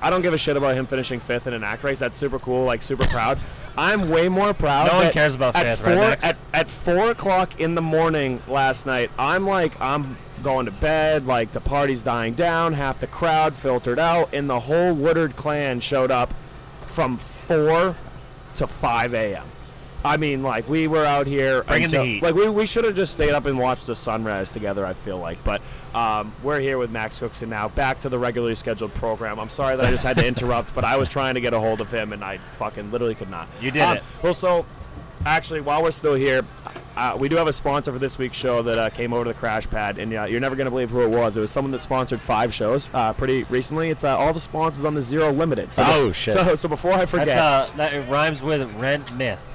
I 0.01 0.11
don't 0.11 0.23
give 0.23 0.33
a 0.33 0.39
shit 0.39 0.57
about 0.57 0.77
him 0.77 0.87
finishing 0.87 1.19
fifth 1.19 1.49
in 1.49 1.55
an 1.55 1.65
ACT 1.65 1.83
race. 1.83 1.99
That's 1.99 2.17
super 2.17 2.39
cool, 2.39 2.65
like 2.65 2.83
super 2.83 3.07
proud. 3.09 3.41
I'm 3.79 4.09
way 4.11 4.29
more 4.29 4.53
proud. 4.53 4.89
No 4.89 4.99
one 4.99 5.13
cares 5.13 5.35
about 5.35 5.55
at 5.55 5.79
four, 5.79 5.93
right, 5.95 6.01
Max? 6.01 6.25
At, 6.25 6.37
at 6.53 6.69
four 6.69 7.13
o'clock 7.13 7.61
in 7.61 7.77
the 7.77 7.81
morning 7.81 8.43
last 8.49 8.87
night, 8.87 9.09
I'm 9.17 9.47
like, 9.47 9.81
I'm 9.81 10.19
going 10.43 10.67
to 10.67 10.73
bed. 10.73 11.27
Like 11.27 11.53
the 11.53 11.61
party's 11.61 12.03
dying 12.03 12.35
down, 12.35 12.73
half 12.73 12.99
the 12.99 13.07
crowd 13.07 13.55
filtered 13.55 14.01
out, 14.01 14.35
and 14.35 14.51
the 14.51 14.61
whole 14.61 14.93
Woodard 14.95 15.37
clan 15.37 15.79
showed 15.79 16.11
up 16.11 16.35
from 16.87 17.17
four 17.17 17.95
to 18.57 18.67
five 18.67 19.15
a.m. 19.15 19.47
I 20.05 20.17
mean, 20.17 20.43
like 20.43 20.69
we 20.69 20.87
were 20.87 21.05
out 21.05 21.27
here. 21.27 21.65
Bring 21.65 21.83
in 21.83 21.91
the 21.91 22.05
heat. 22.05 22.23
Like 22.23 22.35
we, 22.35 22.49
we 22.49 22.67
should 22.67 22.85
have 22.85 22.95
just 22.95 23.13
stayed 23.13 23.31
up 23.33 23.47
and 23.47 23.59
watched 23.59 23.87
the 23.87 23.97
sunrise 23.97 24.51
together. 24.51 24.87
I 24.87 24.93
feel 24.93 25.19
like, 25.19 25.43
but 25.45 25.61
um, 25.95 26.33
we're 26.43 26.61
here 26.61 26.79
with 26.79 26.91
Max 26.91 27.19
Cookson 27.19 27.49
now. 27.51 27.69
Back 27.69 27.99
to 28.01 28.09
the 28.09 28.19
regularly 28.19 28.55
scheduled 28.55 28.95
program. 28.95 29.41
I'm 29.41 29.49
sorry 29.49 29.77
that 29.77 29.85
I 29.85 29.91
just 29.91 30.05
had 30.05 30.17
to 30.19 30.27
interrupt, 30.29 30.75
but 30.75 30.85
I 30.85 30.97
was 30.97 31.09
trying 31.09 31.35
to 31.35 31.41
get 31.41 31.53
a 31.53 31.59
hold 31.59 31.81
of 31.81 31.91
him 31.93 32.13
and 32.13 32.23
I 32.23 32.39
fucking 32.59 32.91
literally 32.93 33.15
could 33.17 33.31
not. 33.31 33.49
You 33.61 33.71
did 33.71 33.83
Um, 33.83 33.97
it. 33.97 34.03
Well, 34.23 34.35
so 34.35 34.65
actually, 35.27 35.61
while 35.63 35.83
we're 35.83 35.91
still 35.91 36.15
here, 36.15 36.45
uh, 36.97 37.17
we 37.19 37.29
do 37.29 37.37
have 37.37 37.47
a 37.49 37.53
sponsor 37.53 37.93
for 37.93 37.99
this 37.99 38.19
week's 38.19 38.37
show 38.37 38.63
that 38.63 38.79
uh, 38.79 38.91
came 38.91 39.13
over 39.13 39.25
to 39.25 39.29
the 39.31 39.35
Crash 39.39 39.69
Pad, 39.69 39.99
and 39.99 40.13
uh, 40.15 40.25
you're 40.25 40.41
never 40.41 40.57
gonna 40.57 40.71
believe 40.71 40.91
who 40.91 41.03
it 41.03 41.11
was. 41.11 41.37
It 41.37 41.41
was 41.41 41.51
someone 41.51 41.71
that 41.73 41.81
sponsored 41.81 42.21
five 42.21 42.53
shows 42.53 42.89
uh, 42.95 43.13
pretty 43.13 43.45
recently. 43.45 43.91
It's 43.91 44.03
uh, 44.05 44.17
all 44.17 44.33
the 44.33 44.41
sponsors 44.41 44.85
on 44.85 44.95
the 44.95 45.03
Zero 45.03 45.31
Limited. 45.33 45.73
So 45.73 45.83
Oh, 45.87 46.13
shit. 46.13 46.35
So, 46.35 46.55
so 46.57 46.69
before 46.69 46.93
I 46.93 47.07
forget, 47.07 47.39
uh, 47.39 47.69
that 47.77 47.95
it 47.95 48.09
rhymes 48.09 48.43
with 48.43 48.69
rent 48.77 49.13
myth. 49.17 49.55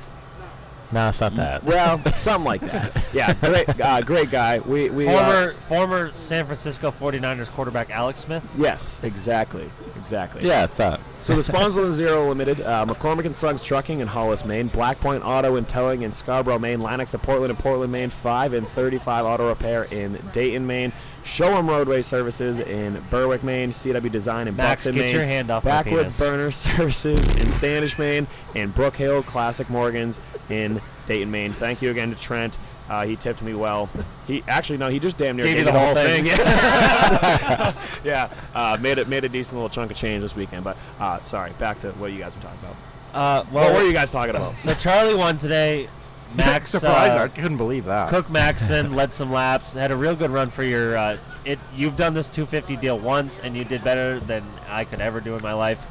No, 0.93 1.09
it's 1.09 1.19
not 1.19 1.35
that. 1.35 1.63
well, 1.63 2.03
something 2.13 2.45
like 2.45 2.61
that. 2.61 3.03
Yeah, 3.13 3.33
great, 3.33 3.79
uh, 3.79 4.01
great 4.01 4.31
guy. 4.31 4.59
We 4.59 4.89
we 4.89 5.07
uh, 5.07 5.11
Former 5.11 5.53
former 5.53 6.11
San 6.17 6.45
Francisco 6.45 6.91
49ers 6.91 7.49
quarterback 7.51 7.89
Alex 7.91 8.21
Smith. 8.21 8.43
yes, 8.57 8.99
exactly, 9.03 9.69
exactly. 9.97 10.47
Yeah, 10.47 10.63
it's 10.65 10.77
that. 10.77 10.99
So 11.21 11.35
the 11.35 11.43
sponsors 11.43 11.85
on 11.85 11.91
Zero 11.93 12.27
Limited, 12.27 12.61
uh, 12.61 12.85
McCormick 12.85 13.25
and 13.25 13.35
Sons 13.35 13.61
Trucking 13.61 13.99
in 13.99 14.07
Hollis, 14.07 14.43
Maine, 14.45 14.67
Black 14.67 14.99
Point 14.99 15.23
Auto 15.23 15.55
and 15.55 15.67
Towing 15.67 16.01
in 16.01 16.11
Scarborough, 16.11 16.59
Maine, 16.59 16.81
Lennox 16.81 17.13
of 17.13 17.21
Portland 17.21 17.49
and 17.51 17.59
Portland, 17.59 17.91
Maine, 17.91 18.09
5 18.09 18.53
and 18.53 18.67
35 18.67 19.25
Auto 19.25 19.47
Repair 19.47 19.83
in 19.85 20.19
Dayton, 20.33 20.67
Maine, 20.67 20.91
Showroom 21.23 21.69
Roadway 21.69 22.01
Services 22.01 22.59
in 22.59 23.01
Berwick, 23.09 23.43
Maine, 23.43 23.71
CW 23.71 24.11
Design 24.11 24.47
in 24.47 24.55
Max, 24.55 24.83
Buxton, 24.85 24.95
get 24.95 25.01
Maine, 25.01 25.15
your 25.15 25.25
hand 25.25 25.49
off 25.51 25.63
Backwoods. 25.63 26.17
Burner 26.19 26.51
Services 26.51 27.29
in 27.37 27.49
Standish, 27.49 27.97
Maine, 27.97 28.27
and 28.55 28.73
Brook 28.75 28.95
Hill 28.95 29.23
Classic 29.23 29.69
Morgans 29.69 30.19
in 30.49 30.81
Dayton, 31.07 31.31
Maine. 31.31 31.53
Thank 31.53 31.81
you 31.81 31.91
again 31.91 32.13
to 32.13 32.19
Trent. 32.19 32.57
Uh, 32.89 33.05
he 33.05 33.15
tipped 33.15 33.41
me 33.41 33.53
well. 33.53 33.89
He 34.27 34.43
actually 34.47 34.77
no, 34.77 34.89
he 34.89 34.99
just 34.99 35.17
damn 35.17 35.37
near 35.37 35.45
Gave 35.45 35.55
gave 35.55 35.65
me 35.67 35.71
the 35.71 35.79
whole 35.79 35.95
thing. 35.95 36.25
Yeah, 36.25 37.73
yeah. 38.03 38.29
Uh, 38.53 38.77
made 38.81 38.97
it 38.97 39.07
made 39.07 39.23
a 39.23 39.29
decent 39.29 39.55
little 39.55 39.69
chunk 39.69 39.89
of 39.89 39.95
change 39.97 40.21
this 40.21 40.35
weekend. 40.35 40.63
But 40.65 40.75
uh, 40.99 41.21
sorry, 41.23 41.51
back 41.59 41.77
to 41.79 41.91
what 41.93 42.11
you 42.11 42.19
guys 42.19 42.35
were 42.35 42.41
talking 42.41 42.59
about. 42.59 42.75
Uh, 43.13 43.45
Well, 43.51 43.63
well, 43.65 43.73
what 43.73 43.81
were 43.83 43.87
you 43.87 43.93
guys 43.93 44.11
talking 44.11 44.35
about? 44.35 44.57
So 44.59 44.73
Charlie 44.73 45.15
won 45.15 45.37
today. 45.37 45.87
Max 46.35 46.69
Surprised! 46.69 47.17
uh, 47.17 47.23
I 47.23 47.27
couldn't 47.27 47.57
believe 47.57 47.85
that. 47.85 48.09
Cook 48.09 48.29
Maxon 48.29 48.95
led 48.95 49.13
some 49.15 49.31
laps. 49.31 49.73
Had 49.73 49.91
a 49.91 49.95
real 49.95 50.15
good 50.15 50.31
run 50.31 50.49
for 50.49 50.63
your. 50.63 50.97
Uh, 50.97 51.17
it. 51.45 51.59
You've 51.75 51.97
done 51.97 52.13
this 52.13 52.27
250 52.29 52.77
deal 52.77 52.97
once, 52.97 53.39
and 53.39 53.55
you 53.55 53.63
did 53.63 53.83
better 53.83 54.19
than 54.19 54.43
I 54.69 54.85
could 54.85 55.01
ever 55.01 55.19
do 55.19 55.35
in 55.35 55.41
my 55.41 55.53
life. 55.53 55.85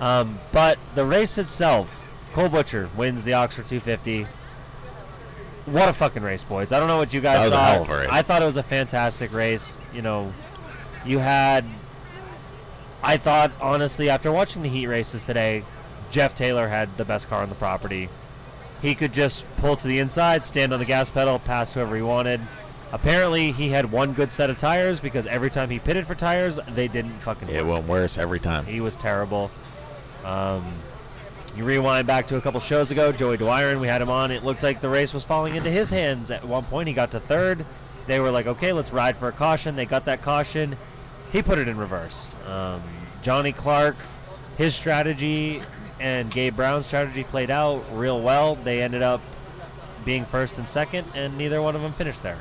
Um, 0.00 0.38
but 0.52 0.78
the 0.94 1.04
race 1.04 1.36
itself, 1.38 2.08
Cole 2.32 2.48
Butcher 2.48 2.88
wins 2.96 3.24
the 3.24 3.34
Oxford 3.34 3.66
250. 3.68 4.26
What 5.66 5.88
a 5.88 5.92
fucking 5.92 6.22
race, 6.22 6.42
boys! 6.42 6.72
I 6.72 6.78
don't 6.78 6.88
know 6.88 6.96
what 6.96 7.12
you 7.12 7.20
guys 7.20 7.38
That 7.38 7.44
was 7.44 7.54
a 7.54 7.64
hell 7.64 7.82
of 7.82 7.90
a 7.90 7.98
race. 7.98 8.08
I 8.10 8.22
thought 8.22 8.42
it 8.42 8.46
was 8.46 8.56
a 8.56 8.62
fantastic 8.62 9.32
race. 9.32 9.78
You 9.94 10.02
know, 10.02 10.32
you 11.04 11.18
had. 11.18 11.64
I 13.02 13.16
thought 13.16 13.52
honestly, 13.60 14.10
after 14.10 14.32
watching 14.32 14.62
the 14.62 14.68
heat 14.68 14.86
races 14.86 15.24
today, 15.24 15.64
Jeff 16.10 16.34
Taylor 16.34 16.68
had 16.68 16.96
the 16.96 17.04
best 17.04 17.28
car 17.28 17.42
on 17.42 17.48
the 17.48 17.54
property. 17.54 18.08
He 18.82 18.94
could 18.94 19.12
just 19.12 19.44
pull 19.56 19.76
to 19.76 19.86
the 19.86 19.98
inside, 19.98 20.44
stand 20.44 20.72
on 20.72 20.78
the 20.78 20.86
gas 20.86 21.10
pedal, 21.10 21.38
pass 21.38 21.74
whoever 21.74 21.96
he 21.96 22.02
wanted. 22.02 22.40
Apparently, 22.92 23.52
he 23.52 23.68
had 23.68 23.92
one 23.92 24.14
good 24.14 24.32
set 24.32 24.50
of 24.50 24.58
tires 24.58 24.98
because 24.98 25.26
every 25.26 25.50
time 25.50 25.70
he 25.70 25.78
pitted 25.78 26.06
for 26.06 26.14
tires, 26.14 26.58
they 26.74 26.88
didn't 26.88 27.12
fucking 27.20 27.48
It 27.48 27.64
went 27.64 27.86
worse 27.86 28.18
every 28.18 28.40
time. 28.40 28.66
He 28.66 28.80
was 28.80 28.96
terrible. 28.96 29.50
Um, 30.24 30.64
you 31.56 31.64
rewind 31.64 32.06
back 32.06 32.26
to 32.28 32.36
a 32.36 32.40
couple 32.40 32.58
shows 32.60 32.90
ago, 32.90 33.12
Joey 33.12 33.36
Dwyer, 33.36 33.78
we 33.78 33.86
had 33.86 34.02
him 34.02 34.10
on. 34.10 34.30
It 34.30 34.44
looked 34.44 34.62
like 34.62 34.80
the 34.80 34.88
race 34.88 35.14
was 35.14 35.24
falling 35.24 35.54
into 35.54 35.70
his 35.70 35.90
hands. 35.90 36.30
At 36.30 36.44
one 36.44 36.64
point, 36.64 36.88
he 36.88 36.94
got 36.94 37.12
to 37.12 37.20
third. 37.20 37.64
They 38.06 38.18
were 38.18 38.30
like, 38.30 38.46
okay, 38.46 38.72
let's 38.72 38.92
ride 38.92 39.16
for 39.16 39.28
a 39.28 39.32
caution. 39.32 39.76
They 39.76 39.86
got 39.86 40.06
that 40.06 40.22
caution. 40.22 40.76
He 41.32 41.42
put 41.42 41.58
it 41.58 41.68
in 41.68 41.76
reverse. 41.76 42.28
Um, 42.48 42.82
Johnny 43.22 43.52
Clark, 43.52 43.96
his 44.56 44.74
strategy 44.74 45.62
and 46.00 46.30
Gabe 46.30 46.56
Brown's 46.56 46.86
strategy 46.86 47.22
played 47.22 47.50
out 47.50 47.84
real 47.92 48.20
well. 48.20 48.56
They 48.56 48.82
ended 48.82 49.02
up 49.02 49.20
being 50.04 50.24
first 50.24 50.58
and 50.58 50.68
second, 50.68 51.06
and 51.14 51.36
neither 51.36 51.60
one 51.60 51.76
of 51.76 51.82
them 51.82 51.92
finished 51.92 52.22
there. 52.22 52.38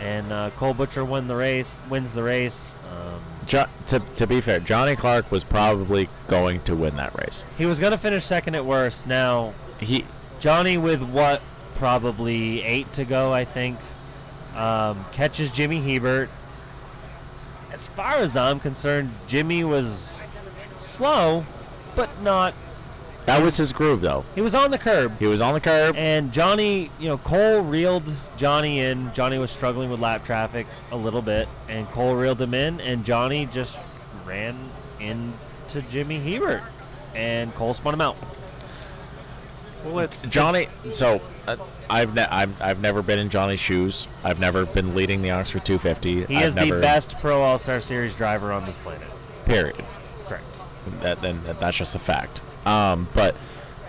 And 0.00 0.32
uh, 0.32 0.50
Cole 0.50 0.74
Butcher 0.74 1.04
won 1.04 1.26
the 1.26 1.36
race, 1.36 1.76
wins 1.90 2.14
the 2.14 2.22
race. 2.22 2.74
Um, 2.90 3.20
Jo- 3.46 3.66
to, 3.86 4.00
to 4.16 4.26
be 4.26 4.40
fair, 4.40 4.60
Johnny 4.60 4.94
Clark 4.94 5.30
was 5.32 5.42
probably 5.42 6.08
going 6.28 6.60
to 6.62 6.76
win 6.76 6.96
that 6.96 7.14
race. 7.18 7.44
He 7.58 7.66
was 7.66 7.80
going 7.80 7.92
to 7.92 7.98
finish 7.98 8.24
second 8.24 8.54
at 8.54 8.64
worst. 8.64 9.06
Now, 9.06 9.54
he 9.80 10.04
Johnny 10.38 10.78
with 10.78 11.02
what 11.02 11.42
probably 11.76 12.62
eight 12.62 12.92
to 12.94 13.04
go, 13.04 13.32
I 13.32 13.44
think, 13.44 13.78
um, 14.54 15.04
catches 15.12 15.50
Jimmy 15.50 15.80
Hebert. 15.80 16.28
As 17.72 17.88
far 17.88 18.16
as 18.16 18.36
I'm 18.36 18.60
concerned, 18.60 19.12
Jimmy 19.26 19.64
was 19.64 20.18
slow, 20.78 21.44
but 21.96 22.22
not. 22.22 22.54
That 23.24 23.42
was 23.42 23.56
his 23.56 23.72
groove, 23.72 24.02
though. 24.02 24.24
He 24.36 24.40
was 24.40 24.54
on 24.54 24.70
the 24.70 24.78
curb. 24.78 25.18
He 25.18 25.26
was 25.26 25.40
on 25.40 25.54
the 25.54 25.60
curb. 25.60 25.96
And 25.96 26.32
Johnny, 26.32 26.90
you 27.00 27.08
know, 27.08 27.18
Cole 27.18 27.62
reeled 27.62 28.04
Johnny 28.36 28.78
in. 28.80 29.12
Johnny 29.14 29.38
was 29.38 29.50
struggling 29.50 29.90
with 29.90 29.98
lap 29.98 30.24
traffic 30.24 30.68
a 30.92 30.96
little 30.96 31.22
bit, 31.22 31.48
and 31.68 31.88
Cole 31.90 32.14
reeled 32.14 32.40
him 32.40 32.54
in, 32.54 32.80
and 32.80 33.04
Johnny 33.04 33.46
just 33.46 33.76
ran 34.24 34.56
into 35.00 35.82
Jimmy 35.88 36.20
Hebert, 36.20 36.62
and 37.16 37.52
Cole 37.56 37.74
spun 37.74 37.94
him 37.94 38.00
out. 38.00 38.16
Well, 39.84 40.00
it's 40.00 40.22
Johnny. 40.26 40.68
So 40.90 41.20
uh, 41.46 41.56
I've 41.88 42.14
ne- 42.14 42.26
I've 42.26 42.60
I've 42.60 42.80
never 42.80 43.02
been 43.02 43.18
in 43.18 43.30
Johnny's 43.30 43.60
shoes. 43.60 44.08
I've 44.24 44.40
never 44.40 44.66
been 44.66 44.94
leading 44.94 45.22
the 45.22 45.30
Oxford 45.30 45.64
250. 45.64 46.24
He 46.26 46.36
I've 46.36 46.44
is 46.44 46.56
never, 46.56 46.76
the 46.76 46.80
best 46.80 47.18
Pro 47.20 47.40
All 47.40 47.58
Star 47.58 47.80
Series 47.80 48.14
driver 48.14 48.52
on 48.52 48.66
this 48.66 48.76
planet. 48.78 49.08
Period. 49.44 49.84
Correct. 50.26 50.44
That, 51.02 51.20
then 51.22 51.40
that's 51.60 51.76
just 51.76 51.94
a 51.94 51.98
fact. 51.98 52.40
Um, 52.66 53.08
but 53.14 53.34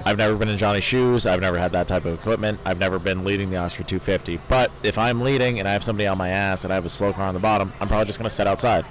I've 0.06 0.18
never 0.18 0.36
been 0.36 0.50
in 0.50 0.58
Johnny's 0.58 0.84
shoes. 0.84 1.26
I've 1.26 1.42
never 1.42 1.58
had 1.58 1.72
that 1.74 1.88
type 1.88 2.06
of 2.06 2.14
equipment. 2.14 2.60
I've 2.66 2.80
never 2.80 3.00
been 3.00 3.24
leading 3.24 3.50
the 3.50 3.58
Oxford 3.58 3.88
250. 3.88 4.40
But 4.48 4.72
if 4.84 4.98
I'm 4.98 5.22
leading 5.22 5.60
and 5.60 5.68
I 5.68 5.74
have 5.74 5.84
somebody 5.84 6.08
on 6.08 6.18
my 6.18 6.30
ass 6.30 6.64
and 6.64 6.72
I 6.72 6.76
have 6.76 6.86
a 6.86 6.90
slow 6.90 7.12
car 7.14 7.28
on 7.28 7.34
the 7.34 7.40
bottom, 7.40 7.74
I'm 7.80 7.88
probably 7.88 8.06
just 8.06 8.20
going 8.20 8.30
to 8.30 8.34
sit 8.36 8.48
outside. 8.48 8.86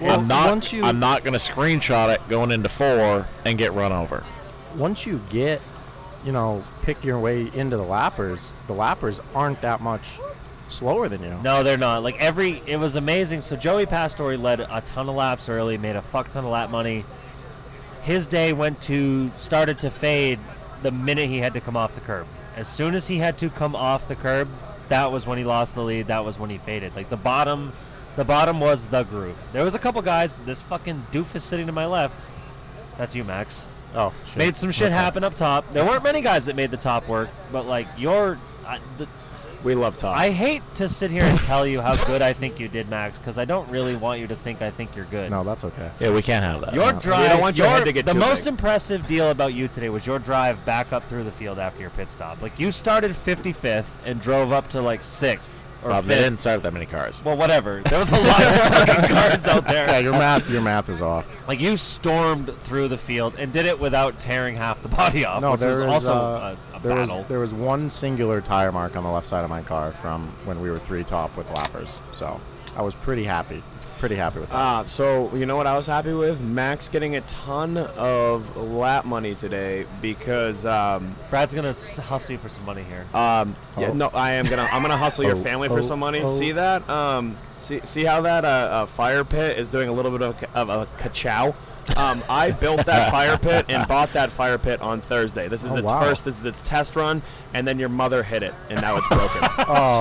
Well, 0.00 0.20
I'm 0.20 0.28
not. 0.28 0.72
you- 0.72 0.84
I'm 0.84 1.00
not 1.00 1.24
going 1.24 1.32
to 1.32 1.38
screenshot 1.38 2.14
it 2.14 2.20
going 2.28 2.50
into 2.52 2.68
four 2.68 3.26
and 3.44 3.58
get 3.58 3.72
run 3.72 3.92
over. 3.92 4.24
once 4.76 5.06
you 5.06 5.20
get, 5.30 5.60
you 6.24 6.32
know, 6.32 6.62
pick 6.82 7.04
your 7.04 7.18
way 7.18 7.50
into 7.54 7.76
the 7.76 7.82
lappers, 7.84 8.52
the 8.66 8.74
lappers 8.74 9.20
aren't 9.34 9.60
that 9.62 9.80
much 9.80 10.18
slower 10.68 11.08
than 11.08 11.22
you. 11.22 11.38
No, 11.42 11.62
they're 11.62 11.76
not. 11.78 12.02
Like 12.02 12.18
every, 12.20 12.62
it 12.66 12.76
was 12.76 12.96
amazing. 12.96 13.40
So 13.42 13.56
Joey 13.56 13.86
Pastore 13.86 14.36
led 14.36 14.60
a 14.60 14.82
ton 14.84 15.08
of 15.08 15.14
laps 15.14 15.48
early, 15.48 15.78
made 15.78 15.96
a 15.96 16.02
fuck 16.02 16.30
ton 16.30 16.44
of 16.44 16.50
lap 16.50 16.70
money. 16.70 17.04
His 18.02 18.26
day 18.26 18.52
went 18.52 18.80
to 18.82 19.30
started 19.38 19.80
to 19.80 19.90
fade 19.90 20.38
the 20.82 20.90
minute 20.90 21.28
he 21.28 21.38
had 21.38 21.52
to 21.54 21.60
come 21.60 21.76
off 21.76 21.94
the 21.94 22.00
curb. 22.00 22.26
As 22.56 22.68
soon 22.68 22.94
as 22.94 23.06
he 23.08 23.18
had 23.18 23.36
to 23.38 23.50
come 23.50 23.74
off 23.76 24.08
the 24.08 24.14
curb, 24.16 24.48
that 24.88 25.12
was 25.12 25.26
when 25.26 25.38
he 25.38 25.44
lost 25.44 25.74
the 25.74 25.82
lead. 25.82 26.06
That 26.06 26.24
was 26.24 26.38
when 26.38 26.50
he 26.50 26.58
faded. 26.58 26.94
Like 26.96 27.10
the 27.10 27.16
bottom, 27.16 27.72
the 28.16 28.24
bottom 28.24 28.60
was 28.60 28.86
the 28.86 29.02
groove. 29.04 29.36
There 29.52 29.64
was 29.64 29.74
a 29.74 29.78
couple 29.78 30.00
guys. 30.02 30.36
This 30.38 30.62
fucking 30.62 31.06
doofus 31.12 31.42
sitting 31.42 31.66
to 31.66 31.72
my 31.72 31.86
left. 31.86 32.24
That's 32.96 33.14
you, 33.14 33.24
Max. 33.24 33.66
Oh, 33.94 34.12
shit. 34.26 34.36
Made 34.36 34.56
some 34.56 34.70
shit 34.70 34.86
Okay. 34.88 34.94
happen 34.94 35.24
up 35.24 35.34
top. 35.34 35.70
There 35.72 35.84
weren't 35.84 36.02
many 36.02 36.20
guys 36.20 36.46
that 36.46 36.56
made 36.56 36.70
the 36.70 36.76
top 36.76 37.06
work, 37.08 37.28
but 37.52 37.66
like 37.66 37.86
your, 37.96 38.38
I, 38.66 38.78
the, 38.98 39.06
We 39.64 39.74
love 39.74 39.96
top. 39.96 40.16
I 40.16 40.30
hate 40.30 40.62
to 40.76 40.88
sit 40.88 41.10
here 41.10 41.24
and 41.24 41.36
tell 41.40 41.66
you 41.66 41.80
how 41.80 41.96
good 42.06 42.22
I 42.22 42.32
think 42.32 42.60
you 42.60 42.68
did, 42.68 42.88
Max, 42.88 43.18
because 43.18 43.38
I 43.38 43.44
don't 43.44 43.68
really 43.70 43.96
want 43.96 44.20
you 44.20 44.26
to 44.28 44.36
think 44.36 44.62
I 44.62 44.70
think 44.70 44.94
you're 44.94 45.04
good. 45.06 45.30
No, 45.30 45.42
that's 45.42 45.64
okay. 45.64 45.90
Yeah, 45.98 46.12
we 46.12 46.22
can't 46.22 46.44
have 46.44 46.60
that. 46.60 46.74
Your 46.74 46.92
No. 46.92 47.00
drive. 47.00 47.22
We 47.22 47.28
don't 47.28 47.40
want 47.40 47.58
your 47.58 47.66
your- 47.66 47.76
head 47.76 47.84
to 47.86 47.92
get 47.92 48.06
the 48.06 48.12
too 48.12 48.18
most 48.20 48.44
big. 48.44 48.52
impressive 48.52 49.06
deal 49.08 49.30
about 49.30 49.54
you 49.54 49.66
today 49.66 49.88
was 49.88 50.06
your 50.06 50.20
drive 50.20 50.64
back 50.64 50.92
up 50.92 51.08
through 51.08 51.24
the 51.24 51.32
field 51.32 51.58
after 51.58 51.80
your 51.80 51.90
pit 51.90 52.10
stop. 52.12 52.40
Like 52.40 52.52
you 52.58 52.70
started 52.70 53.16
55th 53.16 53.86
and 54.06 54.20
drove 54.20 54.52
up 54.52 54.68
to 54.70 54.80
like 54.80 55.02
sixth 55.02 55.52
or 55.82 55.90
Rob, 55.90 56.04
they 56.04 56.14
fifth. 56.14 56.24
didn't 56.24 56.40
start 56.40 56.56
with 56.58 56.62
that 56.64 56.72
many 56.72 56.86
cars. 56.86 57.22
Well, 57.24 57.36
whatever. 57.36 57.80
There 57.84 57.98
was 57.98 58.10
a 58.10 58.18
lot 58.18 58.42
of 58.42 58.54
fucking 58.86 59.14
cars 59.14 59.46
out 59.46 59.66
there. 59.66 59.86
Yeah, 59.88 59.98
your 59.98 60.12
math, 60.12 60.50
your 60.50 60.62
math 60.62 60.88
is 60.88 61.00
off. 61.02 61.28
Like 61.46 61.60
you 61.60 61.76
stormed 61.76 62.52
through 62.60 62.88
the 62.88 62.98
field 62.98 63.34
and 63.38 63.52
did 63.52 63.66
it 63.66 63.78
without 63.78 64.18
tearing 64.20 64.56
half 64.56 64.82
the 64.82 64.88
body 65.02 65.24
off, 65.24 65.40
No, 65.40 65.52
which 65.52 65.60
was 65.60 65.78
there 65.78 65.86
was 65.86 66.06
also 66.08 66.12
uh, 66.14 66.56
a, 66.72 66.76
a 66.76 66.80
there 66.80 66.96
battle. 66.96 67.18
was 67.18 67.26
there 67.28 67.38
was 67.38 67.54
one 67.54 67.88
singular 67.88 68.40
tire 68.40 68.72
mark 68.72 68.96
on 68.96 69.04
the 69.04 69.10
left 69.10 69.26
side 69.26 69.44
of 69.44 69.50
my 69.50 69.62
car 69.62 69.92
from 69.92 70.26
when 70.44 70.60
we 70.60 70.70
were 70.70 70.78
three 70.78 71.04
top 71.04 71.36
with 71.36 71.48
lappers. 71.50 71.98
So 72.12 72.40
I 72.76 72.82
was 72.82 72.94
pretty 72.94 73.24
happy, 73.24 73.62
pretty 73.98 74.14
happy 74.14 74.40
with 74.40 74.48
that. 74.50 74.56
Uh, 74.56 74.86
so 74.86 75.34
you 75.34 75.44
know 75.46 75.56
what 75.56 75.66
I 75.66 75.76
was 75.76 75.86
happy 75.86 76.12
with? 76.12 76.40
Max 76.40 76.88
getting 76.88 77.16
a 77.16 77.20
ton 77.22 77.76
of 77.76 78.56
lap 78.56 79.04
money 79.04 79.34
today 79.34 79.84
because 80.00 80.64
um, 80.64 81.14
Brad's 81.30 81.52
gonna 81.54 81.72
hustle 81.72 82.32
you 82.32 82.38
for 82.38 82.48
some 82.48 82.64
money 82.64 82.82
here. 82.82 83.04
um, 83.14 83.54
yeah, 83.76 83.88
Oh. 83.88 83.92
no, 83.92 84.08
I 84.14 84.32
am 84.32 84.46
gonna 84.46 84.66
I'm 84.72 84.82
gonna 84.82 84.96
hustle 84.96 85.24
your 85.24 85.36
Oh, 85.38 85.42
family 85.42 85.68
for 85.68 85.78
oh, 85.80 85.82
some 85.82 85.98
money. 86.00 86.20
oh. 86.22 86.28
See 86.28 86.52
that? 86.52 86.88
Um, 86.88 87.36
see 87.58 87.80
see 87.84 88.04
how 88.04 88.20
that 88.22 88.44
uh, 88.44 88.48
uh, 88.48 88.86
fire 88.86 89.24
pit 89.24 89.58
is 89.58 89.68
doing 89.68 89.88
a 89.88 89.92
little 89.92 90.10
bit 90.10 90.22
of, 90.22 90.44
of 90.54 90.68
a 90.70 90.86
ka-chow. 90.98 91.54
Um, 91.96 92.22
I 92.28 92.50
built 92.50 92.84
that 92.84 93.10
fire 93.10 93.38
pit 93.38 93.64
and 93.70 93.88
bought 93.88 94.10
that 94.12 94.30
fire 94.30 94.58
pit 94.58 94.82
on 94.82 95.00
Thursday. 95.00 95.48
This 95.48 95.64
is 95.64 95.72
Oh, 95.72 95.76
its 95.76 95.86
wow. 95.86 96.00
first. 96.02 96.24
This 96.26 96.38
is 96.38 96.44
its 96.44 96.60
test 96.60 96.96
run, 96.96 97.22
and 97.54 97.66
then 97.66 97.78
your 97.78 97.88
mother 97.88 98.22
hit 98.22 98.42
it, 98.42 98.54
and 98.70 98.80
now 98.80 98.96
it's 98.96 99.08
broken. 99.08 99.48
Oh. 99.70 100.00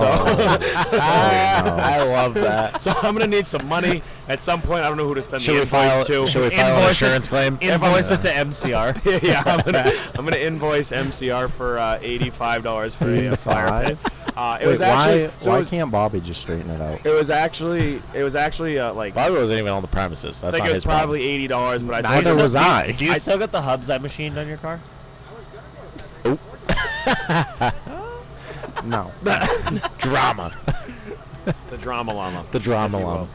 So 0.61 0.97
I 0.97 2.01
love 2.03 2.33
that. 2.35 2.81
So 2.81 2.91
I'm 3.01 3.13
gonna 3.13 3.27
need 3.27 3.45
some 3.45 3.67
money 3.67 4.01
at 4.29 4.39
some 4.41 4.61
point. 4.61 4.83
I 4.85 4.87
don't 4.87 4.97
know 4.97 5.07
who 5.07 5.15
to 5.15 5.21
send 5.21 5.41
Should 5.43 5.55
the 5.55 5.61
invoice 5.63 5.69
file- 5.91 6.05
to. 6.05 6.27
should 6.27 6.41
we 6.43 6.49
file 6.55 6.67
an 6.67 6.75
Invoice 6.77 6.89
insurance 7.01 7.25
it- 7.25 7.29
claim? 7.29 7.57
Invoice 7.59 8.11
it 8.11 8.21
to 8.21 8.29
MCR. 8.29 9.21
yeah, 9.23 9.43
I'm 9.45 9.59
gonna, 9.65 9.91
I'm 10.15 10.23
gonna 10.25 10.37
invoice 10.37 10.91
MCR 10.91 11.49
for 11.49 11.79
uh, 11.79 11.99
eighty-five 12.01 12.63
dollars 12.63 12.95
for 12.95 13.09
a 13.09 13.29
uh, 13.29 13.35
fire 13.35 13.87
pit. 13.89 13.97
Uh, 14.37 14.57
it 14.61 14.65
Wait, 14.65 14.69
was 14.71 14.81
actually 14.81 15.23
why, 15.27 15.33
so 15.39 15.51
why 15.51 15.59
was, 15.59 15.69
can't 15.69 15.91
Bobby 15.91 16.21
just 16.21 16.39
straighten 16.41 16.69
it 16.69 16.79
out? 16.81 17.05
it 17.05 17.09
was 17.09 17.29
actually 17.29 18.01
it 18.13 18.23
was 18.23 18.35
actually 18.37 18.79
uh, 18.79 18.93
like 18.93 19.13
Bobby 19.15 19.35
wasn't 19.35 19.59
even 19.59 19.71
on 19.73 19.81
the 19.81 19.87
premises. 19.89 20.41
I 20.43 20.47
That's 20.47 20.55
think 20.57 20.63
not 20.65 20.69
it 20.71 20.73
his 20.75 20.85
was 20.85 20.85
problem. 20.85 21.01
probably 21.09 21.23
eighty 21.27 21.47
dollars, 21.47 21.83
but 21.83 21.95
I 21.95 22.01
told 22.03 22.13
Neither 22.23 22.31
him- 22.35 22.41
was 22.43 22.55
I. 22.55 22.91
Do 22.91 23.03
you 23.05 23.17
still 23.19 23.37
got 23.39 23.51
the 23.51 23.61
hubs 23.63 23.89
I 23.89 23.97
machined 23.97 24.37
on 24.37 24.47
your 24.47 24.57
car? 24.57 24.79
No. 28.83 29.11
drama. 29.97 30.53
the 31.69 31.77
drama 31.77 32.13
llama. 32.13 32.45
The 32.51 32.59
drama 32.59 32.97
if 32.97 33.01
you 33.01 33.07
will. 33.07 33.13
llama. 33.15 33.27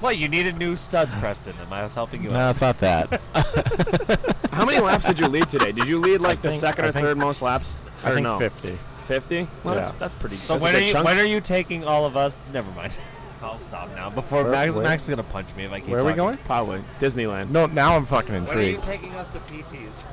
What, 0.00 0.16
you 0.16 0.28
needed 0.28 0.56
new 0.56 0.76
studs, 0.76 1.14
Preston, 1.16 1.54
and 1.62 1.72
I 1.72 1.82
was 1.84 1.94
helping 1.94 2.22
you 2.24 2.30
No, 2.30 2.38
out. 2.38 2.50
it's 2.50 2.60
not 2.62 2.78
that. 2.80 3.20
How 4.52 4.64
many 4.64 4.80
laps 4.80 5.06
did 5.06 5.20
you 5.20 5.26
lead 5.28 5.48
today? 5.50 5.72
Did 5.72 5.86
you 5.88 5.98
lead 5.98 6.20
like 6.22 6.40
the 6.40 6.48
think- 6.50 6.60
second 6.60 6.84
I 6.86 6.88
or 6.88 6.92
think- 6.92 7.04
third 7.04 7.18
most 7.18 7.42
laps? 7.42 7.74
I 8.02 8.10
Or 8.10 8.14
think 8.14 8.24
no? 8.24 8.38
50. 8.38 8.78
50? 9.04 9.48
Well, 9.62 9.74
Yeah. 9.74 9.80
that's, 9.82 9.98
that's 9.98 10.14
pretty. 10.14 10.36
So 10.36 10.54
that's 10.54 10.62
a 10.62 10.64
when 10.64 10.74
are 10.74 10.78
good 10.78 10.86
you 10.86 10.92
chunk. 10.92 11.04
when 11.06 11.18
are 11.18 11.24
you 11.24 11.40
taking 11.42 11.84
all 11.84 12.06
of 12.06 12.16
us? 12.16 12.34
Never 12.52 12.70
mind. 12.72 12.98
I'll 13.42 13.58
stop 13.58 13.90
now. 13.94 14.08
Before 14.10 14.42
Where- 14.44 14.52
Max, 14.52 14.74
where- 14.74 14.84
Max 14.84 15.02
is 15.04 15.10
gonna 15.10 15.22
punch 15.24 15.54
me 15.54 15.64
if 15.64 15.72
I 15.72 15.80
keep. 15.80 15.90
Where 15.90 16.00
are 16.00 16.04
we 16.04 16.10
talking. 16.12 16.24
going? 16.24 16.36
Probably 16.46 16.82
Disneyland. 16.98 17.50
No, 17.50 17.66
now 17.66 17.94
I'm 17.96 18.06
fucking 18.06 18.32
When 18.32 18.42
are 18.58 18.62
you 18.62 18.76
intrigued. 18.76 18.84
taking 18.84 19.14
us 19.16 19.28
to 19.30 19.38
PTs? 19.40 20.04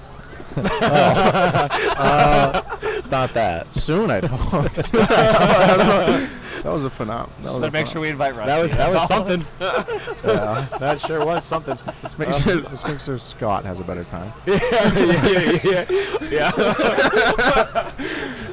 Oh. 1.99 2.03
Uh, 2.03 2.77
it's 2.81 3.09
not 3.11 3.33
that. 3.33 3.75
Soon, 3.75 4.11
I 4.11 4.19
hope. 4.25 4.71
I 4.93 5.77
don't. 5.77 6.29
That 6.63 6.71
was 6.73 6.85
a 6.85 6.89
phenomenon. 6.89 7.29
That 7.37 7.43
Just 7.43 7.55
was 7.59 7.61
to 7.63 7.67
a 7.67 7.71
make 7.71 7.85
phenom- 7.85 7.91
sure 7.91 8.01
we 8.01 8.09
invite 8.09 8.35
Rusty. 8.35 8.47
That 8.49 8.61
was 8.61 8.71
that 8.71 8.77
that's 8.91 8.93
was 8.93 9.11
all. 9.11 9.25
something. 9.25 9.45
Yeah. 10.27 10.77
that 10.79 10.99
sure 10.99 11.25
was 11.25 11.45
something. 11.45 11.77
This 12.01 12.17
makes, 12.17 12.45
Um, 12.47 12.67
this 12.71 12.83
makes 12.85 13.05
sure 13.05 13.17
Scott 13.17 13.63
has 13.65 13.79
a 13.79 13.83
better 13.83 14.03
time. 14.05 14.33
yeah, 14.45 14.59
yeah, 14.93 15.59
yeah, 15.63 15.85
yeah. 16.29 17.91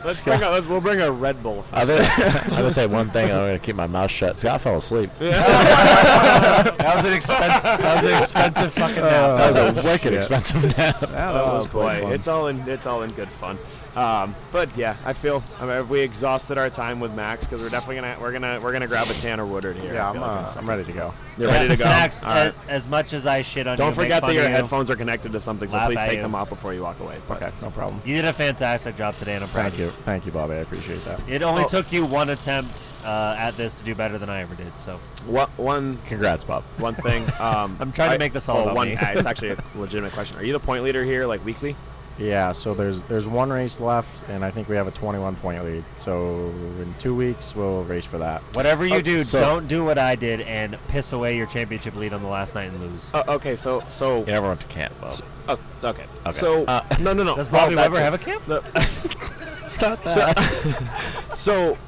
let's 0.05 0.21
bring 0.23 0.43
a, 0.43 0.51
let's 0.51 0.67
we'll 0.67 0.81
bring 0.81 1.01
a 1.01 1.11
Red 1.11 1.43
Bull. 1.43 1.63
For 1.63 1.77
I'm 1.77 1.87
gonna, 1.89 2.03
I'm 2.45 2.51
gonna 2.51 2.71
say 2.71 2.87
one 2.87 3.11
thing. 3.11 3.25
and 3.31 3.33
I'm 3.39 3.47
gonna 3.49 3.59
keep 3.59 3.77
my 3.77 3.87
mouth 3.87 4.11
shut. 4.11 4.37
Scott 4.37 4.61
fell 4.61 4.77
asleep. 4.77 5.11
that 5.19 6.93
was 6.97 7.05
an 7.05 7.13
expensive. 7.13 7.63
That 7.63 8.03
was 8.03 8.11
an 8.13 8.23
expensive 8.23 8.73
fucking 8.75 8.97
nap. 8.97 9.39
That 9.39 9.49
was 9.49 9.57
a 9.57 9.65
Oh, 9.65 9.73
wicked 9.73 10.01
shit. 10.03 10.15
expensive 10.15 10.77
nap. 10.77 10.97
Oh, 11.17 11.57
was 11.59 11.67
quite 11.67 11.73
boy, 11.73 12.01
fun. 12.03 12.13
it's 12.13 12.29
all 12.29 12.49
in 12.49 12.69
it's 12.69 12.87
all 12.87 13.03
in 13.03 13.11
good 13.13 13.29
fun. 13.29 13.59
Um, 13.97 14.34
but 14.51 14.76
yeah, 14.76 14.97
I 15.05 15.12
feel 15.12 15.42
I 15.61 15.66
mean, 15.66 15.88
we 15.88 16.01
exhausted 16.01 16.59
our 16.59 16.68
time 16.68 16.99
with 16.99 17.14
Max 17.14 17.45
because 17.47 17.61
we're 17.61 17.68
definitely 17.68 17.97
gonna 17.97 18.16
we're 18.20 18.32
gonna 18.32 18.61
we're 18.61 18.72
gonna 18.72 18.88
grab 18.88 19.09
a 19.09 19.12
Tanner 19.14 19.47
Woodard 19.47 19.76
here. 19.76 19.95
Yeah, 19.95 20.07
I 20.07 20.09
I'm, 20.09 20.12
feel 20.14 20.22
like 20.22 20.30
uh, 20.47 20.59
I'm 20.59 20.68
ready 20.68 20.84
to 20.84 20.92
go. 20.92 21.14
You're 21.38 21.49
ready 21.49 21.68
to 21.68 21.76
go. 21.76 21.84
Max, 21.84 22.22
All 22.24 22.30
right. 22.30 22.47
as, 22.47 22.55
as 22.84 22.88
much 22.88 23.12
as 23.12 23.26
I 23.26 23.42
shit 23.42 23.66
on 23.66 23.72
you, 23.74 23.76
Don't 23.78 23.86
and 23.88 23.97
forget 23.97 24.22
that 24.22 24.32
your 24.34 24.45
you, 24.45 24.49
headphones 24.51 24.88
are 24.90 24.97
connected 24.97 25.32
to 25.32 25.40
something, 25.40 25.68
so 25.68 25.76
Laugh 25.76 25.88
please 25.88 25.99
take 26.01 26.16
you. 26.16 26.22
them 26.22 26.34
off 26.34 26.49
before 26.49 26.74
you 26.74 26.82
walk 26.82 26.99
away. 27.01 27.16
But- 27.28 27.42
Okay, 27.42 27.53
no 27.61 27.70
problem. 27.70 28.01
You 28.05 28.14
did 28.16 28.24
a 28.24 28.32
fantastic 28.32 28.97
job 28.97 29.14
today, 29.16 29.34
and 29.34 29.42
I'm 29.42 29.51
proud 29.51 29.72
Thank 29.72 29.74
of 29.74 29.80
you. 29.80 29.86
Thank 30.05 30.26
you, 30.26 30.32
Bobby. 30.32 30.55
I 30.55 30.59
appreciate 30.59 31.01
that. 31.05 31.20
It 31.28 31.42
only 31.42 31.64
Oh. 31.64 31.68
took 31.68 31.90
you 31.92 32.05
one 32.05 32.30
attempt 32.30 32.72
uh, 33.05 33.34
at 33.36 33.57
this 33.57 33.74
to 33.74 33.84
do 33.84 33.95
better 33.97 34.16
than 34.18 34.30
I 34.30 34.42
ever 34.42 34.55
did. 34.55 34.76
So 34.78 35.01
What 35.26 35.49
one 35.59 35.99
Congrats, 36.07 36.45
Bob. 36.45 36.62
one 36.78 36.95
thing? 36.95 37.24
Um, 37.40 37.76
I'm 37.80 37.90
trying 37.90 38.11
to 38.12 38.18
make 38.18 38.32
this 38.32 38.49
all 38.49 38.59
oh, 38.59 38.62
about 38.64 38.76
one, 38.76 38.88
me. 38.90 38.97
uh, 38.97 39.12
It's 39.12 39.26
actually 39.26 39.51
a 39.51 39.64
legitimate 39.74 40.12
question. 40.12 40.38
Are 40.38 40.45
you 40.45 40.53
the 40.53 40.61
point 40.61 40.84
leader 40.84 41.03
here, 41.05 41.26
like 41.26 41.45
weekly? 41.45 41.74
Yeah, 42.19 42.53
so 42.53 42.75
there's 42.75 43.03
there's 43.05 43.27
one 43.27 43.51
race 43.51 43.81
left, 43.81 44.29
and 44.29 44.45
I 44.45 44.51
think 44.51 44.69
we 44.69 44.77
have 44.77 44.87
a 44.87 44.93
21 44.93 45.35
point 45.37 45.65
lead. 45.65 45.83
So 45.97 46.47
in 46.81 46.95
two 46.99 47.15
weeks, 47.15 47.57
we'll 47.57 47.83
race 47.85 48.07
for 48.07 48.19
that. 48.19 48.41
whatever 48.55 48.87
you 48.87 48.95
Oh, 48.97 49.01
do, 49.01 49.25
so- 49.25 49.41
don't 49.41 49.67
do 49.67 49.85
what 49.85 49.99
I 49.99 50.15
did 50.15 50.41
and 50.43 50.79
piss 50.89 51.12
away 51.12 51.37
your 51.37 51.47
championship 51.47 51.97
lead 51.97 52.12
on 52.12 52.23
the 52.23 52.29
last 52.29 52.55
night 52.55 52.71
and 52.71 52.81
lose. 52.81 53.11
Uh, 53.12 53.25
okay, 53.29 53.57
so 53.57 53.83
so 53.89 54.21
You 54.21 54.27
never 54.27 54.47
went 54.49 54.61
to 54.61 54.67
camp, 54.67 54.95
Bob. 55.01 55.11
oh, 55.49 55.59
okay. 55.89 56.05
Okay. 56.27 56.39
So 56.39 56.65
Uh, 56.67 56.83
no, 57.01 57.12
no, 57.12 57.25
no. 57.25 57.35
Does 57.37 57.51
Well, 57.51 57.62
Bobby 57.62 57.75
that 57.75 57.91
Weber 57.91 57.97
too. 57.97 58.03
have 58.03 58.15
a 58.15 58.19
camp? 58.19 59.29
So, 59.67 59.97
so, 61.35 61.79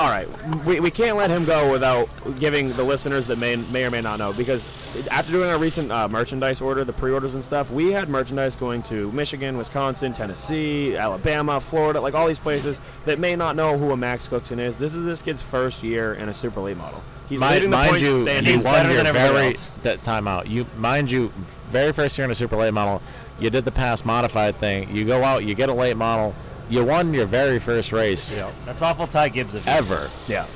all 0.00 0.08
right, 0.08 0.26
we, 0.64 0.80
we 0.80 0.90
can't 0.90 1.18
let 1.18 1.28
him 1.30 1.44
go 1.44 1.70
without 1.70 2.08
giving 2.38 2.72
the 2.72 2.82
listeners 2.82 3.26
that 3.26 3.36
may 3.36 3.56
may 3.56 3.84
or 3.84 3.90
may 3.90 4.00
not 4.00 4.18
know 4.18 4.32
because 4.32 4.70
after 5.10 5.30
doing 5.30 5.50
our 5.50 5.58
recent 5.58 5.92
uh, 5.92 6.08
merchandise 6.08 6.62
order, 6.62 6.84
the 6.84 6.92
pre-orders 6.94 7.34
and 7.34 7.44
stuff, 7.44 7.70
we 7.70 7.92
had 7.92 8.08
merchandise 8.08 8.56
going 8.56 8.82
to 8.84 9.12
Michigan, 9.12 9.58
Wisconsin, 9.58 10.14
Tennessee, 10.14 10.96
Alabama, 10.96 11.60
Florida, 11.60 12.00
like 12.00 12.14
all 12.14 12.26
these 12.26 12.38
places 12.38 12.80
that 13.04 13.18
may 13.18 13.36
not 13.36 13.56
know 13.56 13.76
who 13.76 13.90
a 13.90 13.96
Max 13.96 14.26
Cookson 14.26 14.58
is. 14.58 14.78
This 14.78 14.94
is 14.94 15.04
this 15.04 15.20
kid's 15.20 15.42
first 15.42 15.82
year 15.82 16.14
in 16.14 16.30
a 16.30 16.34
super 16.34 16.62
late 16.62 16.78
model. 16.78 17.02
He's 17.28 17.38
mind, 17.38 17.56
leading 17.56 17.70
the 17.70 17.76
mind 17.76 17.90
points 17.90 18.02
you, 18.02 18.22
standings. 18.22 18.56
you 18.56 18.62
better 18.62 18.94
than 18.94 19.06
everybody 19.06 19.32
very 19.34 19.46
else. 19.48 19.70
that 19.82 20.02
time 20.02 20.26
out. 20.26 20.48
You 20.48 20.64
mind 20.78 21.10
you, 21.10 21.30
very 21.68 21.92
first 21.92 22.16
year 22.16 22.24
in 22.24 22.30
a 22.30 22.34
super 22.34 22.56
late 22.56 22.72
model, 22.72 23.02
you 23.38 23.50
did 23.50 23.66
the 23.66 23.70
pass 23.70 24.02
modified 24.06 24.56
thing. 24.56 24.96
You 24.96 25.04
go 25.04 25.22
out, 25.22 25.44
you 25.44 25.54
get 25.54 25.68
a 25.68 25.74
late 25.74 25.98
model. 25.98 26.34
You 26.70 26.84
won 26.84 27.12
your 27.12 27.26
very 27.26 27.58
first 27.58 27.92
race 27.92 28.34
Yeah, 28.34 28.50
That's 28.64 28.80
awful 28.80 29.06
Ty 29.06 29.28
Gibbs 29.30 29.52
of 29.54 29.66
you. 29.66 29.72
ever, 29.72 30.08
yeah. 30.28 30.46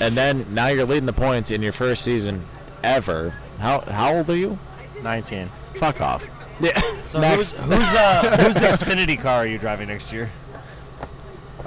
and 0.00 0.16
then 0.16 0.46
now 0.54 0.68
you're 0.68 0.86
leading 0.86 1.06
the 1.06 1.12
points 1.12 1.50
in 1.50 1.60
your 1.60 1.72
first 1.72 2.02
season 2.04 2.44
ever. 2.82 3.34
How 3.58 3.80
how 3.80 4.14
old 4.14 4.30
are 4.30 4.36
you? 4.36 4.58
19. 5.02 5.48
Fuck 5.76 6.00
off. 6.00 6.26
Yeah. 6.60 6.80
So 7.08 7.20
Next. 7.20 7.60
who's 7.60 7.60
who's 7.78 7.94
uh, 7.94 8.36
whose 8.44 8.56
Xfinity 8.56 9.20
car 9.20 9.36
are 9.40 9.46
you 9.46 9.56
driving 9.58 9.86
next 9.86 10.12
year? 10.12 10.32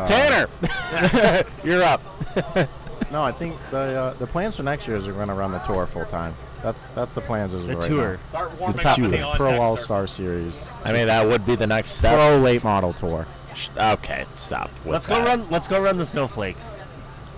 Tanner, 0.06 0.48
you're 1.64 1.84
up. 1.84 2.02
No, 3.12 3.24
I 3.24 3.32
think 3.32 3.56
the 3.72 3.78
uh, 3.78 4.14
the 4.16 4.28
plans 4.28 4.58
for 4.58 4.64
next 4.64 4.88
year 4.88 4.98
is 4.98 5.08
we're 5.08 5.14
going 5.14 5.30
to 5.30 5.34
run 5.34 5.52
the 5.52 5.60
tour 5.60 5.88
full 5.88 6.04
time. 6.06 6.36
That's 6.62 6.86
that's 6.96 7.14
the 7.14 7.22
plans 7.22 7.54
as 7.56 7.64
of 7.64 7.68
The 7.70 7.78
right 7.78 7.88
tour. 7.88 8.14
now. 8.18 8.24
Start 8.26 8.52
The 8.52 8.58
warming 8.64 8.86
up 8.86 8.98
in 8.98 9.12
the 9.12 9.18
tour. 9.18 9.36
Pro 9.36 9.62
All. 9.62 9.78
Star 9.78 10.06
Series. 10.06 10.68
I 10.84 10.92
mean, 10.92 11.08
that 11.08 11.26
would 11.26 11.46
be 11.46 11.56
the 11.56 11.68
next 11.68 11.92
step. 11.92 12.16
Pro 12.16 12.38
late 12.38 12.64
model 12.64 12.92
tour. 12.92 13.26
Sh- 13.58 13.70
Okay, 13.78 14.26
stop. 14.36 14.70
with 14.86 14.94
Let's 14.94 15.08
go 15.08 15.16
that. 15.16 15.28
run. 15.28 15.50
Let's 15.50 15.68
go 15.68 15.82
run 15.82 15.98
the 15.98 16.06
snowflake. 16.06 16.58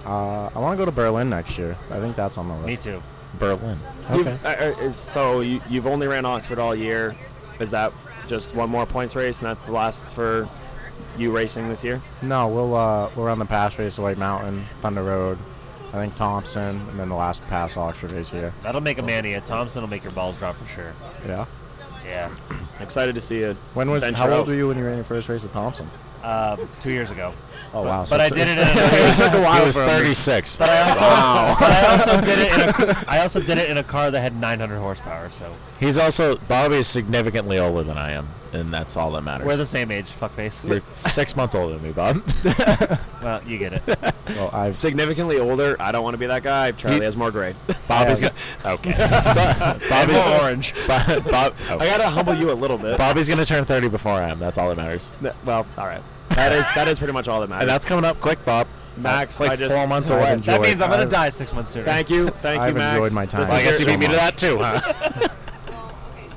Uh, 0.05 0.47
I 0.55 0.59
want 0.59 0.73
to 0.73 0.77
go 0.77 0.85
to 0.85 0.91
Berlin 0.91 1.29
next 1.29 1.57
year. 1.57 1.75
I 1.91 1.99
think 1.99 2.15
that's 2.15 2.37
on 2.37 2.47
the 2.47 2.55
list. 2.55 2.85
Me 2.85 2.91
too. 2.91 3.01
Berlin. 3.37 3.77
You've- 4.13 4.29
Okay. 4.29 4.37
uh, 4.45 4.71
uh, 4.79 4.79
is, 4.85 4.95
so 4.95 5.41
you, 5.41 5.61
you've 5.69 5.87
only 5.87 6.07
ran 6.07 6.25
Oxford 6.25 6.59
all 6.59 6.73
year. 6.75 7.15
Is 7.59 7.71
that 7.71 7.93
just 8.27 8.53
one 8.55 8.69
more 8.69 8.85
points 8.85 9.15
race, 9.15 9.39
and 9.39 9.47
that's 9.49 9.61
the 9.65 9.71
last 9.71 10.07
for 10.07 10.47
you 11.17 11.31
racing 11.31 11.69
this 11.69 11.83
year? 11.83 12.01
No, 12.21 12.47
we'll 12.47 12.73
uh, 12.75 13.09
we'll 13.15 13.25
run 13.25 13.39
the 13.39 13.45
pass 13.45 13.77
race 13.77 13.99
at 13.99 14.01
White 14.03 14.17
Mountain, 14.17 14.65
Thunder 14.81 15.03
Road. 15.03 15.37
I 15.89 15.93
think 15.93 16.15
Thompson, 16.15 16.79
and 16.89 16.99
then 16.99 17.09
the 17.09 17.15
last 17.15 17.45
pass 17.47 17.75
Oxford 17.75 18.11
race 18.11 18.29
here. 18.29 18.53
That'll 18.63 18.81
make 18.81 18.97
a 18.99 19.01
mania. 19.01 19.41
Thompson 19.41 19.81
will 19.81 19.89
make 19.89 20.03
your 20.03 20.13
balls 20.13 20.37
drop 20.37 20.55
for 20.55 20.67
sure. 20.67 20.93
Yeah. 21.25 21.45
Yeah. 22.05 22.29
Excited 22.79 23.15
to 23.15 23.21
see 23.21 23.39
it. 23.39 23.57
When 23.73 23.89
was 23.91 24.01
venture 24.03 24.21
how 24.23 24.29
old 24.29 24.39
out. 24.41 24.47
were 24.47 24.53
you 24.53 24.67
when 24.67 24.77
you 24.77 24.85
ran 24.85 24.95
your 24.95 25.03
first 25.03 25.27
race 25.29 25.43
at 25.45 25.51
Thompson? 25.51 25.89
Um, 26.23 26.67
two 26.81 26.91
years 26.91 27.11
ago. 27.11 27.33
Oh 27.73 27.83
wow! 27.83 28.05
But 28.09 28.19
I 28.19 28.29
did 28.29 28.47
it 28.47 28.57
in 28.57 28.67
it's- 28.67 28.79
a. 28.81 28.85
it's 29.09 29.19
like 29.19 29.31
a 29.33 29.37
He 29.37 29.43
while 29.43 29.65
was 29.65 29.75
for 29.77 29.83
him. 29.83 29.89
36. 29.89 30.57
But 30.57 30.69
I 30.69 30.81
also, 30.89 31.59
but 31.59 31.71
I 31.71 31.85
also 31.91 32.21
did 32.21 32.39
it 32.39 32.53
in 32.53 32.89
a. 32.89 33.03
I 33.07 33.19
also 33.19 33.39
did 33.41 33.57
it 33.57 33.69
in 33.69 33.77
a 33.77 33.83
car 33.83 34.09
that 34.11 34.19
had 34.21 34.35
900 34.39 34.77
horsepower. 34.79 35.29
So 35.29 35.53
He's 35.79 35.97
also 35.97 36.37
Bobby 36.37 36.75
is 36.77 36.87
significantly 36.87 37.59
older 37.59 37.83
than 37.83 37.97
I 37.97 38.11
am, 38.11 38.27
and 38.53 38.73
that's 38.73 38.97
all 38.97 39.11
that 39.11 39.21
matters. 39.21 39.45
we're 39.45 39.55
the 39.55 39.65
same 39.65 39.91
age. 39.91 40.07
Fuckface. 40.07 40.67
You're 40.67 40.81
six 40.95 41.35
months 41.35 41.53
older 41.55 41.75
than 41.75 41.83
me, 41.83 41.91
Bob. 41.91 42.23
Well, 43.21 43.41
you 43.45 43.57
get 43.59 43.73
it. 43.73 43.83
Well, 44.29 44.49
I've 44.51 44.75
Significantly 44.75 45.37
older. 45.37 45.75
I 45.79 45.91
don't 45.91 46.03
want 46.03 46.15
to 46.15 46.17
be 46.19 46.25
that 46.27 46.41
guy. 46.43 46.71
Charlie 46.71 46.97
He- 46.97 47.03
has 47.03 47.15
more 47.17 47.29
gray. 47.31 47.53
Bobby's 47.87 48.19
Yeah. 48.21 48.29
gonna 48.63 48.75
okay. 48.75 49.79
Bobby 49.89 50.13
More 50.13 50.41
orange. 50.41 50.73
Bob, 50.87 51.29
Bob, 51.29 51.53
I 51.69 51.85
gotta 51.85 52.09
humble 52.09 52.33
you 52.35 52.51
a 52.51 52.53
little 52.53 52.77
bit. 52.77 52.97
Bobby's 52.97 53.27
gonna 53.29 53.45
turn 53.45 53.63
30 53.65 53.89
before 53.89 54.13
I 54.13 54.29
am. 54.29 54.39
That's 54.39 54.57
all 54.57 54.69
that 54.69 54.77
matters. 54.77 55.11
Well, 55.45 55.65
all 55.77 55.85
right. 55.85 56.01
That 56.39 56.53
is 56.53 56.65
that 56.75 56.87
is 56.87 56.97
pretty 56.99 57.13
much 57.13 57.27
all 57.27 57.41
that 57.41 57.49
matters. 57.49 57.63
And 57.63 57.69
that's 57.69 57.85
coming 57.85 58.05
up 58.05 58.19
quick, 58.21 58.43
Bob. 58.45 58.65
Max. 58.95 59.39
like 59.39 59.51
I 59.51 59.55
just, 59.55 59.75
four 59.75 59.87
months 59.87 60.09
away. 60.09 60.35
That 60.37 60.61
means 60.61 60.81
I'm 60.81 60.89
gonna 60.89 61.03
I've- 61.03 61.11
die 61.11 61.29
six 61.29 61.53
months 61.53 61.71
sooner. 61.71 61.85
Thank 61.85 62.09
you, 62.09 62.29
thank 62.29 62.61
I've 62.61 62.69
you, 62.73 62.79
Max. 62.79 62.97
enjoyed 62.97 63.13
my 63.13 63.25
time. 63.25 63.41
Well, 63.41 63.51
I 63.53 63.63
guess 63.63 63.79
you 63.79 63.85
your- 63.85 63.95
beat 63.97 64.07
me 64.07 64.13
to 64.13 64.13
that 64.19 64.37
too, 64.37 64.57
huh? 64.59 65.27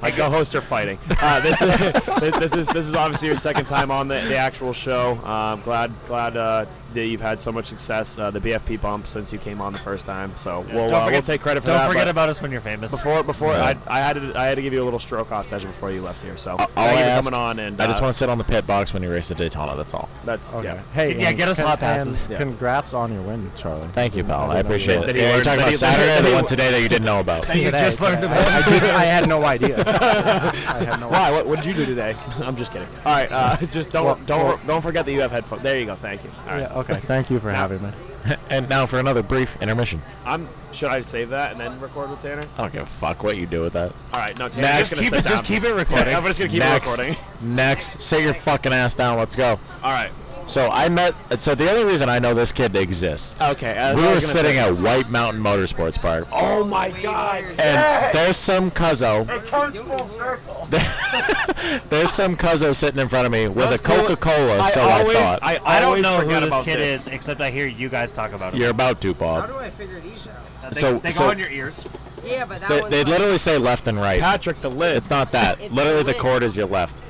My 0.03 0.11
co-hosts 0.11 0.53
are 0.57 0.61
fighting. 0.61 0.99
Uh, 1.21 1.39
this 1.39 1.63
is 1.63 1.77
this 2.41 2.53
is 2.55 2.67
this 2.69 2.89
is 2.89 2.95
obviously 2.95 3.29
your 3.29 3.37
second 3.37 3.67
time 3.67 3.93
on 3.93 4.09
the, 4.09 4.17
the 4.29 4.37
actual 4.37 4.73
show. 4.73 5.13
Um, 5.25 5.61
glad 5.63 5.93
glad 6.09 6.37
uh, 6.37 6.67
that 6.95 7.07
you've 7.07 7.21
had 7.21 7.41
so 7.41 7.51
much 7.53 7.67
success. 7.67 8.19
Uh, 8.19 8.31
the 8.31 8.41
BFP 8.41 8.81
bump 8.81 9.07
since 9.07 9.33
you 9.33 9.39
came 9.39 9.61
on 9.61 9.73
the 9.73 9.79
first 9.79 10.07
time. 10.07 10.33
So 10.37 10.61
we'll, 10.73 10.89
Don't 10.91 10.95
uh, 10.95 11.09
we'll 11.11 11.23
take 11.23 11.41
credit 11.41 11.61
for 11.63 11.69
that. 11.69 11.83
don't 11.83 11.91
forget 11.93 12.09
about 12.09 12.29
us 12.29 12.41
when 12.43 12.51
you're 12.51 12.61
famous. 12.61 12.91
Before 12.91 13.23
before 13.23 13.53
Yeah. 13.53 13.75
I, 13.87 13.99
I 13.99 14.01
had 14.01 14.15
to 14.15 14.33
I 14.39 14.47
had 14.47 14.55
to 14.57 14.63
give 14.63 14.73
you 14.73 14.83
a 14.83 14.85
little 14.85 14.99
stroke 14.99 15.33
off 15.33 15.47
session 15.47 15.69
before 15.71 15.93
you 15.93 16.03
left 16.03 16.23
here. 16.23 16.37
So 16.37 16.53
All 16.53 16.59
thank 16.59 16.71
I 16.77 16.91
you 16.93 16.97
for 16.99 17.03
ask, 17.11 17.25
coming 17.31 17.41
on 17.41 17.59
and 17.59 17.81
I 17.81 17.87
just 17.87 18.01
uh, 18.01 18.05
want 18.05 18.13
to 18.13 18.19
sit 18.19 18.29
on 18.29 18.39
the 18.39 18.45
pit 18.45 18.67
box 18.67 18.93
when 18.95 19.03
you 19.03 19.11
race 19.11 19.31
at 19.31 19.37
Daytona. 19.37 19.77
That's 19.77 19.95
all. 19.95 20.09
That's 20.25 20.55
Okay. 20.55 20.65
yeah. 20.69 20.83
Hey, 20.95 21.21
Yeah, 21.21 21.33
get 21.33 21.49
us 21.49 21.59
con- 21.59 21.67
hot 21.69 21.81
passes. 21.81 22.27
Yeah. 22.31 22.39
Congrats 22.39 22.93
on 22.95 23.13
your 23.13 23.23
win, 23.23 23.51
Charlie. 23.57 23.89
Thank 23.93 24.17
you, 24.17 24.25
pal. 24.25 24.51
I 24.51 24.57
didn't 24.57 24.67
appreciate 24.67 25.01
it. 25.03 25.07
That 25.07 25.17
yeah, 25.17 25.35
you're 25.35 25.45
talking 25.45 25.61
about 25.61 25.75
Saturday 25.75 26.07
that 26.07 26.29
the 26.29 26.35
one 26.35 26.47
today 26.47 26.71
that 26.71 26.81
you 26.83 26.89
didn't 26.89 27.05
know 27.07 27.21
about? 27.21 27.45
Today, 27.45 27.71
just 27.71 28.01
learned 28.01 28.25
about 28.25 28.39
I, 28.47 29.05
had 29.05 29.29
no 29.29 29.45
idea. 29.45 29.83
I 29.87 30.85
had 30.85 31.01
no 31.01 31.09
Why? 31.09 31.31
What, 31.31 31.47
what 31.47 31.57
did 31.61 31.67
you 31.67 31.75
do 31.75 31.87
today? 31.87 32.17
I'm 32.41 32.57
just 32.57 32.73
kidding. 32.73 32.89
All 33.05 33.13
right, 33.13 33.31
uh, 33.31 33.57
just 33.73 33.91
don't 33.91 34.25
don't 34.27 34.65
don't 34.67 34.83
forget 34.83 35.05
that 35.07 35.13
you 35.13 35.21
have 35.21 35.31
headphones. 35.31 35.63
There 35.63 35.79
you 35.79 35.87
go. 35.87 35.95
Thank 35.95 36.25
you. 36.25 36.31
All 36.49 36.55
right. 36.57 36.71
Yeah, 36.89 36.97
okay. 36.97 37.07
Thank 37.07 37.31
you 37.31 37.39
for 37.41 37.53
Now- 37.53 37.59
having 37.69 37.83
me. 37.83 37.91
and 38.51 38.69
now 38.69 38.87
for 38.87 39.01
another 39.01 39.23
brief 39.23 39.61
intermission. 39.61 40.01
I'm. 40.25 40.49
Should 40.71 40.91
I 40.91 41.01
save 41.03 41.31
that 41.31 41.51
and 41.53 41.61
then 41.61 41.79
record 41.81 42.09
with 42.09 42.23
Tanner? 42.23 42.45
I 42.57 42.63
don't 42.63 42.73
give 42.73 42.83
a 42.85 42.87
fuck 42.87 43.23
what 43.25 43.37
you 43.37 43.47
do 43.47 43.61
with 43.63 43.73
that. 43.75 43.93
All 44.15 44.21
right. 44.21 44.39
No, 44.39 44.49
Tanner's 44.49 44.63
Next. 44.63 44.91
just 44.91 44.95
gonna 44.95 45.03
Keep 45.03 45.11
sit 45.11 45.27
it- 45.27 45.29
just 45.29 45.45
keep 45.45 45.65
it 45.65 45.73
recording. 45.75 46.07
Yeah, 46.09 46.19
I'm 46.19 46.25
just 46.25 46.39
gonna 46.39 46.51
keep 46.51 46.61
Next. 46.61 46.89
it 46.89 46.99
recording. 46.99 47.17
Next, 47.43 48.01
sit 48.01 48.23
your 48.23 48.33
fucking 48.35 48.73
ass 48.73 48.95
down. 48.95 49.19
Let's 49.19 49.35
go. 49.37 49.59
All 49.83 49.93
right. 49.93 50.11
So 50.53 50.69
I 50.69 50.89
met. 50.91 51.15
So 51.41 51.55
the 51.55 51.71
only 51.71 51.85
reason 51.85 52.09
I 52.11 52.19
know 52.19 52.35
this 52.35 52.53
kid 52.53 52.77
exists. 52.77 53.35
Okay. 53.41 53.73
as 53.73 53.97
we 53.97 54.03
were 54.07 54.21
sitting 54.21 54.53
say- 54.57 54.59
at 54.59 54.77
White 54.77 55.09
Mountain 55.09 55.43
Motorsports 55.43 55.99
Park, 55.99 56.29
Oh 56.31 56.63
my 56.65 56.91
God. 57.01 57.43
and 57.59 58.15
there's 58.15 58.37
some 58.37 58.71
cuzzo. 58.71 59.29
It 59.29 59.47
comes 59.47 59.79
full 59.79 60.07
circle. 60.07 60.69
There's 61.89 62.11
some 62.11 62.37
cuzzo 62.37 62.75
sitting 62.75 63.01
in 63.01 63.09
front 63.09 63.27
of 63.27 63.33
me 63.33 63.47
with 63.49 63.71
That's 63.71 63.81
a. 63.81 63.85
Coca-Cola. 63.85 64.61
I 64.61 64.69
so 64.71 64.81
always, 64.83 65.17
I 65.17 65.23
thought 65.23 65.39
I, 65.43 65.61
I 65.65 65.81
don't 65.81 65.89
always 65.89 66.03
know 66.03 66.21
who 66.21 66.41
this 66.51 66.65
kid 66.65 66.79
this. 66.79 67.01
is, 67.03 67.07
except 67.09 67.41
I 67.41 67.51
hear 67.51 67.67
you 67.67 67.89
guys 67.89 68.11
talk 68.13 68.33
about 68.33 68.53
him. 68.55 68.61
you're 68.61 68.71
about 68.71 69.01
to, 69.03 69.15
Bob. 69.15 69.43
How 69.43 69.47
do 69.47 69.59
I 69.59 69.71
figure 69.71 70.01
these 70.01 70.29
out? 70.29 70.73
They, 70.73 70.81
so- 70.81 70.99
they 70.99 71.11
so- 71.11 71.27
go 71.27 71.31
in 71.31 71.39
your 71.39 71.51
ears. 71.51 71.85
Yeah, 72.25 72.45
but 72.47 72.59
that 72.61 72.69
They, 72.69 72.81
one's 72.81 72.91
they 72.91 72.99
like- 72.99 73.07
literally 73.09 73.39
say 73.39 73.59
left 73.59 73.87
and 73.89 73.99
right. 73.99 74.21
Patrick 74.21 74.61
the 74.61 74.71
lid. 74.71 74.97
It's 74.97 75.11
not 75.11 75.33
that. 75.33 75.61
It's 75.61 75.73
literally, 75.73 76.03
the 76.05 76.13
the 76.13 76.19
cord 76.19 76.43
is 76.43 76.57
your 76.57 76.67
left. 76.67 77.01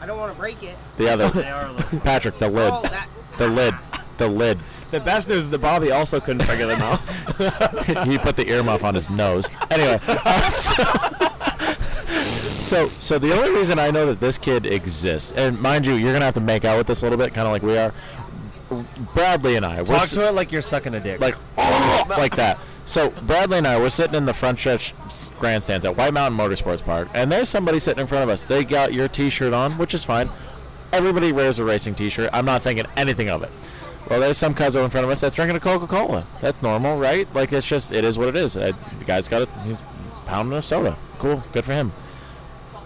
I 0.00 0.06
don't 0.06 0.18
want 0.18 0.32
to 0.32 0.38
break 0.38 0.62
it. 0.62 0.76
The 0.96 1.08
other. 1.12 1.28
They 1.30 1.48
are 1.48 1.66
a 1.66 1.72
little. 1.72 2.00
Patrick, 2.04 2.38
the 2.38 2.48
lid. 2.48 2.70
Oh, 2.72 2.82
that. 2.82 3.08
The 3.38 3.48
lid. 3.48 3.74
The 4.18 4.28
lid. 4.28 4.58
the 4.90 5.00
best 5.00 5.28
news 5.28 5.44
is 5.44 5.50
that 5.50 5.58
Bobby 5.58 5.90
also 5.92 6.18
couldn't 6.20 6.44
figure 6.46 6.66
them 6.66 6.80
out. 6.82 6.98
he 8.08 8.18
put 8.18 8.36
the 8.36 8.44
earmuff 8.46 8.82
on 8.84 8.94
his 8.94 9.08
nose. 9.10 9.48
Anyway, 9.70 9.98
uh, 10.08 10.50
so, 10.50 10.84
so 12.58 12.88
so 12.88 13.18
the 13.18 13.32
only 13.36 13.50
reason 13.56 13.78
I 13.78 13.90
know 13.90 14.06
that 14.06 14.18
this 14.20 14.38
kid 14.38 14.66
exists, 14.66 15.32
and 15.32 15.60
mind 15.60 15.86
you, 15.86 15.94
you're 15.94 16.12
gonna 16.12 16.24
have 16.24 16.34
to 16.34 16.40
make 16.40 16.64
out 16.64 16.78
with 16.78 16.86
this 16.88 17.02
a 17.02 17.04
little 17.04 17.18
bit, 17.18 17.32
kind 17.34 17.46
of 17.46 17.52
like 17.52 17.62
we 17.62 17.76
are. 17.78 17.92
Bradley 19.14 19.56
and 19.56 19.64
I, 19.64 19.78
we're 19.80 19.86
Talk 19.86 20.02
s- 20.02 20.12
to 20.14 20.28
it 20.28 20.32
like 20.34 20.52
you're 20.52 20.62
sucking 20.62 20.94
a 20.94 21.00
dick. 21.00 21.20
like 21.20 21.36
like 22.08 22.36
that. 22.36 22.58
So 22.88 23.10
Bradley 23.10 23.58
and 23.58 23.66
I 23.66 23.78
were 23.78 23.90
sitting 23.90 24.14
in 24.14 24.24
the 24.24 24.32
front 24.32 24.58
stretch 24.58 24.94
grandstands 25.38 25.84
at 25.84 25.94
White 25.94 26.14
Mountain 26.14 26.38
Motorsports 26.38 26.82
Park, 26.82 27.08
and 27.12 27.30
there's 27.30 27.50
somebody 27.50 27.78
sitting 27.78 28.00
in 28.00 28.06
front 28.06 28.24
of 28.24 28.30
us. 28.30 28.46
They 28.46 28.64
got 28.64 28.94
your 28.94 29.08
T-shirt 29.08 29.52
on, 29.52 29.76
which 29.76 29.92
is 29.92 30.04
fine. 30.04 30.30
Everybody 30.90 31.30
wears 31.30 31.58
a 31.58 31.64
racing 31.64 31.96
T-shirt. 31.96 32.30
I'm 32.32 32.46
not 32.46 32.62
thinking 32.62 32.86
anything 32.96 33.28
of 33.28 33.42
it. 33.42 33.50
Well, 34.08 34.20
there's 34.20 34.38
some 34.38 34.54
cuzzo 34.54 34.84
in 34.84 34.90
front 34.90 35.04
of 35.04 35.10
us 35.10 35.20
that's 35.20 35.34
drinking 35.34 35.58
a 35.58 35.60
Coca-Cola. 35.60 36.24
That's 36.40 36.62
normal, 36.62 36.98
right? 36.98 37.28
Like 37.34 37.52
it's 37.52 37.68
just 37.68 37.92
it 37.92 38.06
is 38.06 38.16
what 38.16 38.28
it 38.28 38.36
is. 38.36 38.56
Uh, 38.56 38.72
the 38.98 39.04
guy's 39.04 39.28
got 39.28 39.42
it. 39.42 39.50
He's 39.66 39.78
pounding 40.24 40.56
a 40.56 40.62
soda. 40.62 40.96
Cool, 41.18 41.44
good 41.52 41.66
for 41.66 41.74
him. 41.74 41.92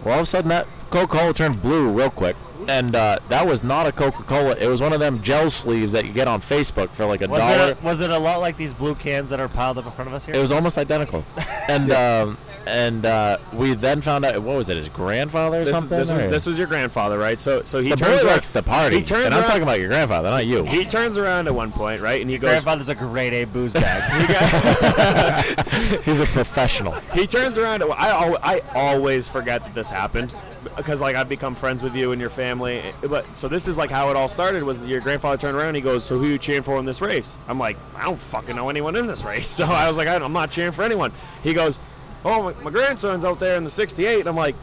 Well, 0.05 0.15
all 0.15 0.21
of 0.21 0.25
a 0.25 0.27
sudden 0.27 0.49
that 0.49 0.67
Coca-Cola 0.91 1.33
turned 1.33 1.63
blue 1.63 1.89
real 1.93 2.11
quick, 2.11 2.35
and 2.69 2.95
uh, 2.95 3.19
that 3.29 3.47
was 3.47 3.63
not 3.63 3.87
a 3.87 3.93
Coca-Cola. 3.93 4.57
It 4.57 4.69
was 4.69 4.81
one 4.81 4.93
of 4.93 5.01
them 5.01 5.23
gel 5.23 5.51
sleeves 5.51 5.93
that 5.93 6.07
you 6.07 6.13
get 6.13 6.29
on 6.29 6.41
Facebook 6.41 6.91
for 6.91 7.07
like 7.07 7.23
a 7.23 7.29
was 7.29 7.41
dollar. 7.41 7.71
it, 7.73 7.79
a, 7.81 7.85
was 7.85 8.01
it 8.01 8.11
a 8.11 8.19
lot 8.19 8.41
like 8.41 8.57
these 8.57 8.75
blue 8.75 8.95
cans 8.95 9.31
that 9.31 9.41
are 9.41 9.49
piled 9.49 9.79
up 9.79 9.87
in 9.87 9.93
front 9.93 10.09
of 10.09 10.15
us 10.15 10.27
here? 10.27 10.35
It 10.35 10.41
was 10.41 10.53
almost 10.53 10.79
identical, 10.79 11.25
and 11.69 11.91
um, 11.93 12.39
and 12.67 13.05
uh, 13.05 13.39
we 13.53 13.75
then 13.75 14.01
found 14.01 14.25
out 14.25 14.41
what 14.43 14.57
was 14.57 14.69
it? 14.69 14.77
His 14.77 14.89
grandfather 14.89 15.59
or 15.59 15.65
this, 15.65 15.71
something? 15.71 15.99
this 15.99 16.11
was 16.11 16.25
or- 16.25 16.29
this 16.29 16.47
was 16.47 16.59
your 16.59 16.67
grandfather, 16.67 17.19
right? 17.19 17.41
So 17.41 17.63
so 17.65 17.81
he 17.81 17.91
the 17.91 17.97
turns 17.97 18.21
boy 18.21 18.27
around, 18.27 18.35
likes 18.35 18.49
the 18.51 18.63
party, 18.63 18.97
He 18.99 19.03
turns 19.03 19.27
and 19.27 19.35
I'm 19.35 19.45
talking 19.45 19.63
about 19.63 19.81
your 19.81 19.89
grandfather, 19.89 20.31
not 20.31 20.47
you. 20.47 20.65
He 20.65 20.85
turns 20.85 21.19
around 21.19 21.49
at 21.49 21.55
one 21.55 21.73
point, 21.73 22.03
right, 22.03 22.21
and 22.21 22.31
he 22.31 22.39
goes. 22.39 22.51
Grandfather's 22.51 22.89
a 22.89 22.95
great 22.95 23.33
A 23.33 23.45
booze 23.45 23.73
bag. 23.73 24.03
He's 26.05 26.21
a 26.21 26.27
professional. 26.27 26.93
He 27.13 27.27
turns 27.27 27.59
around. 27.59 27.83
I, 27.83 28.09
al- 28.11 28.39
I 28.43 28.61
always 28.75 29.29
forget 29.29 29.65
that 29.65 29.75
this 29.75 29.89
happened 29.89 30.35
because 30.77 31.01
like 31.01 31.17
I've 31.17 31.29
become 31.29 31.55
friends 31.55 31.83
with 31.83 31.95
you 31.95 32.13
and 32.13 32.21
your 32.21 32.31
family. 32.31 32.83
But 33.03 33.25
so 33.37 33.49
this 33.49 33.69
is 33.69 33.77
like 33.77 33.91
how 33.91 34.11
it 34.11 34.17
all 34.17 34.29
started. 34.29 34.63
Was 34.63 34.83
your 34.85 35.01
grandfather 35.01 35.37
turned 35.37 35.57
around? 35.57 35.69
and 35.69 35.77
He 35.77 35.83
goes, 35.83 36.05
"So 36.05 36.19
who 36.19 36.27
you 36.27 36.39
cheering 36.39 36.63
for 36.63 36.79
in 36.79 36.85
this 36.85 37.01
race?" 37.01 37.37
I'm 37.49 37.59
like, 37.59 37.77
"I 37.97 38.05
don't 38.05 38.19
fucking 38.19 38.57
know 38.57 38.69
anyone 38.69 38.97
in 38.97 39.07
this 39.07 39.25
race." 39.25 39.47
So 39.63 39.67
I 39.67 39.87
was 39.87 39.97
like, 39.97 40.09
"I'm 40.09 40.33
not 40.33 40.51
cheering 40.51 40.73
for 40.73 40.83
anyone." 40.83 41.13
He 41.43 41.55
goes, 41.55 41.79
"Oh, 42.25 42.43
my, 42.43 42.55
my 42.63 42.71
grandson's 42.71 43.25
out 43.25 43.39
there 43.41 43.57
in 43.57 43.65
the 43.65 43.71
'68." 43.71 44.21
And 44.21 44.29
I'm 44.29 44.37
like. 44.37 44.55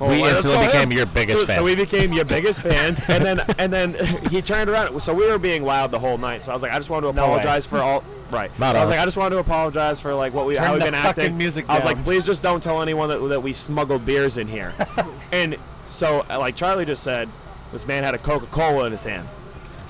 "Oh, 0.00 0.08
We 0.10 0.20
well, 0.20 0.32
let's 0.32 0.44
instantly 0.44 0.66
go 0.66 0.72
became 0.72 0.90
him." 0.90 0.96
your 0.98 1.06
biggest 1.06 1.40
so, 1.40 1.46
fan. 1.46 1.56
So 1.56 1.64
we 1.64 1.74
became 1.74 2.12
your 2.12 2.24
biggest 2.26 2.60
fans, 2.68 3.00
and 3.08 3.24
then 3.24 3.40
and 3.58 3.72
then 3.72 3.94
he 4.30 4.42
turned 4.42 4.68
around. 4.70 5.00
So 5.00 5.14
we 5.14 5.26
were 5.30 5.38
being 5.38 5.64
loud 5.64 5.90
the 5.90 5.98
whole 5.98 6.18
night. 6.18 6.42
So 6.42 6.50
I 6.50 6.54
was 6.54 6.62
like, 6.62 6.72
I 6.72 6.76
just 6.76 6.90
wanted 6.90 7.06
to 7.08 7.12
No 7.14 7.24
apologize 7.24 7.64
for 7.66 7.78
all. 7.78 8.04
Right. 8.30 8.50
Not 8.58 8.72
so 8.72 8.78
I 8.78 8.80
was 8.82 8.90
us. 8.90 8.96
like, 8.96 9.02
I 9.02 9.04
just 9.04 9.16
wanted 9.16 9.34
to 9.36 9.40
apologize 9.40 10.00
for 10.00 10.12
like 10.12 10.34
what 10.34 10.46
we 10.46 10.54
Turn 10.56 10.64
how 10.64 10.72
we've 10.72 10.80
the 10.80 10.86
been 10.86 10.94
fucking 10.94 11.22
acting. 11.24 11.38
music 11.38 11.64
I 11.68 11.76
was 11.76 11.84
like, 11.84 12.02
please 12.02 12.26
just 12.26 12.42
don't 12.42 12.60
tell 12.62 12.82
anyone 12.82 13.08
that, 13.08 13.18
that 13.28 13.40
we 13.42 13.52
smuggled 13.52 14.04
beers 14.04 14.36
in 14.36 14.48
here. 14.48 14.74
and 15.32 15.56
so, 15.88 16.26
uh, 16.28 16.38
like 16.38 16.56
Charlie 16.56 16.84
just 16.84 17.04
said, 17.04 17.28
this 17.72 17.86
man 17.86 18.02
had 18.02 18.14
a 18.14 18.18
Coca 18.18 18.46
Cola 18.46 18.86
in 18.86 18.92
his 18.92 19.04
hand. 19.04 19.28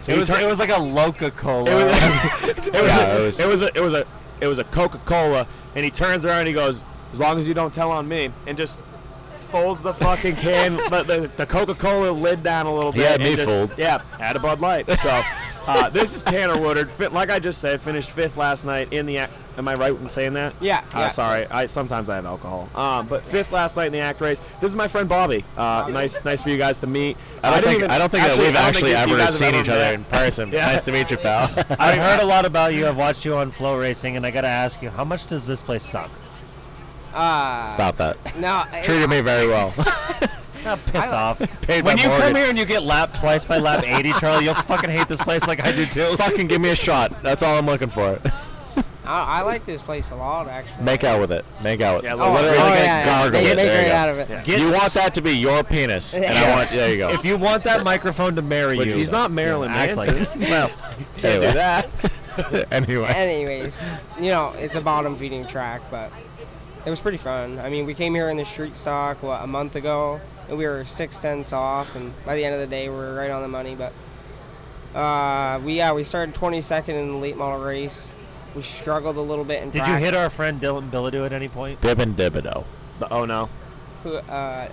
So 0.01 0.13
it 0.13 0.19
was 0.19 0.29
turned- 0.29 0.43
it 0.43 0.47
was 0.47 0.59
like 0.59 0.69
a 0.69 0.79
Loca 0.79 1.31
Cola. 1.31 1.71
it 1.71 1.75
was, 1.87 2.67
it 2.67 2.73
was, 2.75 2.91
Yeah, 2.91 3.07
a, 3.07 3.19
it 3.19 3.25
was- 3.25 3.41
it 3.41 3.47
was 3.49 3.63
a 3.63 3.67
it 3.75 3.81
was 3.81 3.95
a 3.95 4.07
it 4.43 4.47
was 4.47 4.59
a 4.59 4.65
Coca 4.65 4.99
Cola, 5.07 5.47
and 5.75 5.83
he 5.85 5.91
turns 5.91 6.27
around 6.27 6.41
and 6.41 6.49
he 6.49 6.53
goes, 6.55 6.85
"As 7.17 7.21
long 7.21 7.39
as 7.39 7.49
you 7.49 7.55
don't 7.55 7.73
tell 7.73 7.91
on 7.91 8.07
me," 8.07 8.31
and 8.47 8.57
just 8.59 8.79
folds 9.49 9.83
the 9.83 9.95
fucking 9.95 10.37
can, 10.37 10.77
the, 10.91 11.03
the, 11.07 11.31
the 11.37 11.47
Coca 11.47 11.75
Cola 11.75 12.11
lid 12.11 12.43
down 12.43 12.67
a 12.67 12.75
little 12.75 12.93
bit. 12.93 13.07
had 13.07 13.21
and 13.21 13.31
me 13.31 13.37
just- 13.37 13.49
fooled. 13.49 13.71
Yeah, 13.79 14.03
had 14.19 14.37
a 14.37 14.39
Bud 14.41 14.61
Light. 14.61 14.91
So. 15.01 15.23
Uh, 15.69 15.89
this 15.89 16.15
is 16.15 16.23
Tanner 16.23 16.57
Woodard. 16.57 16.89
Fit, 16.93 17.13
like 17.13 17.29
I 17.29 17.41
just 17.41 17.61
said, 17.61 17.81
finished 17.81 18.13
fifth 18.13 18.37
last 18.37 18.65
night 18.65 18.93
in 18.93 19.05
the. 19.05 19.17
ac- 19.17 19.33
Am 19.59 19.67
I 19.67 19.75
right 19.75 19.91
in 19.91 20.09
saying 20.09 20.35
that? 20.35 20.55
Yeah, 20.61 20.79
Uh, 20.95 20.99
yeah. 21.01 21.09
sorry, 21.09 21.45
I 21.49 21.67
sometimes 21.67 22.09
I 22.09 22.15
have 22.15 22.25
alcohol. 22.25 22.69
Um, 22.77 23.09
but 23.09 23.25
fifth 23.25 23.51
last 23.51 23.77
night 23.77 23.87
in 23.87 23.93
the 23.93 23.99
ACT 23.99 24.21
race. 24.21 24.41
This 24.61 24.69
is 24.71 24.77
my 24.77 24.87
friend 24.87 25.09
Bobby. 25.09 25.45
Uh, 25.57 25.89
nice, 25.91 26.25
nice 26.25 26.41
for 26.41 26.51
you 26.51 26.57
guys 26.57 26.79
to 26.81 26.87
meet. 26.87 27.17
I 27.43 27.51
don't 27.51 27.55
didn't 27.57 27.65
think 27.71 27.79
even- 27.79 27.91
I 27.91 27.99
don't 27.99 28.11
think 28.13 28.23
actually, 28.23 28.45
that 28.45 28.49
we've 28.53 28.57
actually 28.57 28.93
think 28.95 29.11
ever 29.19 29.33
seen 29.33 29.55
each 29.57 29.69
other 29.69 29.93
in 29.93 30.05
person. 30.05 30.51
Yeah. 30.53 30.67
Nice 30.67 30.85
to 30.85 30.93
meet 30.93 31.11
you, 31.11 31.17
pal. 31.17 31.51
I've 31.81 31.99
heard 31.99 32.21
a 32.21 32.25
lot 32.27 32.45
about 32.47 32.73
you. 32.73 32.87
I've 32.87 32.97
watched 32.97 33.25
you 33.25 33.35
on 33.35 33.51
FloRacing, 33.51 34.17
and 34.17 34.25
I 34.25 34.31
gotta 34.31 34.47
ask 34.47 34.81
you, 34.83 34.91
how 34.91 35.05
much 35.05 35.27
does 35.27 35.49
this 35.49 35.63
place 35.63 35.85
suck? 35.85 36.11
Uh, 37.17 37.69
Stop 37.71 37.97
that. 37.97 38.17
No, 38.39 38.65
Treated 38.83 39.09
me 39.11 39.21
very 39.21 39.49
well. 39.49 39.73
Ah, 40.69 40.77
piss 40.87 41.13
off. 41.13 41.39
Paid 41.63 41.85
When 41.85 41.95
my 41.97 42.03
you 42.03 42.09
come 42.09 42.19
mortgage. 42.19 42.37
here 42.39 42.49
and 42.49 42.59
you 42.59 42.65
get 42.65 42.83
lapped 42.83 43.15
twice 43.21 43.45
by 43.45 43.59
lap 43.59 43.85
80, 43.87 44.13
Charlie, 44.15 44.47
you'll 44.47 44.55
fucking 44.55 44.91
hate 44.91 45.07
this 45.07 45.23
place 45.23 45.47
like 45.47 45.65
I 45.65 45.71
do 45.71 45.87
too. 45.87 46.17
Fucking 46.17 46.49
give 46.49 46.61
me 46.61 46.71
a 46.71 46.75
shot. 46.75 47.23
That's 47.23 47.45
all 47.45 47.57
I'm 47.57 47.67
looking 47.67 47.89
for. 47.89 48.19
I, 49.05 49.39
I 49.39 49.43
like 49.43 49.65
this 49.65 49.81
place 49.81 50.11
a 50.11 50.17
lot, 50.17 50.49
actually. 50.49 50.83
Make 50.83 51.05
out 51.05 51.21
with 51.21 51.31
it. 51.31 51.45
Make 51.63 51.81
out 51.83 51.99
with 51.99 52.05
it. 52.05 52.09
Yeah, 52.09 52.17
so 52.17 52.25
oh, 52.27 52.33
literally 52.33 52.57
oh, 52.59 52.63
like 52.63 52.79
yeah, 52.81 53.03
a 53.03 53.05
gargle 53.05 53.41
Make, 53.43 53.53
it. 53.53 53.57
make 53.57 53.67
There 53.69 53.77
you 53.77 53.83
right 53.83 53.89
go. 53.91 53.95
out 53.95 54.09
of 54.09 54.19
it. 54.19 54.29
Yeah. 54.29 54.43
Get 54.43 54.59
You 54.61 54.73
want 54.73 54.93
that 54.95 55.15
to 55.15 55.21
be 55.23 55.31
your 55.31 55.63
penis, 55.63 56.15
and 56.17 56.25
I 56.27 56.33
Yeah. 56.33 56.57
want. 56.57 56.71
There 56.71 56.91
you 56.91 56.99
go. 56.99 57.09
If 57.11 57.25
you 57.25 57.37
want 57.37 57.63
that 57.63 57.85
microphone 57.85 58.35
to 58.35 58.43
marry 58.43 58.77
But 58.77 58.89
you, 58.89 58.97
he's 58.97 59.13
not 59.13 59.31
Marilyn 59.31 59.71
act 59.71 59.97
like 59.97 60.11
Manson. 60.13 60.43
it. 60.43 60.51
well, 60.51 60.69
Can't 61.19 61.25
anyway. 61.25 61.47
do 61.47 61.53
that. 61.53 61.89
anyway. 62.73 63.07
Anyways, 63.15 63.81
you 64.19 64.31
know, 64.31 64.53
it's 64.59 64.75
a 64.75 64.81
bottom 64.81 65.15
feeding 65.15 65.47
track, 65.47 65.81
but 65.93 66.11
it 66.87 66.91
was 66.91 67.01
pretty 67.01 67.19
fun. 67.19 67.59
I 67.59 67.69
mean, 67.69 67.85
we 67.85 67.95
came 67.95 68.15
here 68.15 68.29
in 68.29 68.37
the 68.37 68.45
street 68.45 68.77
stock, 68.77 69.21
what, 69.21 69.43
a 69.43 69.47
month 69.47 69.75
ago, 69.75 70.21
and 70.49 70.57
we 70.57 70.67
were 70.67 70.85
six 70.85 71.19
tenths 71.19 71.53
off, 71.53 71.97
and 71.97 72.15
by 72.25 72.37
the 72.37 72.45
end 72.45 72.55
of 72.55 72.61
the 72.61 72.67
day, 72.69 72.89
we 72.89 72.95
were 72.95 73.13
right 73.13 73.31
on 73.31 73.43
the 73.43 73.49
money. 73.49 73.75
But 73.75 73.93
uh, 74.97 75.59
we, 75.65 75.75
yeah, 75.75 75.93
we 75.93 76.05
started 76.05 76.33
22nd 76.37 76.91
in 76.91 77.09
the 77.09 77.17
late 77.17 77.37
model 77.37 77.61
race. 77.61 78.13
We 78.55 78.63
struggled 78.63 79.17
a 79.17 79.21
little 79.21 79.45
bit 79.45 79.65
in 79.65 79.71
Did 79.71 79.87
you 79.87 79.97
hit 79.97 80.15
our 80.15 80.31
friend 80.31 80.61
Dylan 80.61 80.89
Billadu 80.89 81.27
at 81.27 81.33
any 81.33 81.49
point? 81.49 81.81
Bib 81.81 81.99
and 81.99 82.17
Dibido. 82.17 82.65
oh 83.11 83.25
no. 83.25 83.51
Who, 84.05 84.15
uh, 84.15 84.21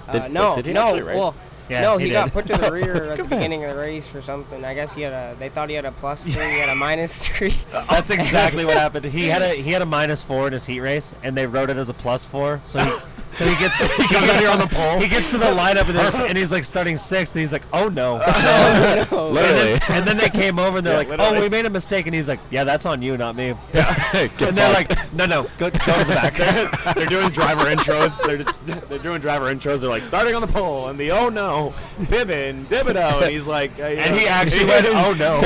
uh, 0.07 0.11
Did- 0.11 0.32
no, 0.32 0.55
did 0.55 0.68
he 0.68 0.74
no. 0.74 0.84
actually 0.84 1.01
race? 1.01 1.18
Well, 1.18 1.36
Yeah, 1.70 1.82
no, 1.82 1.97
he 1.97 2.07
he, 2.07 2.11
got 2.11 2.32
put 2.32 2.45
to 2.47 2.57
the 2.57 2.72
rear 2.72 3.11
at 3.11 3.18
the 3.22 3.24
beginning 3.24 3.64
of 3.64 3.76
the 3.76 3.82
race 3.82 4.07
for 4.07 4.22
something. 4.22 4.64
I 4.66 4.74
guess 4.74 4.93
he 4.93 5.01
had 5.01 5.14
a. 5.14 5.36
They 5.39 5.49
thought 5.49 5.70
he 5.70 5.76
had 5.76 5.86
a 5.86 5.91
plus 5.91 6.24
three. 6.24 6.34
He 6.34 6.59
had 6.59 6.70
a 6.70 6.76
minus 6.76 7.26
three. 7.28 7.55
That's 7.72 8.11
exactly 8.11 8.66
what 8.66 8.78
happened. 8.78 9.05
He 9.05 9.28
had 9.28 9.41
a 9.41 9.55
he 9.55 9.72
had 9.72 9.82
a 9.82 9.86
minus 9.86 10.24
four 10.24 10.47
in 10.47 10.53
his 10.53 10.66
heat 10.66 10.82
race, 10.82 11.14
and 11.24 11.38
they 11.38 11.47
wrote 11.47 11.70
it 11.70 11.78
as 11.78 11.89
a 11.89 11.93
plus 11.93 12.26
four. 12.26 12.61
So 12.66 12.80
he, 12.80 12.91
So 13.34 13.46
he 13.46 13.56
gets 13.60 13.80
he 13.80 14.08
comes 14.08 14.30
out 14.30 14.40
here 14.40 14.50
on 14.50 14.60
the 14.60 14.68
pole. 14.68 15.00
He 15.00 15.08
gets 15.08 15.32
to 15.32 15.38
the 15.40 15.46
lineup 15.48 15.88
and, 15.90 15.98
they're- 15.98 16.26
and 16.30 16.38
he's 16.38 16.52
like 16.52 16.64
starting 16.64 16.98
sixth, 16.98 17.34
and 17.36 17.42
he's 17.42 17.52
like, 17.52 17.64
"Oh 17.74 17.88
no!" 17.90 18.22
Oh, 18.26 19.08
no. 19.12 19.26
And 19.28 19.34
Literally. 19.36 19.80
then, 19.80 19.82
and 19.90 20.08
then 20.08 20.18
they 20.18 20.30
came 20.30 20.60
over 20.60 20.78
and 20.78 20.86
they're 20.86 20.94
Yeah, 20.94 20.98
like, 21.00 21.10
literally. 21.10 21.38
"Oh, 21.38 21.42
we 21.42 21.50
made 21.50 21.66
a 21.66 21.70
mistake," 21.70 22.06
and 22.06 22.14
he's 22.14 22.28
like, 22.28 22.40
"Yeah, 22.52 22.64
that's 22.64 22.86
on 22.86 23.02
you, 23.02 23.18
not 23.18 23.36
me." 23.36 23.56
Get 23.74 24.42
and 24.42 24.56
they're 24.58 24.72
like, 24.74 25.14
"No, 25.14 25.26
no, 25.26 25.44
go, 25.58 25.70
go 25.70 26.00
to 26.00 26.04
the 26.06 26.14
back." 26.14 26.36
they're, 26.36 26.70
they're 26.94 27.08
doing 27.10 27.30
driver 27.30 27.66
intros. 27.66 28.22
They're 28.24 28.38
just, 28.44 28.90
they're 28.90 29.00
doing 29.00 29.20
driver 29.20 29.54
intros. 29.54 29.82
They're 29.82 29.90
like 29.90 30.04
starting 30.04 30.36
on 30.36 30.42
the 30.42 30.48
pole 30.48 30.88
and 30.90 31.00
the 31.00 31.12
oh 31.12 31.30
no, 31.30 31.74
Bibbin, 32.02 32.66
Bibido, 32.66 33.22
and 33.24 33.32
he's 33.32 33.48
like, 33.48 33.72
uh, 33.80 33.84
and 33.84 34.12
know, 34.14 34.18
he 34.22 34.28
actually 34.28 34.66
went, 34.66 34.86
"Oh 34.90 35.14
no!" 35.14 35.42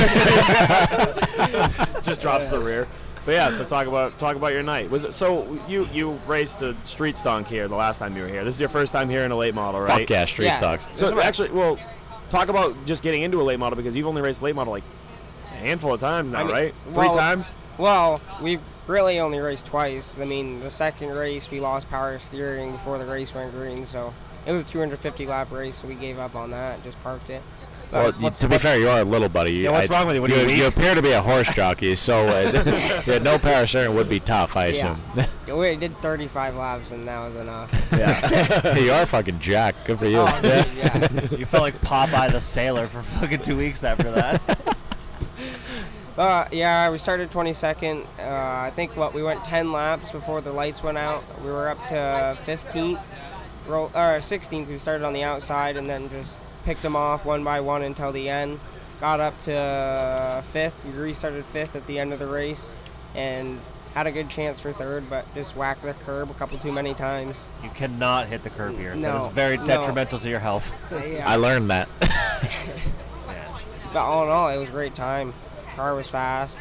just 2.02 2.20
drops 2.20 2.48
the 2.48 2.58
rear. 2.58 2.86
But 3.28 3.34
yeah, 3.34 3.50
so 3.50 3.62
talk 3.62 3.86
about 3.86 4.18
talk 4.18 4.36
about 4.36 4.54
your 4.54 4.62
night. 4.62 4.88
Was 4.88 5.04
it 5.04 5.12
so 5.12 5.60
you 5.68 5.86
you 5.92 6.18
raced 6.26 6.60
the 6.60 6.74
street 6.84 7.14
stonk 7.16 7.46
here 7.46 7.68
the 7.68 7.74
last 7.76 7.98
time 7.98 8.16
you 8.16 8.22
were 8.22 8.28
here? 8.28 8.42
This 8.42 8.54
is 8.54 8.60
your 8.60 8.70
first 8.70 8.90
time 8.90 9.10
here 9.10 9.22
in 9.22 9.30
a 9.30 9.36
late 9.36 9.54
model, 9.54 9.82
right? 9.82 10.00
Fuck 10.00 10.08
yeah, 10.08 10.24
street 10.24 10.46
Yeah. 10.46 10.56
stocks. 10.56 10.88
So 10.94 11.20
actually, 11.20 11.50
well, 11.50 11.78
talk 12.30 12.48
about 12.48 12.86
just 12.86 13.02
getting 13.02 13.20
into 13.20 13.38
a 13.38 13.44
late 13.44 13.58
model 13.58 13.76
because 13.76 13.94
you've 13.94 14.06
only 14.06 14.22
raced 14.22 14.40
late 14.40 14.54
model 14.54 14.72
like 14.72 14.82
a 15.52 15.56
handful 15.56 15.92
of 15.92 16.00
times 16.00 16.32
now, 16.32 16.38
I 16.38 16.44
mean, 16.44 16.52
right? 16.52 16.74
Three 16.84 16.94
well- 16.94 17.16
times. 17.16 17.52
Well, 17.76 18.22
we've 18.40 18.62
really 18.86 19.20
only 19.20 19.40
raced 19.40 19.66
twice. 19.66 20.14
I 20.18 20.24
mean, 20.24 20.60
the 20.60 20.70
second 20.70 21.10
race 21.10 21.50
we 21.50 21.60
lost 21.60 21.90
power 21.90 22.18
steering 22.18 22.72
before 22.72 22.96
the 22.96 23.04
race 23.04 23.34
went 23.34 23.52
green, 23.52 23.84
so 23.84 24.14
it 24.46 24.52
was 24.52 24.62
a 24.62 24.66
250 24.66 25.26
lap 25.26 25.52
race, 25.52 25.76
so 25.76 25.86
we 25.86 25.96
gave 25.96 26.18
up 26.18 26.34
on 26.34 26.50
that, 26.52 26.82
just 26.82 27.00
parked 27.02 27.28
it. 27.28 27.42
Well, 27.92 28.14
you, 28.20 28.30
to 28.30 28.48
be 28.48 28.58
fair, 28.58 28.78
you 28.78 28.88
are 28.88 29.00
a 29.00 29.04
little 29.04 29.28
buddy. 29.28 29.52
Yeah, 29.52 29.70
what's 29.70 29.90
I- 29.90 29.94
wrong 29.94 30.06
with 30.06 30.16
you? 30.16 30.22
What, 30.22 30.30
are 30.30 30.48
you 30.48 30.56
you 30.56 30.66
appear 30.66 30.94
to 30.94 31.02
be 31.02 31.12
a 31.12 31.22
horse 31.22 31.52
jockey, 31.54 31.94
so 31.94 32.28
uh, 32.28 33.02
yeah, 33.06 33.18
no 33.18 33.38
power 33.38 33.66
steering 33.66 33.94
would 33.94 34.08
be 34.08 34.20
tough, 34.20 34.56
I 34.56 34.66
assume. 34.66 35.00
Yeah, 35.46 35.54
we 35.54 35.76
did 35.76 35.96
35 35.98 36.56
laps, 36.56 36.90
and 36.92 37.06
that 37.08 37.18
was 37.24 37.36
enough. 37.36 37.72
Yeah. 37.92 38.76
you 38.78 38.92
are 38.92 39.06
fucking 39.06 39.38
Jack. 39.38 39.74
Good 39.86 39.98
for 39.98 40.06
you. 40.06 40.18
Oh, 40.18 40.40
dude, 40.42 40.66
yeah. 40.76 41.34
you 41.36 41.46
felt 41.46 41.62
like 41.62 41.80
Popeye 41.80 42.30
the 42.30 42.40
Sailor 42.40 42.88
for 42.88 43.02
fucking 43.02 43.42
two 43.42 43.56
weeks 43.56 43.84
after 43.84 44.10
that. 44.10 44.76
Uh, 46.18 46.48
yeah, 46.50 46.90
we 46.90 46.98
started 46.98 47.30
22nd. 47.30 48.04
Uh, 48.18 48.62
I 48.64 48.72
think 48.74 48.96
what 48.96 49.14
we 49.14 49.22
went 49.22 49.44
10 49.44 49.70
laps 49.70 50.10
before 50.10 50.40
the 50.40 50.50
lights 50.50 50.82
went 50.82 50.98
out. 50.98 51.22
We 51.44 51.48
were 51.48 51.68
up 51.68 51.78
to 51.88 52.36
15th, 52.44 53.00
roll, 53.68 53.84
or 53.94 54.18
16th. 54.18 54.66
We 54.66 54.78
started 54.78 55.04
on 55.04 55.12
the 55.12 55.22
outside 55.22 55.76
and 55.76 55.88
then 55.88 56.10
just 56.10 56.40
picked 56.68 56.82
them 56.82 56.94
off 56.96 57.24
one 57.24 57.42
by 57.42 57.60
one 57.60 57.80
until 57.82 58.12
the 58.12 58.28
end. 58.28 58.60
Got 59.00 59.20
up 59.20 59.40
to 59.42 60.44
fifth. 60.52 60.84
Restarted 60.84 61.46
fifth 61.46 61.74
at 61.74 61.86
the 61.86 61.98
end 61.98 62.12
of 62.12 62.18
the 62.18 62.26
race 62.26 62.76
and 63.14 63.58
had 63.94 64.06
a 64.06 64.12
good 64.12 64.28
chance 64.28 64.60
for 64.60 64.70
third, 64.70 65.08
but 65.08 65.24
just 65.34 65.56
whacked 65.56 65.82
the 65.82 65.94
curb 65.94 66.30
a 66.30 66.34
couple 66.34 66.58
too 66.58 66.70
many 66.70 66.92
times. 66.92 67.48
You 67.64 67.70
cannot 67.70 68.26
hit 68.26 68.42
the 68.42 68.50
curb 68.50 68.76
here. 68.76 68.90
that 68.90 68.98
No, 68.98 69.16
is 69.16 69.28
very 69.28 69.56
no. 69.56 69.64
detrimental 69.64 70.18
to 70.18 70.28
your 70.28 70.40
health. 70.40 70.70
Yeah. 71.08 71.26
I 71.26 71.36
learned 71.36 71.70
that. 71.70 71.88
But 73.90 74.00
all 74.00 74.24
in 74.24 74.28
all, 74.28 74.50
it 74.50 74.58
was 74.58 74.68
a 74.68 74.72
great 74.72 74.94
time. 74.94 75.32
Car 75.74 75.94
was 75.94 76.06
fast. 76.08 76.60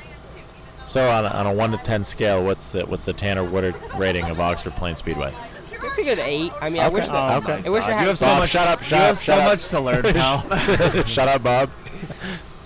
So 0.86 1.10
on 1.10 1.26
a, 1.26 1.28
on 1.28 1.46
a 1.46 1.52
one 1.52 1.72
to 1.72 1.78
ten 1.78 2.06
scale, 2.06 2.42
what's 2.46 2.70
the 2.72 2.86
what's 2.86 3.04
the 3.04 3.12
Tanner 3.12 3.44
Woodard 3.44 3.76
rating 3.98 4.24
of 4.30 4.40
Oxford 4.40 4.72
Plains 4.78 5.00
Speedway? 5.00 5.34
It's 5.88 5.98
a 6.00 6.04
good 6.04 6.20
eight. 6.20 6.52
I 6.62 6.70
mean, 6.70 6.82
I 6.82 6.90
wish 6.90 7.08
that. 7.08 7.34
Oh 7.34 7.38
Okay. 7.38 7.62
I 7.66 7.70
wish 7.70 7.84
God. 7.84 7.92
I 7.92 7.94
had 7.96 8.02
You 8.02 8.08
have 8.10 8.18
so 8.18 8.26
Bob, 8.28 8.40
much- 8.40 8.50
shut 8.50 8.68
up, 8.68 8.80
you 8.80 8.86
shut 8.86 9.00
have 9.00 9.12
up, 9.12 9.18
so 9.18 9.34
up. 9.36 9.44
much 9.46 9.68
to 9.70 9.80
learn, 9.80 10.04
pal. 10.04 11.04
Shut 11.08 11.28
up, 11.28 11.44
Bob. 11.44 11.70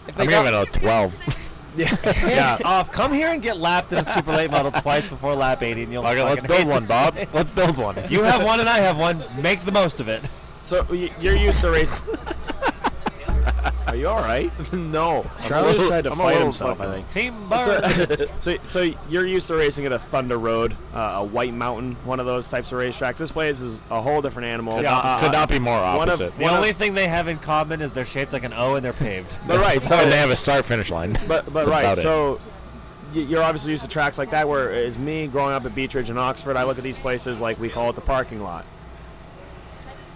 If 0.07 0.15
they 0.15 0.23
I'm 0.23 0.29
got- 0.29 0.45
giving 0.45 0.59
it 0.61 0.75
a 0.75 0.79
twelve. 0.79 1.15
Yeah. 1.77 2.57
Off. 2.65 2.91
Come 2.91 3.13
here 3.13 3.29
and 3.29 3.41
get 3.41 3.55
lapped 3.55 3.93
in 3.93 3.99
a 3.99 4.03
super 4.03 4.33
late 4.33 4.51
model 4.51 4.73
twice 4.73 5.07
before 5.07 5.33
lap 5.35 5.63
80, 5.63 5.83
and 5.83 5.93
you'll. 5.93 6.05
Okay, 6.05 6.21
let's 6.21 6.41
fucking 6.41 6.47
build 6.47 6.59
hate 6.59 6.67
one, 6.67 6.81
this 6.81 6.89
Bob. 6.89 7.17
Let's 7.33 7.49
build 7.51 7.77
one. 7.77 7.95
You 8.09 8.23
have 8.23 8.43
one 8.43 8.59
and 8.59 8.67
I 8.67 8.79
have 8.79 8.97
one. 8.97 9.23
Make 9.41 9.61
the 9.61 9.71
most 9.71 10.01
of 10.01 10.09
it. 10.09 10.21
So 10.63 10.85
y- 10.89 11.09
you're 11.21 11.37
used 11.37 11.61
to 11.61 11.71
racing. 11.71 12.05
Are 14.01 14.03
you 14.03 14.09
all 14.09 14.21
right? 14.21 14.73
no. 14.73 15.29
Charlie 15.47 15.73
just 15.75 15.87
tried 15.87 16.03
to 16.05 16.11
I'm 16.11 16.17
fight 16.17 16.27
little 16.33 16.43
himself. 16.43 16.81
I 16.81 16.87
think. 16.87 17.09
Team 17.11 17.47
Bird. 17.49 17.59
So, 17.59 18.25
so, 18.39 18.57
so 18.63 18.93
you're 19.09 19.27
used 19.27 19.47
to 19.47 19.55
racing 19.55 19.85
at 19.85 19.91
a 19.91 19.99
Thunder 19.99 20.37
Road, 20.37 20.75
uh, 20.93 20.97
a 21.19 21.23
White 21.23 21.53
Mountain, 21.53 21.95
one 22.03 22.19
of 22.19 22.25
those 22.25 22.47
types 22.47 22.71
of 22.71 22.79
racetracks. 22.79 23.17
This 23.17 23.31
place 23.31 23.61
is 23.61 23.79
a 23.91 24.01
whole 24.01 24.21
different 24.21 24.47
animal. 24.47 24.77
Could, 24.77 24.85
Uh, 24.85 24.91
not, 25.03 25.19
could 25.21 25.31
not 25.31 25.49
be 25.49 25.59
more 25.59 25.79
one 25.79 26.07
of- 26.07 26.13
opposite. 26.13 26.35
The 26.37 26.43
one 26.43 26.53
of- 26.53 26.57
only 26.59 26.73
thing 26.73 26.93
they 26.95 27.07
have 27.07 27.27
in 27.27 27.37
common 27.37 27.81
is 27.81 27.93
they're 27.93 28.03
shaped 28.05 28.33
like 28.33 28.43
an 28.43 28.53
O 28.53 28.75
and 28.75 28.83
they're 28.83 28.91
paved. 28.93 29.37
But 29.47 29.59
right, 29.59 29.81
so 29.81 29.95
and 29.95 30.11
they 30.11 30.17
have 30.17 30.31
a 30.31 30.35
start 30.35 30.65
finish 30.65 30.89
line. 30.89 31.13
But 31.27 31.45
but 31.45 31.53
That's 31.53 31.67
right, 31.67 31.81
about 31.81 31.97
it. 31.99 32.01
so 32.01 32.39
y- 33.13 33.21
you're 33.21 33.43
obviously 33.43 33.71
used 33.71 33.83
to 33.83 33.89
tracks 33.89 34.17
like 34.17 34.31
that. 34.31 34.47
Where 34.47 34.71
as 34.71 34.97
me 34.97 35.27
growing 35.27 35.53
up 35.53 35.65
at 35.65 35.75
Beech 35.75 35.93
Ridge 35.93 36.09
and 36.09 36.17
Oxford, 36.17 36.57
I 36.57 36.63
look 36.63 36.77
at 36.77 36.83
these 36.83 36.97
places 36.99 37.39
like 37.39 37.59
we 37.59 37.69
call 37.69 37.89
it 37.89 37.95
the 37.95 38.01
parking 38.01 38.41
lot. 38.41 38.65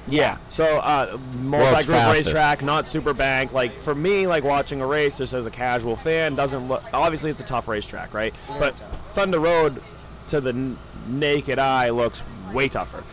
Yeah. 0.08 0.38
So 0.50 0.78
uh, 0.78 1.18
multi-group 1.42 1.98
fastest. 1.98 2.28
racetrack, 2.28 2.62
not 2.64 2.88
super 2.88 3.14
bank. 3.14 3.54
Like 3.54 3.78
for 3.80 3.96
me, 3.96 4.28
like 4.28 4.44
watching 4.44 4.82
a 4.82 4.88
race 4.88 5.18
just 5.18 5.34
as 5.34 5.46
a 5.46 5.52
casual 5.52 5.96
fan 5.96 6.36
doesn't 6.36 6.68
look. 6.68 6.84
Obviously, 6.94 7.32
it's 7.32 7.42
a 7.42 7.46
tough 7.46 7.68
racetrack, 7.68 8.14
right? 8.14 8.34
But 8.60 8.76
Thunder 9.10 9.40
Road, 9.40 9.82
to 10.28 10.42
the 10.42 10.50
n- 10.52 10.78
naked 11.08 11.60
eye, 11.60 11.90
looks 11.90 12.24
way 12.54 12.68
tougher. 12.70 13.04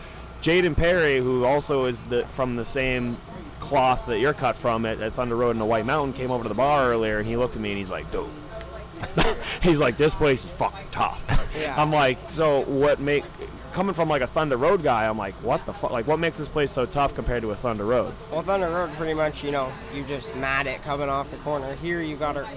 Jaden 0.41 0.75
Perry, 0.75 1.19
who 1.19 1.45
also 1.45 1.85
is 1.85 2.03
the 2.03 2.25
from 2.27 2.55
the 2.55 2.65
same 2.65 3.17
cloth 3.59 4.05
that 4.07 4.19
you're 4.19 4.33
cut 4.33 4.55
from 4.55 4.85
at, 4.85 4.99
at 5.01 5.13
Thunder 5.13 5.35
Road 5.35 5.51
in 5.51 5.59
the 5.59 5.65
White 5.65 5.85
Mountain, 5.85 6.13
came 6.13 6.31
over 6.31 6.43
to 6.43 6.49
the 6.49 6.55
bar 6.55 6.89
earlier 6.91 7.17
and 7.19 7.27
he 7.27 7.37
looked 7.37 7.55
at 7.55 7.61
me 7.61 7.69
and 7.69 7.77
he's 7.77 7.89
like, 7.89 8.11
"Dude." 8.11 8.25
he's 9.61 9.79
like, 9.79 9.97
"This 9.97 10.13
place 10.13 10.43
is 10.45 10.51
fucking 10.51 10.87
tough." 10.91 11.21
Yeah. 11.59 11.73
I'm 11.81 11.91
like, 11.91 12.17
"So 12.29 12.61
what 12.65 12.99
make?" 12.99 13.23
Coming 13.73 13.95
from 13.95 14.07
like 14.07 14.21
a 14.21 14.27
Thunder 14.27 14.55
Road 14.55 14.83
guy, 14.83 15.07
I'm 15.07 15.17
like, 15.17 15.33
"What 15.35 15.65
the 15.65 15.73
fuck? 15.73 15.89
Like, 15.89 16.05
what 16.05 16.19
makes 16.19 16.37
this 16.37 16.47
place 16.47 16.71
so 16.71 16.85
tough 16.85 17.15
compared 17.15 17.41
to 17.41 17.49
a 17.51 17.55
Thunder 17.55 17.85
Road?" 17.85 18.13
Well, 18.31 18.43
Thunder 18.43 18.69
Road, 18.69 18.91
pretty 18.93 19.15
much, 19.15 19.43
you 19.43 19.51
know, 19.51 19.71
you 19.93 20.03
just 20.03 20.35
mad 20.35 20.67
it 20.67 20.83
coming 20.83 21.09
off 21.09 21.31
the 21.31 21.37
corner. 21.37 21.73
Here, 21.75 21.99
you 21.99 22.15
gotta, 22.15 22.47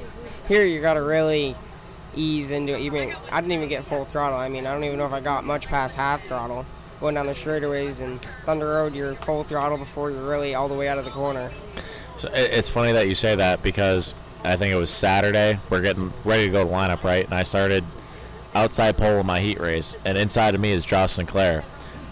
here 0.46 0.66
you 0.66 0.82
gotta 0.82 1.02
really 1.02 1.56
ease 2.14 2.50
into 2.50 2.74
it. 2.74 2.80
Even 2.80 3.14
I 3.32 3.40
didn't 3.40 3.52
even 3.52 3.68
get 3.70 3.82
full 3.84 4.04
throttle. 4.04 4.38
I 4.38 4.50
mean, 4.50 4.66
I 4.66 4.74
don't 4.74 4.84
even 4.84 4.98
know 4.98 5.06
if 5.06 5.12
I 5.12 5.20
got 5.20 5.44
much 5.44 5.68
past 5.68 5.96
half 5.96 6.22
throttle 6.26 6.66
going 7.00 7.14
down 7.14 7.26
the 7.26 7.32
straightaways. 7.32 8.02
And 8.02 8.20
Thunder 8.44 8.68
Road, 8.68 8.94
you're 8.94 9.14
full 9.14 9.42
throttle 9.44 9.78
before 9.78 10.10
you're 10.10 10.28
really 10.28 10.54
all 10.54 10.68
the 10.68 10.74
way 10.74 10.86
out 10.86 10.98
of 10.98 11.06
the 11.06 11.10
corner. 11.10 11.50
So 12.18 12.30
it's 12.34 12.68
funny 12.68 12.92
that 12.92 13.08
you 13.08 13.14
say 13.14 13.34
that 13.36 13.62
because 13.62 14.14
I 14.44 14.56
think 14.56 14.72
it 14.72 14.76
was 14.76 14.90
Saturday. 14.90 15.58
We're 15.70 15.82
getting 15.82 16.12
ready 16.24 16.46
to 16.46 16.52
go 16.52 16.64
to 16.64 16.70
lineup, 16.70 17.04
right? 17.04 17.24
And 17.24 17.34
I 17.34 17.42
started 17.42 17.84
outside 18.56 18.96
pole 18.96 19.20
in 19.20 19.26
my 19.26 19.40
heat 19.40 19.60
race, 19.60 19.96
and 20.04 20.16
inside 20.16 20.54
of 20.54 20.60
me 20.60 20.72
is 20.72 20.84
Josh 20.84 21.12
Sinclair, 21.12 21.62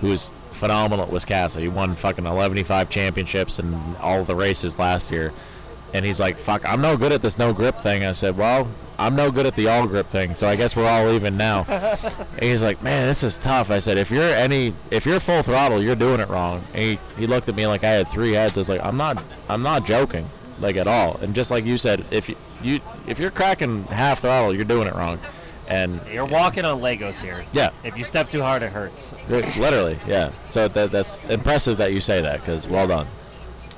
who's 0.00 0.30
phenomenal 0.52 1.06
at 1.06 1.10
Wiscasset. 1.10 1.60
He 1.60 1.68
won 1.68 1.96
fucking 1.96 2.26
11 2.26 2.64
championships 2.88 3.58
and 3.58 3.96
all 3.96 4.24
the 4.24 4.36
races 4.36 4.78
last 4.78 5.10
year. 5.10 5.32
And 5.92 6.04
he's 6.04 6.18
like, 6.18 6.36
"Fuck, 6.36 6.68
I'm 6.68 6.80
no 6.80 6.96
good 6.96 7.12
at 7.12 7.22
this 7.22 7.38
no 7.38 7.52
grip 7.52 7.80
thing." 7.80 8.04
I 8.04 8.12
said, 8.12 8.36
"Well, 8.36 8.68
I'm 8.98 9.14
no 9.14 9.30
good 9.30 9.46
at 9.46 9.54
the 9.54 9.68
all 9.68 9.86
grip 9.86 10.10
thing, 10.10 10.34
so 10.34 10.48
I 10.48 10.56
guess 10.56 10.74
we're 10.74 10.88
all 10.88 11.08
even 11.12 11.36
now." 11.36 11.64
and 11.68 12.42
he's 12.42 12.64
like, 12.64 12.82
"Man, 12.82 13.06
this 13.06 13.22
is 13.22 13.38
tough." 13.38 13.70
I 13.70 13.78
said, 13.78 13.96
"If 13.96 14.10
you're 14.10 14.22
any, 14.22 14.74
if 14.90 15.06
you're 15.06 15.20
full 15.20 15.42
throttle, 15.42 15.80
you're 15.80 15.94
doing 15.94 16.18
it 16.18 16.28
wrong." 16.28 16.64
And 16.72 16.82
he, 16.82 16.98
he 17.16 17.28
looked 17.28 17.48
at 17.48 17.54
me 17.54 17.66
like 17.68 17.84
I 17.84 17.90
had 17.90 18.08
three 18.08 18.32
heads. 18.32 18.56
I 18.56 18.60
was 18.60 18.68
like, 18.68 18.84
"I'm 18.84 18.96
not, 18.96 19.22
I'm 19.48 19.62
not 19.62 19.86
joking, 19.86 20.28
like 20.58 20.74
at 20.76 20.88
all." 20.88 21.16
And 21.22 21.32
just 21.32 21.52
like 21.52 21.64
you 21.64 21.76
said, 21.76 22.04
if 22.10 22.28
you, 22.28 22.34
you 22.60 22.80
if 23.06 23.20
you're 23.20 23.30
cracking 23.30 23.84
half 23.84 24.22
throttle, 24.22 24.52
you're 24.52 24.64
doing 24.64 24.88
it 24.88 24.94
wrong. 24.96 25.20
And 25.68 26.00
You're 26.12 26.26
walking 26.26 26.64
on 26.64 26.80
Legos 26.80 27.20
here. 27.20 27.44
Yeah. 27.52 27.70
If 27.84 27.96
you 27.96 28.04
step 28.04 28.30
too 28.30 28.42
hard, 28.42 28.62
it 28.62 28.72
hurts. 28.72 29.14
literally, 29.28 29.98
yeah. 30.06 30.30
So 30.50 30.68
that 30.68 30.90
that's 30.90 31.22
impressive 31.24 31.78
that 31.78 31.92
you 31.92 32.00
say 32.00 32.20
that, 32.20 32.40
because 32.40 32.68
well 32.68 32.86
done. 32.86 33.06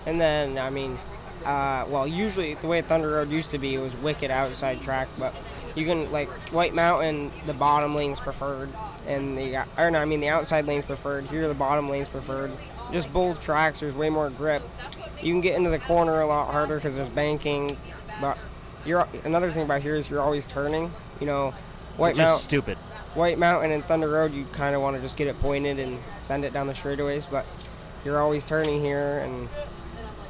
And 0.04 0.20
then, 0.20 0.58
I 0.58 0.70
mean, 0.70 0.98
uh, 1.44 1.84
well, 1.88 2.06
usually 2.06 2.54
the 2.54 2.66
way 2.66 2.82
Thunder 2.82 3.10
Road 3.10 3.30
used 3.30 3.50
to 3.50 3.58
be, 3.58 3.74
it 3.74 3.78
was 3.80 3.94
wicked 3.96 4.30
outside 4.30 4.80
track, 4.82 5.08
but 5.18 5.34
you 5.76 5.84
can 5.84 6.10
like 6.10 6.28
White 6.50 6.74
Mountain, 6.74 7.30
the 7.46 7.54
bottom 7.54 7.94
lane's 7.94 8.18
preferred, 8.18 8.68
and 9.06 9.38
the 9.38 9.64
or 9.78 9.90
no, 9.90 10.00
I 10.00 10.04
mean 10.04 10.20
the 10.20 10.28
outside 10.28 10.66
lane's 10.66 10.84
preferred. 10.84 11.26
Here, 11.26 11.46
the 11.46 11.54
bottom 11.54 11.88
lane's 11.88 12.08
preferred. 12.08 12.50
Just 12.92 13.12
both 13.12 13.40
tracks, 13.42 13.80
there's 13.80 13.94
way 13.94 14.10
more 14.10 14.30
grip. 14.30 14.62
You 15.22 15.32
can 15.32 15.40
get 15.40 15.56
into 15.56 15.70
the 15.70 15.78
corner 15.78 16.20
a 16.20 16.26
lot 16.26 16.50
harder 16.50 16.76
because 16.76 16.96
there's 16.96 17.08
banking, 17.08 17.76
but 18.20 18.38
you're 18.84 19.06
another 19.24 19.50
thing 19.50 19.64
about 19.64 19.82
here 19.82 19.96
is 19.96 20.08
you're 20.10 20.22
always 20.22 20.46
turning. 20.46 20.90
You 21.20 21.26
know, 21.26 21.54
White 21.96 22.16
Mountain. 22.16 22.38
stupid. 22.38 22.78
White 23.14 23.38
Mountain 23.38 23.70
and 23.72 23.84
Thunder 23.84 24.08
Road, 24.08 24.32
you 24.34 24.44
kind 24.52 24.74
of 24.74 24.82
want 24.82 24.96
to 24.96 25.02
just 25.02 25.16
get 25.16 25.26
it 25.26 25.40
pointed 25.40 25.78
and 25.78 25.98
send 26.22 26.44
it 26.44 26.52
down 26.52 26.66
the 26.66 26.72
straightaways, 26.74 27.30
but 27.30 27.46
you're 28.04 28.20
always 28.20 28.44
turning 28.44 28.80
here 28.80 29.18
and 29.20 29.48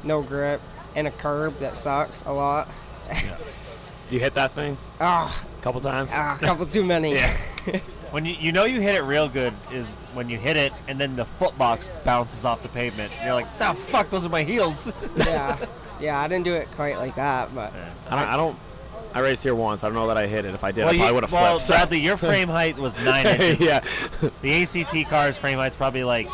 no 0.03 0.21
grip 0.21 0.61
and 0.95 1.07
a 1.07 1.11
curb 1.11 1.59
that 1.59 1.75
sucks 1.77 2.21
a 2.25 2.31
lot. 2.33 2.67
Yeah. 3.11 3.35
You 4.09 4.21
hit 4.21 4.35
that 4.35 4.53
thing 4.53 4.77
Ah, 5.01 5.43
a 5.59 5.61
couple 5.61 5.81
times. 5.81 6.09
ah, 6.13 6.37
a 6.41 6.45
couple 6.45 6.65
too 6.65 6.85
many. 6.85 7.15
yeah. 7.15 7.35
When 8.11 8.23
you 8.23 8.35
you 8.39 8.53
know 8.53 8.63
you 8.63 8.79
hit 8.79 8.95
it 8.95 9.01
real 9.01 9.27
good 9.27 9.53
is 9.69 9.85
when 10.13 10.29
you 10.29 10.37
hit 10.37 10.55
it 10.55 10.71
and 10.87 10.97
then 10.97 11.17
the 11.17 11.25
foot 11.25 11.57
box 11.57 11.89
bounces 12.05 12.45
off 12.45 12.63
the 12.63 12.69
pavement. 12.69 13.11
You're 13.21 13.33
like, 13.33 13.47
oh 13.59 13.73
fuck, 13.73 14.09
those 14.09 14.23
are 14.25 14.29
my 14.29 14.43
heels. 14.43 14.89
yeah, 15.17 15.57
yeah. 15.99 16.21
I 16.21 16.29
didn't 16.29 16.45
do 16.45 16.53
it 16.53 16.69
quite 16.77 16.97
like 16.99 17.15
that, 17.15 17.53
but 17.53 17.73
I 18.09 18.15
don't, 18.17 18.29
I 18.29 18.37
don't 18.37 18.57
I 19.13 19.19
raced 19.21 19.43
here 19.43 19.55
once. 19.55 19.83
I 19.83 19.87
don't 19.87 19.95
know 19.95 20.07
that 20.07 20.17
I 20.17 20.27
hit 20.27 20.45
it. 20.45 20.53
If 20.53 20.63
I 20.63 20.71
did, 20.71 20.85
well, 20.85 20.93
I 20.93 20.97
probably 20.97 21.13
would 21.13 21.23
have 21.23 21.31
well, 21.33 21.59
flipped. 21.59 21.67
Bradley, 21.67 21.99
your 22.01 22.17
frame 22.17 22.49
height 22.49 22.77
was 22.77 22.95
nine 23.03 23.25
inches. 23.25 23.59
yeah. 23.59 23.83
The 24.41 24.61
ACT 24.63 25.09
car's 25.09 25.37
frame 25.37 25.57
height's 25.57 25.75
probably 25.77 26.03
like 26.03 26.27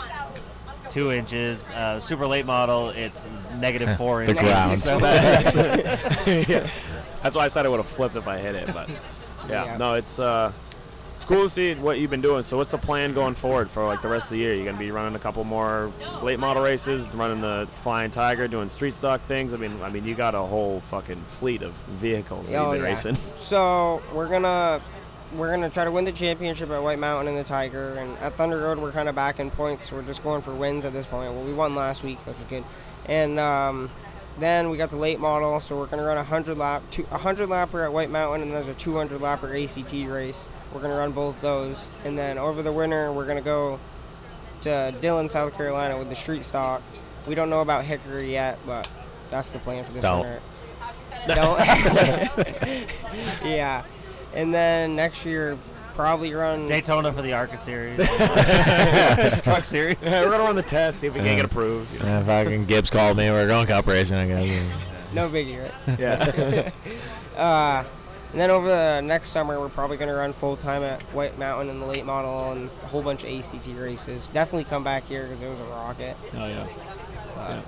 two 0.90 1.12
inches. 1.12 1.70
Uh, 1.70 2.00
super 2.02 2.28
late 2.28 2.46
model, 2.46 2.90
it's 2.90 3.26
negative 3.60 3.96
four 3.98 4.26
The 4.26 4.32
inches. 4.32 4.44
ground. 4.46 4.80
So 4.80 4.98
yeah. 6.28 6.70
That's 7.22 7.36
why 7.36 7.46
I 7.46 7.48
said 7.48 7.66
I 7.66 7.70
would 7.70 7.78
have 7.78 7.88
flipped 7.88 8.16
if 8.16 8.28
I 8.28 8.38
hit 8.38 8.56
it. 8.56 8.68
But 8.74 8.90
yeah, 9.50 9.66
Yeah. 9.66 9.78
no, 9.78 9.94
it's 9.94 10.20
uh, 10.20 10.52
it's 11.24 11.30
cool 11.30 11.44
to 11.44 11.50
see 11.50 11.74
what 11.76 12.00
you've 12.00 12.12
been 12.12 12.20
doing. 12.20 12.44
So 12.44 12.58
what's 12.58 12.72
the 12.72 12.78
plan 12.78 13.14
going 13.14 13.34
forward 13.34 13.72
for 13.72 13.86
like 13.88 14.02
the 14.02 14.10
rest 14.10 14.26
of 14.26 14.32
the 14.32 14.40
year? 14.40 14.56
You're 14.56 14.66
gonna 14.66 14.78
be 14.78 14.92
running 14.92 15.16
a 15.16 15.20
couple 15.20 15.46
more 15.46 15.90
late 16.22 16.38
model 16.38 16.62
races, 16.62 17.08
running 17.16 17.40
the 17.40 17.66
Flying 17.76 18.12
Tiger, 18.12 18.46
doing 18.50 18.68
street 18.70 18.94
stock 18.94 19.22
things. 19.22 19.54
I 19.54 19.58
mean, 19.58 19.82
I 19.82 19.90
mean, 19.90 20.04
you 20.04 20.16
got 20.16 20.36
a 20.36 20.42
whole 20.42 20.82
fucking 20.92 21.22
fleet 21.40 21.62
of 21.62 21.72
vehicles 22.02 22.50
that 22.52 22.58
Oh, 22.58 22.74
you've 22.74 22.82
been 22.82 22.82
yeah. 22.84 22.90
racing. 22.90 23.18
So 23.38 24.02
we're 24.14 24.28
gonna 24.28 24.82
we're 25.38 25.50
gonna 25.50 25.70
try 25.70 25.86
to 25.86 25.92
win 25.92 26.04
the 26.04 26.12
championship 26.12 26.70
at 26.72 26.84
White 26.84 27.00
Mountain 27.00 27.30
and 27.34 27.38
the 27.38 27.48
Tiger, 27.48 27.94
and 27.94 28.18
at 28.18 28.34
Thunder 28.34 28.58
Road 28.58 28.80
we're 28.80 28.92
kind 28.92 29.08
of 29.08 29.16
back 29.16 29.40
in 29.40 29.50
points. 29.50 29.94
We're 29.94 30.02
just 30.04 30.24
going 30.24 30.42
for 30.42 30.54
wins 30.54 30.84
at 30.84 30.92
this 30.92 31.06
point. 31.06 31.32
Well, 31.34 31.46
we 31.46 31.54
won 31.54 31.74
last 31.74 32.04
week, 32.04 32.18
which 32.28 32.36
was 32.38 32.48
good, 32.50 32.66
and 33.06 33.40
um, 33.40 33.90
then 34.40 34.70
we 34.70 34.76
got 34.76 34.90
the 34.90 34.98
late 34.98 35.22
model, 35.22 35.62
so 35.62 35.78
we're 35.78 35.86
gonna 35.86 36.04
run 36.04 36.18
a 36.18 36.24
hundred 36.26 36.58
lap, 36.58 36.84
a 37.12 37.18
hundred 37.18 37.48
lapper 37.48 37.86
at 37.86 37.94
White 37.94 38.10
Mountain, 38.10 38.42
and 38.42 38.52
there's 38.52 38.68
a 38.68 38.74
200 38.74 39.22
lapper 39.22 39.54
ACT 39.64 40.12
race. 40.12 40.50
We're 40.74 40.82
gonna 40.82 40.96
run 40.98 41.12
both 41.12 41.40
those, 41.42 41.88
and 42.04 42.18
then 42.18 42.38
over 42.38 42.62
the 42.64 42.72
winter 42.72 43.12
we're 43.12 43.28
gonna 43.28 43.42
go 43.42 43.80
to 44.64 44.94
Dillon, 45.02 45.30
South 45.30 45.56
Carolina, 45.56 45.98
with 45.98 46.10
the 46.10 46.16
street 46.16 46.44
stock. 46.44 46.82
We 47.28 47.36
don't 47.36 47.50
know 47.50 47.62
about 47.62 47.84
Hickory 47.84 48.32
yet, 48.32 48.58
but 48.66 48.90
that's 49.30 49.50
the 49.50 49.60
plan 49.60 49.84
for 49.84 49.92
this 49.94 50.02
Don't. 50.02 50.22
winter. 50.22 50.42
Don't. 51.28 51.60
yeah, 53.46 53.84
and 54.34 54.54
then 54.54 54.96
next 54.96 55.26
year 55.26 55.58
probably 55.94 56.34
run 56.34 56.68
Daytona 56.68 57.14
for 57.14 57.22
the 57.22 57.34
ARCA 57.34 57.58
series, 57.58 57.98
truck 59.44 59.64
series. 59.64 59.96
Yeah, 60.02 60.24
we're 60.24 60.32
gonna 60.32 60.44
run 60.44 60.56
the 60.56 60.64
test, 60.64 61.00
see 61.02 61.08
if 61.08 61.14
we 61.14 61.20
can 61.20 61.36
get 61.36 61.46
approved. 61.46 61.94
Yeah, 62.04 62.22
if 62.22 62.26
fucking 62.26 62.66
Gibbs 62.66 62.90
called 62.90 63.16
me, 63.18 63.30
we're 63.30 63.48
going 63.48 63.68
cup 63.68 63.86
racing, 63.86 64.18
I 64.18 64.28
guess. 64.28 64.64
No 65.14 65.30
biggie, 65.30 65.62
right? 65.62 66.00
Yeah. 66.00 66.72
uh, 67.40 67.84
and 68.34 68.42
then 68.42 68.50
over 68.50 68.68
the 68.68 69.00
next 69.02 69.30
summer, 69.30 69.60
we're 69.60 69.70
probably 69.70 69.96
going 69.96 70.10
to 70.10 70.16
run 70.16 70.34
full 70.34 70.58
time 70.58 70.82
at 70.82 71.04
White 71.14 71.38
Mountain 71.38 71.70
in 71.70 71.80
the 71.80 71.86
late 71.86 72.04
model 72.04 72.52
and 72.52 72.68
a 72.84 72.88
whole 72.88 73.04
bunch 73.04 73.24
of 73.24 73.30
ACT 73.30 73.68
races. 73.78 74.26
Definitely 74.34 74.64
come 74.64 74.84
back 74.84 75.06
here 75.06 75.28
because 75.28 75.44
it 75.44 75.50
was 75.50 75.60
a 75.60 75.66
rocket. 75.66 76.18
Oh 76.36 76.48
yeah. 76.48 76.68
Uh, 77.38 77.62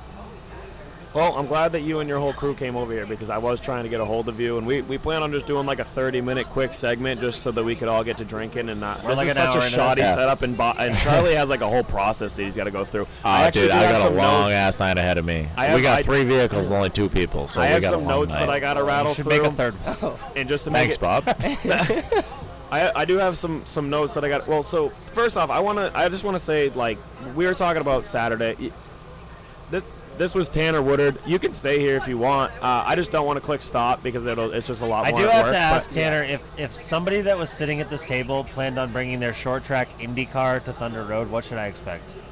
Well, 1.15 1.33
I'm 1.37 1.47
glad 1.47 1.71
that 1.71 1.79
you 1.81 2.01
and 2.01 2.09
your 2.09 2.19
whole 2.19 2.33
crew 2.33 2.53
came 2.53 2.75
over 2.75 2.91
here 2.91 3.05
because 3.05 3.29
I 3.29 3.37
was 3.37 3.61
trying 3.61 3.83
to 3.83 3.89
get 3.89 4.01
a 4.01 4.05
hold 4.05 4.27
of 4.27 4.37
you, 4.37 4.57
and 4.57 4.67
we, 4.67 4.81
we 4.81 4.97
plan 4.97 5.23
on 5.23 5.31
just 5.31 5.45
doing 5.47 5.65
like 5.65 5.79
a 5.79 5.85
30 5.85 6.19
minute 6.19 6.45
quick 6.47 6.73
segment 6.73 7.21
just 7.21 7.41
so 7.41 7.51
that 7.51 7.63
we 7.63 7.73
could 7.73 7.87
all 7.87 8.03
get 8.03 8.17
to 8.17 8.25
drinking 8.25 8.67
and 8.67 8.81
not. 8.81 9.01
We're 9.01 9.11
this 9.11 9.17
like 9.19 9.27
is 9.29 9.37
an 9.37 9.51
such 9.53 9.63
a 9.63 9.69
shoddy. 9.69 10.01
Yeah. 10.01 10.15
setup, 10.15 10.41
and, 10.41 10.57
bo- 10.57 10.73
and 10.77 10.93
Charlie 10.99 11.33
has 11.35 11.49
like 11.49 11.61
a 11.61 11.69
whole 11.69 11.85
process 11.85 12.35
that 12.35 12.43
he's 12.43 12.57
got 12.57 12.65
to 12.65 12.71
go 12.71 12.83
through. 12.83 13.07
Ah, 13.23 13.37
I 13.39 13.43
Oh, 13.43 13.47
actually 13.47 13.61
dude, 13.61 13.71
I 13.71 13.91
got 13.93 14.11
a 14.11 14.13
long 14.13 14.41
notes. 14.49 14.53
ass 14.55 14.79
night 14.79 14.97
ahead 14.97 15.17
of 15.17 15.23
me. 15.23 15.47
I 15.55 15.67
have- 15.67 15.75
we 15.77 15.81
got 15.81 15.99
I- 15.99 16.03
three 16.03 16.25
vehicles, 16.25 16.69
only 16.69 16.89
two 16.89 17.07
people, 17.07 17.47
so 17.47 17.61
I 17.61 17.67
we 17.67 17.71
have 17.71 17.81
got 17.81 17.91
some 17.91 18.05
notes 18.05 18.33
night. 18.33 18.39
that 18.41 18.49
I 18.49 18.59
got 18.59 18.73
to 18.73 18.83
rattle 18.83 19.13
should 19.13 19.25
through. 19.25 19.41
make 19.41 19.47
a 19.47 19.51
third. 19.51 19.75
And 20.35 20.49
just 20.49 20.65
to 20.65 20.71
Thanks, 20.71 20.97
Bob. 20.97 21.23
I, 22.71 22.91
I 22.93 23.05
do 23.05 23.17
have 23.17 23.37
some 23.37 23.65
some 23.65 23.89
notes 23.89 24.15
that 24.15 24.25
I 24.25 24.27
got. 24.27 24.47
Well, 24.49 24.63
so 24.63 24.89
first 25.13 25.37
off, 25.37 25.49
I 25.49 25.61
want 25.61 25.77
to 25.77 25.97
I 25.97 26.09
just 26.09 26.25
want 26.25 26.35
to 26.35 26.43
say 26.43 26.69
like 26.71 26.97
we 27.35 27.45
were 27.45 27.53
talking 27.53 27.79
about 27.79 28.05
Saturday. 28.05 28.73
Y- 30.15 30.17
This 30.17 30.33
this 30.33 30.35
was 30.35 30.49
Tanner 30.49 30.81
Woodard. 30.81 31.17
You 31.25 31.39
can 31.39 31.53
stay 31.53 31.79
here 31.79 31.95
if 31.97 32.07
you 32.07 32.17
want. 32.17 32.51
Uh, 32.61 32.83
I 32.85 32.95
just 32.95 33.11
don't 33.11 33.25
want 33.25 33.37
to 33.39 33.45
click 33.45 33.61
stop 33.61 34.01
because 34.03 34.25
it'll 34.25 34.51
it's 34.53 34.67
just 34.67 34.81
a 34.81 34.85
lot 34.85 35.05
more 35.05 35.11
fun. 35.11 35.13
I 35.19 35.21
more. 35.21 35.21
do 35.21 35.27
have 35.29 35.45
work, 35.45 35.53
to 35.53 35.57
ask 35.59 35.89
but- 35.89 35.95
Tanner 35.95 36.23
if, 36.23 36.41
if 36.57 36.73
somebody 36.83 37.21
that 37.21 37.37
was 37.37 37.49
sitting 37.49 37.79
at 37.81 37.89
this 37.89 38.03
table 38.03 38.43
planned 38.43 38.77
on 38.79 38.91
bringing 38.91 39.19
their 39.19 39.33
short 39.33 39.63
track 39.63 39.87
Indy 39.99 40.25
car 40.25 40.59
to 40.61 40.73
Thunder 40.73 41.03
Road, 41.03 41.29
what 41.29 41.43
should 41.43 41.57
I 41.57 41.67
expect? 41.67 42.03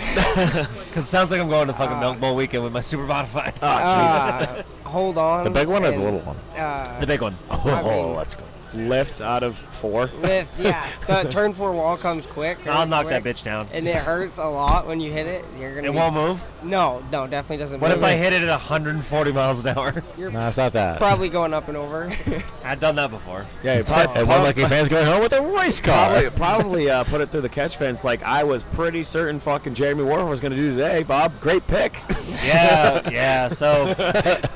Because 0.00 1.04
it 1.04 1.08
sounds 1.08 1.30
like 1.30 1.40
I'm 1.40 1.48
going 1.48 1.66
to 1.68 1.74
fucking 1.74 1.96
Uh, 1.96 2.00
Milk 2.00 2.20
Bowl 2.20 2.34
weekend 2.34 2.64
with 2.64 2.72
my 2.72 2.80
super 2.80 3.02
modified. 3.04 3.52
uh, 3.62 4.62
hold 4.84 5.18
on. 5.18 5.44
The 5.44 5.50
big 5.50 5.68
one 5.68 5.84
or 5.84 5.90
the 5.90 5.98
little 5.98 6.20
one? 6.20 6.36
Uh, 6.56 7.00
the 7.00 7.06
big 7.06 7.20
one. 7.20 7.36
Oh, 7.50 7.62
I 7.66 7.82
mean- 7.82 8.14
let's 8.16 8.34
go. 8.34 8.44
Lift 8.74 9.20
out 9.20 9.42
of 9.42 9.56
four. 9.56 10.06
lift, 10.22 10.58
yeah. 10.58 10.88
The 11.06 11.24
turn 11.30 11.52
four 11.54 11.72
wall 11.72 11.96
comes 11.96 12.26
quick. 12.26 12.58
I'll 12.66 12.78
very 12.86 12.88
knock 12.90 13.06
that 13.08 13.22
bitch 13.24 13.42
down. 13.42 13.68
And 13.72 13.86
it 13.88 13.96
hurts 13.96 14.38
a 14.38 14.44
lot 14.48 14.86
when 14.86 15.00
you 15.00 15.12
hit 15.12 15.26
it. 15.26 15.44
You're 15.58 15.74
gonna. 15.74 15.88
It 15.88 15.92
be, 15.92 15.96
won't 15.96 16.14
move. 16.14 16.44
No, 16.62 17.02
no, 17.10 17.26
definitely 17.26 17.56
doesn't. 17.58 17.80
What 17.80 17.88
move. 17.90 17.98
if 17.98 18.04
I 18.04 18.12
hit 18.14 18.32
it 18.32 18.42
at 18.42 18.48
140 18.48 19.32
miles 19.32 19.64
an 19.64 19.76
hour? 19.76 20.02
You're 20.18 20.30
No, 20.30 20.46
it's 20.48 20.56
not 20.56 20.72
that. 20.74 20.98
probably 20.98 21.28
going 21.28 21.54
up 21.54 21.68
and 21.68 21.76
over. 21.76 22.12
I've 22.64 22.80
done 22.80 22.96
that 22.96 23.10
before. 23.10 23.46
Yeah, 23.64 23.74
you 23.74 23.78
And 23.80 23.86
prob- 23.86 24.16
one 24.28 24.42
lucky 24.42 24.64
fan's 24.64 24.88
going 24.88 25.06
home 25.06 25.20
with 25.22 25.32
a 25.32 25.40
race 25.42 25.80
car. 25.80 26.10
probably 26.30 26.30
probably 26.30 26.90
uh, 26.90 27.04
put 27.04 27.20
it 27.20 27.30
through 27.30 27.40
the 27.42 27.48
catch 27.48 27.76
fence 27.76 28.04
like 28.04 28.22
I 28.22 28.44
was 28.44 28.64
pretty 28.64 29.02
certain 29.02 29.40
fucking 29.40 29.74
Jeremy 29.74 30.02
Warren 30.04 30.28
was 30.28 30.40
going 30.40 30.50
to 30.52 30.56
do 30.56 30.70
today. 30.76 31.02
Bob, 31.02 31.40
great 31.40 31.66
pick. 31.66 31.96
Yeah, 32.44 33.08
yeah. 33.10 33.48
So, 33.48 33.86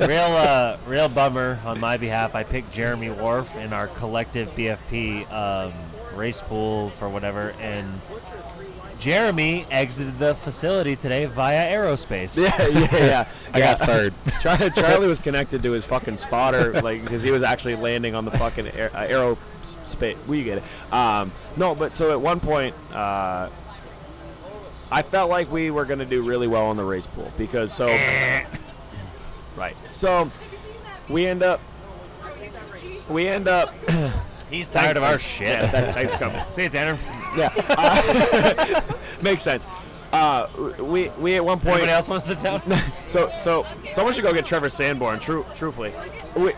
real, 0.01 0.11
uh, 0.37 0.77
real 0.87 1.09
bummer 1.09 1.59
on 1.65 1.81
my 1.81 1.97
behalf. 1.97 2.35
I 2.35 2.43
picked 2.43 2.73
Jeremy 2.73 3.11
Wharf 3.11 3.57
in 3.57 3.73
our 3.73 3.89
collective 4.05 4.55
BFP 4.55 5.33
um, 5.33 5.73
race 6.15 6.43
pool 6.43 6.91
for 6.91 7.09
whatever, 7.09 7.55
and 7.59 8.03
Jeremy 8.99 9.67
exited 9.71 10.19
the 10.19 10.35
facility 10.35 10.95
today 10.95 11.25
via 11.25 11.75
aerospace. 11.75 12.37
yeah, 12.43 12.67
yeah, 12.69 12.97
yeah. 12.97 13.29
I 13.55 13.59
got 13.61 13.79
third. 13.79 14.13
Charlie, 14.43 14.71
Charlie 14.73 15.07
was 15.07 15.19
connected 15.19 15.63
to 15.63 15.73
his 15.73 15.87
fucking 15.87 16.19
spotter, 16.19 16.83
like 16.83 17.03
because 17.03 17.23
he 17.23 17.31
was 17.31 17.43
actually 17.43 17.77
landing 17.77 18.15
on 18.15 18.27
the 18.27 18.31
fucking 18.33 18.69
air, 18.69 18.91
uh, 18.95 19.07
aero 19.07 19.39
space. 19.63 20.19
We 20.27 20.45
get 20.45 20.59
it. 20.59 20.93
Um, 20.93 21.33
no, 21.57 21.75
but 21.75 21.97
so 21.97 22.11
at 22.13 22.21
one 22.21 22.41
point, 22.41 22.75
uh, 22.93 23.49
I 24.93 25.01
felt 25.01 25.31
like 25.31 25.51
we 25.51 25.71
were 25.71 25.87
gonna 25.87 26.05
do 26.05 26.21
really 26.21 26.47
well 26.47 26.67
on 26.67 26.77
the 26.77 26.85
race 26.85 27.07
pool 27.07 27.33
because 27.39 27.73
so, 27.73 27.87
right. 29.57 29.77
So 29.93 30.31
we 31.09 31.25
end 31.27 31.43
up, 31.43 31.61
we 33.09 33.29
end 33.29 33.49
up. 33.49 33.75
He's 34.51 34.69
tired 34.69 34.97
of 34.97 35.03
our 35.03 35.19
shit. 35.19 35.49
Yeah, 35.49 35.67
that, 35.67 35.95
thanks 35.95 36.13
for 36.13 36.19
coming. 36.19 36.43
See 36.55 36.63
you, 36.65 36.69
Tanner. 36.69 36.99
Yeah, 37.37 37.51
uh, 37.71 38.81
makes 39.23 39.43
sense. 39.43 39.67
Uh, 40.13 40.49
we 40.79 41.09
we 41.19 41.35
at 41.35 41.45
one 41.45 41.59
point. 41.59 41.79
Anybody 41.79 41.93
else 41.93 42.09
want 42.09 42.23
to 42.25 42.35
down? 42.37 42.63
So 43.07 43.33
so 43.37 43.67
someone 43.91 44.15
should 44.15 44.23
go 44.23 44.33
get 44.33 44.47
Trevor 44.47 44.69
Sanborn. 44.69 45.19
True, 45.19 45.45
truthfully, 45.57 45.93
we 46.37 46.53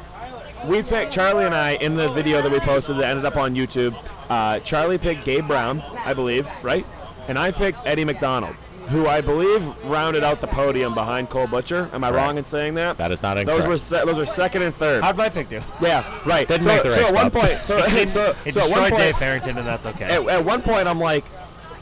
we 0.67 0.83
picked 0.83 1.13
Charlie 1.13 1.45
and 1.45 1.55
I 1.55 1.77
in 1.77 1.97
the 1.97 2.11
video 2.11 2.43
that 2.43 2.51
we 2.51 2.61
posted 2.61 2.97
that 2.97 3.05
ended 3.05 3.25
up 3.25 3.37
on 3.37 3.55
YouTube. 3.55 3.97
Uh, 4.29 4.59
Charlie 4.61 4.99
picked 4.99 5.25
Gabe 5.25 5.47
Brown, 5.47 5.81
I 6.05 6.13
believe, 6.13 6.49
right? 6.63 6.85
And 7.29 7.39
I 7.39 7.51
picked 7.51 7.79
Eddie 7.87 8.05
MacDonald, 8.05 8.55
who 8.89 9.07
I 9.07 9.21
believe 9.21 9.67
rounded 9.85 10.23
out 10.23 10.41
the 10.41 10.47
podium 10.47 10.95
behind 10.95 11.29
Cole 11.29 11.47
Butcher. 11.47 11.91
Am 11.93 12.05
I 12.05 12.11
wrong 12.11 12.39
in 12.39 12.45
saying 12.45 12.75
that? 12.75 12.97
That 12.99 13.13
is 13.13 13.23
not 13.23 13.35
Those 13.35 13.43
incorrect. 13.43 13.69
were 13.69 13.79
se- 13.79 14.05
those 14.05 14.17
were 14.17 14.27
second 14.27 14.63
and 14.63 14.75
third. 14.75 15.03
How'd 15.03 15.17
my 15.17 15.29
pick 15.29 15.49
do? 15.49 15.61
yeah, 15.81 16.21
right. 16.25 16.47
Didn't 16.47 16.63
so, 16.63 16.75
make 16.75 16.83
the 16.83 16.91
so 16.91 17.07
at 17.07 17.15
one 17.15 17.31
point, 17.31 17.59
so 17.59 17.79
It, 17.87 18.09
so, 18.09 18.35
it 18.45 18.55
so 18.55 18.61
at 18.61 18.71
one 18.71 18.81
destroyed 18.81 18.91
point, 18.91 18.97
Dave 18.97 19.17
Farrington, 19.19 19.59
and 19.59 19.67
that's 19.67 19.87
okay. 19.87 20.05
at, 20.05 20.29
at 20.29 20.45
one 20.45 20.63
point, 20.63 20.87
I'm 20.87 21.01
like, 21.01 21.25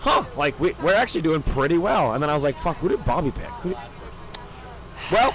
huh, 0.00 0.24
like 0.36 0.58
we, 0.58 0.72
we're 0.82 0.94
actually 0.94 1.22
doing 1.22 1.42
pretty 1.42 1.78
well. 1.78 2.14
And 2.14 2.22
then 2.22 2.30
I 2.30 2.34
was 2.34 2.42
like, 2.42 2.56
fuck, 2.56 2.76
who 2.78 2.88
did 2.88 3.04
Bobby 3.04 3.30
pick? 3.30 3.44
Who 3.46 3.70
did... 3.70 3.78
Well, 5.12 5.34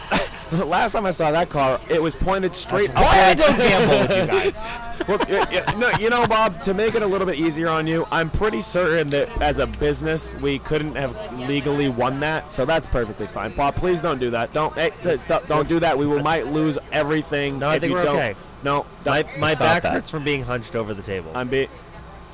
last 0.65 0.93
time 0.93 1.05
I 1.05 1.11
saw 1.11 1.31
that 1.31 1.49
car, 1.49 1.79
it 1.89 2.01
was 2.01 2.15
pointed 2.15 2.55
straight 2.55 2.93
That's 2.93 3.01
why 3.01 3.25
I 3.25 3.33
don't 3.35 3.57
gamble 3.57 3.99
with 3.99 4.21
you 4.21 4.27
guys. 4.27 4.85
Well, 5.07 5.17
y- 5.29 5.45
y- 5.51 5.73
no, 5.77 5.89
you 5.99 6.09
know, 6.09 6.25
Bob, 6.27 6.61
to 6.63 6.73
make 6.73 6.95
it 6.95 7.01
a 7.01 7.07
little 7.07 7.25
bit 7.25 7.37
easier 7.37 7.67
on 7.69 7.87
you, 7.87 8.05
I'm 8.11 8.29
pretty 8.29 8.61
certain 8.61 9.07
that 9.09 9.29
as 9.41 9.59
a 9.59 9.67
business, 9.67 10.33
we 10.35 10.59
couldn't 10.59 10.95
have 10.95 11.15
legally 11.47 11.89
won 11.89 12.19
that, 12.19 12.51
so 12.51 12.65
that's 12.65 12.85
perfectly 12.85 13.27
fine. 13.27 13.55
Bob, 13.55 13.75
please 13.75 14.01
don't 14.01 14.19
do 14.19 14.29
that. 14.31 14.53
Don't, 14.53 14.73
hey, 14.75 14.91
stop, 15.17 15.47
don't 15.47 15.67
do 15.69 15.79
that. 15.79 15.97
We 15.97 16.05
will, 16.05 16.19
might 16.21 16.47
lose 16.47 16.77
everything. 16.91 17.59
No, 17.59 17.67
I 17.69 17.75
if 17.75 17.81
think 17.81 17.91
you 17.91 17.97
we're 17.97 18.03
don't. 18.03 18.17
okay. 18.17 18.35
No, 18.63 18.85
My, 19.05 19.23
my 19.37 19.55
back 19.55 19.83
that. 19.83 19.93
hurts 19.93 20.09
from 20.09 20.23
being 20.23 20.43
hunched 20.43 20.75
over 20.75 20.93
the 20.93 21.01
table. 21.01 21.31
I'm 21.33 21.47
being, 21.47 21.69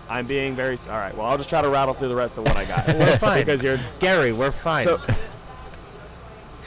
I'm 0.09 0.26
being 0.26 0.55
very. 0.55 0.78
All 0.89 0.97
right. 0.97 1.16
Well, 1.16 1.28
I'll 1.28 1.38
just 1.38 1.49
try 1.49 1.61
to 1.61 1.70
rattle 1.70 1.93
through 1.93 2.09
the 2.09 2.16
rest 2.16 2.38
of 2.38 2.45
what 2.45 2.55
I 2.57 2.66
got. 2.66 2.88
We're 2.97 3.18
fine. 3.20 3.41
because 3.41 3.61
you're. 3.63 3.78
Gary, 3.99 4.32
we're 4.32 4.51
fine. 4.51 4.84
So, 4.86 4.99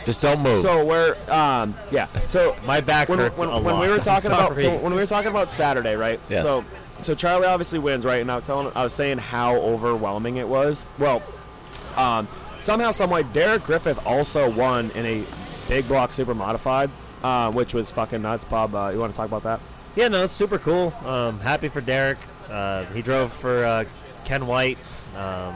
Just 0.08 0.22
don't 0.22 0.40
move. 0.40 0.62
so 0.62 0.86
we're, 0.86 1.18
um, 1.28 1.74
yeah. 1.90 2.06
So 2.28 2.56
my 2.64 2.80
back 2.80 3.10
when, 3.10 3.18
hurts 3.18 3.38
when, 3.38 3.50
a 3.50 3.60
when 3.60 3.74
lot. 3.74 3.82
we 3.82 3.88
were 3.88 3.98
talking 3.98 4.30
about 4.30 4.56
so 4.56 4.78
when 4.78 4.94
we 4.94 5.00
were 5.00 5.06
talking 5.06 5.28
about 5.28 5.52
Saturday, 5.52 5.96
right? 5.96 6.18
Yes. 6.30 6.46
So 6.46 6.64
so 7.02 7.14
Charlie 7.14 7.46
obviously 7.46 7.78
wins, 7.78 8.06
right? 8.06 8.22
And 8.22 8.32
I 8.32 8.36
was 8.36 8.46
telling 8.46 8.72
I 8.74 8.84
was 8.84 8.94
saying 8.94 9.18
how 9.18 9.56
overwhelming 9.56 10.38
it 10.38 10.48
was. 10.48 10.86
Well, 10.98 11.22
um, 11.98 12.26
somehow, 12.58 12.90
someway, 12.90 13.22
Derek 13.22 13.64
Griffith 13.64 14.06
also 14.06 14.50
won 14.50 14.90
in 14.92 15.04
a 15.04 15.24
big 15.68 15.86
block 15.86 16.14
super 16.14 16.34
modified, 16.34 16.90
uh, 17.22 17.52
which 17.52 17.74
was 17.74 17.90
fucking 17.90 18.22
nuts. 18.22 18.46
Bob, 18.46 18.74
uh, 18.74 18.88
you 18.88 18.98
want 18.98 19.12
to 19.12 19.16
talk 19.16 19.26
about 19.26 19.42
that? 19.42 19.60
Yeah, 19.94 20.08
no, 20.08 20.24
it's 20.24 20.32
super 20.32 20.58
cool. 20.58 20.94
Um, 21.04 21.38
happy 21.40 21.68
for 21.68 21.82
Derek. 21.82 22.16
Uh, 22.48 22.86
he 22.86 23.02
drove 23.02 23.30
for 23.30 23.62
uh, 23.62 23.84
Ken 24.24 24.46
White. 24.46 24.78
Um, 25.14 25.54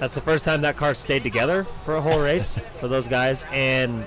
that's 0.00 0.14
the 0.14 0.20
first 0.20 0.44
time 0.44 0.62
that 0.62 0.76
car 0.76 0.94
stayed 0.94 1.22
together 1.22 1.64
for 1.84 1.96
a 1.96 2.00
whole 2.00 2.20
race 2.20 2.58
for 2.80 2.88
those 2.88 3.08
guys. 3.08 3.46
And 3.52 4.06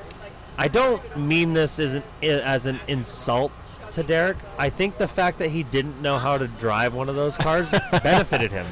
I 0.58 0.68
don't 0.68 1.18
mean 1.18 1.54
this 1.54 1.80
as 1.80 1.96
an, 1.96 2.04
as 2.22 2.66
an 2.66 2.80
insult 2.88 3.52
to 3.92 4.04
Derek. 4.04 4.38
I 4.58 4.70
think 4.70 4.98
the 4.98 5.08
fact 5.08 5.40
that 5.40 5.50
he 5.50 5.64
didn't 5.64 6.02
know 6.02 6.18
how 6.18 6.38
to 6.38 6.48
drive 6.48 6.94
one 6.94 7.10
of 7.10 7.16
those 7.16 7.38
cars 7.38 7.72
benefited 8.04 8.52
him. 8.52 8.66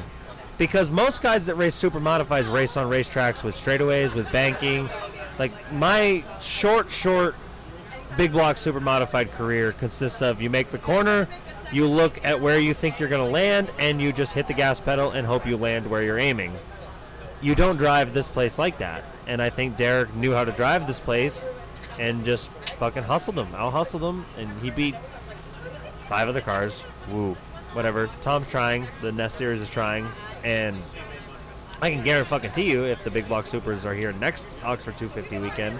Because 0.58 0.90
most 0.90 1.22
guys 1.22 1.46
that 1.46 1.54
race 1.56 1.74
super 1.74 2.00
modifieds 2.00 2.52
race 2.52 2.76
on 2.76 2.88
racetracks 2.90 3.42
with 3.42 3.56
straightaways, 3.56 4.14
with 4.14 4.30
banking. 4.32 4.88
Like 5.38 5.52
my 5.72 6.24
short, 6.40 6.90
short, 6.90 7.34
big 8.16 8.32
block 8.32 8.56
super 8.56 8.80
modified 8.80 9.30
career 9.32 9.72
consists 9.72 10.22
of 10.22 10.40
you 10.40 10.48
make 10.48 10.70
the 10.70 10.78
corner, 10.78 11.28
you 11.72 11.86
look 11.86 12.24
at 12.24 12.40
where 12.40 12.58
you 12.58 12.72
think 12.72 12.98
you're 12.98 13.08
going 13.08 13.24
to 13.24 13.30
land, 13.30 13.70
and 13.78 14.00
you 14.00 14.12
just 14.12 14.32
hit 14.32 14.48
the 14.48 14.54
gas 14.54 14.80
pedal 14.80 15.10
and 15.10 15.26
hope 15.26 15.46
you 15.46 15.56
land 15.56 15.88
where 15.88 16.02
you're 16.02 16.18
aiming. 16.18 16.52
You 17.40 17.54
don't 17.54 17.76
drive 17.76 18.14
this 18.14 18.28
place 18.28 18.58
like 18.58 18.78
that. 18.78 19.04
And 19.26 19.42
I 19.42 19.50
think 19.50 19.76
Derek 19.76 20.14
knew 20.14 20.32
how 20.32 20.44
to 20.44 20.52
drive 20.52 20.86
this 20.86 21.00
place 21.00 21.42
and 21.98 22.24
just 22.24 22.48
fucking 22.78 23.02
hustled 23.02 23.38
him. 23.38 23.48
I'll 23.54 23.70
hustle 23.70 24.08
him, 24.08 24.24
and 24.38 24.48
he 24.60 24.70
beat 24.70 24.94
five 26.06 26.28
other 26.28 26.40
cars. 26.40 26.82
Woo. 27.10 27.36
Whatever. 27.72 28.08
Tom's 28.20 28.48
trying. 28.48 28.86
The 29.02 29.12
Nest 29.12 29.36
Series 29.36 29.60
is 29.60 29.68
trying. 29.68 30.06
And 30.44 30.76
I 31.82 31.90
can 31.90 32.04
guarantee 32.04 32.48
to 32.48 32.62
you, 32.62 32.84
if 32.84 33.04
the 33.04 33.10
Big 33.10 33.28
Block 33.28 33.46
Supers 33.46 33.84
are 33.84 33.94
here 33.94 34.12
next 34.12 34.56
Oxford 34.62 34.96
250 34.96 35.38
weekend, 35.38 35.78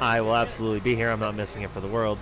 I 0.00 0.20
will 0.20 0.34
absolutely 0.34 0.80
be 0.80 0.94
here. 0.94 1.10
I'm 1.10 1.20
not 1.20 1.34
missing 1.34 1.62
it 1.62 1.70
for 1.70 1.80
the 1.80 1.88
world. 1.88 2.18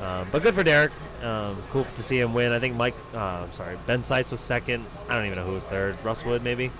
Um, 0.00 0.26
but 0.32 0.42
good 0.42 0.54
for 0.54 0.64
Derek. 0.64 0.92
Um, 1.22 1.56
cool 1.70 1.84
to 1.84 2.02
see 2.02 2.18
him 2.18 2.34
win. 2.34 2.50
I 2.50 2.58
think 2.58 2.74
Mike, 2.74 2.96
uh, 3.14 3.44
I'm 3.44 3.52
sorry, 3.52 3.78
Ben 3.86 4.02
Seitz 4.02 4.32
was 4.32 4.40
second. 4.40 4.84
I 5.08 5.14
don't 5.14 5.26
even 5.26 5.38
know 5.38 5.44
who 5.44 5.52
was 5.52 5.66
third. 5.66 5.96
Russ 6.02 6.24
Wood, 6.24 6.42
maybe? 6.42 6.72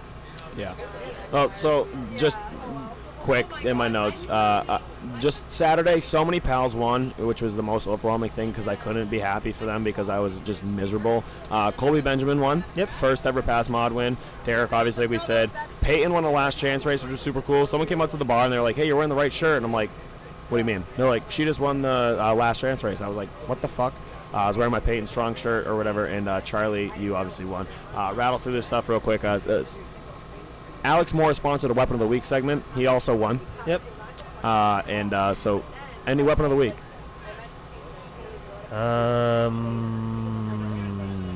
Yeah. 0.57 0.75
Oh, 1.33 1.51
so 1.55 1.89
just 2.17 2.39
quick 3.21 3.47
in 3.65 3.77
my 3.77 3.89
notes. 3.89 4.27
Uh, 4.29 4.65
uh, 4.69 4.79
just 5.21 5.51
Saturday, 5.51 6.01
so 6.01 6.25
many 6.25 6.41
pals 6.41 6.75
won, 6.75 7.11
which 7.19 7.41
was 7.41 7.57
the 7.57 7.63
most 7.63 7.87
overwhelming 7.87 8.31
thing 8.31 8.51
because 8.51 8.69
I 8.69 8.77
couldn't 8.77 9.09
be 9.09 9.19
happy 9.19 9.53
for 9.53 9.65
them 9.65 9.85
because 9.85 10.09
I 10.09 10.19
was 10.19 10.39
just 10.41 10.63
miserable. 10.65 11.25
Uh, 11.51 11.71
Colby 11.71 12.01
Benjamin 12.01 12.41
won. 12.41 12.65
Yep. 12.75 12.89
First 12.89 13.27
ever 13.27 13.43
pass 13.43 13.69
mod 13.69 13.93
win. 13.93 14.17
Derek, 14.45 14.73
obviously, 14.73 15.07
we 15.07 15.19
said. 15.19 15.51
Peyton 15.81 16.13
won 16.13 16.25
a 16.25 16.31
last 16.31 16.59
chance 16.59 16.85
race, 16.85 17.03
which 17.03 17.13
was 17.13 17.21
super 17.21 17.43
cool. 17.43 17.67
Someone 17.67 17.89
came 17.89 18.01
up 18.01 18.11
to 18.11 18.17
the 18.17 18.25
bar 18.25 18.45
and 18.45 18.53
they're 18.53 18.63
like, 18.63 18.77
"Hey, 18.77 18.87
you're 18.87 18.97
wearing 18.97 19.11
the 19.11 19.17
right 19.17 19.33
shirt," 19.33 19.57
and 19.57 19.65
I'm 19.65 19.73
like, 19.73 19.91
"What 20.49 20.59
do 20.59 20.61
you 20.61 20.79
mean?" 20.79 20.85
They're 20.97 21.09
like, 21.09 21.31
"She 21.31 21.45
just 21.45 21.61
won 21.61 21.83
the 21.83 22.19
uh, 22.21 22.35
last 22.35 22.61
chance 22.61 22.83
race." 22.83 23.01
I 23.01 23.09
was 23.09 23.17
like, 23.17 23.29
"What 23.49 23.61
the 23.63 23.69
fuck?" 23.69 23.95
Uh, 24.35 24.39
I 24.39 24.49
was 24.49 24.57
wearing 24.57 24.73
my 24.73 24.81
Peyton 24.81 25.07
Strong 25.07 25.35
shirt 25.37 25.67
or 25.67 25.77
whatever, 25.77 26.07
and 26.07 26.29
uh, 26.29 26.41
Charlie, 26.41 26.91
you 26.99 27.15
obviously 27.15 27.45
won. 27.45 27.67
Uh, 27.95 28.13
rattle 28.17 28.39
through 28.39 28.53
this 28.53 28.67
stuff 28.67 28.89
real 28.89 29.01
quick. 29.01 29.25
Uh, 29.25 29.39
Alex 30.85 31.15
Moore 31.15 31.33
sponsored 31.35 31.71
a 31.71 31.75
Weapon 31.75 31.95
of 31.95 32.01
the 32.01 32.07
Week 32.07 32.25
segment. 32.25 32.65
He 32.75 32.87
also 32.87 33.15
won. 33.15 33.41
Yep. 33.67 33.83
Uh, 34.43 34.83
and 34.89 35.13
uh, 35.13 35.35
so, 35.35 35.65
any 36.07 36.23
Weapon 36.23 36.45
of 36.45 36.51
the 36.51 36.57
Week? 36.57 36.75
Um, 38.73 39.53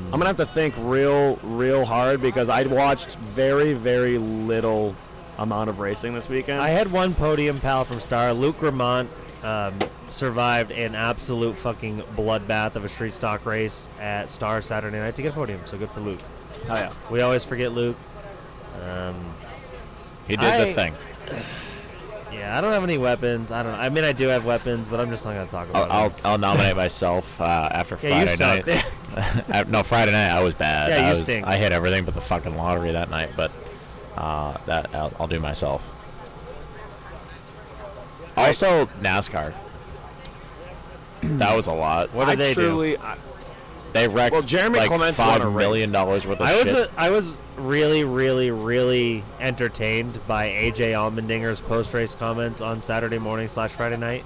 I'm 0.05 0.11
gonna 0.11 0.25
have 0.25 0.37
to 0.37 0.45
think 0.45 0.73
real, 0.79 1.35
real 1.43 1.85
hard 1.85 2.21
because 2.21 2.49
I 2.49 2.63
watched 2.63 3.15
very, 3.17 3.73
very 3.73 4.17
little 4.17 4.95
amount 5.37 5.69
of 5.69 5.79
racing 5.79 6.15
this 6.15 6.27
weekend. 6.27 6.59
I 6.59 6.69
had 6.69 6.91
one 6.91 7.13
podium 7.13 7.59
pal 7.59 7.85
from 7.85 7.99
Star, 7.99 8.33
Luke 8.33 8.57
Gramont. 8.57 9.07
Um, 9.43 9.77
survived 10.07 10.71
an 10.71 10.95
absolute 10.95 11.57
fucking 11.57 12.01
bloodbath 12.15 12.75
of 12.75 12.83
a 12.83 12.87
street 12.89 13.13
stock 13.13 13.45
race 13.45 13.87
at 13.99 14.29
Star 14.29 14.61
Saturday 14.61 14.97
night 14.97 15.15
to 15.15 15.21
get 15.21 15.31
a 15.31 15.35
podium. 15.35 15.61
So 15.65 15.77
good 15.77 15.91
for 15.91 15.99
Luke. 15.99 16.19
Oh 16.69 16.73
yeah. 16.73 16.91
We 17.11 17.21
always 17.21 17.43
forget 17.43 17.71
Luke. 17.71 17.97
Um, 18.83 19.15
He 20.27 20.35
did 20.35 20.45
I- 20.45 20.65
the 20.65 20.73
thing. 20.73 20.93
Yeah, 22.33 22.55
I 22.57 22.61
don't 22.61 22.71
have 22.71 22.83
any 22.83 22.97
weapons. 22.99 23.51
I 23.51 23.63
don't. 23.63 23.73
I 23.73 23.89
mean, 23.89 24.03
I 24.03 24.11
do 24.13 24.27
have 24.27 24.45
weapons, 24.45 24.87
but 24.89 24.99
I'm 24.99 25.09
just 25.09 25.25
not 25.25 25.33
gonna 25.33 25.47
talk 25.49 25.67
I'll, 25.73 25.83
about 25.85 25.91
I'll, 25.95 26.07
it. 26.07 26.13
I'll 26.23 26.37
nominate 26.37 26.75
myself 26.85 27.39
uh, 27.41 27.67
after 27.71 27.97
Yeah, 28.03 28.23
Friday 28.25 28.35
suck. 28.35 28.67
night. 28.67 28.85
Uh, 29.51 29.63
no, 29.69 29.81
Friday 29.81 30.11
night 30.11 30.29
I 30.29 30.43
was 30.43 30.53
bad. 30.53 30.89
Yeah, 30.91 30.97
I 30.97 31.03
you 31.05 31.09
was, 31.11 31.21
stink. 31.21 31.47
I 31.47 31.57
hit 31.57 31.71
everything 31.73 32.05
but 32.05 32.13
the 32.13 32.21
fucking 32.21 32.55
lottery 32.55 32.91
that 32.91 33.09
night. 33.09 33.29
But 33.35 33.51
uh, 34.15 34.55
that 34.67 34.93
I'll, 34.93 35.11
I'll 35.19 35.27
do 35.27 35.39
myself. 35.39 35.89
Also, 38.35 38.85
NASCAR. 39.01 39.53
that 41.23 41.55
was 41.55 41.65
a 41.67 41.71
lot. 41.73 42.13
What 42.13 42.25
did 42.25 42.33
I 42.33 42.35
they 42.35 42.53
do? 42.53 42.61
truly, 42.67 42.97
I, 42.97 43.17
They 43.93 44.07
wrecked 44.07 44.33
Well, 44.33 44.41
Jeremy 44.43 44.77
like 44.79 44.87
Clements 44.89 45.17
won 45.17 45.27
five 45.29 45.41
a 45.41 45.49
race. 45.49 45.91
dollars 45.91 46.27
worth 46.27 46.39
of 46.39 46.45
I 46.47 46.53
was 46.53 46.63
shit. 46.69 46.75
a, 46.75 46.99
I 46.99 47.09
was 47.09 47.33
really 47.57 48.03
really 48.03 48.51
really 48.51 49.23
entertained 49.39 50.19
by 50.27 50.49
AJ 50.49 50.91
Allmendinger's 50.93 51.59
post 51.61 51.93
race 51.93 52.15
comments 52.15 52.61
on 52.61 52.81
Saturday 52.81 53.17
morning 53.19 53.47
slash 53.47 53.71
Friday 53.71 53.97
night. 53.97 54.23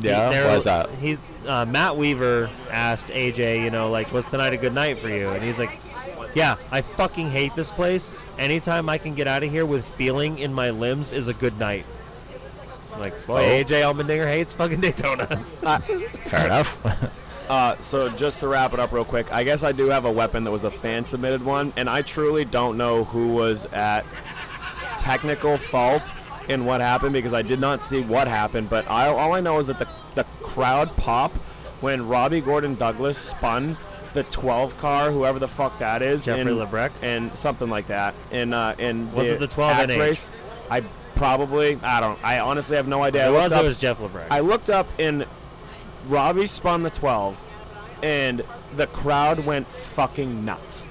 Yeah, 0.00 0.30
There- 0.30 0.46
why 0.46 0.54
is 0.54 0.64
that? 0.64 0.90
He 0.96 1.18
uh, 1.46 1.64
Matt 1.66 1.96
Weaver 1.96 2.50
asked 2.70 3.08
AJ, 3.08 3.62
you 3.62 3.70
know, 3.70 3.90
like, 3.90 4.12
"Was 4.12 4.26
tonight 4.26 4.52
a 4.52 4.56
good 4.56 4.74
night 4.74 4.98
for 4.98 5.08
you?" 5.08 5.30
And 5.30 5.42
he's 5.44 5.58
like, 5.58 5.78
"Yeah, 6.34 6.56
I 6.72 6.80
fucking 6.80 7.30
hate 7.30 7.54
this 7.54 7.70
place. 7.70 8.12
Anytime 8.38 8.88
I 8.88 8.98
can 8.98 9.14
get 9.14 9.26
out 9.28 9.42
of 9.44 9.50
here 9.50 9.64
with 9.64 9.84
feeling 9.84 10.38
in 10.38 10.52
my 10.52 10.70
limbs 10.70 11.12
is 11.12 11.28
a 11.28 11.34
good 11.34 11.58
night." 11.60 11.84
I'm 12.92 13.00
like, 13.00 13.26
boy, 13.26 13.40
Oh. 13.44 13.64
AJ 13.64 13.82
Allmendinger 13.82 14.26
hates 14.26 14.54
fucking 14.54 14.80
Daytona. 14.80 15.26
Fair 16.26 16.46
enough. 16.46 16.78
Uh, 17.48 17.76
so 17.78 18.08
just 18.10 18.40
to 18.40 18.48
wrap 18.48 18.72
it 18.72 18.80
up 18.80 18.92
real 18.92 19.04
quick, 19.04 19.32
I 19.32 19.44
guess 19.44 19.62
I 19.62 19.72
do 19.72 19.88
have 19.90 20.04
a 20.06 20.10
weapon 20.10 20.44
that 20.44 20.50
was 20.50 20.64
a 20.64 20.70
fan 20.70 21.04
submitted 21.04 21.44
one, 21.44 21.72
and 21.76 21.88
I 21.90 22.02
truly 22.02 22.44
don't 22.44 22.76
know 22.78 23.04
who 23.04 23.28
was 23.34 23.66
at 23.66 24.04
technical 24.98 25.58
fault 25.58 26.12
in 26.48 26.64
what 26.64 26.80
happened 26.80 27.12
because 27.12 27.32
I 27.32 27.42
did 27.42 27.60
not 27.60 27.82
see 27.82 28.02
what 28.02 28.28
happened. 28.28 28.70
But 28.70 28.90
I, 28.90 29.08
all 29.08 29.32
I 29.34 29.40
know 29.40 29.58
is 29.58 29.66
that 29.66 29.78
the 29.78 29.88
the 30.14 30.24
crowd 30.42 30.94
pop 30.96 31.32
when 31.80 32.06
Robbie 32.06 32.40
Gordon 32.40 32.76
Douglas 32.76 33.18
spun 33.18 33.76
the 34.14 34.22
12 34.24 34.78
car, 34.78 35.10
whoever 35.10 35.38
the 35.40 35.48
fuck 35.48 35.76
that 35.80 36.00
is, 36.00 36.24
Jeffrey 36.24 36.42
in- 36.52 36.58
Lebrecht? 36.58 36.92
and 37.02 37.36
something 37.36 37.68
like 37.68 37.88
that. 37.88 38.14
And 38.30 38.54
uh, 38.54 38.74
in 38.78 39.12
Was 39.12 39.28
it 39.28 39.40
the 39.40 39.48
12 39.48 39.72
ACT 39.72 39.90
NH? 39.90 39.98
race. 39.98 40.30
I 40.70 40.82
probably 41.16 41.78
I 41.82 42.00
don't. 42.00 42.18
I 42.24 42.38
honestly 42.40 42.76
have 42.76 42.88
no 42.88 43.02
idea. 43.02 43.28
It 43.28 43.32
was 43.32 43.52
up- 43.52 43.62
it 43.62 43.66
was 43.66 43.78
Jeff 43.78 43.98
Lebrecht. 44.00 44.28
I 44.30 44.40
looked 44.40 44.70
up 44.70 44.86
and 44.98 45.26
Robbie 46.08 46.46
spun 46.46 46.82
the 46.82 46.90
12 46.90 47.40
and 48.02 48.42
the 48.76 48.86
crowd 48.88 49.40
went 49.46 49.66
fucking 49.66 50.44
nuts. 50.44 50.86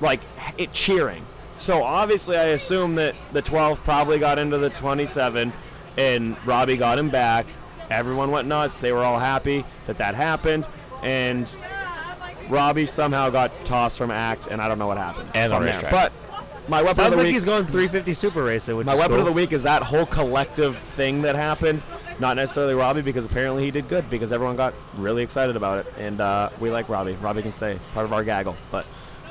Like 0.00 0.20
it 0.58 0.72
cheering. 0.72 1.24
So 1.56 1.82
obviously 1.82 2.36
I 2.36 2.46
assume 2.46 2.94
that 2.96 3.14
the 3.32 3.42
12 3.42 3.82
probably 3.84 4.18
got 4.18 4.38
into 4.38 4.58
the 4.58 4.70
27 4.70 5.52
and 5.96 6.46
Robbie 6.46 6.76
got 6.76 6.98
him 6.98 7.10
back. 7.10 7.46
Everyone 7.90 8.30
went 8.30 8.48
nuts. 8.48 8.80
They 8.80 8.92
were 8.92 9.04
all 9.04 9.18
happy 9.18 9.64
that 9.86 9.98
that 9.98 10.14
happened 10.14 10.68
and 11.02 11.54
Robbie 12.48 12.86
somehow 12.86 13.30
got 13.30 13.64
tossed 13.64 13.98
from 13.98 14.10
ACT 14.10 14.48
and 14.48 14.60
I 14.60 14.68
don't 14.68 14.78
know 14.78 14.86
what 14.86 14.96
happened. 14.96 15.30
And 15.34 15.52
the 15.52 15.56
from 15.56 15.66
there. 15.66 15.88
But 15.90 16.12
my 16.68 16.82
weapon 16.82 16.94
Sounds 16.96 17.06
of 17.08 17.12
the 17.12 17.16
like 17.18 17.24
week 17.26 17.34
he's 17.34 17.44
going 17.44 17.64
350 17.64 18.14
super 18.14 18.42
racing, 18.42 18.76
which 18.76 18.86
my 18.86 18.94
is 18.94 18.98
weapon 19.00 19.16
cool. 19.16 19.20
of 19.20 19.26
the 19.26 19.32
week 19.32 19.52
is 19.52 19.62
that 19.64 19.82
whole 19.82 20.06
collective 20.06 20.76
thing 20.78 21.22
that 21.22 21.36
happened. 21.36 21.84
Not 22.20 22.36
necessarily 22.36 22.74
Robbie, 22.74 23.00
because 23.02 23.24
apparently 23.24 23.64
he 23.64 23.70
did 23.70 23.88
good 23.88 24.08
because 24.10 24.30
everyone 24.30 24.56
got 24.56 24.74
really 24.96 25.22
excited 25.22 25.56
about 25.56 25.86
it, 25.86 25.92
and 25.98 26.20
uh, 26.20 26.50
we 26.60 26.70
like 26.70 26.88
Robbie. 26.88 27.14
Robbie 27.14 27.42
can 27.42 27.52
stay 27.52 27.78
part 27.94 28.04
of 28.04 28.12
our 28.12 28.22
gaggle. 28.22 28.56
But 28.70 28.84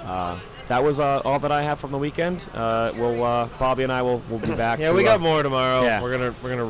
uh, 0.04 0.40
that 0.70 0.84
was 0.84 1.00
uh, 1.00 1.22
all 1.24 1.40
that 1.40 1.52
I 1.52 1.62
have 1.62 1.80
from 1.80 1.92
the 1.92 1.98
weekend. 2.00 2.46
Uh, 2.54 2.92
we'll 2.96 3.24
uh, 3.24 3.46
Bobby 3.60 3.84
and 3.84 3.92
I 3.92 4.02
will 4.02 4.24
will 4.30 4.40
be 4.40 4.56
back. 4.56 4.80
Yeah, 4.80 4.92
we 4.92 5.04
uh, 5.04 5.06
got 5.06 5.22
more 5.22 5.44
tomorrow. 5.44 5.84
yeah. 5.84 6.02
We're 6.02 6.12
gonna 6.12 6.34
we're 6.42 6.50
gonna 6.50 6.66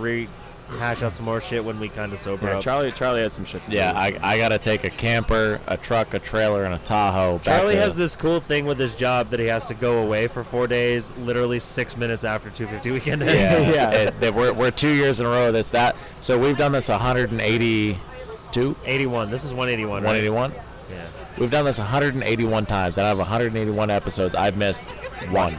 rehash 0.72 1.02
out 1.04 1.16
some 1.16 1.26
more 1.26 1.42
shit 1.42 1.64
when 1.64 1.80
we 1.80 1.90
kind 1.90 2.14
of 2.14 2.20
sober 2.20 2.46
Yeah, 2.48 2.58
up. 2.58 2.64
Charlie 2.64 2.92
Charlie 2.92 3.22
has 3.22 3.34
some 3.34 3.46
shit. 3.46 3.66
To 3.66 3.72
yeah, 3.72 3.92
do. 3.92 4.18
I, 4.22 4.34
I 4.34 4.38
got 4.38 4.50
to 4.50 4.58
take 4.58 4.84
a 4.84 4.90
camper, 4.90 5.60
a 5.68 5.78
truck, 5.78 6.14
a 6.14 6.20
trailer, 6.20 6.64
and 6.66 6.74
a 6.74 6.78
Tahoe. 6.80 7.38
back 7.38 7.44
Charlie 7.46 7.76
to- 7.76 7.82
has 7.82 7.96
this 7.96 8.16
cool 8.16 8.40
thing 8.40 8.66
with 8.66 8.78
his 8.80 8.94
job 8.96 9.30
that 9.30 9.40
he 9.40 9.48
has 9.48 9.66
to 9.68 9.74
go 9.74 10.04
away 10.04 10.28
for 10.28 10.44
four 10.44 10.68
days, 10.68 11.12
literally 11.20 11.60
six 11.60 11.98
minutes 11.98 12.24
after 12.24 12.50
250 12.50 12.92
weekend 12.92 13.24
ends. 13.24 13.62
Yeah, 13.62 13.70
Yeah. 13.74 13.92
It- 13.92 14.20
that 14.20 14.34
we're, 14.34 14.54
we're 14.54 14.72
two 14.72 14.94
years 14.94 15.20
in 15.20 15.26
a 15.26 15.30
row 15.30 15.48
of 15.48 15.54
this 15.54 15.70
that. 15.70 15.96
So 16.22 16.38
we've 16.38 16.58
done 16.58 16.72
this 16.72 16.90
182, 16.90 18.76
81. 18.86 19.32
This 19.32 19.44
is 19.44 19.54
181. 19.54 20.04
right? 20.04 20.08
181. 20.08 20.52
Yeah. 20.92 21.06
We've 21.38 21.52
done 21.52 21.66
this 21.66 21.80
181 21.80 22.66
times. 22.66 22.98
and 22.98 23.08
Out 23.08 23.14
of 23.14 23.18
181 23.20 23.90
episodes, 23.90 24.36
I've 24.36 24.58
missed 24.58 24.86
one. 25.32 25.58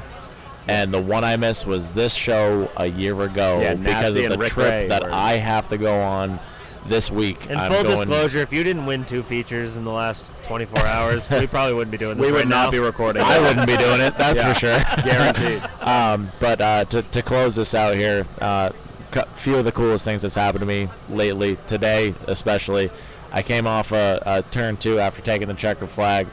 And 0.68 0.92
the 0.92 1.00
one 1.00 1.24
I 1.24 1.36
missed 1.36 1.66
was 1.66 1.90
this 1.90 2.14
show 2.14 2.70
a 2.76 2.86
year 2.86 3.20
ago 3.22 3.60
Yeah, 3.60 3.74
because 3.74 4.14
of 4.16 4.28
the 4.28 4.38
Rick 4.38 4.52
trip 4.52 4.68
Ray 4.68 4.88
that 4.88 5.04
I 5.04 5.32
have 5.32 5.68
to 5.68 5.78
go 5.78 6.00
on 6.00 6.38
this 6.86 7.10
week. 7.10 7.46
In 7.46 7.56
I'm 7.56 7.70
full 7.72 7.82
going, 7.82 7.96
disclosure, 7.96 8.38
if 8.40 8.52
you 8.52 8.62
didn't 8.64 8.86
win 8.86 9.04
two 9.04 9.22
features 9.22 9.76
in 9.76 9.84
the 9.84 9.90
last 9.92 10.30
24 10.44 10.86
hours, 10.86 11.28
we 11.30 11.46
probably 11.48 11.74
wouldn't 11.74 11.92
be 11.92 11.98
doing 11.98 12.16
this 12.16 12.26
we 12.26 12.32
right 12.32 12.40
would 12.40 12.48
not 12.48 12.66
now. 12.66 12.70
be 12.70 12.78
recording. 12.78 13.22
I 13.26 13.40
wouldn't 13.40 13.66
be 13.66 13.76
doing 13.76 14.00
it. 14.00 14.16
That's 14.16 14.38
Yeah, 14.38 14.52
for 14.52 14.58
sure. 14.58 14.78
guaranteed. 15.04 15.62
Um, 15.80 16.30
but 16.40 16.60
uh, 16.60 16.84
to, 16.86 17.02
to 17.02 17.22
close 17.22 17.56
this 17.56 17.74
out 17.74 17.96
here, 17.96 18.26
uh, 18.40 18.70
a 19.12 19.26
few 19.34 19.56
of 19.56 19.64
the 19.64 19.72
coolest 19.72 20.04
things 20.04 20.22
that's 20.22 20.34
happened 20.36 20.60
to 20.60 20.66
me 20.66 20.88
lately, 21.08 21.58
today 21.66 22.14
especially. 22.26 22.90
I 23.32 23.42
came 23.42 23.66
off 23.66 23.92
a, 23.92 24.22
a 24.26 24.42
turn 24.42 24.76
two 24.76 24.98
after 24.98 25.22
taking 25.22 25.48
the 25.48 25.54
checker 25.54 25.86
flag, 25.86 26.26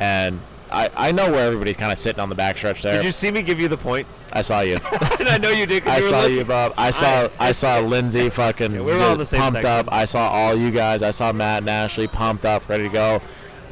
and 0.00 0.40
I, 0.72 0.90
I 0.96 1.12
know 1.12 1.30
where 1.30 1.46
everybody's 1.46 1.76
kind 1.76 1.92
of 1.92 1.98
sitting 1.98 2.20
on 2.20 2.28
the 2.28 2.36
backstretch 2.36 2.82
there. 2.82 2.96
Did 2.96 3.04
you 3.04 3.12
see 3.12 3.30
me 3.30 3.42
give 3.42 3.60
you 3.60 3.68
the 3.68 3.76
point? 3.76 4.06
I 4.32 4.42
saw 4.42 4.60
you. 4.60 4.74
and 5.18 5.28
I 5.28 5.38
know 5.38 5.50
you 5.50 5.66
did. 5.66 5.86
I 5.86 5.96
you 5.96 6.02
saw 6.02 6.20
looking. 6.20 6.36
you, 6.36 6.44
Bob. 6.44 6.74
I 6.76 6.90
saw 6.90 7.28
I, 7.38 7.52
saw 7.52 7.78
Lindsay 7.80 8.28
fucking 8.30 8.72
we 8.84 8.92
were 8.92 9.00
all 9.00 9.16
the 9.16 9.26
same 9.26 9.40
pumped 9.40 9.62
section. 9.62 9.70
up. 9.70 9.92
I 9.92 10.04
saw 10.04 10.28
all 10.28 10.54
you 10.54 10.70
guys. 10.70 11.02
I 11.02 11.10
saw 11.10 11.32
Matt 11.32 11.62
and 11.62 11.70
Ashley 11.70 12.06
pumped 12.06 12.44
up, 12.44 12.68
ready 12.68 12.84
to 12.84 12.88
go. 12.88 13.20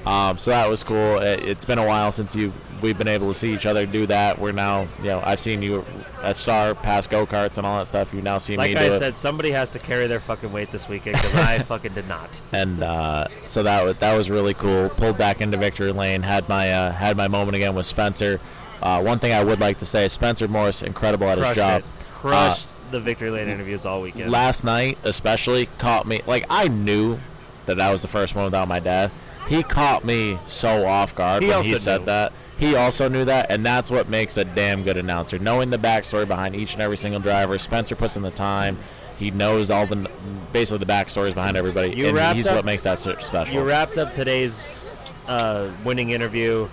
Um, 0.06 0.38
so 0.38 0.50
that 0.50 0.68
was 0.68 0.82
cool. 0.82 1.18
It, 1.18 1.44
it's 1.44 1.64
been 1.64 1.78
a 1.78 1.86
while 1.86 2.10
since 2.10 2.34
you 2.34 2.52
we've 2.82 2.96
been 2.98 3.08
able 3.08 3.28
to 3.28 3.34
see 3.34 3.52
each 3.54 3.66
other 3.66 3.86
do 3.86 4.06
that. 4.06 4.38
We're 4.38 4.52
now, 4.52 4.88
you 4.98 5.04
know, 5.06 5.22
I've 5.24 5.40
seen 5.40 5.62
you 5.62 5.84
at 6.22 6.36
Star 6.36 6.74
pass 6.74 7.06
go 7.06 7.26
karts 7.26 7.58
and 7.58 7.66
all 7.66 7.78
that 7.78 7.86
stuff. 7.86 8.12
You 8.12 8.22
now 8.22 8.38
see 8.38 8.56
Like 8.56 8.72
me 8.74 8.76
I 8.80 8.88
do 8.88 8.94
it. 8.94 8.98
said, 8.98 9.16
somebody 9.16 9.50
has 9.52 9.70
to 9.70 9.78
carry 9.78 10.06
their 10.06 10.20
fucking 10.20 10.52
weight 10.52 10.70
this 10.72 10.88
weekend 10.88 11.16
because 11.16 11.34
I 11.34 11.58
fucking 11.60 11.94
did 11.94 12.08
not. 12.08 12.40
and 12.52 12.82
uh, 12.82 13.28
so 13.46 13.62
that 13.62 13.84
was 13.84 13.96
that 13.98 14.16
was 14.16 14.30
really 14.30 14.54
cool. 14.54 14.88
Pulled 14.90 15.18
back 15.18 15.40
into 15.40 15.56
victory 15.56 15.92
lane, 15.92 16.22
had 16.22 16.48
my 16.48 16.72
uh, 16.72 16.92
had 16.92 17.16
my 17.16 17.28
moment 17.28 17.56
again 17.56 17.74
with 17.74 17.86
Spencer. 17.86 18.40
Uh, 18.82 19.02
one 19.02 19.18
thing 19.18 19.32
I 19.32 19.42
would 19.42 19.58
like 19.60 19.78
to 19.78 19.86
say, 19.86 20.06
Spencer 20.08 20.46
Morris, 20.48 20.82
incredible 20.82 21.28
at 21.28 21.38
Crushed 21.38 21.48
his 21.50 21.56
job. 21.56 21.80
it. 21.80 21.84
Crushed 22.12 22.68
the 22.90 23.00
victory 23.00 23.30
lane 23.30 23.48
interviews 23.48 23.84
all 23.84 24.00
weekend. 24.00 24.30
Last 24.30 24.64
night, 24.64 24.96
especially, 25.04 25.66
caught 25.78 26.06
me 26.06 26.20
like 26.26 26.46
I 26.48 26.68
knew 26.68 27.18
that 27.66 27.80
I 27.80 27.90
was 27.92 28.02
the 28.02 28.08
first 28.08 28.34
one 28.34 28.44
without 28.44 28.66
my 28.68 28.80
dad. 28.80 29.10
He 29.48 29.62
caught 29.62 30.04
me 30.04 30.38
so 30.46 30.86
off 30.86 31.14
guard 31.14 31.42
He 31.42 31.48
when 31.48 31.62
he 31.64 31.74
said 31.76 32.00
knew. 32.02 32.06
that. 32.06 32.32
He 32.58 32.74
also 32.74 33.08
knew 33.08 33.24
that, 33.24 33.50
and 33.50 33.64
that's 33.64 33.90
what 33.90 34.08
makes 34.08 34.36
a 34.36 34.44
damn 34.44 34.82
good 34.82 34.96
announcer. 34.96 35.38
Knowing 35.38 35.70
the 35.70 35.78
backstory 35.78 36.26
behind 36.26 36.56
each 36.56 36.72
and 36.72 36.82
every 36.82 36.96
single 36.96 37.20
driver. 37.20 37.56
Spencer 37.58 37.94
puts 37.94 38.16
in 38.16 38.22
the 38.22 38.30
time. 38.32 38.78
He 39.18 39.30
knows 39.30 39.70
all 39.70 39.86
the 39.86 40.10
basically 40.52 40.84
the 40.84 40.92
backstories 40.92 41.34
behind 41.34 41.56
everybody, 41.56 41.96
You 41.96 42.08
and 42.16 42.36
he's 42.36 42.46
up- 42.46 42.56
what 42.56 42.64
makes 42.64 42.82
that 42.82 42.98
special. 42.98 43.54
You 43.54 43.62
wrapped 43.62 43.96
up 43.98 44.12
today's 44.12 44.64
uh, 45.28 45.68
winning 45.84 46.10
interview, 46.10 46.68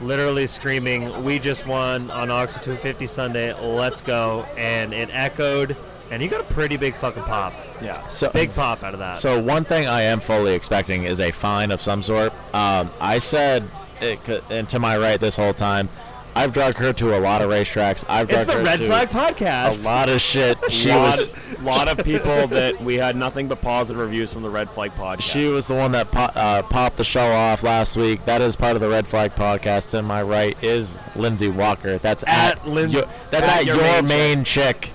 literally 0.00 0.46
screaming, 0.46 1.22
"We 1.24 1.38
just 1.38 1.66
won 1.66 2.10
on 2.10 2.30
Oxford 2.30 2.62
250 2.62 3.06
Sunday. 3.06 3.52
Let's 3.60 4.00
go!" 4.00 4.46
And 4.56 4.92
it 4.92 5.10
echoed, 5.12 5.76
and 6.10 6.22
you 6.22 6.28
got 6.28 6.40
a 6.40 6.44
pretty 6.54 6.76
big 6.76 6.94
fucking 6.96 7.24
pop. 7.24 7.52
Yeah, 7.82 8.06
So- 8.08 8.30
big 8.30 8.54
pop 8.54 8.82
out 8.82 8.94
of 8.94 9.00
that. 9.00 9.18
So 9.18 9.40
one 9.40 9.64
thing 9.64 9.86
I 9.88 10.02
am 10.02 10.20
fully 10.20 10.54
expecting 10.54 11.04
is 11.04 11.20
a 11.20 11.30
fine 11.30 11.70
of 11.70 11.80
some 11.82 12.02
sort. 12.02 12.32
Um, 12.54 12.90
I 13.00 13.18
said, 13.18 13.64
it, 14.02 14.22
could- 14.24 14.42
and 14.50 14.68
to 14.70 14.78
my 14.78 14.96
right 14.98 15.18
this 15.20 15.36
whole 15.36 15.54
time, 15.54 15.88
I've 16.32 16.52
drugged 16.52 16.78
her 16.78 16.92
to 16.92 17.18
a 17.18 17.20
lot 17.20 17.42
of 17.42 17.50
racetracks. 17.50 18.04
I've 18.08 18.30
it's 18.30 18.44
drugged 18.44 18.50
the 18.50 18.54
her 18.54 18.62
Red 18.64 18.78
to 18.78 18.86
Flag 18.86 19.08
podcast. 19.10 19.82
a 19.82 19.86
lot 19.86 20.08
of 20.08 20.20
shit. 20.20 20.56
She 20.70 20.88
lot, 20.90 20.96
was 21.18 21.28
a 21.58 21.62
lot 21.62 21.88
of 21.88 22.04
people 22.04 22.46
that 22.46 22.80
we 22.80 22.94
had 22.94 23.16
nothing 23.16 23.48
but 23.48 23.60
positive 23.60 24.00
reviews 24.00 24.32
from 24.32 24.42
the 24.42 24.48
Red 24.50 24.70
Flag 24.70 24.92
podcast. 24.92 25.22
she 25.22 25.48
was 25.48 25.66
the 25.66 25.74
one 25.74 25.90
that 25.92 26.10
po- 26.12 26.30
uh, 26.36 26.62
popped 26.62 26.98
the 26.98 27.04
show 27.04 27.32
off 27.32 27.64
last 27.64 27.96
week. 27.96 28.24
That 28.26 28.40
is 28.42 28.54
part 28.54 28.76
of 28.76 28.80
the 28.80 28.88
Red 28.88 29.08
Flag 29.08 29.34
podcast. 29.34 29.90
To 29.90 30.02
my 30.02 30.22
right 30.22 30.56
is 30.62 30.96
Lindsay 31.16 31.48
Walker. 31.48 31.98
That's 31.98 32.22
at, 32.28 32.58
At 32.58 32.62
Linds- 32.62 32.92
your, 32.92 33.04
that's 33.32 33.48
at 33.48 33.58
at, 33.62 33.66
your 33.66 33.76
your, 33.76 34.02
main 34.02 34.06
main, 34.06 34.44
chick. 34.44 34.90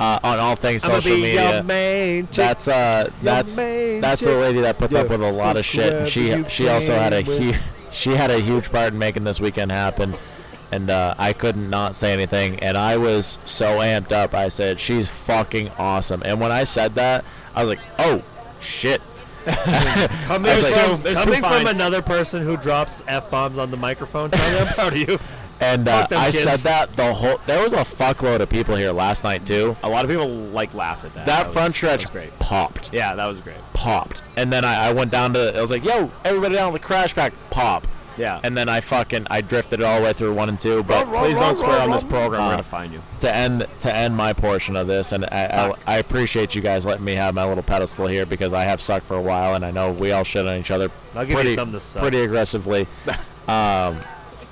Uh, 0.00 0.18
on 0.24 0.38
all 0.38 0.56
things 0.56 0.82
I'ma 0.84 0.94
social 0.94 1.14
be 1.14 1.22
media. 1.22 1.52
your 1.56 1.62
main 1.62 2.24
chick. 2.28 2.34
That's 2.36 2.68
uh 2.68 3.10
that's 3.22 3.58
main 3.58 4.00
that's 4.00 4.24
the 4.24 4.34
lady 4.34 4.60
that 4.62 4.78
puts 4.78 4.94
up 4.94 5.10
with 5.10 5.20
a 5.20 5.30
lot 5.30 5.58
of 5.58 5.64
shit. 5.66 5.92
And 5.92 6.08
she 6.08 6.42
she 6.48 6.68
also 6.68 6.94
had 6.94 7.12
a 7.12 7.22
playing 7.22 7.42
huge 7.42 7.56
she 7.92 8.10
had 8.10 8.30
a 8.30 8.38
huge 8.40 8.70
part 8.70 8.92
in 8.92 8.98
making 8.98 9.24
this 9.24 9.40
weekend 9.40 9.70
happen. 9.72 10.14
And 10.72 10.88
uh, 10.88 11.14
I 11.18 11.32
couldn't 11.32 11.68
not 11.68 11.96
say 11.96 12.12
anything, 12.12 12.60
and 12.60 12.78
I 12.78 12.96
was 12.96 13.40
so 13.44 13.78
amped 13.78 14.12
up. 14.12 14.34
I 14.34 14.46
said, 14.46 14.78
"She's 14.78 15.08
fucking 15.08 15.68
awesome." 15.78 16.22
And 16.24 16.40
when 16.40 16.52
I 16.52 16.62
said 16.62 16.94
that, 16.94 17.24
I 17.56 17.60
was 17.64 17.70
like, 17.70 17.80
"Oh, 17.98 18.22
shit!" 18.60 19.02
Coming, 19.46 20.48
like- 20.52 20.72
from, 20.74 21.02
coming 21.02 21.40
from 21.42 21.66
another 21.66 22.02
person 22.02 22.42
who 22.44 22.56
drops 22.56 23.02
f 23.08 23.28
bombs 23.30 23.58
on 23.58 23.72
the 23.72 23.76
microphone, 23.76 24.30
Charlie, 24.30 24.58
I'm 24.60 24.74
proud 24.74 24.92
of 24.92 24.98
you. 24.98 25.18
And 25.60 25.88
uh, 25.88 26.06
I 26.10 26.30
kids. 26.30 26.40
said 26.40 26.58
that 26.60 26.94
the 26.96 27.12
whole. 27.12 27.38
There 27.46 27.62
was 27.62 27.72
a 27.74 27.78
fuckload 27.78 28.40
of 28.40 28.48
people 28.48 28.76
here 28.76 28.92
last 28.92 29.24
night 29.24 29.44
too. 29.46 29.76
a 29.82 29.88
lot 29.88 30.04
of 30.04 30.10
people 30.10 30.26
like 30.28 30.72
laughed 30.74 31.04
at 31.04 31.14
that. 31.14 31.26
That, 31.26 31.44
was- 31.46 31.52
front 31.54 31.74
stretch 31.76 32.04
that 32.04 32.12
great. 32.12 32.38
popped, 32.38 32.90
Yeah, 32.92 33.14
that 33.14 33.26
was 33.26 33.40
great. 33.40 33.56
popped, 33.74 34.22
and 34.36 34.52
then 34.52 34.64
I, 34.64 34.88
I 34.88 34.92
went 34.92 35.10
down 35.10 35.34
to. 35.34 35.56
I 35.56 35.60
was 35.60 35.70
like, 35.70 35.84
"Yo, 35.84 36.10
everybody 36.24 36.54
down 36.54 36.68
on 36.68 36.72
the 36.72 36.78
crash 36.78 37.14
pack, 37.14 37.32
pop!" 37.50 37.86
Yeah. 38.18 38.40
And 38.42 38.54
then 38.56 38.68
I 38.68 38.80
fucking 38.82 39.26
I 39.30 39.40
drifted 39.40 39.80
it 39.80 39.84
all 39.84 39.98
the 40.00 40.04
way 40.04 40.12
through 40.12 40.34
one 40.34 40.48
and 40.50 40.58
two. 40.60 40.82
But 40.82 41.06
Please 41.06 41.38
don't 41.38 41.56
swear 41.56 41.80
on 41.80 41.90
this 41.90 42.02
program. 42.02 42.42
Uh, 42.42 42.46
We're 42.46 42.50
gonna 42.52 42.62
find 42.62 42.92
you. 42.92 43.02
to 43.20 43.34
end 43.34 43.66
to 43.80 43.94
end 43.96 44.14
my 44.16 44.32
portion 44.34 44.76
of 44.76 44.86
this, 44.86 45.12
and 45.12 45.24
I, 45.26 45.72
I, 45.86 45.94
I 45.94 45.98
appreciate 45.98 46.54
you 46.54 46.60
guys 46.62 46.84
letting 46.84 47.04
me 47.04 47.14
have 47.14 47.34
my 47.34 47.44
little 47.46 47.62
pedestal 47.62 48.06
here 48.08 48.26
because 48.26 48.52
I 48.52 48.64
have 48.64 48.80
sucked 48.80 49.06
for 49.06 49.16
a 49.16 49.22
while, 49.22 49.54
and 49.54 49.64
I 49.64 49.70
know 49.70 49.92
we 49.92 50.12
all 50.12 50.24
shit 50.24 50.46
on 50.46 50.56
each 50.58 50.70
other 50.70 50.90
I'll 51.14 51.20
give 51.22 51.30
you 51.30 51.34
pretty 51.36 51.54
something 51.54 51.78
to 51.78 51.80
suck. 51.80 52.02
pretty 52.02 52.20
aggressively. 52.20 52.86
um, 53.48 53.98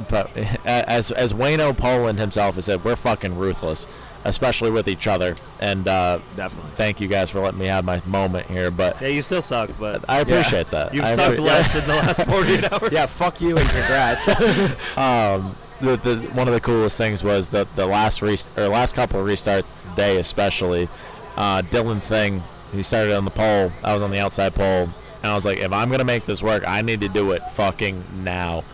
but 0.09 0.30
as 0.64 1.11
as 1.11 1.32
Wayno 1.32 1.76
Poland 1.76 2.18
himself 2.18 2.55
has 2.57 2.66
said, 2.66 2.84
we're 2.84 2.96
fucking 2.96 3.36
ruthless, 3.36 3.86
especially 4.24 4.70
with 4.70 4.88
each 4.88 5.07
other. 5.07 5.34
And 5.61 5.88
uh, 5.88 6.20
Definitely. 6.36 6.70
thank 6.76 7.01
you 7.01 7.09
guys 7.09 7.30
for 7.30 7.40
letting 7.40 7.59
me 7.59 7.66
have 7.66 7.84
my 7.84 8.01
moment 8.07 8.46
here. 8.46 8.70
But 8.70 9.01
Yeah, 9.01 9.09
you 9.09 9.22
still 9.22 9.42
suck, 9.42 9.70
but 9.78 10.05
I 10.09 10.20
appreciate 10.20 10.70
that. 10.70 10.94
you've 10.94 11.05
I 11.05 11.14
sucked 11.14 11.38
appre- 11.38 11.46
less 11.46 11.74
in 11.74 11.86
the 11.86 11.94
last 11.96 12.24
48 12.26 12.72
hours. 12.72 12.92
Yeah, 12.92 13.07
fuck 13.07 13.40
you 13.40 13.57
and 13.59 13.68
congrats. 13.68 14.28
um, 14.96 15.57
the, 15.80 15.96
the 15.96 16.16
one 16.34 16.49
of 16.49 16.55
the 16.55 16.61
coolest 16.61 16.96
things 16.99 17.22
was 17.22 17.49
the 17.51 17.66
the 17.76 17.86
last 17.86 18.20
rest- 18.22 18.57
or 18.59 18.68
last 18.68 18.94
couple 18.94 19.20
of 19.20 19.26
restarts 19.26 19.88
today, 19.88 20.18
especially 20.18 20.88
uh, 21.36 21.62
Dylan 21.62 22.01
Thing. 22.03 22.42
He 22.72 22.82
started 22.82 23.14
on 23.16 23.24
the 23.24 23.30
pole. 23.30 23.72
I 23.82 23.94
was 23.94 24.03
on 24.03 24.11
the 24.11 24.18
outside 24.18 24.55
pole, 24.55 24.88
and 25.22 25.24
I 25.32 25.34
was 25.34 25.44
like, 25.46 25.59
if 25.59 25.72
I'm 25.72 25.88
gonna 25.90 26.05
make 26.05 26.26
this 26.26 26.42
work, 26.42 26.64
I 26.66 26.82
need 26.82 27.01
to 27.01 27.09
do 27.09 27.30
it 27.32 27.42
fucking 27.53 28.05
now. 28.24 28.64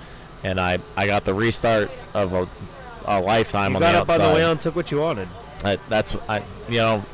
And 0.44 0.60
I 0.60 0.78
I 0.96 1.06
got 1.06 1.24
the 1.24 1.34
restart 1.34 1.90
of 2.14 2.32
a, 2.32 2.48
a 3.06 3.20
lifetime 3.20 3.72
You 3.72 3.76
on 3.76 3.82
got 3.82 3.92
the 3.92 3.98
up 3.98 4.10
outside. 4.10 4.24
on 4.24 4.28
the 4.30 4.34
wheel 4.36 4.50
and 4.52 4.60
took 4.60 4.76
what 4.76 4.90
you 4.90 4.98
wanted. 5.00 5.28
I, 5.64 5.78
that's 5.88 6.14
I 6.28 6.42
you 6.68 6.78
know. 6.78 7.04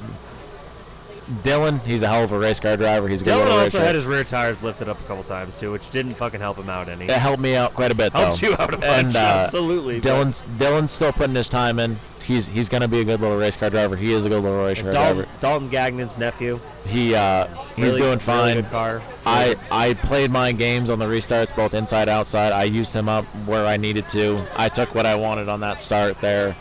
Dylan, 1.44 1.80
he's 1.84 2.02
a 2.02 2.08
hell 2.08 2.24
of 2.24 2.32
a 2.32 2.38
race 2.38 2.58
car 2.58 2.76
driver. 2.76 3.06
He's 3.06 3.22
a 3.22 3.24
good 3.24 3.34
Dylan 3.34 3.44
little 3.44 3.58
also 3.60 3.78
had 3.78 3.94
his 3.94 4.04
rear 4.04 4.24
tires 4.24 4.60
lifted 4.64 4.88
up 4.88 4.98
a 4.98 5.02
couple 5.04 5.22
times 5.22 5.60
too, 5.60 5.70
which 5.70 5.88
didn't 5.90 6.14
fucking 6.14 6.40
help 6.40 6.56
him 6.58 6.68
out 6.68 6.88
any. 6.88 7.04
It 7.04 7.10
helped 7.12 7.40
me 7.40 7.54
out 7.54 7.72
quite 7.72 7.92
a 7.92 7.94
bit, 7.94 8.12
though. 8.12 8.18
Helped 8.18 8.42
you 8.42 8.52
out 8.58 8.74
a 8.74 8.78
bunch, 8.78 8.84
And, 8.84 9.16
uh, 9.16 9.18
absolutely. 9.44 10.00
Dylan's 10.00 10.42
Dylan's 10.58 10.90
still 10.90 11.12
putting 11.12 11.36
his 11.36 11.48
time 11.48 11.78
in. 11.78 12.00
He's 12.30 12.46
he's 12.46 12.68
gonna 12.68 12.86
be 12.86 13.00
a 13.00 13.04
good 13.04 13.20
little 13.20 13.36
race 13.36 13.56
car 13.56 13.70
driver. 13.70 13.96
He 13.96 14.12
is 14.12 14.24
a 14.24 14.28
good 14.28 14.40
little 14.44 14.64
race 14.64 14.80
car 14.80 14.92
Dalton, 14.92 15.16
driver. 15.16 15.30
Dalton 15.40 15.68
Gagnon's 15.68 16.16
nephew. 16.16 16.60
He 16.86 17.12
uh, 17.12 17.48
he's 17.74 17.86
Really- 17.86 17.98
doing 17.98 18.08
really 18.10 18.18
fine. 18.20 18.54
good 18.54 18.70
car. 18.70 19.02
I 19.26 19.56
I 19.72 19.94
played 19.94 20.30
my 20.30 20.52
games 20.52 20.90
on 20.90 21.00
the 21.00 21.06
restarts, 21.06 21.54
both 21.56 21.74
inside 21.74 22.08
outside. 22.08 22.52
I 22.52 22.62
used 22.64 22.94
him 22.94 23.08
up 23.08 23.24
where 23.46 23.66
I 23.66 23.76
needed 23.78 24.08
to. 24.10 24.40
I 24.54 24.68
took 24.68 24.94
what 24.94 25.06
I 25.06 25.16
wanted 25.16 25.48
on 25.48 25.58
that 25.60 25.80
start 25.80 26.20
there, 26.20 26.54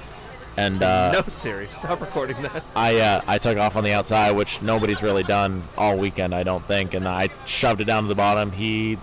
and 0.58 0.82
uh, 0.82 1.12
no, 1.14 1.22
Siri, 1.30 1.68
stop 1.68 2.02
recording 2.02 2.42
that. 2.42 2.64
I 2.76 2.98
uh, 3.00 3.22
I 3.28 3.38
took 3.38 3.60
off 3.60 3.76
on 3.76 3.84
the 3.84 3.94
outside, 3.94 4.32
which 4.32 4.64
nobody's 4.64 5.04
really 5.04 5.22
done 5.24 5.62
all 5.78 5.96
weekend, 5.96 6.34
I 6.34 6.42
don't 6.42 6.66
think, 6.66 6.96
and 6.96 7.08
I 7.08 7.30
shoved 7.46 7.80
it 7.80 7.86
down 7.86 8.02
to 8.04 8.10
the 8.10 8.16
bottom. 8.16 8.52
He 8.52 8.98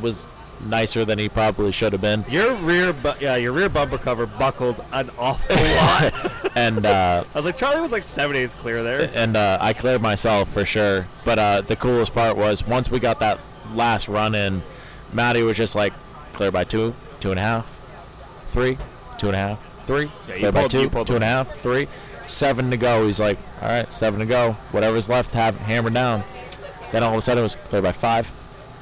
was 0.00 0.30
nicer 0.60 1.04
than 1.04 1.18
he 1.18 1.28
probably 1.28 1.72
should 1.72 1.92
have 1.92 2.00
been. 2.00 2.24
Your 2.28 2.54
rear, 2.54 2.92
bu- 2.92 3.12
yeah, 3.20 3.36
your 3.36 3.52
rear 3.52 3.68
bumper 3.68 3.98
cover 3.98 4.26
buckled 4.26 4.82
an 4.92 5.10
awful 5.18 5.56
lot. 5.56 6.52
and 6.56 6.84
uh, 6.86 7.24
I 7.34 7.38
was 7.38 7.44
like, 7.44 7.56
Charlie 7.56 7.80
was 7.80 7.92
like 7.92 8.02
seven 8.02 8.36
eighths 8.36 8.54
clear 8.54 8.82
there. 8.82 9.10
and 9.14 9.36
uh, 9.36 9.58
I 9.60 9.72
cleared 9.72 10.02
myself 10.02 10.52
for 10.52 10.64
sure. 10.64 11.06
But 11.24 11.38
uh, 11.38 11.60
the 11.62 11.76
coolest 11.76 12.14
part 12.14 12.36
was 12.36 12.66
once 12.66 12.90
we 12.90 12.98
got 12.98 13.20
that 13.20 13.38
last 13.74 14.08
run 14.08 14.34
in, 14.34 14.62
Matty 15.12 15.42
was 15.42 15.56
just 15.56 15.74
like, 15.74 15.92
clear 16.32 16.50
by 16.50 16.64
two, 16.64 16.94
two 17.20 17.30
and 17.30 17.38
a 17.40 17.42
half, 17.42 17.78
three, 18.48 18.78
two 19.18 19.26
and 19.28 19.36
a 19.36 19.38
half, 19.38 19.86
three, 19.86 20.10
Yeah, 20.28 20.34
you 20.34 20.40
clear 20.40 20.52
pulled- 20.52 20.72
you 20.74 20.88
two, 20.90 21.04
two 21.04 21.14
and 21.14 21.24
a 21.24 21.26
half, 21.26 21.54
three, 21.58 21.88
seven 22.26 22.70
to 22.70 22.76
go. 22.76 23.06
He's 23.06 23.20
like, 23.20 23.38
all 23.62 23.68
right, 23.68 23.92
seven 23.92 24.20
to 24.20 24.26
go. 24.26 24.52
Whatever's 24.72 25.08
left, 25.08 25.32
have 25.34 25.56
hammered 25.56 25.94
down. 25.94 26.24
Then 26.92 27.02
all 27.02 27.12
of 27.12 27.18
a 27.18 27.20
sudden 27.20 27.40
it 27.40 27.42
was 27.42 27.54
clear 27.68 27.82
by 27.82 27.92
five, 27.92 28.30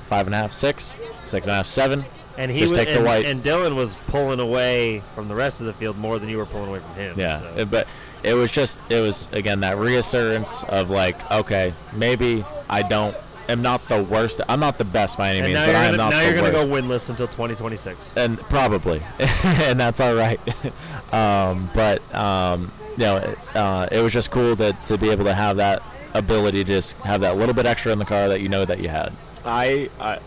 five 0.08 0.26
and 0.26 0.34
a 0.34 0.38
half, 0.38 0.52
six, 0.52 0.96
six 1.24 1.46
and 1.46 1.52
a 1.52 1.56
half, 1.56 1.66
seven. 1.66 2.04
And 2.36 2.50
he 2.50 2.58
just 2.60 2.72
was, 2.72 2.78
take 2.78 2.88
the 2.88 2.96
and, 2.96 3.04
white. 3.04 3.26
and 3.26 3.44
Dylan 3.44 3.76
was 3.76 3.94
pulling 4.08 4.40
away 4.40 5.02
from 5.14 5.28
the 5.28 5.34
rest 5.36 5.60
of 5.60 5.68
the 5.68 5.72
field 5.72 5.96
more 5.96 6.18
than 6.18 6.28
you 6.28 6.36
were 6.38 6.46
pulling 6.46 6.68
away 6.68 6.80
from 6.80 6.94
him. 6.94 7.14
Yeah, 7.18 7.40
so. 7.40 7.54
it- 7.58 7.70
but 7.70 7.86
it 8.24 8.34
was 8.34 8.50
just 8.50 8.80
it 8.90 9.00
was 9.00 9.28
again 9.32 9.60
that 9.60 9.76
reassurance 9.78 10.62
of 10.64 10.90
like, 10.90 11.30
okay, 11.30 11.72
maybe 11.92 12.44
I 12.68 12.82
don't 12.82 13.16
am 13.48 13.60
not 13.62 13.86
the 13.88 14.02
worst. 14.02 14.40
I'm 14.48 14.58
not 14.58 14.78
the 14.78 14.84
best 14.84 15.16
by 15.18 15.28
any 15.30 15.38
And 15.40 15.46
means, 15.48 15.58
but 15.60 15.66
you're 15.68 15.76
I 15.76 15.84
am 15.84 15.90
gonna, 15.96 15.96
not 15.98 16.10
now 16.10 16.18
the 16.20 16.24
you're 16.24 16.34
gonna 16.34 16.54
worst. 16.54 16.68
go 16.68 16.74
winless 16.74 17.10
until 17.10 17.26
2026. 17.28 18.14
and 18.16 18.38
probably, 18.40 19.00
and 19.18 19.78
that's 19.78 20.00
all 20.00 20.14
right. 20.14 20.40
um, 21.12 21.70
but 21.74 22.00
um, 22.14 22.72
you 22.96 23.04
know, 23.04 23.16
it, 23.18 23.38
uh, 23.56 23.86
it 23.92 24.00
was 24.00 24.12
just 24.12 24.30
cool 24.30 24.56
to 24.56 24.72
to 24.86 24.98
be 24.98 25.10
able 25.10 25.24
to 25.24 25.34
have 25.34 25.58
that 25.58 25.82
ability 26.14 26.64
to 26.64 26.70
just 26.70 26.96
have 27.02 27.20
that 27.20 27.36
little 27.36 27.54
bit 27.54 27.66
extra 27.66 27.92
in 27.92 27.98
the 27.98 28.04
car 28.04 28.28
that 28.28 28.40
you 28.40 28.48
know 28.48 28.64
that 28.64 28.80
you 28.80 28.88
had. 28.88 29.12
I, 29.44 29.90
I 30.00 30.18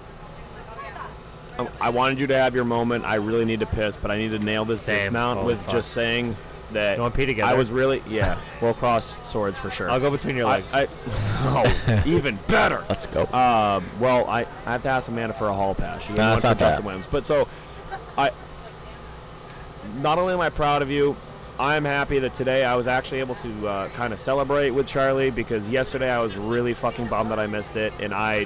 I 1.82 1.90
wanted 1.90 2.20
you 2.20 2.28
to 2.28 2.38
have 2.38 2.54
your 2.56 2.66
moment. 2.66 3.06
I 3.06 3.16
really 3.16 3.46
need 3.46 3.60
to 3.62 3.66
piss, 3.66 3.98
but 3.98 4.12
I 4.12 4.18
need 4.18 4.30
to 4.30 4.40
nail 4.40 4.66
this 4.66 4.82
Same. 4.82 5.00
dismount 5.00 5.40
Holy 5.40 5.54
with 5.54 5.64
fuck. 5.64 5.74
just 5.76 5.92
saying 5.92 6.36
that 6.74 6.98
You 6.98 7.02
want 7.02 7.14
pee 7.16 7.26
together? 7.26 7.50
I 7.50 7.54
was 7.56 7.72
really 7.72 8.04
yeah. 8.08 8.38
We'll 8.62 8.74
cross 8.74 9.20
swords 9.28 9.58
for 9.58 9.72
sure. 9.72 9.90
I'll 9.90 10.00
go 10.00 10.12
between 10.12 10.36
your 10.36 10.48
I- 10.48 10.56
legs. 10.58 10.74
I, 10.74 10.88
oh, 11.08 12.04
even 12.06 12.38
better. 12.48 12.84
Let's 12.90 13.06
go. 13.08 13.22
Um, 13.28 13.86
well, 14.00 14.28
I, 14.30 14.42
I 14.66 14.72
have 14.74 14.84
to 14.84 14.90
ask 14.90 15.08
Amanda 15.10 15.34
for 15.34 15.48
a 15.50 15.54
hall 15.54 15.74
pass. 15.76 16.04
She 16.04 16.10
No, 16.12 16.18
got 16.18 16.24
one 16.28 16.34
it's 16.34 16.42
for 16.44 16.48
not 16.50 16.58
Justin. 16.60 16.86
Williams. 16.86 17.08
But 17.10 17.26
so, 17.26 17.48
I 18.18 18.32
not 20.02 20.20
only 20.20 20.34
am 20.34 20.42
I 20.42 20.50
proud 20.50 20.82
of 20.82 20.92
you, 20.92 21.16
I'm 21.60 21.86
happy 21.86 22.20
that 22.20 22.34
today 22.36 22.64
I 22.66 22.76
was 22.76 22.88
actually 22.88 23.20
able 23.20 23.36
to 23.36 23.68
uh, 23.68 23.90
kind 23.90 24.14
of 24.14 24.20
celebrate 24.20 24.72
with 24.72 24.86
Charlie 24.86 25.32
because 25.32 25.68
yesterday 25.70 26.12
I 26.12 26.20
was 26.20 26.36
really 26.38 26.74
fucking 26.74 27.08
bummed 27.08 27.32
that 27.32 27.40
I 27.40 27.48
missed 27.48 27.76
it, 27.76 27.94
and 28.00 28.14
I, 28.14 28.46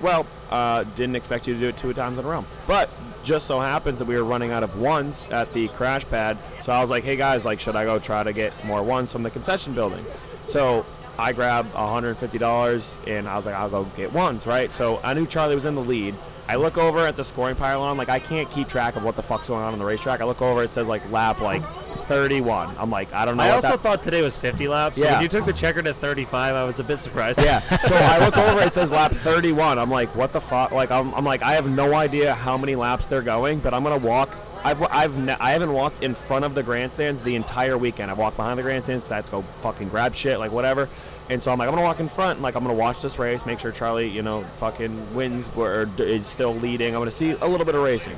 well, 0.00 0.26
uh, 0.50 0.84
didn't 0.96 1.16
expect 1.16 1.46
you 1.46 1.54
to 1.54 1.60
do 1.60 1.68
it 1.68 1.76
two 1.76 1.92
times 1.92 2.18
in 2.18 2.24
a 2.24 2.28
row. 2.28 2.44
But 2.66 2.88
just 3.22 3.46
so 3.46 3.60
happens 3.60 3.98
that 3.98 4.06
we 4.06 4.16
were 4.16 4.24
running 4.24 4.50
out 4.50 4.62
of 4.62 4.78
ones 4.78 5.26
at 5.30 5.52
the 5.52 5.68
crash 5.68 6.04
pad, 6.06 6.38
so 6.60 6.72
I 6.72 6.80
was 6.80 6.90
like, 6.90 7.04
hey 7.04 7.16
guys, 7.16 7.44
like, 7.44 7.60
should 7.60 7.76
I 7.76 7.84
go 7.84 7.98
try 7.98 8.22
to 8.22 8.32
get 8.32 8.52
more 8.64 8.82
ones 8.82 9.12
from 9.12 9.22
the 9.22 9.30
concession 9.30 9.74
building? 9.74 10.04
So 10.46 10.84
I 11.18 11.32
grabbed 11.32 11.72
$150 11.74 12.92
and 13.06 13.28
I 13.28 13.36
was 13.36 13.46
like, 13.46 13.54
I'll 13.54 13.70
go 13.70 13.84
get 13.96 14.12
ones, 14.12 14.46
right? 14.46 14.70
So 14.70 15.00
I 15.04 15.14
knew 15.14 15.26
Charlie 15.26 15.54
was 15.54 15.64
in 15.64 15.74
the 15.74 15.84
lead. 15.84 16.14
I 16.48 16.56
look 16.56 16.76
over 16.76 16.98
at 17.06 17.16
the 17.16 17.24
scoring 17.24 17.54
pylon, 17.54 17.96
like 17.96 18.08
I 18.08 18.18
can't 18.18 18.50
keep 18.50 18.68
track 18.68 18.96
of 18.96 19.04
what 19.04 19.16
the 19.16 19.22
fuck's 19.22 19.48
going 19.48 19.62
on 19.62 19.72
on 19.72 19.78
the 19.78 19.84
racetrack. 19.84 20.20
I 20.20 20.24
look 20.24 20.42
over, 20.42 20.62
it 20.62 20.70
says 20.70 20.88
like 20.88 21.08
lap 21.10 21.40
like 21.40 21.62
31. 22.02 22.74
I'm 22.78 22.90
like, 22.90 23.12
I 23.12 23.24
don't 23.24 23.36
know. 23.36 23.42
I 23.42 23.50
also 23.50 23.68
that- 23.70 23.80
thought 23.80 24.02
today 24.02 24.22
was 24.22 24.36
50 24.36 24.68
laps. 24.68 24.96
So 24.98 25.04
Yeah. 25.04 25.12
when 25.14 25.22
you 25.22 25.28
took 25.28 25.44
the 25.46 25.52
checker 25.52 25.82
to 25.82 25.94
35, 25.94 26.54
I 26.54 26.64
was 26.64 26.78
a 26.78 26.84
bit 26.84 26.98
surprised. 26.98 27.40
Yeah. 27.42 27.60
So 27.86 27.96
I 27.96 28.18
look 28.24 28.36
over, 28.38 28.60
it 28.60 28.72
says 28.74 28.90
lap 28.90 29.12
31. 29.12 29.78
I'm 29.78 29.90
like, 29.90 30.14
what 30.14 30.32
the 30.32 30.40
fuck? 30.40 30.70
Like, 30.72 30.90
I'm, 30.90 31.12
I'm 31.14 31.24
like, 31.24 31.42
I 31.42 31.52
have 31.54 31.68
no 31.68 31.94
idea 31.94 32.34
how 32.34 32.56
many 32.56 32.74
laps 32.76 33.06
they're 33.06 33.22
going, 33.22 33.58
but 33.58 33.74
I'm 33.74 33.82
gonna 33.82 33.96
walk. 33.98 34.30
I've, 34.64 34.80
I've 34.84 35.16
ne- 35.18 35.36
I 35.40 35.50
haven't 35.50 35.72
walked 35.72 36.02
in 36.04 36.14
front 36.14 36.44
of 36.44 36.54
the 36.54 36.62
grandstands 36.62 37.20
the 37.22 37.34
entire 37.34 37.76
weekend. 37.76 38.10
I've 38.10 38.18
walked 38.18 38.36
behind 38.36 38.58
the 38.58 38.62
grandstands 38.62 39.02
because 39.02 39.12
I 39.12 39.16
had 39.16 39.26
to 39.26 39.30
go 39.32 39.42
fucking 39.62 39.88
grab 39.88 40.14
shit, 40.14 40.38
like 40.38 40.52
whatever. 40.52 40.88
And 41.28 41.42
so 41.42 41.50
I'm 41.52 41.58
like, 41.58 41.68
I'm 41.68 41.74
gonna 41.74 41.84
walk 41.86 41.98
in 42.00 42.08
front, 42.08 42.36
and 42.36 42.42
like 42.42 42.54
I'm 42.54 42.62
gonna 42.62 42.74
watch 42.78 43.00
this 43.02 43.18
race, 43.18 43.44
make 43.44 43.58
sure 43.58 43.72
Charlie, 43.72 44.08
you 44.08 44.22
know, 44.22 44.42
fucking 44.58 45.14
wins 45.14 45.48
or 45.56 45.88
is 45.98 46.26
still 46.26 46.54
leading. 46.54 46.94
I'm 46.94 47.00
gonna 47.00 47.10
see 47.10 47.32
a 47.32 47.46
little 47.46 47.66
bit 47.66 47.74
of 47.74 47.82
racing. 47.82 48.16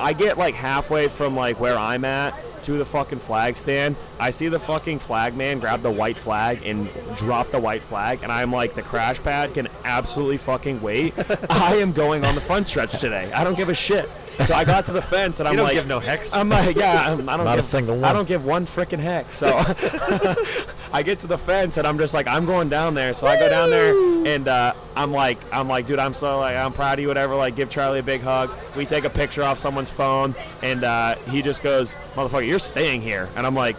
I 0.00 0.12
get 0.12 0.38
like 0.38 0.54
halfway 0.54 1.08
from 1.08 1.34
like 1.34 1.58
where 1.58 1.76
I'm 1.76 2.04
at 2.04 2.34
to 2.68 2.76
the 2.76 2.84
fucking 2.84 3.18
flag 3.18 3.56
stand. 3.56 3.96
I 4.20 4.28
see 4.28 4.48
the 4.48 4.60
fucking 4.60 4.98
flag 4.98 5.34
man 5.34 5.58
grab 5.58 5.80
the 5.80 5.90
white 5.90 6.18
flag 6.18 6.60
and 6.66 6.90
drop 7.16 7.50
the 7.50 7.58
white 7.58 7.80
flag, 7.80 8.22
and 8.22 8.30
I'm 8.30 8.52
like, 8.52 8.74
the 8.74 8.82
crash 8.82 9.22
pad 9.22 9.54
can 9.54 9.68
absolutely 9.84 10.36
fucking 10.36 10.82
wait. 10.82 11.14
I 11.50 11.76
am 11.76 11.92
going 11.92 12.26
on 12.26 12.34
the 12.34 12.42
front 12.42 12.68
stretch 12.68 13.00
today. 13.00 13.32
I 13.32 13.42
don't 13.42 13.56
give 13.56 13.70
a 13.70 13.74
shit. 13.74 14.10
So 14.46 14.54
I 14.54 14.64
got 14.64 14.84
to 14.86 14.92
the 14.92 15.02
fence, 15.02 15.40
and 15.40 15.46
You 15.46 15.50
I'm 15.50 15.56
don't 15.56 15.64
like, 15.66 15.74
give 15.74 15.86
no 15.86 15.98
hex? 16.00 16.32
I'm 16.34 16.48
like, 16.48 16.76
yeah, 16.76 17.12
I'm, 17.12 17.28
I 17.28 17.36
don't 17.36 17.44
Not 17.46 17.54
a 17.54 17.56
give, 17.58 17.64
single 17.64 17.96
I 17.96 18.08
one. 18.08 18.14
don't 18.14 18.28
give 18.28 18.44
one 18.44 18.66
freaking 18.66 18.98
heck. 19.00 19.32
So 19.34 19.48
I 20.92 21.02
get 21.04 21.18
to 21.20 21.26
the 21.26 21.38
fence, 21.38 21.76
and 21.76 21.86
I'm 21.86 21.98
just 21.98 22.14
like, 22.14 22.26
I'm 22.26 22.46
going 22.46 22.68
down 22.68 22.94
there. 22.94 23.14
So 23.14 23.26
I 23.26 23.38
go 23.38 23.48
down 23.48 23.70
there, 23.70 23.92
and 24.26 24.46
uh, 24.48 24.74
I'm 24.96 25.12
like, 25.12 25.38
I'm 25.52 25.68
like, 25.68 25.86
dude, 25.86 25.98
I'm 25.98 26.14
so 26.14 26.38
like, 26.38 26.56
I'm 26.56 26.72
proud 26.72 26.98
of 26.98 27.02
you, 27.02 27.08
whatever. 27.08 27.34
Like, 27.34 27.56
give 27.56 27.68
Charlie 27.68 27.98
a 27.98 28.02
big 28.02 28.20
hug. 28.22 28.50
We 28.76 28.86
take 28.86 29.04
a 29.04 29.10
picture 29.10 29.42
off 29.42 29.58
someone's 29.58 29.90
phone, 29.90 30.34
and 30.62 30.84
uh, 30.84 31.16
he 31.30 31.42
just 31.42 31.62
goes, 31.62 31.94
motherfucker, 32.14 32.46
you're 32.46 32.58
staying 32.58 33.02
here, 33.02 33.28
and 33.36 33.46
I'm 33.46 33.54
like. 33.54 33.76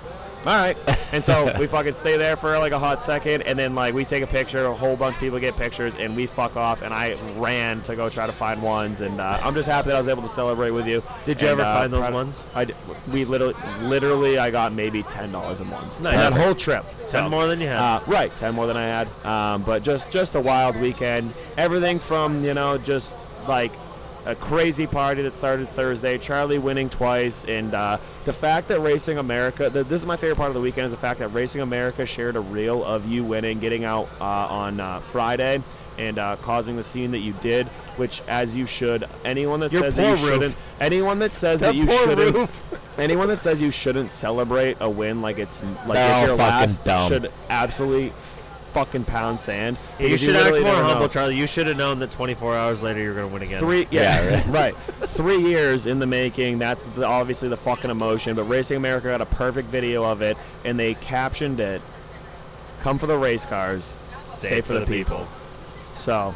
All 0.50 0.56
right, 0.56 0.76
and 1.14 1.24
so 1.24 1.56
we 1.60 1.68
fucking 1.68 1.94
stay 1.94 2.18
there 2.18 2.36
for 2.36 2.58
like 2.58 2.72
a 2.72 2.80
hot 2.80 3.04
second, 3.04 3.44
and 3.44 3.60
then 3.60 3.76
like 3.76 3.94
we 3.94 4.04
take 4.04 4.24
a 4.24 4.28
picture. 4.28 4.66
A 4.66 4.74
whole 4.74 4.96
bunch 4.96 5.14
of 5.14 5.20
people 5.22 5.38
get 5.38 5.56
pictures, 5.58 5.96
and 5.96 6.16
we 6.16 6.26
fuck 6.26 6.56
off. 6.56 6.82
And 6.82 6.92
I 6.92 7.18
ran 7.36 7.84
to 7.84 7.96
go 7.96 8.10
try 8.10 8.26
to 8.26 8.34
find 8.34 8.64
ones, 8.64 9.02
and 9.02 9.22
uh, 9.22 9.40
I'm 9.44 9.54
just 9.54 9.70
happy 9.70 9.90
that 9.90 9.96
I 9.96 10.00
was 10.00 10.08
able 10.08 10.24
to 10.24 10.30
celebrate 10.30 10.72
with 10.72 10.88
you. 10.88 11.04
Did 11.24 11.40
you 11.40 11.50
And, 11.50 11.60
ever 11.60 11.70
uh, 11.70 11.76
find 11.76 11.94
those 11.94 12.12
ones? 12.12 12.44
I 12.56 12.66
did, 12.66 12.76
we 13.12 13.26
literally, 13.26 13.54
literally, 13.82 14.40
I 14.40 14.50
got 14.50 14.74
maybe 14.74 15.04
ten 15.04 15.32
dollars 15.32 15.62
in 15.62 15.70
ones. 15.70 16.00
Nice. 16.00 16.16
That 16.16 16.34
whole 16.34 16.56
trip. 16.56 16.84
10 17.10 17.30
more 17.30 17.46
than 17.46 17.62
you 17.62 17.68
had. 17.68 17.78
Uh, 17.78 18.02
right, 18.08 18.36
ten 18.38 18.56
more 18.56 18.66
than 18.66 18.76
I 18.76 18.86
had. 18.88 19.08
Um, 19.24 19.62
but 19.62 19.84
just 19.84 20.10
just 20.10 20.34
a 20.34 20.40
wild 20.40 20.76
weekend. 20.78 21.32
Everything 21.58 22.00
from 22.00 22.44
you 22.44 22.56
know 22.56 22.80
just 22.80 23.16
like 23.48 23.72
a 24.30 24.36
crazy 24.36 24.86
party 24.88 25.22
that 25.24 25.34
started 25.34 25.68
Thursday. 25.70 26.18
Charlie 26.18 26.60
winning 26.60 26.90
twice, 26.90 27.44
and 27.46 27.74
uh, 27.74 27.98
the 28.26 28.34
fact 28.34 28.68
that 28.68 28.80
Racing 28.80 29.18
America. 29.18 29.70
The, 29.70 29.84
this 29.84 30.02
is 30.02 30.06
my 30.06 30.18
favorite 30.18 30.38
part 30.38 30.50
of 30.50 30.54
the 30.54 30.62
weekend 30.62 30.86
is 30.86 30.92
the 30.92 30.98
fact 30.98 31.20
that 31.20 31.30
Racing 31.30 31.62
America 31.62 32.06
shared 32.06 32.36
a 32.36 32.40
reel 32.42 32.84
of 32.84 33.08
you 33.08 33.24
winning, 33.24 33.60
getting 33.60 33.84
out 33.86 34.08
uh, 34.22 34.24
on 34.24 34.80
uh, 34.80 35.00
Friday. 35.00 35.62
And 35.98 36.18
uh, 36.18 36.38
causing 36.38 36.78
the 36.78 36.84
scene 36.84 37.12
that 37.12 37.18
you 37.20 37.34
did, 37.42 37.68
which, 37.98 38.22
as 38.26 38.56
you 38.56 38.66
should, 38.66 39.04
anyone 39.26 39.60
that 39.60 39.74
Your 39.74 39.82
says 39.82 39.96
that 39.96 40.04
you 40.06 40.12
roof. 40.12 40.20
shouldn't, 40.34 40.56
anyone 40.80 41.20
that 41.20 41.34
says 41.34 41.60
That 41.60 41.74
that 41.74 41.76
you 41.76 41.90
shouldn't, 41.90 42.36
roof. 42.38 42.74
anyone 42.98 43.28
that 43.28 43.42
says 43.42 43.60
you 43.60 43.70
shouldn't 43.70 44.10
celebrate 44.10 44.78
a 44.80 44.90
win 44.90 45.22
like 45.22 45.40
it's 45.40 45.62
like 45.86 45.96
They're 45.96 46.20
it's 46.20 46.28
your 46.28 46.38
last 46.38 46.86
dumb. 46.86 47.12
should 47.12 47.32
absolutely 47.50 48.14
fucking 48.74 49.06
pound 49.06 49.40
sand. 49.40 49.78
You 49.98 50.06
because 50.06 50.22
should 50.22 50.36
act 50.36 50.54
literally 50.54 50.64
more 50.64 50.84
humble, 50.84 51.02
know. 51.02 51.08
Charlie. 51.08 51.36
You 51.36 51.48
should 51.48 51.68
have 51.68 51.78
known 51.78 52.00
that 52.00 52.12
24 52.12 52.56
hours 52.56 52.82
later 52.84 53.02
you're 53.02 53.16
going 53.16 53.28
to 53.28 53.34
win 53.34 53.44
again. 53.44 53.60
Three, 53.60 53.88
yeah, 53.92 54.24
Yeah, 54.24 54.44
right. 54.52 54.76
Three 55.04 55.42
years 55.42 55.86
in 55.86 56.00
the 56.00 56.08
making. 56.08 56.60
That's 56.60 56.84
the, 56.96 57.06
obviously 57.06 57.50
the 57.50 57.58
fucking 57.58 57.90
emotion. 57.90 58.36
But 58.36 58.44
Racing 58.44 58.78
America 58.78 59.08
got 59.08 59.22
a 59.22 59.26
perfect 59.26 59.70
video 59.70 60.04
of 60.04 60.22
it, 60.22 60.38
and 60.66 60.80
they 60.80 60.94
captioned 60.96 61.60
it: 61.60 61.82
"Come 62.82 62.98
for 62.98 63.08
the 63.08 63.18
race 63.18 63.46
cars, 63.46 63.98
stay, 64.28 64.62
for, 64.62 64.74
the, 64.74 64.86
people. 64.86 65.28
So, 65.94 66.36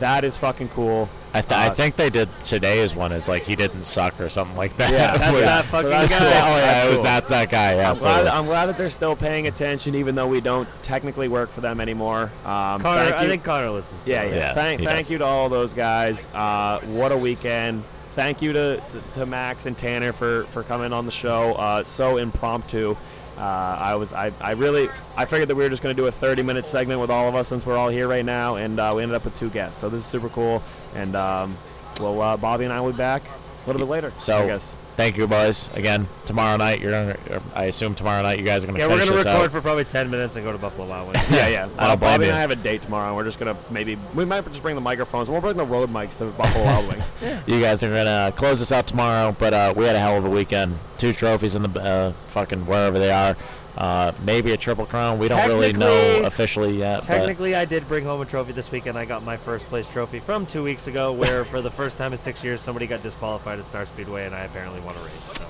that 0.00 0.24
is 0.24 0.36
fucking 0.36 0.68
cool. 0.68 1.08
I, 1.34 1.40
th- 1.40 1.52
I 1.52 1.66
Uh, 1.66 1.74
think 1.74 1.96
they 1.96 2.10
did 2.10 2.28
today's 2.42 2.94
one 2.94 3.10
is 3.10 3.26
like 3.28 3.42
he 3.42 3.56
didn't 3.56 3.84
suck 3.84 4.20
or 4.20 4.28
something 4.28 4.56
like 4.56 4.76
that. 4.76 4.92
Yeah, 4.92 5.16
That's 5.16 5.36
Yeah. 5.40 5.44
that 5.44 5.64
So 5.64 5.70
fucking 5.72 5.90
that's 5.90 6.08
guy. 6.08 6.18
cool. 6.18 6.26
oh 6.28 6.30
yeah, 6.30 6.60
That's 6.60 6.86
it 6.86 6.90
was 6.90 7.02
that's 7.02 7.28
that 7.30 7.50
guy. 7.50 7.74
Yeah, 7.74 7.88
I'm 7.90 7.94
that's 7.96 8.04
glad. 8.04 8.26
I'm 8.28 8.46
glad 8.46 8.66
that 8.66 8.78
they're 8.78 8.88
still 8.88 9.16
paying 9.16 9.48
attention, 9.48 9.96
even 9.96 10.14
though 10.14 10.28
we 10.28 10.40
don't 10.40 10.68
technically 10.82 11.26
work 11.28 11.50
for 11.50 11.60
them 11.60 11.80
anymore. 11.80 12.30
Um, 12.44 12.80
Connor, 12.80 13.04
thank 13.04 13.16
I 13.16 13.22
you- 13.24 13.28
think 13.30 13.42
Connor 13.44 13.70
listens. 13.70 14.04
to 14.04 14.10
Yeah, 14.10 14.22
us. 14.22 14.32
yeah. 14.32 14.38
Yeah, 14.38 14.54
thank 14.54 14.80
thank 14.82 14.98
does. 14.98 15.10
you 15.10 15.18
to 15.18 15.24
all 15.24 15.48
those 15.48 15.74
guys. 15.74 16.24
Uh, 16.32 16.78
what 16.80 17.10
a 17.10 17.16
weekend. 17.18 17.82
Thank 18.14 18.40
you 18.40 18.52
to, 18.52 18.76
to, 18.76 19.02
to 19.18 19.26
Max 19.26 19.66
and 19.66 19.76
Tanner 19.76 20.12
for, 20.12 20.44
for 20.52 20.62
coming 20.62 20.92
on 20.92 21.04
the 21.04 21.10
show. 21.10 21.54
Uh, 21.54 21.82
so 21.82 22.16
impromptu. 22.18 22.96
Uh, 23.36 23.40
I 23.40 23.96
was 23.96 24.12
I, 24.12 24.30
I 24.40 24.52
really 24.52 24.88
I 25.16 25.24
figured 25.24 25.48
that 25.48 25.56
we 25.56 25.64
were 25.64 25.68
just 25.68 25.82
going 25.82 25.96
to 25.96 26.00
do 26.00 26.06
a 26.06 26.12
30 26.12 26.44
minute 26.44 26.68
segment 26.68 27.00
with 27.00 27.10
all 27.10 27.28
of 27.28 27.34
us 27.34 27.48
since 27.48 27.66
we're 27.66 27.76
all 27.76 27.88
here 27.88 28.06
right 28.06 28.24
now, 28.24 28.54
and 28.54 28.78
uh, 28.78 28.92
we 28.94 29.02
ended 29.02 29.16
up 29.16 29.24
with 29.24 29.34
two 29.34 29.50
guests. 29.50 29.80
So 29.80 29.88
this 29.88 29.98
is 30.02 30.06
super 30.06 30.28
cool. 30.28 30.62
And 30.94 31.16
um, 31.16 31.56
well, 32.00 32.20
uh, 32.20 32.36
Bobby 32.36 32.64
and 32.64 32.72
I 32.72 32.80
will 32.80 32.92
be 32.92 32.98
back 32.98 33.22
a 33.26 33.66
little 33.66 33.80
bit 33.84 33.90
later. 33.90 34.12
So 34.16 34.38
I 34.38 34.46
guess. 34.46 34.76
thank 34.96 35.16
you, 35.16 35.26
boys. 35.26 35.70
Again, 35.74 36.06
tomorrow 36.24 36.56
night 36.56 36.80
you're 36.80 36.90
gonna. 36.92 37.16
I 37.54 37.64
assume 37.64 37.94
tomorrow 37.94 38.22
night 38.22 38.38
you 38.38 38.44
guys 38.44 38.62
are 38.62 38.66
gonna. 38.68 38.78
Yeah, 38.78 38.86
we're 38.86 38.96
going 38.98 39.08
to 39.08 39.14
this 39.14 39.24
record 39.24 39.44
out. 39.46 39.50
for 39.50 39.60
probably 39.60 39.84
10 39.84 40.10
minutes 40.10 40.36
and 40.36 40.44
go 40.44 40.52
to 40.52 40.58
Buffalo 40.58 40.86
Wild 40.88 41.12
Wings. 41.12 41.30
Yeah, 41.30 41.48
yeah. 41.48 41.64
I 41.78 41.86
don't 41.88 41.90
Uh, 41.92 41.96
Bobby 41.96 42.24
you. 42.24 42.30
and 42.30 42.38
I 42.38 42.40
have 42.40 42.50
a 42.50 42.56
date 42.56 42.82
tomorrow, 42.82 43.08
and 43.08 43.16
we're 43.16 43.24
just 43.24 43.38
gonna 43.38 43.56
maybe 43.70 43.96
we 44.14 44.24
might 44.24 44.44
just 44.46 44.62
bring 44.62 44.74
the 44.74 44.80
microphones. 44.80 45.28
We'll 45.30 45.40
bring 45.40 45.56
the 45.56 45.64
road 45.64 45.88
mics 45.90 46.18
to 46.18 46.26
Buffalo 46.26 46.64
Wild 46.64 46.88
Wings. 46.92 47.14
You 47.46 47.60
guys 47.60 47.82
are 47.82 47.88
gonna 47.90 48.32
close 48.36 48.58
this 48.60 48.70
out 48.72 48.86
tomorrow, 48.86 49.34
but 49.38 49.52
uh, 49.54 49.74
we 49.76 49.84
had 49.86 49.96
a 49.96 50.00
hell 50.00 50.16
of 50.18 50.24
a 50.24 50.30
weekend. 50.30 50.78
Two 50.98 51.12
trophies 51.12 51.56
in 51.56 51.62
the 51.62 51.80
uh, 51.80 52.12
fucking 52.28 52.66
wherever 52.66 52.98
they 52.98 53.10
are. 53.10 53.36
Uh, 53.76 54.12
maybe 54.24 54.52
a 54.52 54.56
triple 54.56 54.86
crown. 54.86 55.18
We 55.18 55.26
don't 55.28 55.48
really 55.48 55.72
know 55.72 56.22
officially 56.24 56.76
yet. 56.78 56.98
but- 57.00 57.06
Technically, 57.06 57.54
I 57.54 57.64
did 57.64 57.88
bring 57.88 58.04
home 58.04 58.20
a 58.20 58.24
trophy 58.24 58.52
this 58.52 58.70
weekend. 58.70 58.96
I 58.96 59.04
got 59.04 59.24
my 59.24 59.36
first 59.36 59.66
place 59.66 59.90
trophy 59.92 60.20
from 60.20 60.46
two 60.46 60.62
weeks 60.62 60.86
ago, 60.86 61.12
where 61.12 61.44
for 61.52 61.60
the 61.60 61.70
first 61.70 61.98
time 61.98 62.12
in 62.12 62.18
six 62.18 62.44
years, 62.44 62.60
somebody 62.60 62.86
got 62.86 63.02
disqualified 63.02 63.58
at 63.58 63.64
Star 63.64 63.84
Speedway, 63.84 64.26
and 64.26 64.34
I 64.34 64.40
apparently 64.44 64.80
won 64.80 64.94
a 64.94 64.98
race. 65.00 65.10
So. 65.38 65.44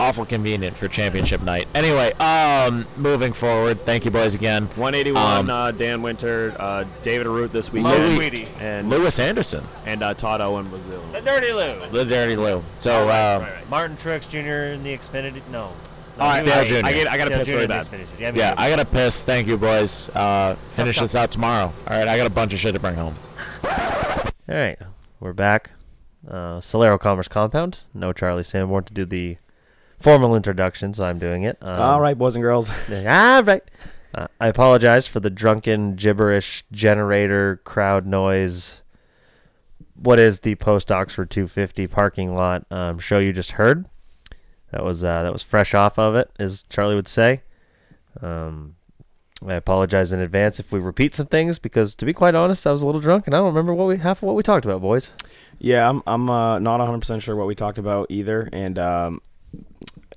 awful 0.00 0.26
convenient 0.26 0.76
for 0.76 0.88
championship 0.88 1.40
night. 1.42 1.68
Anyway, 1.76 2.12
um, 2.14 2.84
moving 2.96 3.32
forward, 3.32 3.80
thank 3.86 4.04
you 4.04 4.10
boys 4.10 4.34
again. 4.34 4.64
181, 4.74 5.38
Um, 5.38 5.48
uh, 5.50 5.70
Dan 5.70 6.02
Winter, 6.02 6.54
uh, 6.58 6.84
David 7.02 7.26
Arute 7.28 7.52
this 7.52 7.72
Mo 7.72 7.82
weekend, 7.88 8.16
Tweedy. 8.16 8.48
and 8.58 8.90
Lewis 8.90 9.18
Anderson, 9.20 9.64
and 9.86 10.02
uh, 10.02 10.12
Todd 10.12 10.40
Owen 10.40 10.70
was 10.72 10.82
the 10.86 10.98
The 11.12 11.20
Dirty 11.20 11.52
Lou. 11.52 11.88
the 11.92 12.04
Dirty 12.04 12.34
Lou. 12.36 12.64
So, 12.80 13.06
right, 13.06 13.34
uh, 13.36 13.40
right, 13.40 13.52
right. 13.54 13.70
Martin 13.70 13.96
Truex 13.96 14.28
Jr. 14.28 14.74
in 14.74 14.82
the 14.82 14.90
Xfinity. 14.96 15.40
No. 15.52 15.72
No, 16.18 16.24
All 16.24 16.30
right, 16.30 16.44
Dale 16.44 16.54
I, 16.54 16.64
Jr. 16.66 16.86
I, 16.86 16.92
get, 16.92 17.08
I 17.08 17.16
got 17.16 17.24
to 17.24 17.30
Dale 17.30 17.38
piss 17.38 17.46
Jr. 17.46 17.52
really 17.52 17.64
in 17.64 17.70
the 17.70 17.74
bad. 17.74 18.06
Yeah, 18.18 18.30
me 18.32 18.38
yeah, 18.38 18.50
too. 18.54 18.60
I 18.60 18.70
gotta 18.70 18.84
piss. 18.84 19.24
Thank 19.24 19.46
you, 19.46 19.56
boys. 19.56 20.10
Uh, 20.10 20.56
finish 20.70 20.96
Tough, 20.96 21.04
this 21.04 21.14
out 21.14 21.30
tomorrow. 21.30 21.72
All 21.86 21.98
right, 21.98 22.06
I 22.06 22.16
got 22.16 22.26
a 22.26 22.30
bunch 22.30 22.52
of 22.52 22.60
shit 22.60 22.74
to 22.74 22.80
bring 22.80 22.96
home. 22.96 23.14
All 23.64 24.30
right, 24.48 24.78
we're 25.20 25.32
back. 25.32 25.70
Uh, 26.28 26.58
Solero 26.60 27.00
Commerce 27.00 27.28
Compound. 27.28 27.80
No 27.94 28.12
Charlie 28.12 28.42
Sanborn 28.42 28.84
to 28.84 28.92
do 28.92 29.04
the 29.04 29.38
formal 30.00 30.36
introduction, 30.36 30.92
so 30.92 31.04
I'm 31.04 31.18
doing 31.18 31.44
it. 31.44 31.56
Um, 31.62 31.80
All 31.80 32.00
right, 32.00 32.16
boys 32.16 32.34
and 32.34 32.42
girls. 32.42 32.68
All 32.90 33.42
right. 33.42 33.62
Uh, 34.14 34.26
I 34.38 34.48
apologize 34.48 35.06
for 35.06 35.20
the 35.20 35.30
drunken 35.30 35.94
gibberish 35.94 36.64
generator 36.70 37.60
crowd 37.64 38.06
noise. 38.06 38.82
What 39.94 40.18
is 40.18 40.40
the 40.40 40.56
post 40.56 40.92
Oxford 40.92 41.30
250 41.30 41.86
parking 41.86 42.34
lot 42.34 42.66
um, 42.70 42.98
show 42.98 43.18
you 43.18 43.32
just 43.32 43.52
heard? 43.52 43.86
That 44.72 44.84
was 44.84 45.04
uh, 45.04 45.22
that 45.22 45.32
was 45.32 45.42
fresh 45.42 45.74
off 45.74 45.98
of 45.98 46.16
it, 46.16 46.30
as 46.38 46.64
Charlie 46.64 46.94
would 46.94 47.08
say. 47.08 47.42
Um, 48.20 48.76
I 49.46 49.54
apologize 49.54 50.12
in 50.12 50.20
advance 50.20 50.60
if 50.60 50.72
we 50.72 50.78
repeat 50.78 51.14
some 51.14 51.26
things 51.26 51.58
because, 51.58 51.94
to 51.96 52.06
be 52.06 52.12
quite 52.12 52.34
honest, 52.34 52.66
I 52.66 52.72
was 52.72 52.82
a 52.82 52.86
little 52.86 53.00
drunk 53.00 53.26
and 53.26 53.34
I 53.34 53.38
don't 53.38 53.46
remember 53.46 53.74
what 53.74 53.88
we 53.88 53.98
half 53.98 54.18
of 54.18 54.24
what 54.24 54.36
we 54.36 54.42
talked 54.42 54.64
about, 54.64 54.80
boys. 54.80 55.12
Yeah, 55.58 55.88
I'm 55.88 56.02
I'm 56.06 56.30
uh, 56.30 56.58
not 56.58 56.78
100 56.78 56.98
percent 56.98 57.22
sure 57.22 57.36
what 57.36 57.46
we 57.46 57.54
talked 57.54 57.78
about 57.78 58.06
either, 58.08 58.48
and 58.52 58.78
um, 58.78 59.20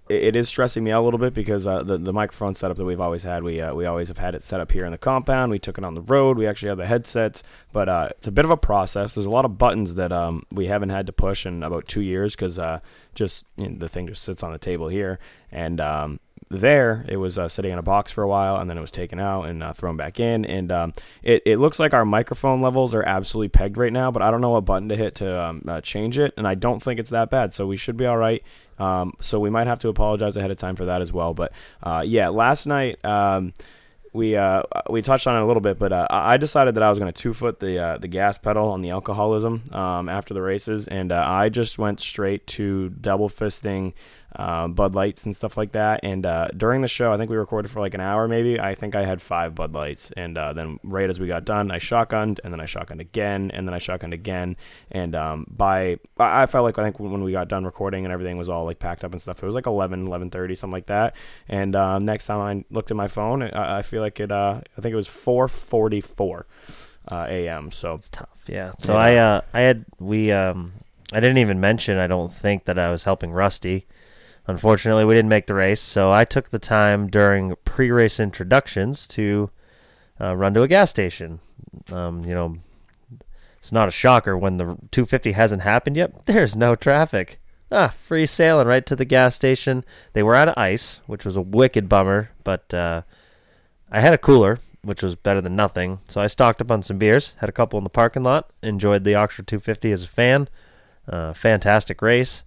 it, 0.08 0.36
is 0.36 0.48
stressing 0.48 0.84
me 0.84 0.92
out 0.92 1.02
a 1.02 1.06
little 1.06 1.20
bit 1.20 1.34
because 1.34 1.66
uh, 1.66 1.84
the 1.84 1.98
the 1.98 2.14
microphone 2.14 2.56
setup 2.56 2.78
that 2.78 2.86
we've 2.86 3.02
always 3.02 3.24
had, 3.24 3.44
we 3.44 3.62
uh, 3.62 3.74
we 3.74 3.86
always 3.86 4.08
have 4.10 4.18
had 4.18 4.36
it 4.36 4.44
set 4.44 4.60
up 4.60 4.72
here 4.72 4.86
in 4.86 4.92
the 4.92 4.98
compound. 4.98 5.52
We 5.52 5.60
took 5.60 5.78
it 5.78 5.84
on 5.84 5.96
the 5.96 6.02
road. 6.02 6.38
We 6.38 6.48
actually 6.48 6.70
have 6.70 6.78
the 6.78 6.86
headsets, 6.86 7.44
but 7.74 7.90
uh, 7.90 8.10
it's 8.12 8.28
a 8.28 8.32
bit 8.32 8.46
of 8.46 8.52
a 8.52 8.58
process. 8.58 9.16
There's 9.16 9.26
a 9.26 9.32
lot 9.32 9.46
of 9.46 9.58
buttons 9.58 9.96
that 9.96 10.12
um, 10.12 10.44
we 10.52 10.68
haven't 10.68 10.90
had 10.90 11.08
to 11.08 11.14
push 11.14 11.46
in 11.46 11.64
about 11.64 11.88
two 11.88 12.02
years 12.02 12.36
because 12.36 12.60
uh, 12.60 12.80
just 13.16 13.46
you 13.58 13.70
know, 13.70 13.78
the 13.78 13.90
thing 13.90 14.08
just 14.08 14.24
sits 14.24 14.44
on 14.44 14.52
the 14.52 14.60
table 14.60 14.88
here, 14.88 15.20
and 15.52 15.82
um, 15.82 16.20
there 16.50 17.06
it 17.08 17.18
was 17.18 17.38
uh, 17.38 17.48
sitting 17.48 17.72
in 17.72 17.80
a 17.80 17.84
box 17.84 18.12
for 18.12 18.24
a 18.24 18.28
while 18.28 18.58
and 18.58 18.70
then 18.70 18.78
it 18.78 18.82
was 18.82 18.92
taken 18.92 19.20
out 19.20 19.44
and 19.44 19.64
uh, 19.64 19.74
thrown 19.74 19.98
back 19.98 20.20
in 20.20 20.46
and 20.46 20.72
um, 20.72 20.94
it, 21.24 21.42
it 21.46 21.58
looks 21.58 21.80
like 21.80 21.94
our 21.94 22.06
microphone 22.06 22.62
levels 22.62 22.94
are 22.94 23.04
absolutely 23.04 23.50
pegged 23.50 23.78
right 23.78 23.94
now 23.94 24.12
but 24.12 24.22
i 24.22 24.30
don't 24.30 24.42
know 24.42 24.52
what 24.52 24.64
button 24.64 24.88
to 24.88 24.96
hit 24.96 25.16
to 25.16 25.42
um, 25.44 25.64
change 25.82 26.20
it 26.20 26.34
and 26.38 26.48
i 26.48 26.54
don't 26.54 26.84
think 26.84 27.00
it's 27.00 27.10
that 27.10 27.30
bad 27.30 27.54
so 27.54 27.66
we 27.66 27.78
should 27.78 27.98
be 27.98 28.06
all 28.06 28.18
right 28.18 28.44
um, 28.80 29.14
so 29.20 29.40
we 29.40 29.50
might 29.50 29.68
have 29.68 29.80
to 29.80 29.90
apologize 29.90 30.36
ahead 30.36 30.52
of 30.52 30.58
time 30.58 30.76
for 30.76 30.86
that 30.86 31.02
as 31.02 31.12
well 31.12 31.34
but 31.34 31.52
uh, 31.84 32.04
yeah 32.06 32.30
last 32.30 32.66
night 32.68 33.04
um, 33.04 33.54
we 34.16 34.36
uh, 34.36 34.64
we 34.90 35.02
touched 35.02 35.28
on 35.28 35.36
it 35.36 35.44
a 35.44 35.46
little 35.46 35.62
bit, 35.62 35.78
but 35.78 35.92
uh, 35.92 36.08
I 36.10 36.38
decided 36.38 36.76
that 36.76 36.84
I 36.84 36.90
was 36.90 36.98
going 36.98 37.12
to 37.12 37.22
two 37.22 37.34
foot 37.34 37.60
the 37.60 37.78
uh, 37.78 37.98
the 37.98 38.08
gas 38.08 38.38
pedal 38.38 38.70
on 38.70 38.82
the 38.82 38.90
alcoholism 38.92 39.64
um, 39.72 40.10
after 40.10 40.34
the 40.34 40.42
races, 40.42 40.88
and 40.88 41.12
uh, 41.12 41.24
I 41.28 41.50
just 41.50 41.78
went 41.78 42.00
straight 42.00 42.48
to 42.48 42.90
double 42.90 43.30
fisting 43.30 43.94
uh, 44.36 44.68
Bud 44.68 44.96
Lights 44.96 45.26
and 45.26 45.36
stuff 45.36 45.58
like 45.58 45.72
that. 45.72 46.02
And 46.04 46.26
uh, 46.26 46.48
during 46.56 46.82
the 46.82 46.88
show, 46.88 47.12
I 47.14 47.18
think 47.18 47.30
we 47.30 47.38
recorded 47.38 47.72
for 47.72 47.80
like 47.80 47.94
an 47.94 48.02
hour, 48.02 48.28
maybe. 48.28 48.60
I 48.60 48.76
think 48.76 48.96
I 48.96 49.06
had 49.06 49.22
five 49.22 49.56
Bud 49.56 49.74
Lights, 49.74 50.12
and 50.18 50.38
uh, 50.38 50.54
then 50.54 50.80
right 50.84 51.10
as 51.10 51.20
we 51.20 51.28
got 51.28 51.46
done, 51.46 51.72
I 51.72 51.80
shotgunned, 51.80 52.40
and 52.44 52.54
then 52.54 52.60
I 52.60 52.66
shotgunned 52.66 53.00
again, 53.00 53.52
and 53.52 53.68
then 53.68 53.74
I 53.74 53.80
shotgunned 53.80 54.14
again. 54.14 54.58
And 54.92 55.16
um, 55.16 55.46
by 55.50 56.00
I 56.18 56.46
felt 56.48 56.66
like 56.66 56.78
I 56.78 56.84
think 56.84 57.00
when 57.00 57.24
we 57.24 57.32
got 57.32 57.48
done 57.48 57.66
recording 57.66 58.06
and 58.06 58.14
everything 58.14 58.38
was 58.38 58.50
all 58.50 58.66
like 58.66 58.80
packed 58.80 59.04
up 59.04 59.12
and 59.12 59.22
stuff, 59.22 59.42
it 59.42 59.46
was 59.46 59.56
like 59.56 59.68
11, 59.68 60.08
11.30, 60.08 60.58
something 60.58 60.72
like 60.72 60.88
that. 60.88 61.16
And 61.48 61.76
um, 61.76 62.06
next 62.06 62.28
time 62.28 62.40
I 62.40 62.66
looked 62.74 62.92
at 62.92 62.98
my 62.98 63.08
phone, 63.08 63.44
I, 63.44 63.80
I 63.80 63.82
feel 63.82 64.02
like 64.02 64.20
it. 64.20 64.32
Uh, 64.32 64.62
I 64.78 64.82
think 64.82 64.94
it 64.94 64.98
was 64.98 65.08
four 65.08 65.48
forty 65.48 66.02
four. 66.02 66.48
Uh, 67.08 67.28
a.m. 67.30 67.72
So 67.72 67.94
it's 67.94 68.10
tough. 68.10 68.44
Yeah. 68.48 68.72
So 68.80 68.94
yeah. 68.94 69.00
I 69.00 69.16
uh, 69.16 69.42
I 69.54 69.62
had 69.62 69.86
we 70.00 70.32
um 70.32 70.74
I 71.14 71.20
didn't 71.20 71.38
even 71.38 71.60
mention 71.60 72.00
I 72.00 72.08
don't 72.08 72.32
think 72.32 72.66
that 72.66 72.80
I 72.80 72.90
was 72.90 73.04
helping 73.04 73.32
Rusty. 73.32 73.86
Unfortunately, 74.48 75.06
we 75.06 75.16
didn't 75.16 75.30
make 75.30 75.48
the 75.48 75.56
race, 75.56 75.82
so 75.82 76.12
I 76.12 76.24
took 76.24 76.50
the 76.50 76.60
time 76.60 77.08
during 77.08 77.56
pre-race 77.66 78.20
introductions 78.20 79.08
to 79.10 79.50
uh, 80.22 80.36
run 80.36 80.54
to 80.54 80.62
a 80.62 80.68
gas 80.68 80.90
station. 80.90 81.40
Um, 81.92 82.24
you 82.24 82.34
know, 82.34 82.58
it's 83.58 83.72
not 83.72 83.88
a 83.88 83.92
shocker 83.92 84.38
when 84.38 84.58
the 84.58 84.66
250 84.92 85.32
hasn't 85.32 85.64
happened 85.64 85.98
yet. 85.98 86.14
There's 86.26 86.56
no 86.56 86.76
traffic. 86.76 87.40
Ah, 87.72 87.88
free 87.88 88.28
sailing 88.28 88.68
right 88.68 88.86
to 88.86 88.96
the 88.96 89.06
gas 89.06 89.36
station. 89.36 89.84
They 90.14 90.22
were 90.22 90.36
out 90.36 90.50
of 90.50 90.58
ice, 90.58 91.02
which 91.08 91.26
was 91.26 91.36
a 91.36 91.42
wicked 91.42 91.90
bummer, 91.90 92.30
but 92.44 92.72
uh, 92.72 93.02
I 93.92 94.02
had 94.02 94.14
a 94.14 94.20
cooler, 94.20 94.60
which 94.84 95.02
was 95.02 95.16
better 95.16 95.42
than 95.42 95.56
nothing. 95.56 96.00
So 96.08 96.22
I 96.22 96.28
stocked 96.28 96.62
up 96.62 96.70
on 96.70 96.84
some 96.84 97.00
beers, 97.00 97.34
had 97.40 97.50
a 97.50 97.52
couple 97.52 97.78
in 97.80 97.84
the 97.84 97.90
parking 97.90 98.22
lot, 98.22 98.52
enjoyed 98.62 99.04
the 99.04 99.16
Oxford 99.16 99.48
250 99.48 99.92
as 99.92 100.04
a 100.04 100.08
fan. 100.08 100.48
Uh, 101.10 101.34
fantastic 101.34 102.02
race. 102.04 102.44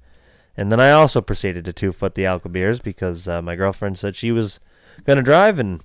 And 0.59 0.73
then 0.73 0.81
I 0.81 0.91
also 0.91 1.21
proceeded 1.21 1.65
to 1.67 1.73
two 1.73 1.93
foot 1.93 2.17
the 2.17 2.27
Alka 2.27 2.49
beers 2.49 2.81
because 2.81 3.29
uh, 3.29 3.41
my 3.41 3.55
girlfriend 3.55 3.97
said 3.97 4.17
she 4.17 4.33
was 4.33 4.59
gonna 5.05 5.23
drive, 5.23 5.61
and 5.61 5.85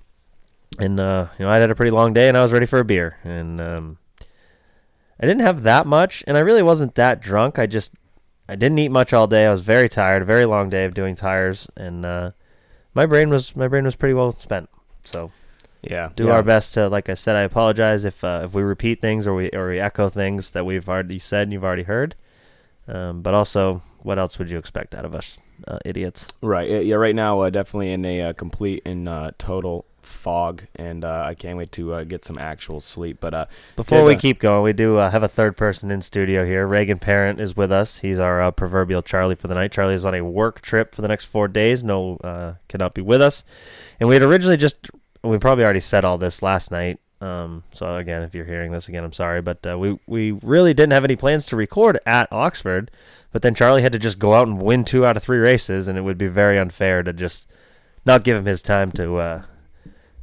and 0.80 0.98
uh, 0.98 1.28
you 1.38 1.44
know 1.44 1.50
I 1.50 1.58
had 1.58 1.70
a 1.70 1.76
pretty 1.76 1.92
long 1.92 2.12
day 2.12 2.28
and 2.28 2.36
I 2.36 2.42
was 2.42 2.52
ready 2.52 2.66
for 2.66 2.80
a 2.80 2.84
beer, 2.84 3.16
and 3.22 3.60
um, 3.60 3.98
I 5.20 5.26
didn't 5.26 5.42
have 5.42 5.62
that 5.62 5.86
much, 5.86 6.24
and 6.26 6.36
I 6.36 6.40
really 6.40 6.62
wasn't 6.62 6.96
that 6.96 7.22
drunk. 7.22 7.56
I 7.56 7.66
just 7.66 7.92
I 8.48 8.56
didn't 8.56 8.80
eat 8.80 8.88
much 8.88 9.12
all 9.12 9.28
day. 9.28 9.46
I 9.46 9.50
was 9.52 9.60
very 9.60 9.88
tired, 9.88 10.22
a 10.22 10.26
very 10.26 10.44
long 10.44 10.70
day 10.70 10.84
of 10.84 10.92
doing 10.92 11.14
tires, 11.14 11.68
and 11.76 12.04
uh, 12.04 12.32
my 12.94 13.06
brain 13.06 13.30
was 13.30 13.54
my 13.54 13.68
brain 13.68 13.84
was 13.84 13.94
pretty 13.94 14.14
well 14.14 14.32
spent. 14.32 14.68
So 15.04 15.30
yeah, 15.82 16.10
do 16.16 16.26
yeah. 16.26 16.32
our 16.32 16.42
best 16.42 16.74
to, 16.74 16.88
like 16.88 17.08
I 17.08 17.14
said, 17.14 17.36
I 17.36 17.42
apologize 17.42 18.04
if 18.04 18.24
uh, 18.24 18.42
if 18.42 18.54
we 18.54 18.62
repeat 18.62 19.00
things 19.00 19.28
or 19.28 19.36
we 19.36 19.50
or 19.50 19.68
we 19.68 19.78
echo 19.78 20.08
things 20.08 20.50
that 20.50 20.66
we've 20.66 20.88
already 20.88 21.20
said 21.20 21.42
and 21.42 21.52
you've 21.52 21.64
already 21.64 21.84
heard. 21.84 22.16
Um, 22.88 23.22
but 23.22 23.34
also, 23.34 23.80
what 24.04 24.18
else 24.18 24.38
would 24.38 24.50
you 24.50 24.58
expect 24.58 24.94
out 24.94 25.06
of 25.06 25.14
us, 25.14 25.38
uh, 25.66 25.78
idiots? 25.84 26.28
Right. 26.42 26.84
Yeah. 26.84 26.96
Right 26.96 27.14
now, 27.14 27.40
uh, 27.40 27.50
definitely 27.50 27.90
in 27.90 28.04
a 28.04 28.20
uh, 28.20 28.32
complete 28.34 28.82
and 28.84 29.08
uh, 29.08 29.30
total 29.38 29.86
fog, 30.02 30.64
and 30.76 31.06
uh, 31.06 31.24
I 31.26 31.34
can't 31.34 31.56
wait 31.56 31.72
to 31.72 31.94
uh, 31.94 32.04
get 32.04 32.22
some 32.22 32.36
actual 32.36 32.80
sleep. 32.80 33.16
But 33.18 33.48
before 33.76 34.04
we 34.04 34.14
keep 34.14 34.40
going, 34.40 34.62
we 34.62 34.74
do 34.74 34.96
have 34.96 35.22
a 35.22 35.28
third 35.28 35.56
person 35.56 35.90
in 35.90 36.02
studio 36.02 36.44
here. 36.44 36.66
Reagan 36.66 36.98
Parent 36.98 37.40
is 37.40 37.56
with 37.56 37.72
us. 37.72 38.00
He's 38.00 38.18
our 38.18 38.52
proverbial 38.52 39.00
Charlie 39.00 39.36
for 39.36 39.48
the 39.48 39.54
night. 39.54 39.72
Charlie 39.72 39.94
is 39.94 40.04
on 40.04 40.14
a 40.14 40.20
work 40.20 40.60
trip 40.60 40.94
for 40.94 41.00
the 41.00 41.08
next 41.08 41.24
four 41.24 41.48
days. 41.48 41.82
No, 41.82 42.18
cannot 42.68 42.92
be 42.92 43.00
with 43.00 43.22
us. 43.22 43.42
And 43.98 44.08
we 44.08 44.14
had 44.16 44.22
originally 44.22 44.58
just 44.58 44.90
we 45.22 45.38
probably 45.38 45.64
already 45.64 45.80
said 45.80 46.04
all 46.04 46.18
this 46.18 46.42
last 46.42 46.70
night. 46.70 47.00
Um, 47.20 47.62
so 47.72 47.96
again, 47.96 48.22
if 48.22 48.34
you're 48.34 48.44
hearing 48.44 48.72
this 48.72 48.88
again, 48.88 49.04
I'm 49.04 49.12
sorry, 49.12 49.40
but 49.40 49.66
uh, 49.66 49.78
we 49.78 49.98
we 50.06 50.32
really 50.32 50.74
didn't 50.74 50.92
have 50.92 51.04
any 51.04 51.16
plans 51.16 51.46
to 51.46 51.56
record 51.56 51.98
at 52.06 52.28
Oxford. 52.32 52.90
But 53.32 53.42
then 53.42 53.54
Charlie 53.54 53.82
had 53.82 53.92
to 53.92 53.98
just 53.98 54.18
go 54.18 54.34
out 54.34 54.46
and 54.46 54.62
win 54.62 54.84
two 54.84 55.04
out 55.04 55.16
of 55.16 55.22
three 55.22 55.38
races, 55.38 55.88
and 55.88 55.98
it 55.98 56.02
would 56.02 56.18
be 56.18 56.28
very 56.28 56.58
unfair 56.58 57.02
to 57.02 57.12
just 57.12 57.48
not 58.04 58.24
give 58.24 58.36
him 58.36 58.44
his 58.44 58.62
time 58.62 58.92
to 58.92 59.16
uh, 59.16 59.42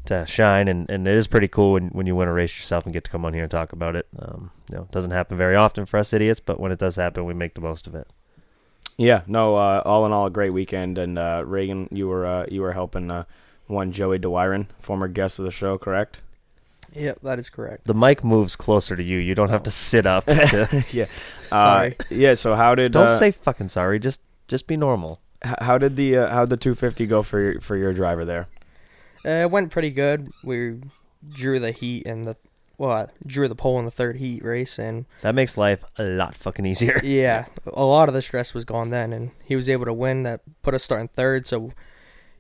to 0.05 0.26
shine. 0.26 0.68
And, 0.68 0.89
and 0.89 1.07
it 1.07 1.15
is 1.15 1.27
pretty 1.27 1.47
cool 1.47 1.73
when, 1.73 1.89
when 1.89 2.07
you 2.07 2.15
win 2.15 2.27
a 2.27 2.34
race 2.34 2.55
yourself 2.57 2.85
and 2.85 2.93
get 2.93 3.03
to 3.05 3.11
come 3.11 3.26
on 3.26 3.34
here 3.34 3.43
and 3.43 3.51
talk 3.51 3.73
about 3.73 3.95
it. 3.95 4.07
Um, 4.19 4.51
you 4.69 4.77
know, 4.77 4.84
it 4.84 4.91
doesn't 4.91 5.11
happen 5.11 5.38
very 5.38 5.55
often 5.55 5.85
for 5.85 5.97
us 5.97 6.13
idiots, 6.13 6.39
but 6.39 6.59
when 6.59 6.72
it 6.72 6.80
does 6.80 6.95
happen, 6.95 7.26
we 7.26 7.34
make 7.34 7.55
the 7.55 7.61
most 7.61 7.88
of 7.88 7.95
it. 7.95 8.07
Yeah, 8.97 9.23
no. 9.27 9.55
Uh, 9.55 9.81
all 9.84 10.05
in 10.05 10.11
all, 10.11 10.27
a 10.27 10.31
great 10.31 10.51
weekend. 10.51 10.97
And 10.97 11.18
uh, 11.18 11.43
Reagan, 11.45 11.88
you 11.91 12.07
were 12.07 12.26
uh, 12.26 12.45
you 12.49 12.61
were 12.61 12.73
helping 12.73 13.09
uh, 13.09 13.23
one 13.68 13.91
Joey 13.91 14.19
Doiron, 14.19 14.68
former 14.80 15.07
guest 15.07 15.39
of 15.39 15.45
the 15.45 15.51
show, 15.51 15.77
correct? 15.77 16.22
Yep, 16.93 17.19
that 17.23 17.39
is 17.39 17.49
correct. 17.49 17.85
The 17.85 17.93
mic 17.93 18.23
moves 18.23 18.55
closer 18.55 18.95
to 18.95 19.03
you. 19.03 19.18
You 19.18 19.35
don't 19.35 19.49
have 19.49 19.63
to 19.63 19.72
sit 19.72 20.05
up. 20.05 20.26
To 20.26 20.85
yeah. 20.91 21.05
Sorry. 21.49 21.95
Uh, 21.99 22.03
yeah. 22.09 22.34
So 22.34 22.55
how 22.55 22.76
did? 22.76 22.91
Don't 22.91 23.07
uh, 23.07 23.18
say 23.18 23.31
fucking 23.31 23.69
sorry. 23.69 23.99
Just 23.99 24.22
just 24.47 24.68
be 24.68 24.77
normal. 24.77 25.19
How 25.43 25.77
did 25.77 25.95
the 25.95 26.18
uh, 26.18 26.30
how 26.30 26.45
the 26.45 26.57
250 26.57 27.05
go 27.07 27.22
for 27.22 27.39
your 27.39 27.61
for 27.61 27.77
your 27.77 27.93
driver 27.93 28.26
there? 28.26 28.47
Uh, 29.26 29.43
it 29.43 29.51
went 29.51 29.72
pretty 29.72 29.91
good. 29.91 30.31
We 30.43 30.81
drew 31.30 31.59
the 31.59 31.72
heat 31.72 32.05
and 32.05 32.26
the 32.26 32.35
well, 32.81 33.11
drew 33.27 33.47
the 33.47 33.53
pole 33.53 33.77
in 33.77 33.85
the 33.85 33.91
third 33.91 34.18
heat 34.18 34.43
race, 34.43 34.80
and 34.80 35.05
that 35.22 35.35
makes 35.35 35.55
life 35.55 35.84
a 35.99 36.03
lot 36.03 36.35
fucking 36.35 36.65
easier. 36.65 36.99
yeah, 37.03 37.45
a 37.72 37.84
lot 37.84 38.09
of 38.09 38.15
the 38.15 38.23
stress 38.23 38.55
was 38.55 38.65
gone 38.65 38.89
then, 38.89 39.13
and 39.13 39.30
he 39.45 39.55
was 39.55 39.69
able 39.69 39.85
to 39.85 39.93
win. 39.93 40.23
That 40.23 40.41
put 40.63 40.73
us 40.73 40.84
starting 40.84 41.07
third. 41.09 41.45
So 41.45 41.73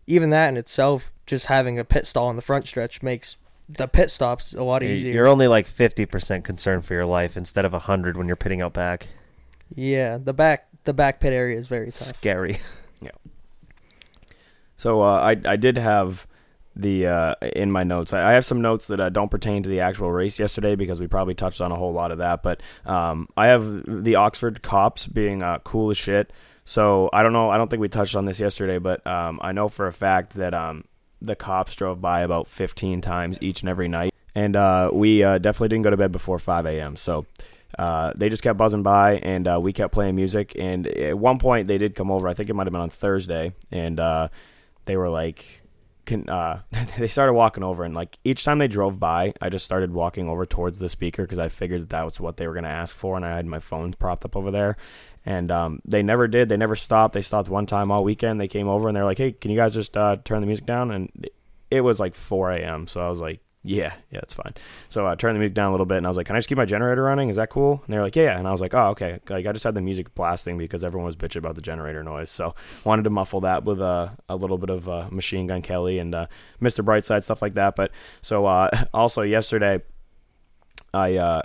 even 0.07 0.31
that 0.31 0.49
in 0.49 0.57
itself, 0.57 1.13
just 1.27 1.45
having 1.45 1.77
a 1.77 1.85
pit 1.85 2.07
stall 2.07 2.31
in 2.31 2.37
the 2.37 2.41
front 2.41 2.67
stretch 2.67 3.03
makes 3.03 3.37
the 3.77 3.87
pit 3.87 4.11
stops 4.11 4.53
a 4.53 4.63
lot 4.63 4.83
easier. 4.83 5.13
You're 5.13 5.27
only 5.27 5.47
like 5.47 5.67
50% 5.67 6.43
concerned 6.43 6.85
for 6.85 6.93
your 6.93 7.05
life 7.05 7.37
instead 7.37 7.65
of 7.65 7.73
100 7.73 8.17
when 8.17 8.27
you're 8.27 8.35
pitting 8.35 8.61
out 8.61 8.73
back. 8.73 9.07
Yeah, 9.73 10.17
the 10.17 10.33
back 10.33 10.67
the 10.83 10.93
back 10.93 11.19
pit 11.19 11.33
area 11.33 11.57
is 11.57 11.67
very 11.67 11.87
tough. 11.87 12.15
Scary. 12.15 12.59
yeah. 13.01 13.11
So 14.77 15.01
uh, 15.01 15.19
I 15.19 15.37
I 15.45 15.55
did 15.55 15.77
have 15.77 16.27
the 16.75 17.07
uh, 17.07 17.35
in 17.55 17.71
my 17.71 17.83
notes. 17.83 18.13
I, 18.13 18.31
have 18.31 18.45
some 18.45 18.61
notes 18.61 18.87
that 18.87 18.99
uh, 18.99 19.09
don't 19.09 19.29
pertain 19.29 19.63
to 19.63 19.69
the 19.69 19.81
actual 19.81 20.11
race 20.11 20.39
yesterday 20.39 20.75
because 20.75 20.99
we 20.99 21.07
probably 21.07 21.35
touched 21.35 21.61
on 21.61 21.71
a 21.71 21.75
whole 21.75 21.93
lot 21.93 22.11
of 22.11 22.19
that. 22.19 22.43
But 22.43 22.61
um, 22.85 23.27
I 23.37 23.47
have 23.47 23.83
the 23.85 24.15
Oxford 24.15 24.61
cops 24.61 25.07
being 25.07 25.43
uh, 25.43 25.59
cool 25.59 25.91
as 25.91 25.97
shit. 25.97 26.31
So 26.63 27.09
I 27.11 27.23
don't 27.23 27.33
know. 27.33 27.49
I 27.49 27.57
don't 27.57 27.69
think 27.69 27.81
we 27.81 27.89
touched 27.89 28.15
on 28.15 28.25
this 28.25 28.39
yesterday, 28.39 28.77
but 28.77 29.05
um, 29.05 29.39
I 29.41 29.51
know 29.51 29.67
for 29.67 29.87
a 29.87 29.93
fact 29.93 30.35
that 30.35 30.53
um, 30.53 30.85
the 31.21 31.35
cops 31.35 31.75
drove 31.75 32.01
by 32.01 32.21
about 32.21 32.47
15 32.47 33.01
times 33.01 33.37
each 33.41 33.61
and 33.61 33.69
every 33.69 33.87
night, 33.87 34.13
and 34.35 34.55
uh, 34.55 34.89
we 34.93 35.23
uh, 35.23 35.37
definitely 35.37 35.69
didn't 35.69 35.83
go 35.83 35.89
to 35.91 35.97
bed 35.97 36.11
before 36.11 36.39
5 36.39 36.65
a.m. 36.65 36.95
So 36.95 37.25
uh, 37.77 38.13
they 38.15 38.29
just 38.29 38.43
kept 38.43 38.57
buzzing 38.57 38.83
by, 38.83 39.17
and 39.17 39.47
uh, 39.47 39.59
we 39.61 39.73
kept 39.73 39.93
playing 39.93 40.15
music. 40.15 40.53
And 40.57 40.87
at 40.87 41.17
one 41.17 41.39
point, 41.39 41.67
they 41.67 41.77
did 41.77 41.95
come 41.95 42.11
over. 42.11 42.27
I 42.27 42.33
think 42.33 42.49
it 42.49 42.53
might 42.53 42.67
have 42.67 42.73
been 42.73 42.81
on 42.81 42.89
Thursday, 42.89 43.53
and 43.71 43.99
uh, 43.99 44.29
they 44.85 44.97
were 44.97 45.09
like. 45.09 45.59
Can, 46.03 46.27
uh, 46.27 46.63
they 46.97 47.07
started 47.07 47.33
walking 47.33 47.63
over 47.63 47.83
and 47.83 47.93
like 47.93 48.17
each 48.23 48.43
time 48.43 48.57
they 48.57 48.67
drove 48.67 48.99
by 48.99 49.33
i 49.39 49.49
just 49.49 49.63
started 49.63 49.93
walking 49.93 50.27
over 50.27 50.47
towards 50.47 50.79
the 50.79 50.89
speaker 50.89 51.21
because 51.21 51.37
i 51.37 51.47
figured 51.47 51.81
that, 51.81 51.89
that 51.89 52.03
was 52.03 52.19
what 52.19 52.37
they 52.37 52.47
were 52.47 52.53
going 52.53 52.63
to 52.63 52.71
ask 52.71 52.95
for 52.95 53.15
and 53.15 53.23
i 53.23 53.35
had 53.35 53.45
my 53.45 53.59
phone 53.59 53.93
propped 53.93 54.25
up 54.25 54.35
over 54.35 54.49
there 54.49 54.77
and 55.25 55.51
um, 55.51 55.81
they 55.85 56.01
never 56.03 56.27
did. 56.27 56.49
They 56.49 56.57
never 56.57 56.75
stopped. 56.75 57.13
They 57.13 57.21
stopped 57.21 57.49
one 57.49 57.65
time 57.65 57.91
all 57.91 58.03
weekend. 58.03 58.39
They 58.41 58.47
came 58.47 58.67
over 58.67 58.87
and 58.87 58.95
they're 58.95 59.05
like, 59.05 59.17
"Hey, 59.17 59.31
can 59.31 59.51
you 59.51 59.57
guys 59.57 59.73
just 59.73 59.95
uh, 59.95 60.17
turn 60.23 60.41
the 60.41 60.47
music 60.47 60.65
down?" 60.65 60.91
And 60.91 61.29
it 61.69 61.81
was 61.81 61.99
like 61.99 62.15
4 62.15 62.51
a.m. 62.51 62.87
So 62.87 63.05
I 63.05 63.09
was 63.09 63.19
like, 63.19 63.39
"Yeah, 63.63 63.93
yeah, 64.09 64.19
it's 64.23 64.33
fine." 64.33 64.53
So 64.89 65.05
I 65.05 65.15
turned 65.15 65.35
the 65.35 65.39
music 65.39 65.53
down 65.53 65.69
a 65.69 65.71
little 65.71 65.85
bit 65.85 65.97
and 65.97 66.07
I 66.07 66.09
was 66.09 66.17
like, 66.17 66.25
"Can 66.25 66.35
I 66.35 66.39
just 66.39 66.49
keep 66.49 66.57
my 66.57 66.65
generator 66.65 67.03
running? 67.03 67.29
Is 67.29 67.35
that 67.35 67.49
cool?" 67.51 67.81
And 67.85 67.93
they're 67.93 68.01
like, 68.01 68.15
"Yeah." 68.15 68.37
And 68.37 68.47
I 68.47 68.51
was 68.51 68.61
like, 68.61 68.73
"Oh, 68.73 68.87
okay." 68.89 69.19
Like 69.29 69.45
I 69.45 69.51
just 69.51 69.63
had 69.63 69.75
the 69.75 69.81
music 69.81 70.13
blasting 70.15 70.57
because 70.57 70.83
everyone 70.83 71.05
was 71.05 71.15
bitching 71.15 71.37
about 71.37 71.55
the 71.55 71.61
generator 71.61 72.03
noise. 72.03 72.31
So 72.31 72.55
wanted 72.83 73.03
to 73.03 73.11
muffle 73.11 73.41
that 73.41 73.63
with 73.63 73.79
uh, 73.79 74.09
a 74.27 74.35
little 74.35 74.57
bit 74.57 74.71
of 74.71 74.89
uh, 74.89 75.07
Machine 75.11 75.45
Gun 75.45 75.61
Kelly 75.61 75.99
and 75.99 76.15
uh, 76.15 76.27
Mr. 76.61 76.83
Brightside 76.83 77.23
stuff 77.23 77.41
like 77.43 77.53
that. 77.53 77.75
But 77.75 77.91
so 78.21 78.47
uh, 78.47 78.69
also 78.93 79.21
yesterday, 79.21 79.81
I 80.95 81.17
uh, 81.17 81.41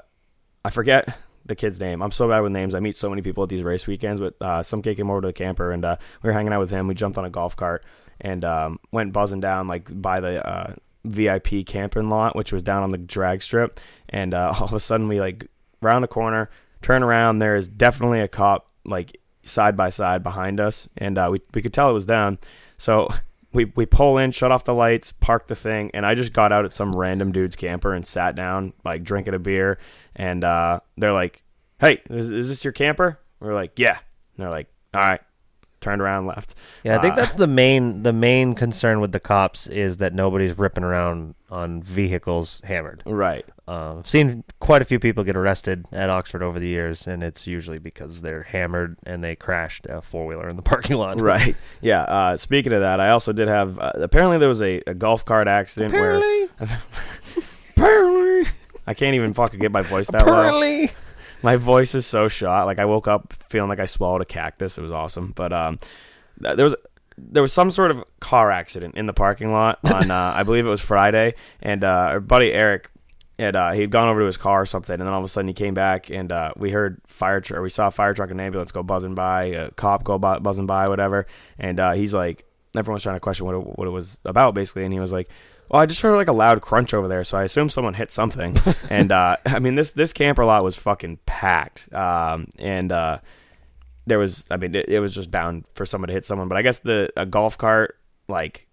I 0.65 0.71
forget 0.71 1.17
the 1.47 1.57
kid's 1.57 1.81
name. 1.81 2.03
I'm 2.03 2.13
so 2.13 2.29
bad 2.29 2.41
with 2.41 2.53
names. 2.53 2.75
I 2.75 2.81
meet 2.81 2.97
so 2.97 3.09
many 3.09 3.23
people 3.23 3.43
at 3.43 3.49
these 3.49 3.63
race 3.63 3.87
weekends, 3.87 4.21
but 4.21 4.35
uh, 4.41 4.63
some 4.63 4.83
kid 4.83 4.97
came 4.97 5.11
over 5.11 5.21
to 5.21 5.29
the 5.29 5.33
camper 5.33 5.73
and 5.73 5.85
uh, 5.85 5.97
we 6.23 6.29
were 6.29 6.33
hanging 6.33 6.53
out 6.53 6.61
with 6.61 6.71
him. 6.71 6.87
We 6.87 6.95
jumped 6.95 7.19
on 7.19 7.25
a 7.25 7.31
golf 7.31 7.57
cart 7.57 7.85
and 8.21 8.45
um, 8.45 8.79
went 8.93 9.13
buzzing 9.13 9.41
down 9.41 9.69
like 9.69 9.89
by 10.01 10.21
the 10.21 10.47
uh, 10.47 10.75
VIP 11.05 11.67
camping 11.67 12.09
lot, 12.09 12.37
which 12.37 12.53
was 12.53 12.63
down 12.63 12.83
on 12.83 12.91
the 12.91 12.99
drag 12.99 13.43
strip. 13.43 13.81
And 14.09 14.35
uh, 14.35 14.55
all 14.59 14.67
of 14.67 14.73
a 14.73 14.81
sudden, 14.81 15.09
we 15.09 15.21
like 15.21 15.47
round 15.81 16.03
the 16.03 16.09
corner, 16.09 16.51
turn 16.83 17.03
around. 17.03 17.39
There 17.39 17.57
is 17.57 17.69
definitely 17.69 18.21
a 18.21 18.29
cop 18.29 18.71
like 18.85 19.21
side 19.43 19.77
by 19.77 19.91
side 19.91 20.23
behind 20.23 20.61
us, 20.61 20.89
and 20.97 21.19
uh, 21.19 21.29
we 21.31 21.41
we 21.55 21.63
could 21.63 21.73
tell 21.73 21.91
it 21.91 21.95
was 21.95 22.07
them. 22.07 22.39
So 22.77 23.09
we 23.57 23.73
we 23.75 23.87
pull 23.87 24.19
in, 24.19 24.31
shut 24.31 24.53
off 24.53 24.65
the 24.65 24.75
lights, 24.75 25.11
park 25.11 25.49
the 25.49 25.57
thing, 25.57 25.91
and 25.95 26.07
I 26.07 26.15
just 26.15 26.33
got 26.33 26.53
out 26.53 26.65
at 26.65 26.75
some 26.75 26.95
random 26.95 27.33
dude's 27.33 27.57
camper 27.57 27.95
and 27.95 28.07
sat 28.07 28.37
down, 28.37 28.75
like 28.85 29.03
drinking 29.03 29.35
a 29.35 29.39
beer. 29.39 29.79
And 30.15 30.45
uh, 30.45 30.81
they're 30.97 31.13
like, 31.13 31.43
"Hey, 31.81 32.01
is, 32.11 32.31
is 32.31 32.49
this 32.49 32.63
your 32.63 32.73
camper?" 32.73 33.19
We're 33.41 33.55
like, 33.55 33.79
"Yeah." 33.79 33.97
And 33.97 34.45
they're 34.45 34.51
like, 34.51 34.69
"All 34.95 35.01
right." 35.01 35.21
Turned 35.81 36.01
around, 36.03 36.27
left. 36.27 36.55
Yeah, 36.85 36.99
I 36.99 37.01
think 37.03 37.13
Uh, 37.13 37.17
that's 37.17 37.35
the 37.37 37.47
main 37.47 38.03
the 38.03 38.13
main 38.13 38.55
concern 38.55 39.01
with 39.01 39.13
the 39.13 39.21
cops 39.21 39.67
is 39.67 39.99
that 39.99 40.15
nobody's 40.15 40.57
ripping 40.59 40.83
around 40.85 41.35
on 41.51 41.83
vehicles 41.83 42.61
hammered. 42.65 43.03
Right. 43.07 43.45
Uh, 43.69 43.99
I've 43.99 44.09
seen 44.09 44.43
quite 44.59 44.81
a 44.83 44.85
few 44.85 44.99
people 44.99 45.23
get 45.23 45.37
arrested 45.37 45.85
at 45.93 46.09
Oxford 46.11 46.43
over 46.43 46.59
the 46.59 46.67
years, 46.67 47.07
and 47.07 47.23
it's 47.23 47.47
usually 47.47 47.79
because 47.79 48.23
they're 48.23 48.43
hammered 48.45 48.97
and 49.05 49.23
they 49.23 49.37
crashed 49.37 49.87
a 49.89 50.01
four 50.01 50.27
wheeler 50.27 50.49
in 50.49 50.57
the 50.57 50.63
parking 50.73 50.97
lot. 50.97 51.21
Right. 51.21 51.55
Yeah. 51.81 52.03
Uh, 52.03 52.37
speaking 52.37 52.73
of 52.73 52.81
that, 52.81 52.99
I 53.01 53.11
also 53.11 53.33
did 53.33 53.47
have. 53.49 53.79
Uh, 53.79 53.93
apparently, 53.97 54.39
there 54.39 54.49
was 54.49 54.63
a, 54.63 54.83
a 54.87 54.95
golf 54.95 55.25
cart 55.25 55.47
accident 55.47 55.93
Apparently. 55.93 56.47
where. 56.59 56.81
apparently. 57.77 58.51
I 58.87 58.95
can't 58.95 59.15
even 59.17 59.35
fucking 59.35 59.61
get 59.61 59.73
my 59.73 59.83
voice 59.83 60.07
that. 60.09 60.23
Apparently. 60.23 60.91
My 61.43 61.57
voice 61.57 61.95
is 61.95 62.07
so 62.07 62.29
shot. 62.29 62.67
Like 62.67 62.79
I 62.79 62.85
woke 62.85 63.09
up 63.09 63.33
feeling 63.49 63.69
like 63.69 63.81
I 63.81 63.87
swallowed 63.87 64.23
a 64.23 64.25
cactus. 64.25 64.79
It 64.79 64.83
was 64.83 64.91
awesome. 64.91 65.33
But 65.35 65.53
um, 65.53 65.79
there 66.39 66.65
was 66.65 66.75
there 67.19 67.43
was 67.43 67.53
some 67.53 67.71
sort 67.71 67.91
of 67.91 68.05
car 68.21 68.51
accident 68.51 68.95
in 68.95 69.07
the 69.07 69.13
parking 69.13 69.53
lot 69.53 69.79
on 69.93 70.11
uh, 70.11 70.35
I 70.37 70.43
believe 70.43 70.67
it 70.67 70.71
was 70.71 70.81
Friday, 70.81 71.35
and 71.61 71.85
uh, 71.85 71.89
our 71.89 72.21
buddy 72.21 72.53
Eric 72.53 72.91
had 73.39 73.57
uh, 73.57 73.73
he'd 73.73 73.91
gone 73.91 74.09
over 74.09 74.21
to 74.21 74.27
his 74.27 74.37
car 74.37 74.63
or 74.63 74.67
something, 74.67 74.95
and 74.95 75.03
then 75.03 75.13
all 75.13 75.19
of 75.19 75.25
a 75.25 75.29
sudden 75.29 75.49
he 75.49 75.55
came 75.55 75.75
back, 75.75 76.11
and 76.11 76.33
uh, 76.33 76.53
we 76.57 76.71
heard 76.71 77.01
fire 77.07 77.41
truck, 77.41 77.59
or 77.59 77.63
we 77.63 77.71
saw 77.71 77.89
a 77.89 77.91
fire 77.91 78.15
truck 78.15 78.31
and 78.31 78.41
ambulance 78.41 78.73
go 78.73 78.83
buzzing 78.83 79.15
by, 79.15 79.45
a 79.47 79.71
cop 79.73 80.05
go 80.05 80.19
bu- 80.19 80.41
buzzing 80.41 80.67
by, 80.67 80.89
whatever, 80.89 81.27
and 81.59 81.79
uh, 81.79 81.93
he's 81.93 82.15
like, 82.15 82.45
everyone's 82.77 83.03
trying 83.03 83.17
to 83.17 83.21
question 83.21 83.47
what 83.47 83.55
it, 83.55 83.79
what 83.79 83.87
it 83.87 83.91
was 83.91 84.19
about, 84.25 84.55
basically, 84.55 84.85
and 84.85 84.93
he 84.93 85.01
was 85.01 85.13
like. 85.13 85.29
Well, 85.69 85.83
I 85.83 85.87
just 85.87 86.01
heard 86.01 86.15
like 86.15 86.29
a 86.29 86.33
loud 86.33 86.61
crunch 86.61 86.95
over 86.95 87.09
there, 87.09 87.25
so 87.25 87.39
I 87.39 87.45
assume 87.45 87.69
someone 87.69 87.95
hit 87.95 88.11
something. 88.11 88.57
and 88.91 89.11
uh, 89.11 89.37
I 89.47 89.59
mean, 89.59 89.75
this 89.75 89.93
this 89.93 90.13
camper 90.13 90.45
lot 90.45 90.65
was 90.65 90.77
fucking 90.77 91.19
packed, 91.27 91.93
um, 91.93 92.49
and 92.59 92.93
uh, 92.93 93.19
there 94.07 94.19
was 94.19 94.47
I 94.51 94.57
mean 94.57 94.75
it, 94.75 94.89
it 94.89 95.01
was 95.01 95.15
just 95.15 95.31
bound 95.31 95.65
for 95.75 95.85
someone 95.85 96.09
to 96.09 96.15
hit 96.15 96.25
someone. 96.25 96.49
But 96.49 96.59
I 96.59 96.63
guess 96.63 96.79
the 96.81 97.11
a 97.17 97.27
golf 97.27 97.59
cart 97.59 97.99
like 98.29 98.67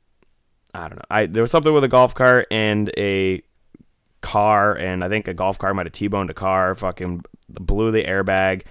I 0.74 0.88
don't 0.88 0.98
know. 0.98 1.06
I 1.10 1.26
there 1.26 1.42
was 1.42 1.52
something 1.52 1.74
with 1.74 1.84
a 1.84 1.90
golf 1.90 2.14
cart 2.14 2.48
and 2.52 2.92
a 2.98 3.42
car, 4.22 4.76
and 4.76 5.04
I 5.04 5.10
think 5.10 5.28
a 5.28 5.34
golf 5.34 5.58
cart 5.58 5.76
might 5.76 5.86
have 5.86 5.94
t-boned 5.94 6.30
a 6.30 6.36
car. 6.36 6.76
Fucking 6.76 7.24
blew 7.50 7.92
the 7.92 8.04
airbag 8.04 8.64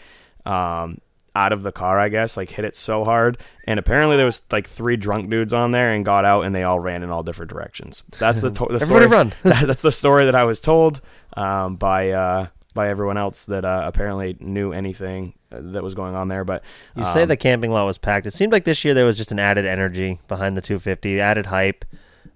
um, 0.47 0.99
out 1.35 1.53
of 1.53 1.63
the 1.63 1.73
car. 1.73 1.99
I 1.99 2.09
guess 2.09 2.37
like 2.37 2.51
hit 2.51 2.65
it 2.65 2.77
so 2.77 3.05
hard, 3.05 3.39
and 3.67 3.79
apparently 3.79 4.17
there 4.17 4.27
was 4.27 4.43
like 4.51 4.67
three 4.67 4.97
drunk 4.97 5.31
dudes 5.31 5.53
on 5.53 5.71
there 5.71 5.93
and 5.93 6.05
got 6.05 6.25
out, 6.25 6.43
and 6.43 6.55
they 6.55 6.63
all 6.63 6.81
ran 6.81 7.03
in 7.03 7.11
all 7.11 7.23
different 7.23 7.51
directions. 7.51 8.03
That's 8.19 8.41
the, 8.41 8.51
to- 8.51 8.67
the 8.71 8.75
Everybody 8.81 9.07
story. 9.07 9.07
run. 9.09 9.35
that- 9.43 9.67
that's 9.67 9.83
the 9.83 9.93
story 9.93 10.25
that 10.27 10.35
I 10.35 10.45
was 10.45 10.61
told 10.61 11.01
um, 11.37 11.77
by. 11.77 12.11
Uh, 12.11 12.47
by 12.75 12.89
everyone 12.89 13.19
else 13.19 13.45
that 13.45 13.67
uh, 13.67 13.83
apparently 13.85 14.35
knew 14.41 14.73
anything 14.73 15.35
uh, 15.53 15.59
that 15.61 15.83
was 15.83 15.95
going 15.95 16.15
on 16.15 16.29
there, 16.29 16.43
but 16.43 16.65
You 16.97 17.05
say 17.05 17.25
um, 17.25 17.29
the 17.29 17.37
camping 17.37 17.71
lot 17.71 17.85
was 17.85 17.99
packed. 17.99 18.27
It 18.27 18.33
seemed 18.33 18.51
like 18.51 18.65
this 18.65 18.83
year 18.83 18.95
there 18.95 19.05
was 19.05 19.19
just 19.19 19.31
an 19.31 19.39
added 19.39 19.67
energy 19.67 20.21
behind 20.27 20.57
the 20.57 20.63
250, 20.63 21.21
added 21.21 21.45
hype. 21.45 21.85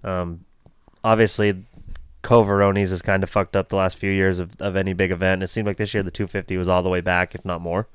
Um, 0.03 0.45
obviously, 1.03 1.63
Coronavirus 2.21 2.89
has 2.91 3.01
kind 3.01 3.23
of 3.23 3.31
fucked 3.31 3.55
up 3.55 3.69
the 3.69 3.77
last 3.77 3.97
few 3.97 4.11
years 4.11 4.37
of, 4.37 4.51
of 4.61 4.75
any 4.75 4.93
big 4.93 5.09
event. 5.11 5.41
It 5.41 5.47
seemed 5.47 5.65
like 5.65 5.77
this 5.77 5.95
year 5.95 6.03
the 6.03 6.11
250 6.11 6.55
was 6.57 6.67
all 6.67 6.83
the 6.83 6.89
way 6.89 7.01
back, 7.01 7.33
if 7.33 7.43
not 7.43 7.59
more. 7.59 7.87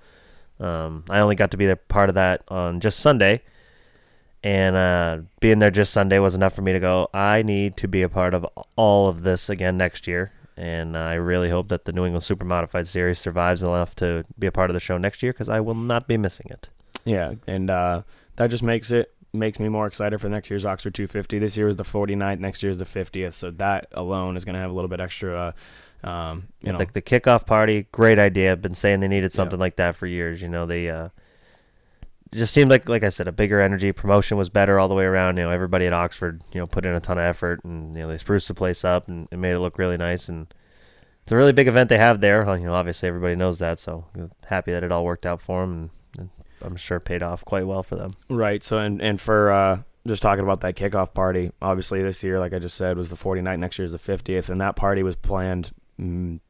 Um, 0.63 1.05
I 1.11 1.21
only 1.21 1.35
got 1.35 1.51
to 1.51 1.57
be 1.57 1.67
a 1.67 1.77
part 1.77 2.09
of 2.09 2.15
that 2.15 2.45
on 2.49 2.81
just 2.81 3.01
Sunday, 3.01 3.43
and 4.45 4.77
uh, 4.77 5.19
being 5.41 5.59
there 5.59 5.71
just 5.71 5.93
Sunday 5.93 6.19
was 6.21 6.35
enough 6.35 6.55
for 6.55 6.63
me 6.63 6.73
to 6.73 6.81
go. 6.81 7.09
I 7.13 7.43
need 7.43 7.77
to 7.79 7.89
be 7.89 8.03
a 8.03 8.09
part 8.09 8.33
of 8.33 8.47
all 8.77 9.09
of 9.09 9.23
this 9.23 9.49
again 9.49 9.77
next 9.77 10.07
year, 10.07 10.33
and 10.57 10.97
I 10.97 11.15
really 11.15 11.51
hope 11.51 11.69
that 11.69 11.85
the 11.85 11.93
New 11.93 12.05
England 12.05 12.23
Super 12.23 12.47
Modified 12.47 12.87
Series 12.87 13.19
survives 13.19 13.63
enough 13.63 13.97
to 13.97 14.25
be 14.39 14.47
a 14.47 14.53
part 14.53 14.71
of 14.71 14.75
the 14.75 14.81
show 14.81 14.99
next 14.99 15.23
year 15.23 15.33
because 15.33 15.49
I 15.49 15.61
will 15.61 15.75
not 15.75 16.07
be 16.07 16.17
missing 16.17 16.47
it. 16.51 16.69
Yeah, 17.05 17.35
and 17.49 17.69
uh, 17.69 18.03
that 18.37 18.49
just 18.49 18.63
makes 18.63 18.93
it 18.93 19.13
makes 19.33 19.59
me 19.59 19.69
more 19.69 19.87
excited 19.87 20.21
for 20.21 20.29
next 20.29 20.51
year's 20.51 20.65
Oxford 20.65 20.95
250. 20.95 21.39
This 21.39 21.57
year 21.57 21.69
is 21.69 21.77
the 21.77 21.85
49th, 21.85 22.39
next 22.39 22.63
year 22.63 22.71
is 22.71 22.79
the 22.79 22.85
50th, 22.85 23.33
so 23.33 23.51
that 23.53 23.89
alone 23.93 24.37
is 24.37 24.45
going 24.45 24.55
to 24.55 24.61
have 24.61 24.71
a 24.71 24.75
little 24.75 24.89
bit 24.89 25.01
extra. 25.01 25.37
Uh, 25.37 25.53
um, 26.05 26.49
you 26.61 26.73
know, 26.73 26.79
the, 26.79 26.87
the 26.87 27.03
kickoff 27.03 27.47
party, 27.47 27.87
great 27.93 28.19
idea. 28.19 28.53
I've 28.53 28.63
been 28.63 28.75
saying 28.75 29.01
they 29.01 29.09
needed 29.09 29.33
something 29.33 29.59
like 29.59 29.77
that 29.77 29.97
for 29.97 30.07
years. 30.07 30.43
You 30.43 30.49
know, 30.49 30.67
they 30.67 30.89
uh, 30.89 31.11
just 32.33 32.53
seemed 32.53 32.71
like, 32.71 32.89
like 32.89 33.05
I 33.05 33.09
said, 33.09 33.29
a 33.29 33.33
bigger 33.33 33.61
energy. 33.61 33.93
Promotion 33.93 34.37
was 34.37 34.49
better 34.49 34.81
all 34.81 34.89
the 34.89 34.95
way 34.95 35.05
around. 35.05 35.37
You 35.37 35.45
know, 35.45 35.51
everybody 35.51 35.87
at 35.87 35.93
Oxford, 35.93 36.43
you 36.53 36.61
know, 36.61 36.67
put 36.67 36.85
in 36.85 36.95
a 36.95 37.01
ton 37.01 37.19
of 37.19 37.25
effort, 37.25 37.63
and 37.65 37.95
you 37.95 38.03
know, 38.03 38.09
they 38.09 38.19
spruced 38.19 38.49
the 38.49 38.55
place 38.55 38.85
up 38.85 39.09
and 39.09 39.29
it 39.31 39.39
made 39.39 39.53
it 39.53 39.61
look 39.61 39.79
really 39.79 39.97
nice. 39.97 40.29
And 40.29 40.53
it's 41.23 41.33
a 41.33 41.37
really 41.37 41.53
big 41.53 41.69
event 41.69 41.89
they 41.89 41.99
have 41.99 42.21
there. 42.21 42.43
You 42.57 42.67
know, 42.67 42.75
obviously 42.75 43.09
everybody 43.09 43.37
knows 43.37 43.61
that, 43.61 43.79
so 43.79 44.07
happy 44.47 44.73
that 44.73 44.83
it 44.83 44.91
all 44.91 45.05
worked 45.05 45.27
out 45.27 45.41
for 45.41 45.61
them, 45.61 45.73
and, 45.73 45.91
and 46.19 46.31
I'm 46.63 46.77
sure 46.77 46.99
paid 46.99 47.23
off 47.23 47.45
quite 47.45 47.67
well 47.67 47.85
for 47.85 47.95
them. 47.97 48.11
Right. 48.29 48.63
So 48.63 48.79
and 48.79 49.01
and 49.01 49.21
for 49.21 49.53
uh, 49.53 49.83
just 50.07 50.23
talking 50.23 50.43
about 50.43 50.63
that 50.63 50.75
kickoff 50.75 51.15
party, 51.15 51.53
obviously 51.63 52.03
this 52.03 52.25
year, 52.25 52.41
like 52.41 52.53
I 52.53 52.59
just 52.59 52.77
said, 52.77 52.97
was 52.97 53.09
the 53.09 53.17
49th. 53.17 53.59
Next 53.59 53.79
year 53.79 53.85
is 53.85 53.93
the 53.93 53.99
50th, 53.99 54.51
and 54.51 54.61
that 54.61 54.75
party 54.75 55.05
was 55.05 55.15
planned 55.15 55.71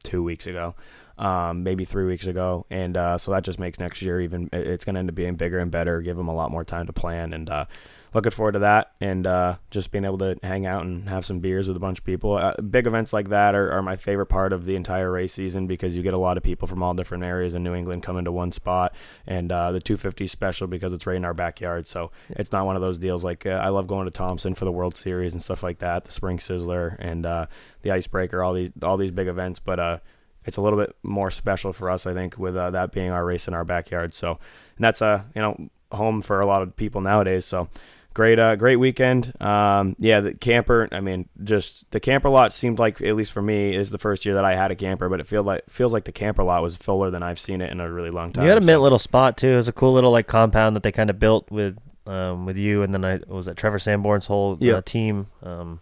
two 0.03 0.23
weeks 0.23 0.47
ago, 0.47 0.75
um, 1.17 1.63
maybe 1.63 1.85
three 1.85 2.05
weeks 2.05 2.27
ago, 2.27 2.65
and 2.69 2.97
uh, 2.97 3.17
so 3.17 3.31
that 3.31 3.43
just 3.43 3.59
makes 3.59 3.79
next 3.79 4.01
year 4.01 4.19
even. 4.21 4.49
It's 4.51 4.85
going 4.85 4.95
to 4.95 4.99
end 4.99 5.09
up 5.09 5.15
being 5.15 5.35
bigger 5.35 5.59
and 5.59 5.71
better. 5.71 6.01
Give 6.01 6.17
them 6.17 6.27
a 6.27 6.33
lot 6.33 6.51
more 6.51 6.63
time 6.63 6.87
to 6.87 6.93
plan, 6.93 7.33
and 7.33 7.49
uh, 7.49 7.65
looking 8.13 8.31
forward 8.31 8.53
to 8.53 8.59
that, 8.59 8.91
and 9.01 9.25
uh, 9.25 9.55
just 9.71 9.91
being 9.91 10.05
able 10.05 10.17
to 10.19 10.37
hang 10.43 10.65
out 10.65 10.83
and 10.85 11.07
have 11.09 11.25
some 11.25 11.39
beers 11.39 11.67
with 11.67 11.77
a 11.77 11.79
bunch 11.79 11.99
of 11.99 12.05
people. 12.05 12.35
Uh, 12.35 12.53
big 12.61 12.87
events 12.87 13.13
like 13.13 13.29
that 13.29 13.55
are, 13.55 13.71
are 13.71 13.81
my 13.81 13.95
favorite 13.95 14.27
part 14.27 14.53
of 14.53 14.65
the 14.65 14.75
entire 14.75 15.11
race 15.11 15.33
season 15.33 15.67
because 15.67 15.95
you 15.95 16.03
get 16.03 16.13
a 16.13 16.19
lot 16.19 16.37
of 16.37 16.43
people 16.43 16.67
from 16.67 16.83
all 16.83 16.93
different 16.93 17.23
areas 17.23 17.55
in 17.55 17.63
New 17.63 17.73
England 17.73 18.03
come 18.03 18.17
into 18.17 18.31
one 18.31 18.51
spot, 18.51 18.93
and 19.25 19.51
uh, 19.51 19.71
the 19.71 19.79
250 19.79 20.25
is 20.25 20.31
special 20.31 20.67
because 20.67 20.93
it's 20.93 21.07
right 21.07 21.17
in 21.17 21.25
our 21.25 21.33
backyard. 21.33 21.87
So 21.87 22.11
it's 22.29 22.51
not 22.51 22.65
one 22.65 22.75
of 22.75 22.81
those 22.81 22.97
deals 22.97 23.23
like 23.23 23.45
uh, 23.45 23.51
I 23.51 23.69
love 23.69 23.87
going 23.87 24.05
to 24.05 24.11
Thompson 24.11 24.53
for 24.53 24.65
the 24.65 24.71
World 24.71 24.95
Series 24.95 25.33
and 25.33 25.41
stuff 25.41 25.63
like 25.63 25.79
that, 25.79 26.05
the 26.05 26.11
Spring 26.11 26.37
Sizzler 26.37 26.95
and 26.99 27.25
uh, 27.25 27.47
the 27.81 27.91
Icebreaker, 27.91 28.43
all 28.43 28.53
these 28.53 28.71
all 28.81 28.97
these 28.97 29.11
big 29.11 29.27
events, 29.27 29.59
but. 29.59 29.79
Uh, 29.79 29.97
it's 30.45 30.57
a 30.57 30.61
little 30.61 30.77
bit 30.77 30.95
more 31.03 31.31
special 31.31 31.71
for 31.71 31.89
us, 31.89 32.05
I 32.05 32.13
think, 32.13 32.37
with 32.37 32.57
uh, 32.57 32.71
that 32.71 32.91
being 32.91 33.11
our 33.11 33.23
race 33.23 33.47
in 33.47 33.53
our 33.53 33.63
backyard. 33.63 34.13
So, 34.13 34.31
and 34.31 34.83
that's 34.83 35.01
a 35.01 35.25
you 35.35 35.41
know 35.41 35.69
home 35.91 36.21
for 36.21 36.39
a 36.41 36.45
lot 36.45 36.61
of 36.61 36.75
people 36.75 37.01
nowadays. 37.01 37.45
So, 37.45 37.69
great, 38.13 38.39
uh, 38.39 38.55
great 38.55 38.77
weekend. 38.77 39.33
Um, 39.41 39.95
yeah, 39.99 40.19
the 40.21 40.33
camper. 40.33 40.87
I 40.91 40.99
mean, 40.99 41.27
just 41.43 41.89
the 41.91 41.99
camper 41.99 42.29
lot 42.29 42.53
seemed 42.53 42.79
like, 42.79 43.01
at 43.01 43.15
least 43.15 43.31
for 43.31 43.41
me, 43.41 43.75
is 43.75 43.91
the 43.91 43.97
first 43.97 44.25
year 44.25 44.35
that 44.35 44.45
I 44.45 44.55
had 44.55 44.71
a 44.71 44.75
camper. 44.75 45.09
But 45.09 45.19
it 45.19 45.27
feels 45.27 45.45
like 45.45 45.69
feels 45.69 45.93
like 45.93 46.05
the 46.05 46.11
camper 46.11 46.43
lot 46.43 46.61
was 46.61 46.77
fuller 46.77 47.09
than 47.09 47.23
I've 47.23 47.39
seen 47.39 47.61
it 47.61 47.71
in 47.71 47.79
a 47.79 47.91
really 47.91 48.09
long 48.11 48.31
time. 48.31 48.43
You 48.43 48.49
had 48.49 48.57
a 48.57 48.61
So- 48.61 48.65
mint 48.67 48.81
little 48.81 48.99
spot 48.99 49.37
too. 49.37 49.49
It 49.49 49.55
was 49.55 49.67
a 49.67 49.73
cool 49.73 49.93
little 49.93 50.11
like 50.11 50.27
compound 50.27 50.75
that 50.75 50.83
they 50.83 50.91
kind 50.91 51.09
of 51.09 51.19
built 51.19 51.49
with 51.51 51.77
um, 52.07 52.45
with 52.45 52.57
you, 52.57 52.83
and 52.83 52.93
then 52.93 53.05
I 53.05 53.19
was 53.27 53.47
at 53.47 53.55
Trevor 53.57 53.79
Sanborn's 53.79 54.27
whole 54.27 54.57
uh, 54.61 54.81
team. 54.81 55.27
Um, 55.41 55.79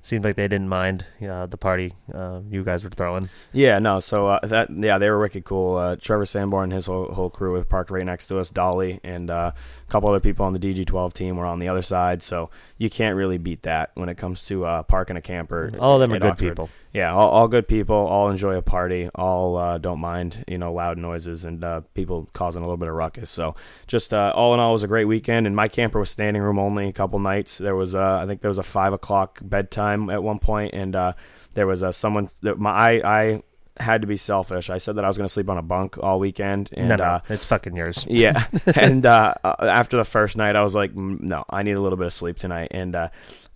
seemed 0.00 0.22
like 0.22 0.36
they 0.36 0.46
didn't 0.48 0.68
mind 0.68 1.02
uh, 1.26 1.46
the 1.46 1.56
party 1.56 1.94
uh, 2.12 2.40
you 2.50 2.62
guys 2.62 2.84
were 2.84 2.90
throwing. 2.90 3.30
Yeah, 3.52 3.78
no. 3.78 4.00
So 4.00 4.26
uh, 4.26 4.40
that 4.46 4.68
yeah, 4.70 4.98
they 4.98 5.08
were 5.08 5.18
wicked 5.18 5.44
cool. 5.44 5.76
Uh, 5.76 5.96
Trevor 5.96 6.26
Sanborn 6.26 6.64
and 6.64 6.72
his 6.74 6.84
whole, 6.86 7.06
whole 7.12 7.30
crew 7.30 7.52
were 7.52 7.64
parked 7.64 7.90
right 7.90 8.04
next 8.04 8.26
to 8.26 8.38
us. 8.38 8.50
Dolly 8.50 9.00
and 9.02 9.30
uh, 9.30 9.52
a 9.86 9.90
couple 9.90 10.08
other 10.08 10.20
people 10.20 10.46
on 10.46 10.52
the 10.52 10.58
DG12 10.58 11.12
team 11.12 11.36
were 11.36 11.46
on 11.46 11.58
the 11.58 11.68
other 11.68 11.82
side. 11.82 12.22
So 12.22 12.50
you 12.78 12.90
can't 12.90 13.16
really 13.16 13.38
beat 13.38 13.62
that 13.62 13.90
when 13.94 14.08
it 14.08 14.16
comes 14.16 14.46
to 14.46 14.64
uh, 14.64 14.82
parking 14.82 15.16
a 15.16 15.20
camper. 15.20 15.72
All 15.78 15.94
of 15.94 16.00
them 16.00 16.12
are 16.12 16.18
good 16.18 16.32
Oxford. 16.32 16.48
people. 16.48 16.70
Yeah, 16.92 17.12
all, 17.12 17.28
all 17.28 17.48
good 17.48 17.66
people. 17.66 17.96
All 17.96 18.30
enjoy 18.30 18.56
a 18.56 18.62
party. 18.62 19.08
All 19.14 19.56
uh, 19.56 19.78
don't 19.78 19.98
mind 19.98 20.44
you 20.48 20.58
know 20.58 20.72
loud 20.72 20.96
noises 20.96 21.44
and 21.44 21.62
uh, 21.62 21.80
people 21.94 22.28
causing 22.32 22.62
a 22.62 22.64
little 22.64 22.76
bit 22.76 22.88
of 22.88 22.94
ruckus. 22.94 23.30
So 23.30 23.56
just 23.86 24.14
uh, 24.14 24.32
all 24.34 24.54
in 24.54 24.60
all, 24.60 24.70
it 24.70 24.72
was 24.74 24.84
a 24.84 24.88
great 24.88 25.06
weekend. 25.06 25.46
And 25.46 25.54
my 25.54 25.68
camper 25.68 25.98
was 25.98 26.10
standing 26.10 26.42
room 26.42 26.58
only. 26.58 26.88
A 26.88 26.92
couple 26.92 27.18
nights 27.18 27.58
there 27.58 27.76
was 27.76 27.94
uh, 27.94 28.20
I 28.22 28.26
think 28.26 28.40
there 28.40 28.50
was 28.50 28.58
a 28.58 28.62
five 28.62 28.92
o'clock 28.92 29.40
bedtime 29.42 30.08
at 30.10 30.22
one 30.22 30.38
point, 30.38 30.74
and 30.74 30.94
uh, 30.94 31.12
there 31.54 31.66
was 31.66 31.82
uh, 31.82 31.92
someone 31.92 32.28
that 32.42 32.58
my 32.58 32.70
I, 32.70 33.20
I 33.22 33.42
had 33.78 34.02
to 34.02 34.06
be 34.06 34.16
selfish. 34.16 34.70
I 34.70 34.78
said 34.78 34.96
that 34.96 35.04
I 35.04 35.08
was 35.08 35.16
going 35.16 35.26
to 35.26 35.32
sleep 35.32 35.48
on 35.48 35.58
a 35.58 35.62
bunk 35.62 35.98
all 35.98 36.20
weekend, 36.20 36.70
and 36.72 36.88
no, 36.88 36.96
no, 36.96 37.04
uh, 37.04 37.20
it's 37.28 37.46
fucking 37.46 37.76
yours. 37.76 38.06
yeah. 38.10 38.46
and 38.76 39.04
uh, 39.04 39.34
uh, 39.42 39.54
after 39.60 39.96
the 39.96 40.04
first 40.04 40.36
night, 40.36 40.56
I 40.56 40.62
was 40.62 40.74
like, 40.74 40.94
"Mm, 40.94 41.20
no, 41.20 41.44
I 41.50 41.62
need 41.62 41.72
a 41.72 41.80
little 41.80 41.98
bit 41.98 42.06
of 42.06 42.12
sleep 42.12 42.36
tonight. 42.36 42.68
And 42.70 42.94
uh, 42.94 43.08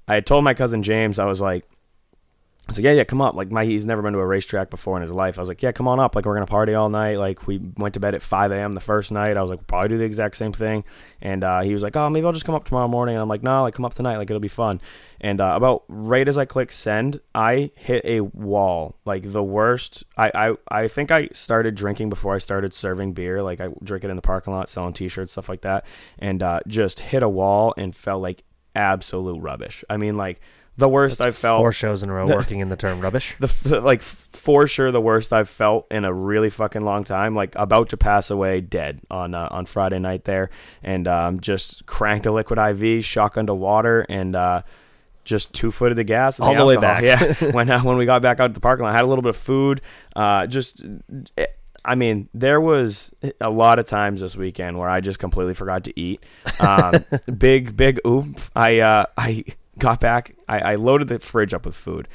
I 0.07 0.21
told 0.21 0.45
my 0.45 0.55
cousin 0.55 0.83
James, 0.83 1.19
I 1.19 1.27
was 1.27 1.41
like, 1.41 1.65
I 2.69 2.71
was 2.71 2.79
like, 2.79 2.85
yeah, 2.85 2.93
yeah, 2.93 3.05
come 3.05 3.23
up. 3.23 3.35
Like 3.35 3.51
my, 3.51 3.65
he's 3.65 3.87
never 3.87 4.03
been 4.03 4.13
to 4.13 4.19
a 4.19 4.27
racetrack 4.27 4.69
before 4.69 4.95
in 4.99 5.01
his 5.01 5.11
life. 5.11 5.39
I 5.39 5.41
was 5.41 5.49
like, 5.49 5.63
yeah, 5.63 5.73
come 5.73 5.89
on 5.89 5.99
up. 5.99 6.15
Like 6.15 6.27
we're 6.27 6.35
gonna 6.35 6.45
party 6.45 6.75
all 6.75 6.91
night. 6.91 7.17
Like 7.17 7.47
we 7.47 7.59
went 7.79 7.95
to 7.95 8.01
bed 8.01 8.15
at 8.15 8.23
5 8.23 8.53
a.m. 8.53 8.73
the 8.73 8.81
first 8.81 9.11
night. 9.11 9.39
I 9.39 9.41
was 9.41 9.49
like, 9.49 9.61
we'll 9.61 9.65
probably 9.65 9.89
do 9.89 9.97
the 9.97 10.05
exact 10.05 10.37
same 10.37 10.53
thing. 10.53 10.85
And 11.23 11.45
uh, 11.45 11.63
he 11.63 11.73
was 11.73 11.83
like, 11.83 11.97
oh, 11.97 12.11
maybe 12.11 12.27
I'll 12.27 12.33
just 12.35 12.45
come 12.45 12.55
up 12.55 12.67
tomorrow 12.67 12.87
morning. 12.87 13.15
And 13.15 13.23
I'm 13.23 13.29
like, 13.29 13.43
no, 13.43 13.63
like 13.63 13.73
come 13.73 13.87
up 13.87 13.95
tonight. 13.95 14.19
Like 14.19 14.29
it'll 14.29 14.39
be 14.39 14.49
fun. 14.49 14.83
And 15.19 15.41
uh, 15.41 15.55
about 15.57 15.85
right 15.89 16.29
as 16.29 16.37
I 16.37 16.45
click 16.45 16.71
send, 16.71 17.23
I 17.35 17.71
hit 17.75 18.05
a 18.05 18.21
wall. 18.21 18.97
Like 19.07 19.33
the 19.33 19.43
worst. 19.43 20.05
I, 20.19 20.31
I 20.35 20.83
I 20.83 20.89
think 20.89 21.11
I 21.11 21.29
started 21.33 21.75
drinking 21.75 22.11
before 22.11 22.35
I 22.35 22.39
started 22.39 22.75
serving 22.75 23.15
beer. 23.15 23.43
Like 23.43 23.63
I 23.63 23.69
drink 23.83 24.05
it 24.05 24.11
in 24.11 24.17
the 24.17 24.21
parking 24.21 24.53
lot, 24.53 24.69
selling 24.69 24.93
T-shirts, 24.93 25.33
stuff 25.33 25.49
like 25.49 25.63
that, 25.63 25.87
and 26.19 26.43
uh, 26.43 26.61
just 26.67 27.01
hit 27.01 27.23
a 27.23 27.31
wall 27.31 27.73
and 27.79 27.97
felt 27.97 28.21
like 28.21 28.45
absolute 28.75 29.41
rubbish. 29.41 29.85
I 29.89 29.97
mean, 29.97 30.19
like 30.19 30.41
the 30.79 30.89
worst 30.89 31.21
I've 31.21 31.37
felt. 31.37 31.59
Four 31.59 31.73
shows 31.73 32.03
in 32.03 32.09
a 32.09 32.15
row 32.15 32.27
working 32.27 32.61
in 32.61 32.69
the 32.69 32.77
term 32.77 33.01
rubbish. 33.01 33.37
The, 33.49 33.69
the, 33.69 33.81
like 33.81 34.03
for 34.03 34.67
sure 34.67 34.91
the 34.91 35.01
worst 35.01 35.33
I've 35.33 35.49
felt 35.49 35.87
in 35.91 36.05
a 36.05 36.13
really 36.13 36.51
fucking 36.51 36.83
long 36.83 37.05
time. 37.05 37.35
Like 37.35 37.55
about 37.57 37.91
to 37.91 37.97
pass 37.97 38.31
away, 38.31 38.61
dead 38.61 39.01
on 39.11 39.35
uh, 39.35 39.49
on 39.51 39.67
Friday 39.67 39.99
night 39.99 40.25
there, 40.25 40.51
and 40.83 41.07
um, 41.07 41.41
just 41.41 41.87
cranked 41.87 42.27
a 42.27 42.33
liquid 42.33 42.59
IV, 42.59 43.05
shotgun 43.05 43.47
to 43.47 43.55
water, 43.55 44.07
and. 44.09 44.35
Uh, 44.35 44.63
just 45.25 45.53
two 45.53 45.71
foot 45.71 45.91
of 45.91 45.97
the 45.97 46.05
gas 46.05 46.41
all 46.41 46.55
the, 46.55 46.59
the 46.59 46.65
way 46.65 46.77
back. 46.77 47.03
Yeah, 47.03 47.51
when 47.53 47.69
uh, 47.69 47.83
when 47.83 47.99
we 47.99 48.07
got 48.07 48.23
back 48.23 48.41
out 48.41 48.47
to 48.47 48.53
the 48.55 48.61
parking 48.61 48.85
lot, 48.85 48.95
I 48.95 48.97
had 48.97 49.05
a 49.05 49.07
little 49.07 49.21
bit 49.21 49.29
of 49.29 49.37
food. 49.37 49.83
Uh, 50.17 50.47
just, 50.47 50.83
I 51.85 51.97
mean, 51.97 52.31
there 52.33 52.63
was 52.63 53.13
a 53.39 53.51
lot 53.51 53.79
of 53.79 53.85
times 53.85 54.23
this 54.23 54.37
weekend 54.37 54.79
where 54.79 54.89
I 54.89 55.03
just 55.03 55.19
completely 55.19 55.53
forgot 55.53 55.85
to 55.85 56.01
eat. 56.01 56.25
Um, 56.61 57.05
big, 57.39 57.77
big 57.77 58.01
oof. 58.07 58.51
I 58.57 58.81
uh, 58.81 59.05
I 59.19 59.45
got 59.79 60.01
back. 60.01 60.37
I, 60.49 60.59
I 60.61 60.75
loaded 60.77 61.09
the 61.09 61.19
fridge 61.19 61.55
up 61.55 61.65
with 61.65 61.75
food. 61.75 62.09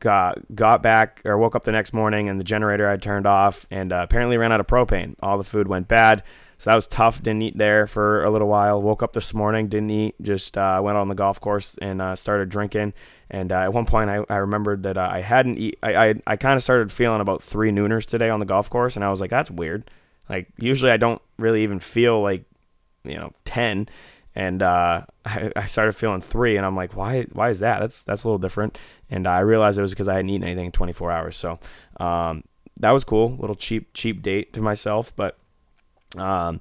Got 0.00 0.54
got 0.54 0.82
back 0.82 1.22
or 1.24 1.38
woke 1.38 1.54
up 1.54 1.64
the 1.64 1.72
next 1.72 1.92
morning 1.92 2.28
and 2.28 2.40
the 2.40 2.44
generator 2.44 2.88
had 2.88 3.02
turned 3.02 3.26
off 3.26 3.66
and 3.70 3.92
uh, 3.92 4.00
apparently 4.02 4.36
ran 4.36 4.50
out 4.50 4.60
of 4.60 4.66
propane. 4.66 5.14
All 5.22 5.38
the 5.38 5.44
food 5.44 5.68
went 5.68 5.86
bad. 5.86 6.24
So 6.58 6.70
that 6.70 6.76
was 6.76 6.86
tough. 6.86 7.20
Didn't 7.20 7.42
eat 7.42 7.58
there 7.58 7.88
for 7.88 8.22
a 8.22 8.30
little 8.30 8.46
while. 8.46 8.80
Woke 8.80 9.02
up 9.02 9.14
this 9.14 9.34
morning, 9.34 9.66
didn't 9.66 9.90
eat. 9.90 10.14
Just 10.22 10.56
uh, 10.56 10.80
went 10.82 10.96
on 10.96 11.08
the 11.08 11.14
golf 11.16 11.40
course 11.40 11.76
and 11.82 12.00
uh, 12.00 12.14
started 12.14 12.50
drinking. 12.50 12.94
And 13.30 13.50
uh, 13.50 13.62
at 13.62 13.72
one 13.72 13.84
point, 13.84 14.10
I, 14.10 14.24
I 14.28 14.36
remembered 14.36 14.84
that 14.84 14.96
uh, 14.96 15.08
I 15.10 15.22
hadn't 15.22 15.58
eat. 15.58 15.78
I 15.82 15.94
I, 15.94 16.14
I 16.24 16.36
kind 16.36 16.54
of 16.54 16.62
started 16.62 16.92
feeling 16.92 17.20
about 17.20 17.42
three 17.42 17.72
nooners 17.72 18.06
today 18.06 18.30
on 18.30 18.38
the 18.38 18.46
golf 18.46 18.70
course, 18.70 18.94
and 18.94 19.04
I 19.04 19.10
was 19.10 19.20
like, 19.20 19.30
that's 19.30 19.50
weird. 19.50 19.90
Like 20.28 20.48
usually, 20.56 20.92
I 20.92 20.98
don't 20.98 21.20
really 21.36 21.64
even 21.64 21.80
feel 21.80 22.22
like 22.22 22.44
you 23.02 23.16
know 23.16 23.32
ten 23.44 23.88
and 24.34 24.62
uh, 24.62 25.02
I, 25.24 25.52
I, 25.56 25.66
started 25.66 25.92
feeling 25.92 26.20
three, 26.20 26.56
and 26.56 26.66
I'm 26.66 26.76
like, 26.76 26.96
why? 26.96 27.24
Why 27.32 27.50
is 27.50 27.60
that? 27.60 27.80
That's 27.80 28.04
that's 28.04 28.24
a 28.24 28.28
little 28.28 28.38
different. 28.38 28.78
And 29.10 29.26
I 29.26 29.40
realized 29.40 29.78
it 29.78 29.82
was 29.82 29.90
because 29.90 30.08
I 30.08 30.14
hadn't 30.14 30.30
eaten 30.30 30.44
anything 30.44 30.66
in 30.66 30.72
24 30.72 31.10
hours. 31.10 31.36
So 31.36 31.58
um, 32.00 32.44
that 32.80 32.90
was 32.90 33.04
cool. 33.04 33.36
Little 33.36 33.56
cheap 33.56 33.92
cheap 33.94 34.22
date 34.22 34.52
to 34.54 34.60
myself, 34.60 35.14
but. 35.16 35.38
Um, 36.16 36.60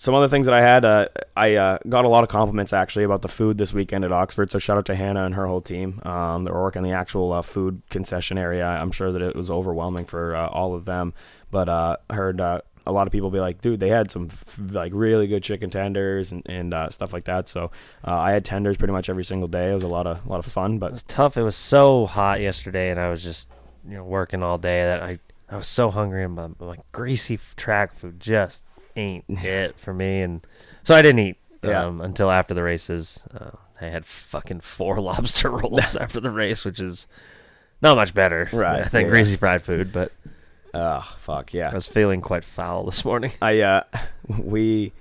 some 0.00 0.14
other 0.14 0.28
things 0.28 0.46
that 0.46 0.54
I 0.54 0.62
had, 0.62 0.82
uh, 0.86 1.08
I 1.36 1.56
uh, 1.56 1.78
got 1.86 2.06
a 2.06 2.08
lot 2.08 2.24
of 2.24 2.30
compliments 2.30 2.72
actually 2.72 3.04
about 3.04 3.20
the 3.20 3.28
food 3.28 3.58
this 3.58 3.74
weekend 3.74 4.02
at 4.02 4.10
Oxford. 4.10 4.50
So 4.50 4.58
shout 4.58 4.78
out 4.78 4.86
to 4.86 4.94
Hannah 4.94 5.26
and 5.26 5.34
her 5.34 5.46
whole 5.46 5.60
team. 5.60 6.00
Um, 6.06 6.44
they 6.44 6.50
were 6.50 6.62
working 6.62 6.82
the 6.82 6.92
actual 6.92 7.34
uh, 7.34 7.42
food 7.42 7.82
concession 7.90 8.38
area. 8.38 8.66
I'm 8.66 8.92
sure 8.92 9.12
that 9.12 9.20
it 9.20 9.36
was 9.36 9.50
overwhelming 9.50 10.06
for 10.06 10.34
uh, 10.34 10.46
all 10.46 10.74
of 10.74 10.86
them. 10.86 11.12
But 11.50 11.68
uh, 11.68 11.98
heard 12.08 12.40
uh, 12.40 12.62
a 12.86 12.92
lot 12.92 13.06
of 13.06 13.12
people 13.12 13.30
be 13.30 13.40
like, 13.40 13.60
dude, 13.60 13.80
they 13.80 13.88
had 13.88 14.10
some 14.10 14.28
f- 14.30 14.60
like 14.70 14.92
really 14.94 15.26
good 15.26 15.42
chicken 15.42 15.70
tenders 15.70 16.32
and, 16.32 16.42
and 16.46 16.74
uh, 16.74 16.88
stuff 16.90 17.12
like 17.12 17.24
that. 17.24 17.48
So 17.48 17.70
uh, 18.06 18.16
I 18.16 18.32
had 18.32 18.44
tenders 18.44 18.76
pretty 18.76 18.92
much 18.92 19.08
every 19.08 19.24
single 19.24 19.48
day. 19.48 19.70
It 19.70 19.74
was 19.74 19.82
a 19.82 19.88
lot 19.88 20.06
of 20.06 20.24
a 20.24 20.28
lot 20.28 20.38
of 20.38 20.46
fun, 20.46 20.78
but 20.78 20.86
it 20.86 20.92
was 20.92 21.02
tough. 21.04 21.36
It 21.36 21.42
was 21.42 21.56
so 21.56 22.06
hot 22.06 22.40
yesterday, 22.40 22.90
and 22.90 22.98
I 22.98 23.10
was 23.10 23.22
just 23.22 23.48
you 23.86 23.96
know 23.96 24.04
working 24.04 24.42
all 24.42 24.58
day 24.58 24.82
that 24.82 25.02
I 25.02 25.18
I 25.48 25.56
was 25.56 25.66
so 25.66 25.90
hungry, 25.90 26.24
and 26.24 26.34
my, 26.34 26.48
my 26.58 26.76
greasy 26.92 27.38
track 27.56 27.94
food 27.94 28.20
just 28.20 28.64
ain't 28.96 29.24
it 29.28 29.78
for 29.78 29.92
me, 29.92 30.22
and 30.22 30.46
so 30.84 30.94
I 30.94 31.02
didn't 31.02 31.20
eat 31.20 31.36
yeah. 31.62 31.84
um, 31.84 32.00
until 32.00 32.30
after 32.30 32.54
the 32.54 32.62
races. 32.62 33.22
Uh, 33.32 33.50
I 33.80 33.86
had 33.86 34.06
fucking 34.06 34.60
four 34.60 35.00
lobster 35.00 35.50
rolls 35.50 35.96
after 36.00 36.20
the 36.20 36.30
race, 36.30 36.64
which 36.64 36.80
is 36.80 37.06
not 37.82 37.96
much 37.96 38.14
better 38.14 38.48
right, 38.52 38.90
than 38.90 39.02
yeah. 39.02 39.08
greasy 39.08 39.36
fried 39.36 39.62
food, 39.62 39.92
but 39.92 40.12
Oh 40.72 41.16
fuck 41.18 41.52
yeah! 41.52 41.70
I 41.70 41.74
was 41.74 41.88
feeling 41.88 42.20
quite 42.20 42.44
foul 42.44 42.84
this 42.84 43.04
morning. 43.04 43.32
I 43.42 43.60
uh, 43.60 43.82
we 44.38 44.92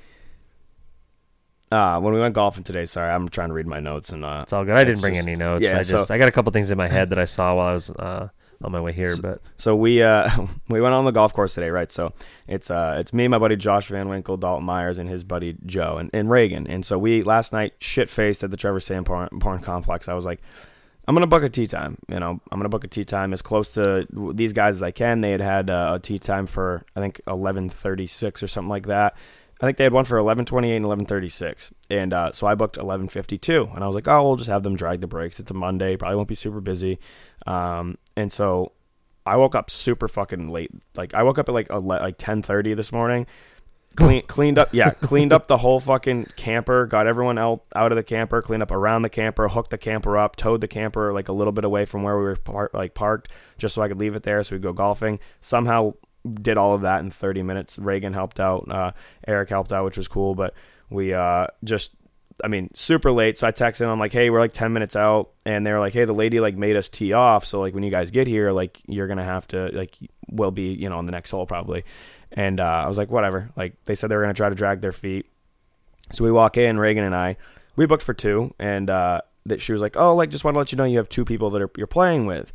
uh, 1.71 1.99
when 1.99 2.13
we 2.13 2.19
went 2.19 2.33
golfing 2.33 2.63
today. 2.63 2.85
Sorry, 2.85 3.09
I'm 3.09 3.27
trying 3.27 3.49
to 3.49 3.53
read 3.53 3.67
my 3.67 3.79
notes 3.79 4.11
and 4.11 4.25
uh, 4.25 4.39
it's 4.43 4.53
all 4.53 4.65
good. 4.65 4.75
I 4.75 4.83
didn't 4.83 5.01
bring 5.01 5.13
just, 5.13 5.27
any 5.27 5.37
notes. 5.37 5.63
Yeah, 5.63 5.77
I 5.77 5.83
just 5.83 6.07
so, 6.07 6.13
I 6.13 6.17
got 6.17 6.27
a 6.27 6.31
couple 6.31 6.51
things 6.51 6.71
in 6.71 6.77
my 6.77 6.87
head 6.87 7.11
that 7.11 7.19
I 7.19 7.25
saw 7.25 7.55
while 7.55 7.67
I 7.67 7.73
was 7.73 7.89
uh, 7.91 8.29
on 8.63 8.71
my 8.71 8.81
way 8.81 8.91
here. 8.91 9.13
So, 9.13 9.21
but 9.21 9.41
so 9.57 9.75
we 9.75 10.01
uh 10.01 10.29
we 10.69 10.81
went 10.81 10.93
on 10.93 11.05
the 11.05 11.11
golf 11.11 11.33
course 11.33 11.53
today, 11.53 11.69
right? 11.69 11.91
So 11.91 12.13
it's 12.47 12.71
uh 12.71 12.97
it's 12.99 13.13
me, 13.13 13.27
my 13.27 13.37
buddy 13.37 13.55
Josh 13.55 13.87
Van 13.87 14.09
Winkle, 14.09 14.37
Dalton 14.37 14.65
Myers, 14.65 14.97
and 14.97 15.09
his 15.09 15.23
buddy 15.23 15.57
Joe 15.65 15.97
and, 15.97 16.09
and 16.13 16.29
Reagan. 16.29 16.67
And 16.67 16.85
so 16.85 16.97
we 16.97 17.23
last 17.23 17.53
night 17.53 17.73
shit 17.79 18.09
faced 18.09 18.43
at 18.43 18.51
the 18.51 18.57
Trevor 18.57 18.79
Sanborn 18.79 19.29
porn 19.39 19.59
complex. 19.59 20.09
I 20.09 20.13
was 20.13 20.25
like, 20.25 20.41
I'm 21.09 21.15
gonna 21.15 21.25
book 21.25 21.41
a 21.41 21.49
tee 21.49 21.65
time. 21.65 21.97
You 22.07 22.19
know, 22.19 22.39
I'm 22.51 22.59
gonna 22.59 22.69
book 22.69 22.83
a 22.83 22.87
tee 22.87 23.03
time 23.03 23.33
as 23.33 23.41
close 23.41 23.73
to 23.73 24.05
these 24.35 24.53
guys 24.53 24.75
as 24.75 24.83
I 24.83 24.91
can. 24.91 25.21
They 25.21 25.31
had 25.31 25.41
had 25.41 25.69
uh, 25.71 25.93
a 25.95 25.99
tee 25.99 26.19
time 26.19 26.45
for 26.45 26.85
I 26.95 26.99
think 26.99 27.19
11:36 27.25 28.43
or 28.43 28.47
something 28.47 28.69
like 28.69 28.85
that. 28.85 29.17
I 29.59 29.65
think 29.65 29.77
they 29.77 29.85
had 29.85 29.91
one 29.91 30.05
for 30.05 30.19
11:28 30.19 30.75
and 30.75 30.85
11:36, 30.85 31.71
and 31.89 32.13
uh, 32.13 32.31
so 32.31 32.45
I 32.45 32.53
booked 32.53 32.77
11:52, 32.77 33.73
and 33.73 33.83
I 33.83 33.87
was 33.87 33.95
like, 33.95 34.07
oh, 34.07 34.21
we'll 34.21 34.35
just 34.35 34.51
have 34.51 34.61
them 34.61 34.75
drag 34.75 35.01
the 35.01 35.07
brakes. 35.07 35.39
It's 35.39 35.49
a 35.49 35.55
Monday, 35.55 35.97
probably 35.97 36.15
won't 36.15 36.27
be 36.27 36.35
super 36.35 36.61
busy, 36.61 36.99
um, 37.47 37.97
and 38.15 38.31
so 38.31 38.73
I 39.25 39.35
woke 39.37 39.55
up 39.55 39.71
super 39.71 40.07
fucking 40.07 40.49
late. 40.49 40.69
Like 40.95 41.15
I 41.15 41.23
woke 41.23 41.39
up 41.39 41.49
at 41.49 41.55
like 41.55 41.71
like 41.71 42.19
10:30 42.19 42.75
this 42.75 42.91
morning 42.91 43.25
Clean, 43.99 44.25
cleaned 44.27 44.57
up, 44.57 44.69
yeah, 44.71 44.91
cleaned 44.91 45.33
up 45.33 45.47
the 45.47 45.57
whole 45.57 45.79
fucking 45.79 46.27
camper. 46.35 46.85
Got 46.85 47.05
everyone 47.05 47.37
out 47.37 47.63
out 47.75 47.91
of 47.91 47.95
the 47.95 48.03
camper, 48.03 48.41
cleaned 48.41 48.63
up 48.63 48.71
around 48.71 49.01
the 49.01 49.09
camper, 49.09 49.47
hooked 49.47 49.71
the 49.71 49.77
camper 49.77 50.17
up, 50.17 50.35
towed 50.35 50.61
the 50.61 50.67
camper 50.67 51.13
like 51.13 51.27
a 51.27 51.33
little 51.33 51.53
bit 51.53 51.65
away 51.65 51.85
from 51.85 52.03
where 52.03 52.17
we 52.17 52.23
were 52.23 52.35
par- 52.35 52.71
like 52.73 52.93
parked, 52.93 53.29
just 53.57 53.75
so 53.75 53.81
I 53.81 53.87
could 53.87 53.99
leave 53.99 54.15
it 54.15 54.23
there 54.23 54.41
so 54.43 54.55
we'd 54.55 54.61
go 54.61 54.73
golfing. 54.73 55.19
Somehow 55.41 55.93
did 56.33 56.57
all 56.57 56.75
of 56.75 56.81
that 56.81 57.01
in 57.01 57.11
30 57.11 57.43
minutes. 57.43 57.79
Reagan 57.79 58.13
helped 58.13 58.39
out, 58.39 58.69
uh, 58.69 58.91
Eric 59.27 59.49
helped 59.49 59.71
out, 59.71 59.85
which 59.85 59.97
was 59.97 60.07
cool. 60.07 60.35
But 60.35 60.53
we 60.89 61.13
uh, 61.13 61.47
just, 61.63 61.91
I 62.43 62.47
mean, 62.47 62.69
super 62.73 63.11
late. 63.11 63.37
So 63.37 63.47
I 63.47 63.51
texted 63.51 63.79
them. 63.79 63.89
I'm 63.89 63.99
like, 63.99 64.13
hey, 64.13 64.29
we're 64.29 64.39
like 64.39 64.53
10 64.53 64.73
minutes 64.73 64.95
out, 64.95 65.31
and 65.45 65.65
they're 65.65 65.79
like, 65.79 65.93
hey, 65.93 66.05
the 66.05 66.13
lady 66.13 66.39
like 66.39 66.55
made 66.55 66.75
us 66.75 66.89
tee 66.89 67.13
off. 67.13 67.45
So 67.45 67.59
like 67.59 67.73
when 67.73 67.83
you 67.83 67.91
guys 67.91 68.11
get 68.11 68.27
here, 68.27 68.51
like 68.51 68.81
you're 68.87 69.07
gonna 69.07 69.23
have 69.23 69.47
to 69.49 69.69
like 69.73 69.97
we'll 70.31 70.51
be 70.51 70.73
you 70.73 70.89
know 70.89 70.97
on 70.97 71.05
the 71.05 71.11
next 71.11 71.31
hole 71.31 71.45
probably. 71.45 71.83
And 72.31 72.59
uh, 72.59 72.83
I 72.85 72.87
was 72.87 72.97
like, 72.97 73.09
whatever. 73.09 73.49
Like 73.55 73.83
they 73.85 73.95
said 73.95 74.09
they 74.09 74.15
were 74.15 74.21
gonna 74.21 74.33
try 74.33 74.49
to 74.49 74.55
drag 74.55 74.81
their 74.81 74.91
feet. 74.91 75.25
So 76.11 76.23
we 76.23 76.31
walk 76.31 76.57
in, 76.57 76.77
Reagan 76.77 77.03
and 77.03 77.15
I. 77.15 77.37
We 77.75 77.85
booked 77.85 78.03
for 78.03 78.13
two, 78.13 78.53
and 78.59 78.89
uh, 78.89 79.21
that 79.45 79.61
she 79.61 79.71
was 79.71 79.81
like, 79.81 79.95
oh, 79.97 80.15
like 80.15 80.29
just 80.29 80.43
want 80.43 80.55
to 80.55 80.59
let 80.59 80.71
you 80.71 80.77
know 80.77 80.83
you 80.83 80.97
have 80.97 81.09
two 81.09 81.25
people 81.25 81.49
that 81.51 81.61
are, 81.61 81.71
you're 81.77 81.87
playing 81.87 82.25
with. 82.25 82.51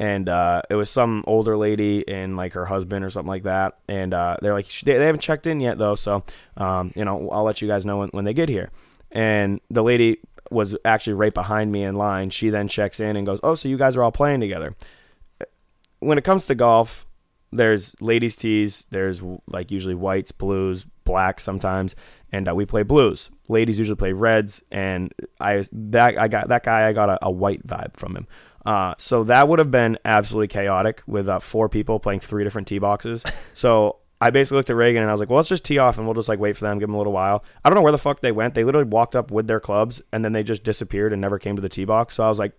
And 0.00 0.28
uh, 0.28 0.62
it 0.70 0.76
was 0.76 0.90
some 0.90 1.24
older 1.26 1.56
lady 1.56 2.06
and 2.06 2.36
like 2.36 2.52
her 2.52 2.64
husband 2.64 3.04
or 3.04 3.10
something 3.10 3.28
like 3.28 3.42
that. 3.42 3.78
And 3.88 4.14
uh, 4.14 4.36
they're 4.40 4.54
like, 4.54 4.68
they, 4.68 4.96
they 4.96 5.06
haven't 5.06 5.22
checked 5.22 5.46
in 5.46 5.58
yet 5.58 5.78
though, 5.78 5.96
so 5.96 6.24
um, 6.56 6.92
you 6.94 7.04
know 7.04 7.28
I'll 7.30 7.44
let 7.44 7.60
you 7.62 7.68
guys 7.68 7.84
know 7.84 7.98
when, 7.98 8.08
when 8.10 8.24
they 8.24 8.34
get 8.34 8.48
here. 8.48 8.70
And 9.10 9.60
the 9.70 9.82
lady 9.82 10.18
was 10.50 10.76
actually 10.84 11.14
right 11.14 11.34
behind 11.34 11.72
me 11.72 11.82
in 11.82 11.96
line. 11.96 12.30
She 12.30 12.50
then 12.50 12.68
checks 12.68 13.00
in 13.00 13.16
and 13.16 13.26
goes, 13.26 13.40
"Oh, 13.42 13.54
so 13.54 13.68
you 13.68 13.76
guys 13.76 13.96
are 13.96 14.04
all 14.04 14.12
playing 14.12 14.40
together." 14.40 14.76
When 15.98 16.16
it 16.16 16.24
comes 16.24 16.46
to 16.46 16.54
golf, 16.54 17.07
there's 17.52 17.94
ladies 18.00 18.36
tees 18.36 18.86
there's 18.90 19.22
like 19.46 19.70
usually 19.70 19.94
whites 19.94 20.32
blues 20.32 20.84
blacks 21.04 21.42
sometimes 21.42 21.96
and 22.32 22.48
uh, 22.48 22.54
we 22.54 22.66
play 22.66 22.82
blues 22.82 23.30
ladies 23.48 23.78
usually 23.78 23.96
play 23.96 24.12
reds 24.12 24.62
and 24.70 25.12
i 25.40 25.62
that 25.72 26.18
i 26.18 26.28
got 26.28 26.48
that 26.48 26.62
guy 26.62 26.86
i 26.86 26.92
got 26.92 27.08
a, 27.08 27.18
a 27.22 27.30
white 27.30 27.66
vibe 27.66 27.96
from 27.96 28.16
him 28.16 28.26
uh, 28.66 28.94
so 28.98 29.24
that 29.24 29.48
would 29.48 29.58
have 29.58 29.70
been 29.70 29.96
absolutely 30.04 30.48
chaotic 30.48 31.02
with 31.06 31.26
uh, 31.26 31.38
four 31.38 31.70
people 31.70 31.98
playing 31.98 32.20
three 32.20 32.44
different 32.44 32.68
tee 32.68 32.78
boxes 32.78 33.24
so 33.54 33.98
I 34.20 34.30
basically 34.30 34.56
looked 34.56 34.70
at 34.70 34.76
Reagan 34.76 35.02
and 35.02 35.08
I 35.08 35.14
was 35.14 35.20
like, 35.20 35.28
well, 35.28 35.36
let's 35.36 35.48
just 35.48 35.64
tee 35.64 35.78
off 35.78 35.96
and 35.96 36.06
we'll 36.06 36.14
just 36.14 36.28
like 36.28 36.40
wait 36.40 36.56
for 36.56 36.64
them, 36.64 36.78
give 36.78 36.88
them 36.88 36.94
a 36.94 36.98
little 36.98 37.12
while. 37.12 37.44
I 37.64 37.68
don't 37.68 37.76
know 37.76 37.82
where 37.82 37.92
the 37.92 37.98
fuck 37.98 38.20
they 38.20 38.32
went. 38.32 38.54
They 38.54 38.64
literally 38.64 38.88
walked 38.88 39.14
up 39.14 39.30
with 39.30 39.46
their 39.46 39.60
clubs 39.60 40.02
and 40.12 40.24
then 40.24 40.32
they 40.32 40.42
just 40.42 40.64
disappeared 40.64 41.12
and 41.12 41.22
never 41.22 41.38
came 41.38 41.54
to 41.54 41.62
the 41.62 41.68
tee 41.68 41.84
box. 41.84 42.14
So 42.14 42.24
I 42.24 42.28
was 42.28 42.38
like, 42.40 42.52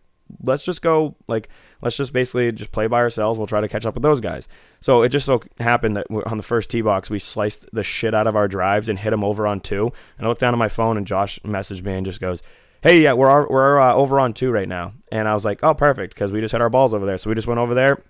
let's 0.43 0.63
just 0.63 0.81
go 0.81 1.15
like 1.27 1.49
let's 1.81 1.97
just 1.97 2.13
basically 2.13 2.51
just 2.51 2.71
play 2.71 2.87
by 2.87 2.99
ourselves. 2.99 3.37
We'll 3.37 3.47
try 3.47 3.61
to 3.61 3.67
catch 3.67 3.85
up 3.85 3.93
with 3.93 4.03
those 4.03 4.19
guys. 4.19 4.47
So 4.79 5.01
it 5.01 5.09
just 5.09 5.25
so 5.25 5.41
happened 5.59 5.97
that 5.97 6.07
on 6.25 6.37
the 6.37 6.43
first 6.43 6.69
tee 6.69 6.81
box 6.81 7.09
we 7.09 7.19
sliced 7.19 7.69
the 7.73 7.83
shit 7.83 8.13
out 8.13 8.27
of 8.27 8.35
our 8.35 8.47
drives 8.47 8.89
and 8.89 8.99
hit 8.99 9.11
them 9.11 9.23
over 9.23 9.47
on 9.47 9.59
two. 9.59 9.91
And 10.17 10.25
I 10.25 10.29
looked 10.29 10.41
down 10.41 10.53
at 10.53 10.57
my 10.57 10.69
phone 10.69 10.97
and 10.97 11.07
Josh 11.07 11.39
messaged 11.39 11.83
me 11.83 11.93
and 11.93 12.05
just 12.05 12.21
goes, 12.21 12.41
"Hey, 12.81 13.01
yeah, 13.01 13.13
we're 13.13 13.47
we're 13.47 13.79
uh, 13.79 13.93
over 13.93 14.19
on 14.19 14.33
two 14.33 14.51
right 14.51 14.67
now." 14.67 14.93
And 15.11 15.27
I 15.27 15.33
was 15.33 15.45
like, 15.45 15.59
"Oh, 15.63 15.73
perfect," 15.73 16.13
because 16.13 16.31
we 16.31 16.41
just 16.41 16.51
had 16.51 16.61
our 16.61 16.69
balls 16.69 16.93
over 16.93 17.05
there. 17.05 17.17
So 17.17 17.29
we 17.29 17.35
just 17.35 17.47
went 17.47 17.59
over 17.59 17.73
there, 17.73 18.03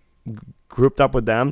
grouped 0.67 1.01
up 1.01 1.13
with 1.13 1.25
them. 1.25 1.51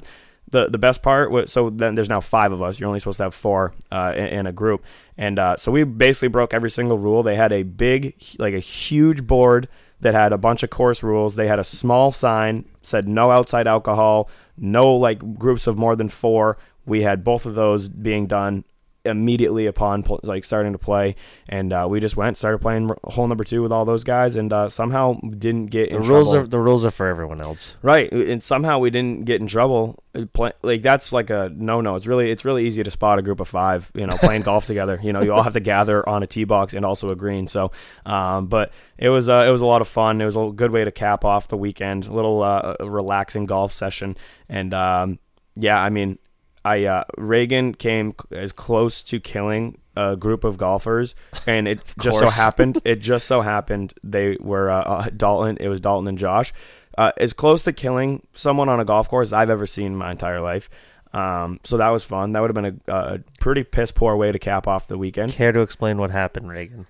The, 0.50 0.70
the 0.70 0.78
best 0.78 1.04
part 1.04 1.30
was 1.30 1.52
so 1.52 1.70
then 1.70 1.96
there's 1.96 2.08
now 2.08 2.22
five 2.22 2.54
of 2.54 2.62
us. 2.62 2.80
You're 2.80 2.88
only 2.88 3.00
supposed 3.00 3.18
to 3.18 3.24
have 3.24 3.36
four 3.36 3.74
uh, 3.92 4.14
in, 4.16 4.28
in, 4.28 4.48
a 4.48 4.54
group, 4.54 4.86
and 5.18 5.38
uh, 5.38 5.58
so 5.58 5.74
we 5.74 5.84
basically 5.84 6.30
broke 6.30 6.54
every 6.54 6.70
single 6.70 6.98
rule. 6.98 7.22
They 7.22 7.36
had 7.36 7.52
a 7.52 7.64
big, 7.64 8.16
like 8.40 8.54
a 8.54 8.60
huge 8.60 9.28
board 9.28 9.68
that 10.02 10.14
had 10.14 10.34
a 10.34 10.38
bunch 10.38 10.64
of 10.64 10.70
course 10.70 11.04
rules. 11.04 11.36
They 11.36 11.48
had 11.48 11.60
a 11.60 11.64
small 11.64 12.12
sign 12.12 12.66
said 12.82 13.08
no 13.08 13.32
outside 13.32 13.68
alcohol, 13.68 14.30
no 14.58 14.94
like 14.94 15.38
groups 15.38 15.68
of 15.68 15.78
more 15.78 15.96
than 15.96 16.10
four. 16.10 16.58
We 16.86 17.02
had 17.02 17.24
both 17.24 17.46
of 17.46 17.56
those 17.56 17.90
being 17.90 18.28
done 18.28 18.64
immediately 19.08 19.66
upon 19.66 20.04
like 20.24 20.44
starting 20.44 20.74
to 20.74 20.78
play, 20.78 21.16
and 21.50 21.74
uh, 21.74 21.88
we 21.90 22.00
just 22.00 22.16
went 22.16 22.38
started 22.38 22.60
playing 22.60 22.90
r- 22.92 22.98
hole 23.06 23.28
number 23.28 23.44
two 23.44 23.62
with 23.64 23.72
all 23.72 23.86
those 23.86 24.04
guys, 24.04 24.36
and 24.36 24.54
uh, 24.54 24.70
somehow 24.70 25.20
didn't 25.22 25.68
get 25.68 25.90
The 25.90 25.96
in 25.98 26.02
rules 26.04 26.30
trouble. 26.30 26.44
are 26.46 26.48
the 26.48 26.60
rules 26.60 26.86
are 26.86 26.92
for 26.92 27.08
everyone 27.08 27.42
else. 27.42 27.76
Right, 27.82 28.12
and 28.12 28.44
somehow 28.44 28.80
we 28.80 28.90
didn't 28.92 29.26
get 29.26 29.42
in 29.42 29.48
trouble. 29.48 30.04
Uh, 30.14 30.52
like 30.62 30.82
that's 30.82 31.12
like 31.12 31.30
a 31.30 31.52
no 31.56 31.82
no. 31.82 31.96
It's 31.96 32.06
really 32.08 32.30
it's 32.32 32.46
really 32.46 32.68
easy 32.68 32.84
to 32.84 32.92
spot 32.92 33.18
a 33.20 33.22
group 33.22 33.40
of 33.40 33.48
five. 33.48 33.92
You 33.96 34.06
know, 34.06 34.18
playing 34.18 34.44
golf 34.44 34.66
together. 34.74 35.00
You 35.02 35.14
know, 35.14 35.22
you 35.22 35.34
all 35.34 35.44
have 35.44 35.54
to 35.54 35.60
gather 35.60 36.08
on 36.08 36.22
a 36.24 36.28
tee 36.28 36.44
box 36.44 36.74
and 36.74 36.86
also 36.86 37.10
a 37.10 37.16
green. 37.16 37.48
So, 37.48 37.72
um, 38.06 38.48
but 38.48 38.72
it 38.98 39.10
was 39.10 39.30
uh, 39.30 39.46
it 39.48 39.52
was 39.52 39.62
a 39.62 39.66
lot 39.66 39.82
of 39.82 39.88
fun. 39.88 40.22
It 40.22 40.26
was 40.26 40.36
a 40.36 40.52
good 40.56 40.72
way 40.72 40.84
to 40.84 40.92
cap 40.92 41.26
off 41.26 41.48
the 41.48 41.58
weekend. 41.58 42.08
A 42.08 42.14
little 42.14 42.42
uh, 42.44 42.76
relaxing 42.82 43.46
golf 43.46 43.72
session, 43.72 44.18
and 44.50 44.74
um, 44.74 45.20
yeah, 45.56 45.80
I 45.82 45.90
mean, 45.90 46.20
I 46.68 46.84
uh, 46.84 47.04
Reagan 47.18 47.74
came 47.74 48.12
c- 48.12 48.36
as 48.38 48.52
close 48.52 49.02
to 49.04 49.20
killing 49.22 49.78
a 49.96 50.18
group 50.18 50.44
of 50.44 50.58
golfers, 50.58 51.16
and 51.46 51.68
it 51.68 51.80
just 52.00 52.20
so 52.20 52.30
happened. 52.30 52.82
It 52.86 52.98
just 52.98 53.26
so 53.28 53.42
happened 53.42 53.94
they 54.04 54.38
were 54.40 54.70
uh, 54.70 54.82
uh, 54.82 55.10
Dalton. 55.16 55.58
It 55.60 55.70
was 55.70 55.80
Dalton 55.80 56.08
and 56.08 56.18
Josh. 56.18 56.54
Uh, 56.98 57.12
as 57.18 57.32
close 57.32 57.64
to 57.64 57.74
killing 57.74 58.26
someone 58.34 58.70
on 58.70 58.80
a 58.80 58.86
golf 58.86 59.08
course 59.08 59.32
I've 59.32 59.50
ever 59.50 59.66
seen 59.66 59.88
in 59.88 59.96
my 59.96 60.12
entire 60.12 60.42
life. 60.42 60.70
Um, 61.14 61.60
so 61.64 61.78
that 61.78 61.90
was 61.90 62.04
fun. 62.04 62.34
That 62.34 62.42
would 62.42 62.50
have 62.50 62.56
been 62.56 62.82
a, 62.88 62.94
a 62.94 63.20
pretty 63.40 63.64
piss 63.64 63.92
poor 63.92 64.16
way 64.18 64.32
to 64.32 64.40
cap 64.40 64.68
off 64.68 64.88
the 64.88 64.98
weekend. 64.98 65.32
Care 65.32 65.52
to 65.52 65.62
explain 65.62 66.00
what 66.00 66.12
happened, 66.12 66.50
Reagan? 66.50 66.86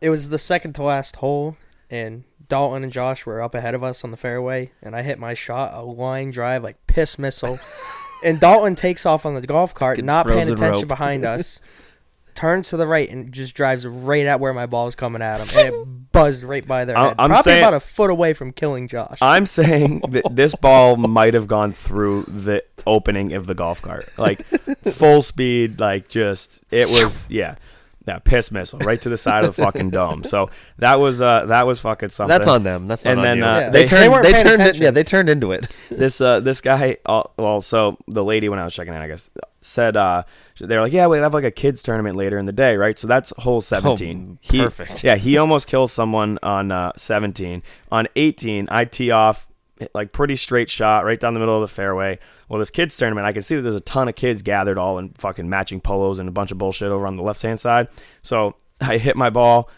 It 0.00 0.10
was 0.10 0.30
the 0.30 0.38
second 0.38 0.74
to 0.74 0.82
last 0.82 1.16
hole, 1.16 1.56
and 1.90 2.24
Dalton 2.48 2.82
and 2.82 2.92
Josh 2.92 3.26
were 3.26 3.42
up 3.42 3.54
ahead 3.54 3.74
of 3.74 3.82
us 3.82 4.04
on 4.04 4.10
the 4.10 4.16
fairway, 4.16 4.72
and 4.82 4.94
I 4.94 5.02
hit 5.02 5.18
my 5.18 5.34
shot, 5.34 5.74
a 5.74 5.82
line 5.82 6.30
drive, 6.30 6.62
like 6.62 6.86
piss 6.86 7.18
missile. 7.18 7.58
and 8.26 8.38
Dalton 8.40 8.74
takes 8.74 9.06
off 9.06 9.24
on 9.24 9.34
the 9.34 9.40
golf 9.46 9.74
cart, 9.74 10.02
not 10.02 10.26
paying 10.26 10.38
frozen 10.38 10.54
attention 10.54 10.80
rope. 10.80 10.88
behind 10.88 11.24
us, 11.34 11.60
turns 12.34 12.68
to 12.70 12.76
the 12.76 12.86
right, 12.86 13.08
and 13.08 13.32
just 13.32 13.54
drives 13.54 13.86
right 13.86 14.26
at 14.26 14.40
where 14.40 14.52
my 14.52 14.66
ball 14.66 14.84
was 14.84 14.94
coming 14.94 15.22
at 15.22 15.40
him. 15.40 15.48
And 15.66 15.74
it 15.74 16.12
buzzed 16.12 16.44
right 16.44 16.66
by 16.66 16.84
their 16.84 16.96
I- 16.98 17.08
head. 17.08 17.14
I'm 17.18 17.30
Probably 17.30 17.52
saying- 17.52 17.62
about 17.64 17.74
a 17.74 17.80
foot 17.80 18.10
away 18.10 18.32
from 18.34 18.52
killing 18.52 18.88
Josh. 18.88 19.18
I'm 19.22 19.46
saying 19.46 20.00
that 20.10 20.24
this 20.34 20.54
ball 20.54 20.96
might 20.96 21.32
have 21.34 21.46
gone 21.46 21.72
through 21.72 22.24
the 22.24 22.62
opening 22.86 23.32
of 23.32 23.46
the 23.46 23.54
golf 23.54 23.80
cart, 23.82 24.08
like 24.18 24.42
full 24.44 25.22
speed, 25.22 25.80
like 25.80 26.08
just 26.08 26.62
it 26.70 26.86
was 26.88 27.26
yeah. 27.30 27.56
Yeah, 28.06 28.20
piss 28.20 28.52
missile 28.52 28.78
right 28.80 29.00
to 29.02 29.08
the 29.08 29.18
side 29.18 29.44
of 29.44 29.56
the 29.56 29.62
fucking 29.64 29.90
dome. 29.90 30.22
So 30.22 30.48
that 30.78 31.00
was 31.00 31.20
uh 31.20 31.46
that 31.46 31.66
was 31.66 31.80
fucking 31.80 32.10
something. 32.10 32.28
That's 32.28 32.46
on 32.46 32.62
them. 32.62 32.86
That's 32.86 33.04
not 33.04 33.10
and 33.10 33.18
on 33.20 33.24
then 33.24 33.38
you. 33.38 33.44
Uh, 33.44 33.58
Yeah. 33.58 33.70
They 33.70 33.86
turned- 33.86 34.24
they 34.24 34.32
turned 34.32 34.62
it- 34.62 34.76
yeah, 34.76 34.90
they 34.92 35.02
turned 35.02 35.28
into 35.28 35.50
it. 35.50 35.66
This 35.90 36.20
uh 36.20 36.38
this 36.40 36.60
guy 36.60 36.98
uh, 37.06 37.24
well 37.36 37.60
so 37.60 37.98
the 38.06 38.22
lady 38.22 38.48
when 38.48 38.58
I 38.60 38.64
was 38.64 38.74
checking 38.74 38.94
in 38.94 39.00
I 39.00 39.08
guess 39.08 39.28
said 39.60 39.96
uh 39.96 40.22
they 40.60 40.76
were 40.76 40.82
like 40.82 40.92
yeah 40.92 41.08
we 41.08 41.18
have 41.18 41.34
like 41.34 41.42
a 41.42 41.50
kids 41.50 41.82
tournament 41.82 42.14
later 42.14 42.38
in 42.38 42.46
the 42.46 42.52
day 42.52 42.76
right 42.76 42.96
so 42.96 43.08
that's 43.08 43.32
hole 43.38 43.60
17 43.60 44.38
he, 44.40 44.60
perfect. 44.60 45.02
yeah 45.02 45.16
he 45.16 45.36
almost 45.36 45.66
kills 45.66 45.90
someone 45.92 46.38
on 46.44 46.70
uh 46.70 46.92
17 46.96 47.64
on 47.90 48.06
18 48.14 48.68
I 48.70 48.84
tee 48.84 49.10
off 49.10 49.48
like 49.94 50.12
pretty 50.12 50.36
straight 50.36 50.70
shot 50.70 51.04
right 51.04 51.20
down 51.20 51.34
the 51.34 51.40
middle 51.40 51.54
of 51.54 51.60
the 51.60 51.74
fairway 51.74 52.18
well 52.48 52.58
this 52.58 52.70
kids 52.70 52.96
tournament 52.96 53.26
I 53.26 53.32
can 53.32 53.42
see 53.42 53.56
that 53.56 53.62
there's 53.62 53.74
a 53.74 53.80
ton 53.80 54.08
of 54.08 54.14
kids 54.14 54.42
gathered 54.42 54.78
all 54.78 54.98
in 54.98 55.10
fucking 55.10 55.48
matching 55.48 55.80
polos 55.80 56.18
and 56.18 56.28
a 56.28 56.32
bunch 56.32 56.50
of 56.50 56.58
bullshit 56.58 56.90
over 56.90 57.06
on 57.06 57.16
the 57.16 57.22
left 57.22 57.42
hand 57.42 57.60
side 57.60 57.88
so 58.22 58.56
I 58.80 58.98
hit 58.98 59.16
my 59.16 59.30
ball 59.30 59.70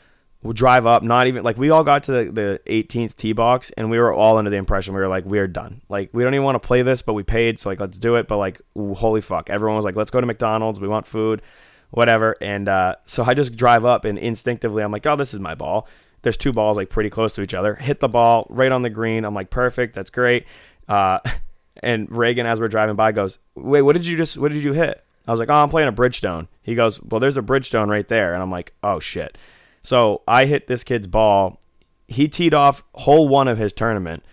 we 0.42 0.54
drive 0.54 0.86
up, 0.86 1.02
not 1.02 1.26
even 1.26 1.42
like 1.42 1.58
we 1.58 1.70
all 1.70 1.82
got 1.82 2.04
to 2.04 2.12
the, 2.12 2.30
the 2.30 2.60
18th 2.66 3.16
tee 3.16 3.32
box 3.32 3.72
and 3.72 3.90
we 3.90 3.98
were 3.98 4.12
all 4.12 4.38
under 4.38 4.50
the 4.50 4.56
impression 4.56 4.94
we 4.94 5.00
were 5.00 5.08
like, 5.08 5.24
we're 5.24 5.48
done. 5.48 5.82
Like, 5.88 6.10
we 6.12 6.22
don't 6.22 6.34
even 6.34 6.44
want 6.44 6.54
to 6.60 6.64
play 6.66 6.82
this, 6.82 7.02
but 7.02 7.14
we 7.14 7.24
paid, 7.24 7.58
so 7.58 7.68
like, 7.68 7.80
let's 7.80 7.98
do 7.98 8.14
it. 8.14 8.28
But 8.28 8.36
like, 8.36 8.60
holy 8.76 9.20
fuck. 9.20 9.50
Everyone 9.50 9.76
was 9.76 9.84
like, 9.84 9.96
let's 9.96 10.12
go 10.12 10.20
to 10.20 10.26
McDonald's. 10.26 10.78
We 10.78 10.86
want 10.86 11.06
food, 11.06 11.42
whatever. 11.90 12.36
And 12.40 12.68
uh, 12.68 12.96
so 13.04 13.24
I 13.24 13.34
just 13.34 13.56
drive 13.56 13.84
up 13.84 14.04
and 14.04 14.16
instinctively 14.16 14.84
I'm 14.84 14.92
like, 14.92 15.06
oh, 15.06 15.16
this 15.16 15.34
is 15.34 15.40
my 15.40 15.56
ball. 15.56 15.88
There's 16.22 16.36
two 16.36 16.52
balls 16.52 16.76
like 16.76 16.90
pretty 16.90 17.10
close 17.10 17.34
to 17.36 17.42
each 17.42 17.54
other. 17.54 17.74
Hit 17.74 18.00
the 18.00 18.08
ball 18.08 18.46
right 18.50 18.72
on 18.72 18.82
the 18.82 18.90
green. 18.90 19.24
I'm 19.24 19.34
like, 19.34 19.50
perfect. 19.50 19.94
That's 19.94 20.10
great. 20.10 20.46
Uh, 20.88 21.20
and 21.82 22.10
Reagan, 22.10 22.46
as 22.46 22.60
we're 22.60 22.68
driving 22.68 22.96
by, 22.96 23.12
goes, 23.12 23.38
wait, 23.54 23.82
what 23.82 23.94
did 23.94 24.06
you 24.06 24.16
just, 24.16 24.36
what 24.36 24.52
did 24.52 24.62
you 24.62 24.72
hit? 24.72 25.04
I 25.26 25.30
was 25.30 25.40
like, 25.40 25.50
oh, 25.50 25.54
I'm 25.54 25.68
playing 25.68 25.88
a 25.88 25.92
Bridgestone. 25.92 26.48
He 26.62 26.74
goes, 26.74 27.02
well, 27.02 27.20
there's 27.20 27.36
a 27.36 27.42
Bridgestone 27.42 27.88
right 27.88 28.08
there. 28.08 28.32
And 28.32 28.42
I'm 28.42 28.50
like, 28.50 28.72
oh, 28.82 28.98
shit. 28.98 29.36
So 29.82 30.22
I 30.26 30.46
hit 30.46 30.66
this 30.66 30.84
kid's 30.84 31.06
ball. 31.06 31.60
He 32.06 32.28
teed 32.28 32.54
off 32.54 32.82
hole 32.94 33.28
one 33.28 33.46
of 33.46 33.58
his 33.58 33.72
tournament. 33.72 34.24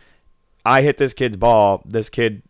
I 0.63 0.81
hit 0.81 0.97
this 0.97 1.13
kid's 1.13 1.37
ball. 1.37 1.83
This 1.85 2.09
kid 2.09 2.41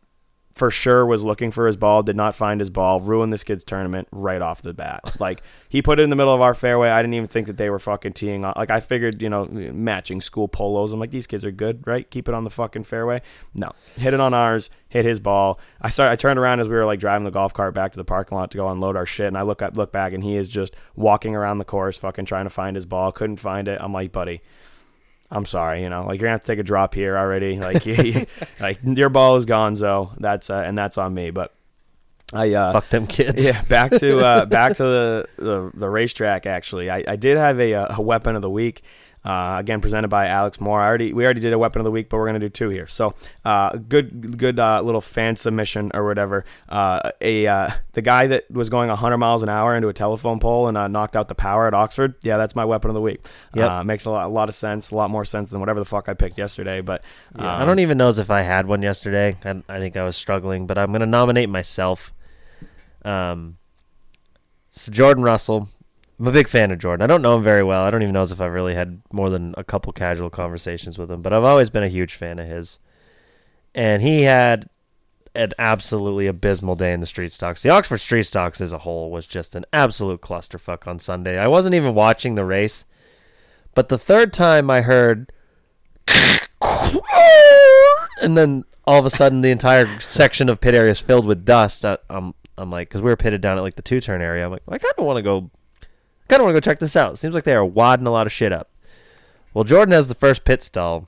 for 0.56 0.72
sure 0.72 1.06
was 1.06 1.26
looking 1.26 1.52
for 1.52 1.68
his 1.68 1.76
ball, 1.76 2.02
did 2.02 2.16
not 2.16 2.34
find 2.34 2.62
his 2.62 2.70
ball, 2.70 3.02
ruined 3.02 3.34
this 3.34 3.44
kid's 3.44 3.66
tournament 3.66 4.08
right 4.12 4.42
off 4.42 4.62
the 4.62 4.74
bat. 4.74 5.02
Like 5.26 5.42
he 5.70 5.82
put 5.82 6.00
it 6.00 6.04
in 6.04 6.10
the 6.10 6.16
middle 6.16 6.34
of 6.34 6.42
our 6.42 6.54
fairway. 6.54 6.90
I 6.90 7.02
didn't 7.02 7.16
even 7.16 7.28
think 7.28 7.48
that 7.48 7.58
they 7.58 7.70
were 7.70 7.80
fucking 7.80 8.14
teeing 8.14 8.46
off. 8.46 8.56
Like 8.58 8.70
I 8.70 8.80
figured, 8.80 9.22
you 9.22 9.30
know, 9.30 9.46
matching 9.46 10.22
school 10.22 10.48
polos. 10.48 10.92
I'm 10.92 11.00
like, 11.00 11.10
these 11.10 11.26
kids 11.26 11.44
are 11.46 11.52
good, 11.52 11.86
right? 11.88 12.08
Keep 12.10 12.28
it 12.28 12.36
on 12.36 12.44
the 12.44 12.50
fucking 12.50 12.84
fairway. 12.84 13.22
No, 13.56 13.72
hit 13.96 14.14
it 14.14 14.20
on 14.20 14.34
ours. 14.34 14.70
Hit 14.90 15.04
his 15.04 15.20
ball. 15.20 15.60
I 15.82 15.90
started. 15.90 16.12
I 16.12 16.16
turned 16.16 16.38
around 16.38 16.60
as 16.60 16.70
we 16.70 16.76
were 16.76 16.86
like 16.86 17.00
driving 17.00 17.24
the 17.24 17.32
golf 17.32 17.54
cart 17.54 17.74
back 17.74 17.94
to 17.94 17.98
the 17.98 18.06
parking 18.06 18.38
lot 18.38 18.52
to 18.52 18.58
go 18.58 18.70
unload 18.70 18.96
our 18.96 19.06
shit, 19.06 19.28
and 19.28 19.38
I 19.38 19.42
look 19.42 19.62
up, 19.62 19.76
look 19.76 19.92
back, 19.92 20.14
and 20.14 20.24
he 20.24 20.36
is 20.36 20.48
just 20.48 20.76
walking 20.96 21.36
around 21.36 21.58
the 21.58 21.66
course, 21.66 21.98
fucking 21.98 22.26
trying 22.26 22.46
to 22.46 22.52
find 22.52 22.76
his 22.76 22.86
ball. 22.86 23.12
Couldn't 23.12 23.38
find 23.38 23.68
it. 23.68 23.80
I'm 23.82 23.94
like, 23.94 24.12
buddy. 24.12 24.42
I'm 25.36 25.46
sorry, 25.46 25.82
you 25.84 25.90
know, 25.90 26.06
like 26.06 26.20
you're 26.22 26.28
gonna 26.28 26.32
have 26.32 26.44
to 26.44 26.52
take 26.52 26.60
a 26.60 26.64
drop 26.64 26.94
here 26.94 27.18
already. 27.18 27.60
Like, 27.60 27.86
you- 27.86 28.26
like 28.60 28.80
your 28.84 29.10
ball 29.10 29.36
is 29.36 29.46
gone, 29.46 29.76
so 29.76 30.12
that's 30.20 30.50
uh, 30.50 30.64
and 30.66 30.78
that's 30.78 30.98
on 30.98 31.14
me. 31.14 31.30
But 31.32 31.54
I 32.34 32.54
uh, 32.54 32.74
Fuck 32.74 32.90
them 32.90 33.06
kids. 33.06 33.46
Yeah, 33.46 33.62
back 33.64 33.92
to 33.92 34.20
uh, 34.26 34.46
back 34.58 34.74
to 34.78 34.84
the, 34.84 35.28
the 35.38 35.72
the 35.74 35.90
racetrack. 35.90 36.46
Actually, 36.46 36.90
I, 36.90 37.04
I 37.08 37.16
did 37.18 37.38
have 37.38 37.60
a, 37.60 37.74
uh, 37.74 37.96
a 37.98 38.02
weapon 38.02 38.36
of 38.36 38.42
the 38.42 38.50
week. 38.50 38.82
Uh, 39.26 39.58
again, 39.58 39.82
presented 39.82 40.08
by 40.08 40.28
Alex 40.28 40.62
Moore. 40.62 40.80
I 40.80 40.86
already 40.86 41.12
we 41.12 41.26
already 41.26 41.42
did 41.42 41.52
a 41.52 41.58
weapon 41.58 41.80
of 41.80 41.84
the 41.84 41.92
week, 41.92 42.10
but 42.10 42.18
we're 42.18 42.28
gonna 42.28 42.40
do 42.40 42.50
two 42.50 42.70
here. 42.70 42.86
So, 42.86 43.16
uh, 43.44 43.76
good 43.78 44.38
good 44.38 44.60
uh, 44.60 44.82
little 44.82 45.02
fan 45.02 45.36
submission 45.36 45.92
or 45.96 46.06
whatever. 46.06 46.46
Uh, 46.70 47.12
a 47.22 47.48
uh, 47.48 47.70
the 47.94 48.02
guy 48.04 48.28
that 48.28 48.50
was 48.52 48.70
going 48.70 48.90
100 48.90 49.18
miles 49.18 49.42
an 49.42 49.50
hour 49.50 49.76
into 49.76 49.88
a 49.88 49.94
telephone 49.94 50.40
pole 50.40 50.68
and 50.68 50.78
uh, 50.78 50.88
knocked 50.88 51.16
out 51.16 51.28
the 51.28 51.36
power 51.36 51.66
at 51.66 51.74
Oxford. 51.74 52.16
Yeah, 52.22 52.38
that's 52.38 52.56
my 52.56 52.66
weapon 52.66 52.90
of 52.92 52.94
the 52.94 53.02
week. 53.02 53.22
Yep. 53.56 53.70
Uh, 53.70 53.84
makes 53.84 54.06
a 54.06 54.12
lot, 54.12 54.26
a 54.26 54.30
lot 54.30 54.48
of 54.48 54.56
sense, 54.56 54.92
a 54.92 54.96
lot 54.96 55.10
more 55.10 55.26
sense 55.26 55.50
than 55.50 55.60
whatever 55.60 55.80
the 55.80 55.86
fuck 55.86 56.08
I 56.08 56.14
picked 56.14 56.38
yesterday. 56.38 56.82
But 56.82 57.04
Yeah, 57.38 57.56
I 57.56 57.62
um, 57.62 57.68
don't 57.68 57.80
even 57.80 57.98
know 57.98 58.10
if 58.10 58.30
I 58.30 58.42
had 58.42 58.68
one 58.68 58.82
yesterday. 58.82 59.36
I, 59.44 59.64
I 59.68 59.80
think 59.80 59.98
I 59.98 60.04
was 60.04 60.16
struggling, 60.16 60.68
but 60.68 60.78
I'm 60.78 60.92
going 60.92 61.02
to 61.02 61.08
nominate 61.08 61.50
myself. 61.50 62.14
Um, 63.04 63.58
so 64.70 64.92
Jordan 64.92 65.24
Russell, 65.24 65.70
I'm 66.20 66.28
a 66.28 66.32
big 66.32 66.48
fan 66.48 66.72
of 66.72 66.80
Jordan. 66.80 67.04
I 67.04 67.08
don't 67.08 67.22
know 67.22 67.36
him 67.36 67.44
very 67.44 67.64
well. 67.64 67.84
I 67.84 67.92
don't 67.92 68.02
even 68.02 68.14
know 68.14 68.24
if 68.24 68.40
I've 68.40 68.54
really 68.54 68.76
had 68.76 69.02
more 69.12 69.30
than 69.30 69.54
a 69.58 69.64
couple 69.64 69.92
casual 69.92 70.30
conversations 70.30 70.98
with 70.98 71.12
him, 71.12 71.22
but 71.22 71.34
I've 71.34 71.44
always 71.44 71.70
been 71.70 71.84
a 71.84 71.90
huge 71.90 72.16
fan 72.16 72.40
of 72.40 72.48
his. 72.48 72.80
And 73.74 74.02
he 74.02 74.22
had 74.22 74.70
an 75.36 75.52
absolutely 75.60 76.28
abysmal 76.28 76.76
day 76.76 76.94
in 76.94 77.02
the 77.02 77.06
street 77.06 77.34
stocks. 77.34 77.62
The 77.62 77.70
Oxford 77.70 77.98
street 77.98 78.24
stocks 78.24 78.62
as 78.62 78.72
a 78.72 78.80
whole 78.80 79.12
was 79.12 79.28
just 79.28 79.56
an 79.56 79.66
absolute 79.74 80.22
clusterfuck 80.22 80.88
on 80.88 81.00
Sunday. 81.00 81.38
I 81.38 81.50
wasn't 81.50 81.76
even 81.76 81.94
watching 81.94 82.36
the 82.36 82.46
race, 82.46 82.86
but 83.74 83.90
the 83.90 83.98
third 83.98 84.32
time 84.32 84.70
I 84.70 84.82
heard 84.82 85.34
and 88.22 88.38
then 88.38 88.64
all 88.86 89.00
of 89.00 89.06
a 89.06 89.10
sudden 89.10 89.42
the 89.42 89.50
entire 89.50 90.00
section 90.00 90.48
of 90.48 90.62
pit 90.62 90.74
area 90.74 90.92
is 90.92 91.00
filled 91.00 91.26
with 91.26 91.44
dust. 91.44 91.84
I, 91.84 91.98
I'm 92.10 92.34
I'm 92.58 92.72
like, 92.72 92.88
because 92.88 93.02
we 93.02 93.10
were 93.10 93.18
pitted 93.18 93.42
down 93.42 93.58
at 93.58 93.62
like 93.62 93.76
the 93.76 93.82
two 93.82 94.00
turn 94.00 94.22
area. 94.22 94.46
I'm 94.46 94.52
like, 94.52 94.62
I 94.68 94.78
kind 94.78 94.94
of 94.98 95.06
want 95.06 95.18
to 95.18 95.24
go, 95.24 95.52
kind 96.28 96.42
of 96.42 96.46
want 96.46 96.56
to 96.56 96.62
go 96.62 96.72
check 96.72 96.80
this 96.80 96.96
out. 96.96 97.20
Seems 97.20 97.36
like 97.36 97.44
they 97.44 97.54
are 97.56 97.66
wadding 97.66 98.08
a 98.08 98.12
lot 98.12 98.26
of 98.28 98.34
shit 98.34 98.52
up. 98.52 98.70
Well, 99.54 99.64
Jordan 99.64 99.94
has 99.94 100.08
the 100.08 100.16
first 100.16 100.44
pit 100.46 100.64
stall, 100.64 101.08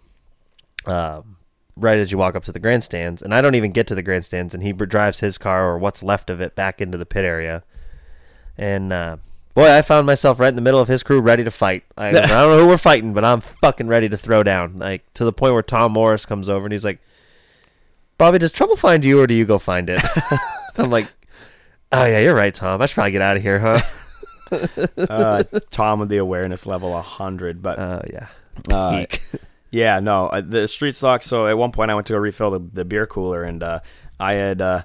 um, 0.85 1.37
right 1.75 1.97
as 1.97 2.11
you 2.11 2.17
walk 2.17 2.35
up 2.35 2.43
to 2.45 2.51
the 2.51 2.59
grandstands, 2.59 3.21
and 3.21 3.33
I 3.33 3.41
don't 3.41 3.55
even 3.55 3.71
get 3.71 3.87
to 3.87 3.95
the 3.95 4.01
grandstands, 4.03 4.53
and 4.53 4.63
he 4.63 4.71
drives 4.71 5.19
his 5.19 5.37
car 5.37 5.69
or 5.69 5.77
what's 5.77 6.01
left 6.01 6.29
of 6.29 6.39
it 6.41 6.55
back 6.55 6.81
into 6.81 6.97
the 6.97 7.05
pit 7.05 7.25
area, 7.25 7.63
and. 8.57 8.91
uh 8.93 9.17
Boy, 9.53 9.71
I 9.75 9.81
found 9.81 10.05
myself 10.05 10.39
right 10.39 10.49
in 10.49 10.55
the 10.55 10.61
middle 10.61 10.79
of 10.79 10.87
his 10.87 11.01
crew, 11.01 11.19
ready 11.19 11.43
to 11.43 11.49
fight. 11.49 11.83
I, 11.97 12.09
I 12.09 12.11
don't 12.11 12.27
know 12.29 12.59
who 12.61 12.67
we're 12.67 12.77
fighting, 12.77 13.13
but 13.15 13.25
I'm 13.25 13.41
fucking 13.41 13.87
ready 13.87 14.07
to 14.07 14.15
throw 14.15 14.43
down. 14.43 14.77
Like 14.77 15.11
to 15.15 15.25
the 15.25 15.33
point 15.33 15.53
where 15.53 15.63
Tom 15.63 15.93
Morris 15.93 16.27
comes 16.27 16.47
over 16.47 16.67
and 16.67 16.71
he's 16.71 16.85
like, 16.85 16.99
"Bobby, 18.19 18.37
does 18.37 18.51
trouble 18.51 18.75
find 18.75 19.03
you, 19.03 19.19
or 19.19 19.25
do 19.25 19.33
you 19.33 19.45
go 19.45 19.57
find 19.57 19.89
it?" 19.89 19.99
I'm 20.77 20.91
like, 20.91 21.07
"Oh 21.91 22.05
yeah, 22.05 22.19
you're 22.19 22.35
right, 22.35 22.53
Tom. 22.53 22.83
I 22.83 22.85
should 22.85 22.93
probably 22.93 23.13
get 23.13 23.23
out 23.23 23.35
of 23.35 23.41
here, 23.41 23.57
huh?" 23.57 23.81
uh, 25.09 25.43
Tom 25.69 25.99
with 25.99 26.09
the 26.09 26.17
awareness 26.17 26.65
level 26.65 26.91
100, 26.91 27.61
but 27.61 27.79
uh, 27.79 28.01
yeah, 28.09 28.27
uh, 28.71 29.05
yeah, 29.71 29.99
no, 29.99 30.27
uh, 30.27 30.41
the 30.41 30.67
street 30.67 30.95
stock. 30.95 31.23
So 31.23 31.47
at 31.47 31.57
one 31.57 31.71
point, 31.71 31.91
I 31.91 31.95
went 31.95 32.07
to 32.07 32.13
go 32.13 32.19
refill 32.19 32.51
the, 32.51 32.59
the 32.59 32.85
beer 32.85 33.05
cooler, 33.05 33.43
and 33.43 33.61
uh, 33.63 33.79
I 34.19 34.33
had 34.33 34.61
uh, 34.61 34.83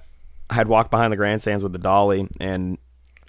I 0.51 0.55
had 0.55 0.69
walked 0.69 0.91
behind 0.91 1.13
the 1.13 1.17
grandstands 1.17 1.63
with 1.63 1.73
the 1.73 1.79
dolly, 1.79 2.29
and 2.41 2.79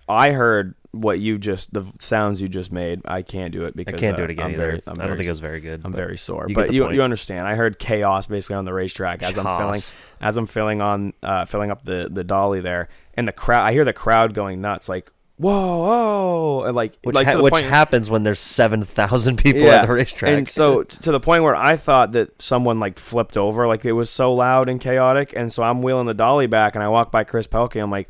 I 0.08 0.32
heard 0.32 0.76
what 0.92 1.20
you 1.20 1.40
just 1.40 1.74
the 1.74 1.84
sounds 2.00 2.42
you 2.42 2.48
just 2.48 2.72
made. 2.72 3.02
I 3.06 3.24
can't 3.24 3.52
do 3.52 3.64
it 3.64 3.76
because 3.76 3.96
I 3.96 3.98
can't 3.98 4.16
do 4.16 4.24
uh, 4.24 4.26
it 4.26 4.32
again 4.32 4.46
I'm 4.46 4.52
either. 4.52 4.66
Very, 4.68 4.82
I'm 4.86 4.94
I 4.94 4.96
don't 4.96 5.08
very 5.08 5.18
think 5.18 5.28
it 5.28 5.32
was 5.32 5.40
very 5.40 5.60
good, 5.60 5.82
I'm 5.84 5.94
very 5.94 6.18
sore, 6.18 6.46
you 6.48 6.56
but 6.56 6.72
you 6.72 6.84
point. 6.84 6.96
you 6.96 7.02
understand. 7.02 7.48
I 7.48 7.56
heard 7.56 7.80
chaos 7.80 8.28
basically 8.28 8.58
on 8.58 8.66
the 8.66 8.74
racetrack 8.74 9.24
as 9.24 9.38
I'm 9.38 9.58
filling 9.58 9.82
as 10.22 10.38
I'm 10.38 10.46
filling 10.46 10.82
on 10.82 11.14
uh, 11.24 11.46
filling 11.46 11.72
up 11.72 11.84
the 11.84 12.10
the 12.12 12.24
dolly 12.24 12.62
there, 12.62 12.90
and 13.16 13.28
the 13.28 13.32
crowd. 13.32 13.68
I 13.68 13.74
hear 13.74 13.86
the 13.86 13.94
crowd 13.94 14.34
going 14.34 14.62
nuts, 14.62 14.88
like 14.88 15.12
whoa, 15.38 15.78
whoa, 15.84 16.64
and 16.64 16.76
like 16.76 16.98
Which, 17.04 17.16
like 17.16 17.28
ha- 17.28 17.42
which 17.42 17.54
point, 17.54 17.66
happens 17.66 18.10
when 18.10 18.24
there's 18.24 18.40
seven 18.40 18.84
thousand 18.84 19.38
people 19.38 19.70
at 19.70 19.88
the 19.88 19.94
racetrack. 19.94 20.32
and 20.32 20.48
so 20.48 20.84
to 21.04 21.12
the 21.12 21.20
point 21.20 21.44
where 21.44 21.56
I 21.56 21.76
thought 21.78 22.14
that 22.14 22.42
someone 22.42 22.80
like 22.80 23.00
flipped 23.00 23.38
over, 23.38 23.68
like 23.68 23.86
it 23.86 23.94
was 23.94 24.10
so 24.10 24.34
loud 24.34 24.70
and 24.70 24.80
chaotic, 24.80 25.34
and 25.36 25.52
so 25.52 25.64
I'm 25.64 25.82
wheeling 25.82 26.08
the 26.08 26.14
dolly 26.14 26.48
back, 26.48 26.76
and 26.76 26.84
I 26.84 26.90
walk 26.90 27.12
by 27.12 27.24
Chris 27.24 27.48
Pelkey. 27.48 27.82
I'm 27.82 27.92
like, 27.92 28.10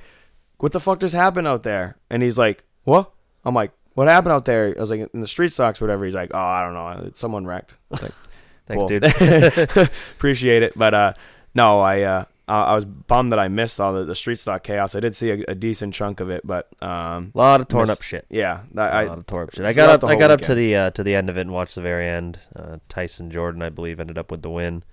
"What 0.58 0.72
the 0.72 0.80
fuck 0.80 1.00
just 1.00 1.16
happened 1.16 1.48
out 1.48 1.64
there?" 1.64 1.98
And 2.10 2.22
he's 2.24 2.38
like, 2.38 2.64
"What?" 2.84 3.12
I'm 3.46 3.56
like, 3.56 3.72
"What 3.94 4.08
happened 4.08 4.34
out 4.34 4.46
there?" 4.46 4.74
I 4.78 4.80
was 4.80 4.90
like, 4.90 5.10
"In 5.14 5.20
the 5.20 5.28
street 5.28 5.52
stocks, 5.52 5.82
or 5.82 5.86
whatever." 5.86 6.06
He's 6.06 6.16
like, 6.16 6.32
"Oh, 6.34 6.38
I 6.40 6.62
don't 6.64 6.74
know. 6.74 7.12
Someone 7.14 7.46
wrecked." 7.46 7.74
I 7.74 7.94
was 7.94 8.02
like, 8.04 8.12
Thanks, 8.66 8.86
dude. 8.86 9.04
Appreciate 10.16 10.64
it, 10.64 10.72
but 10.78 10.94
uh, 10.94 11.14
no, 11.54 11.80
I 11.82 12.02
uh, 12.04 12.26
I 12.48 12.64
I 12.64 12.74
was 12.76 12.86
bummed 12.86 13.32
that 13.32 13.40
I 13.40 13.48
missed 13.48 13.80
all 13.80 13.94
the, 13.94 14.04
the 14.04 14.16
street 14.16 14.38
stock 14.40 14.64
chaos. 14.64 14.96
I 14.96 15.00
did 15.00 15.16
see 15.16 15.32
a, 15.32 15.44
a 15.50 15.56
decent 15.56 15.94
chunk 15.94 16.20
of 16.20 16.30
it, 16.30 16.46
but 16.46 16.68
um, 16.82 17.32
a 17.34 17.38
lot 17.38 17.62
of 17.62 17.68
torn 17.68 17.84
missed- 17.88 18.00
up 18.00 18.02
shit. 18.04 18.26
Yeah, 18.30 18.62
a 18.76 18.82
I, 18.82 19.04
lot 19.06 19.18
of 19.18 19.28
torn 19.28 19.44
up 19.48 19.54
shit. 19.54 19.66
I 19.66 19.74
got 19.74 19.90
up. 19.90 20.04
I 20.04 20.08
whole 20.14 20.20
got 20.20 20.32
up 20.32 20.42
to 20.42 20.56
the 20.56 20.76
uh, 20.76 20.90
to 20.92 21.04
the 21.04 21.16
end 21.16 21.30
of 21.30 21.38
it 21.38 21.42
and 21.42 21.52
watched 21.52 21.76
the 21.76 21.82
very 21.82 22.08
end. 22.08 22.40
Uh, 22.56 22.78
Tyson 22.90 23.30
Jordan, 23.32 23.62
I 23.62 23.70
believe, 23.70 24.00
ended 24.00 24.18
up 24.18 24.30
with 24.32 24.42
the 24.42 24.50
win 24.50 24.84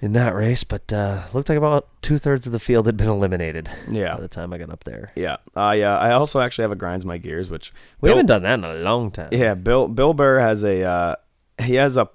in 0.00 0.12
that 0.14 0.34
race, 0.34 0.64
but 0.64 0.92
uh, 0.92 1.22
looked 1.32 1.48
like 1.48 1.58
about 1.58 1.88
two 2.02 2.18
thirds 2.18 2.44
of 2.46 2.52
the 2.52 2.58
field 2.58 2.86
had 2.86 2.96
been 2.96 3.08
eliminated. 3.08 3.68
Yeah. 3.88 4.16
by 4.16 4.20
the 4.22 4.28
time 4.28 4.52
I 4.52 4.58
got 4.58 4.70
up 4.70 4.84
there. 4.84 5.12
Yeah, 5.14 5.36
I 5.54 5.80
uh, 5.82 5.96
I 5.98 6.10
also 6.12 6.40
actually 6.40 6.62
have 6.62 6.72
a 6.72 6.76
grinds 6.76 7.04
my 7.04 7.18
gears, 7.18 7.50
which 7.50 7.72
We 8.00 8.08
Bill- 8.08 8.16
haven't 8.16 8.26
done 8.26 8.42
that 8.42 8.54
in 8.54 8.64
a 8.64 8.74
long 8.82 9.10
time. 9.10 9.28
Yeah, 9.32 9.54
Bill 9.54 9.88
Bill 9.88 10.12
Burr 10.14 10.38
has 10.40 10.64
a 10.64 10.82
uh, 10.82 11.16
he 11.62 11.74
has 11.76 11.96
a 11.96 12.08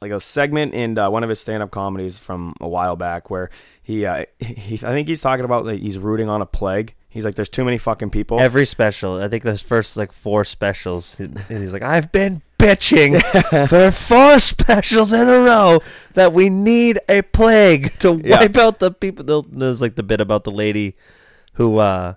like 0.00 0.10
a 0.12 0.20
segment 0.20 0.74
in 0.74 0.98
uh, 0.98 1.10
one 1.10 1.22
of 1.22 1.28
his 1.28 1.40
stand 1.40 1.62
up 1.62 1.70
comedies 1.70 2.18
from 2.18 2.54
a 2.60 2.68
while 2.68 2.96
back 2.96 3.30
where 3.30 3.50
he 3.82 4.06
uh, 4.06 4.24
he 4.38 4.74
I 4.76 4.92
think 4.92 5.08
he's 5.08 5.20
talking 5.20 5.44
about 5.44 5.64
like 5.66 5.80
he's 5.80 5.98
rooting 5.98 6.28
on 6.28 6.40
a 6.42 6.46
plague. 6.46 6.94
He's 7.08 7.24
like, 7.24 7.36
there's 7.36 7.48
too 7.48 7.64
many 7.64 7.78
fucking 7.78 8.10
people. 8.10 8.40
Every 8.40 8.66
special, 8.66 9.22
I 9.22 9.28
think 9.28 9.44
those 9.44 9.62
first 9.62 9.96
like 9.96 10.10
four 10.12 10.44
specials, 10.44 11.16
he- 11.16 11.28
he's 11.48 11.72
like, 11.72 11.82
I've 11.84 12.10
been 12.10 12.42
bitching 12.58 13.20
for 13.68 13.92
four 13.92 14.40
specials 14.40 15.12
in 15.12 15.28
a 15.28 15.38
row 15.42 15.80
that 16.14 16.32
we 16.32 16.48
need 16.50 16.98
a 17.08 17.22
plague 17.22 17.96
to 18.00 18.20
Yeah. 18.24 18.40
wipe 18.40 18.56
out 18.56 18.80
the 18.80 18.90
people. 18.90 19.42
There's 19.48 19.80
like 19.80 19.94
the 19.94 20.02
bit 20.02 20.20
about 20.20 20.42
the 20.42 20.50
lady 20.50 20.96
who 21.52 21.78
uh, 21.78 22.14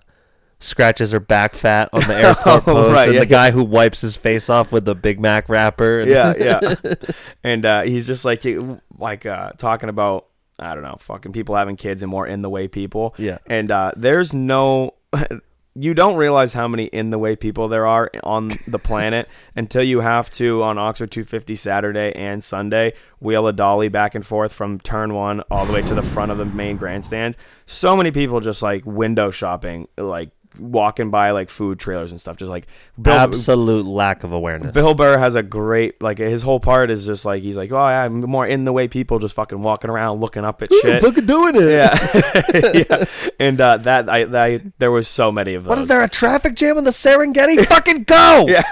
scratches 0.60 1.12
her 1.12 1.20
back 1.20 1.54
fat 1.54 1.88
on 1.92 2.00
the 2.02 2.14
airport 2.22 2.46
Oh, 2.68 2.74
post, 2.74 2.92
right, 2.94 3.04
and 3.08 3.14
yeah, 3.14 3.20
the 3.20 3.26
guy 3.26 3.50
who 3.50 3.62
wipes 3.64 4.00
his 4.00 4.16
face 4.16 4.48
off 4.50 4.72
with 4.72 4.84
the 4.84 4.94
Big 4.94 5.20
Mac 5.20 5.48
wrapper. 5.48 6.00
and- 6.00 6.10
yeah, 6.10 6.34
yeah. 6.38 6.74
and 7.44 7.64
uh, 7.64 7.82
he's 7.82 8.06
just 8.06 8.24
like 8.24 8.42
he- 8.42 8.58
like 8.98 9.24
uh, 9.26 9.50
talking 9.58 9.88
about 9.88 10.26
I 10.60 10.74
don't 10.74 10.82
know, 10.82 10.96
fucking 10.98 11.30
people 11.32 11.54
having 11.54 11.76
kids 11.76 12.02
and 12.02 12.10
more 12.10 12.26
in 12.26 12.42
the 12.42 12.50
way 12.50 12.66
people. 12.66 13.14
Yeah. 13.16 13.38
And 13.46 13.70
uh, 13.70 13.92
there's 13.96 14.34
no. 14.34 14.94
You 15.74 15.94
don't 15.94 16.16
realize 16.16 16.52
how 16.54 16.66
many 16.66 16.86
in 16.86 17.10
the 17.10 17.20
way 17.20 17.36
people 17.36 17.68
there 17.68 17.86
are 17.86 18.10
on 18.24 18.48
the 18.66 18.80
planet 18.80 19.28
until 19.54 19.82
you 19.84 20.00
have 20.00 20.28
to 20.32 20.64
on 20.64 20.76
Oxford 20.76 21.12
250 21.12 21.54
Saturday 21.54 22.10
and 22.16 22.42
Sunday 22.42 22.94
wheel 23.20 23.46
a 23.46 23.52
dolly 23.52 23.86
back 23.88 24.16
and 24.16 24.26
forth 24.26 24.52
from 24.52 24.80
turn 24.80 25.14
one 25.14 25.40
all 25.52 25.66
the 25.66 25.72
way 25.72 25.82
to 25.82 25.94
the 25.94 26.02
front 26.02 26.32
of 26.32 26.38
the 26.38 26.46
main 26.46 26.78
grandstands. 26.78 27.36
So 27.66 27.96
many 27.96 28.10
people 28.10 28.40
just 28.40 28.60
like 28.60 28.84
window 28.86 29.30
shopping, 29.30 29.86
like 29.96 30.30
walking 30.58 31.10
by 31.10 31.30
like 31.32 31.48
food 31.48 31.78
trailers 31.78 32.10
and 32.12 32.20
stuff, 32.20 32.36
just 32.36 32.50
like 32.50 32.66
Bill- 33.00 33.12
Absolute 33.14 33.86
lack 33.86 34.24
of 34.24 34.32
awareness. 34.32 34.72
Bill 34.74 34.94
Burr 34.94 35.18
has 35.18 35.34
a 35.34 35.42
great 35.42 36.02
like 36.02 36.18
his 36.18 36.42
whole 36.42 36.60
part 36.60 36.90
is 36.90 37.06
just 37.06 37.24
like 37.24 37.42
he's 37.42 37.56
like 37.56 37.70
oh 37.72 37.76
yeah 37.88 38.04
I'm 38.04 38.20
more 38.20 38.46
in 38.46 38.64
the 38.64 38.72
way 38.72 38.88
people 38.88 39.18
just 39.18 39.34
fucking 39.34 39.60
walking 39.62 39.90
around 39.90 40.20
looking 40.20 40.44
up 40.44 40.62
at 40.62 40.72
shit 40.72 41.00
fucking 41.02 41.26
doing 41.26 41.56
it. 41.56 41.70
yeah 41.70 42.84
yeah 42.98 43.04
and 43.40 43.60
uh, 43.60 43.76
that 43.78 44.08
I, 44.08 44.22
I 44.54 44.60
there 44.78 44.90
was 44.90 45.08
so 45.08 45.30
many 45.32 45.54
of 45.54 45.64
those 45.64 45.68
What 45.70 45.78
is 45.78 45.88
there 45.88 46.02
a 46.02 46.08
traffic 46.08 46.54
jam 46.54 46.78
in 46.78 46.84
the 46.84 46.90
Serengeti? 46.90 47.64
fucking 47.66 48.04
go! 48.04 48.46
yeah 48.48 48.62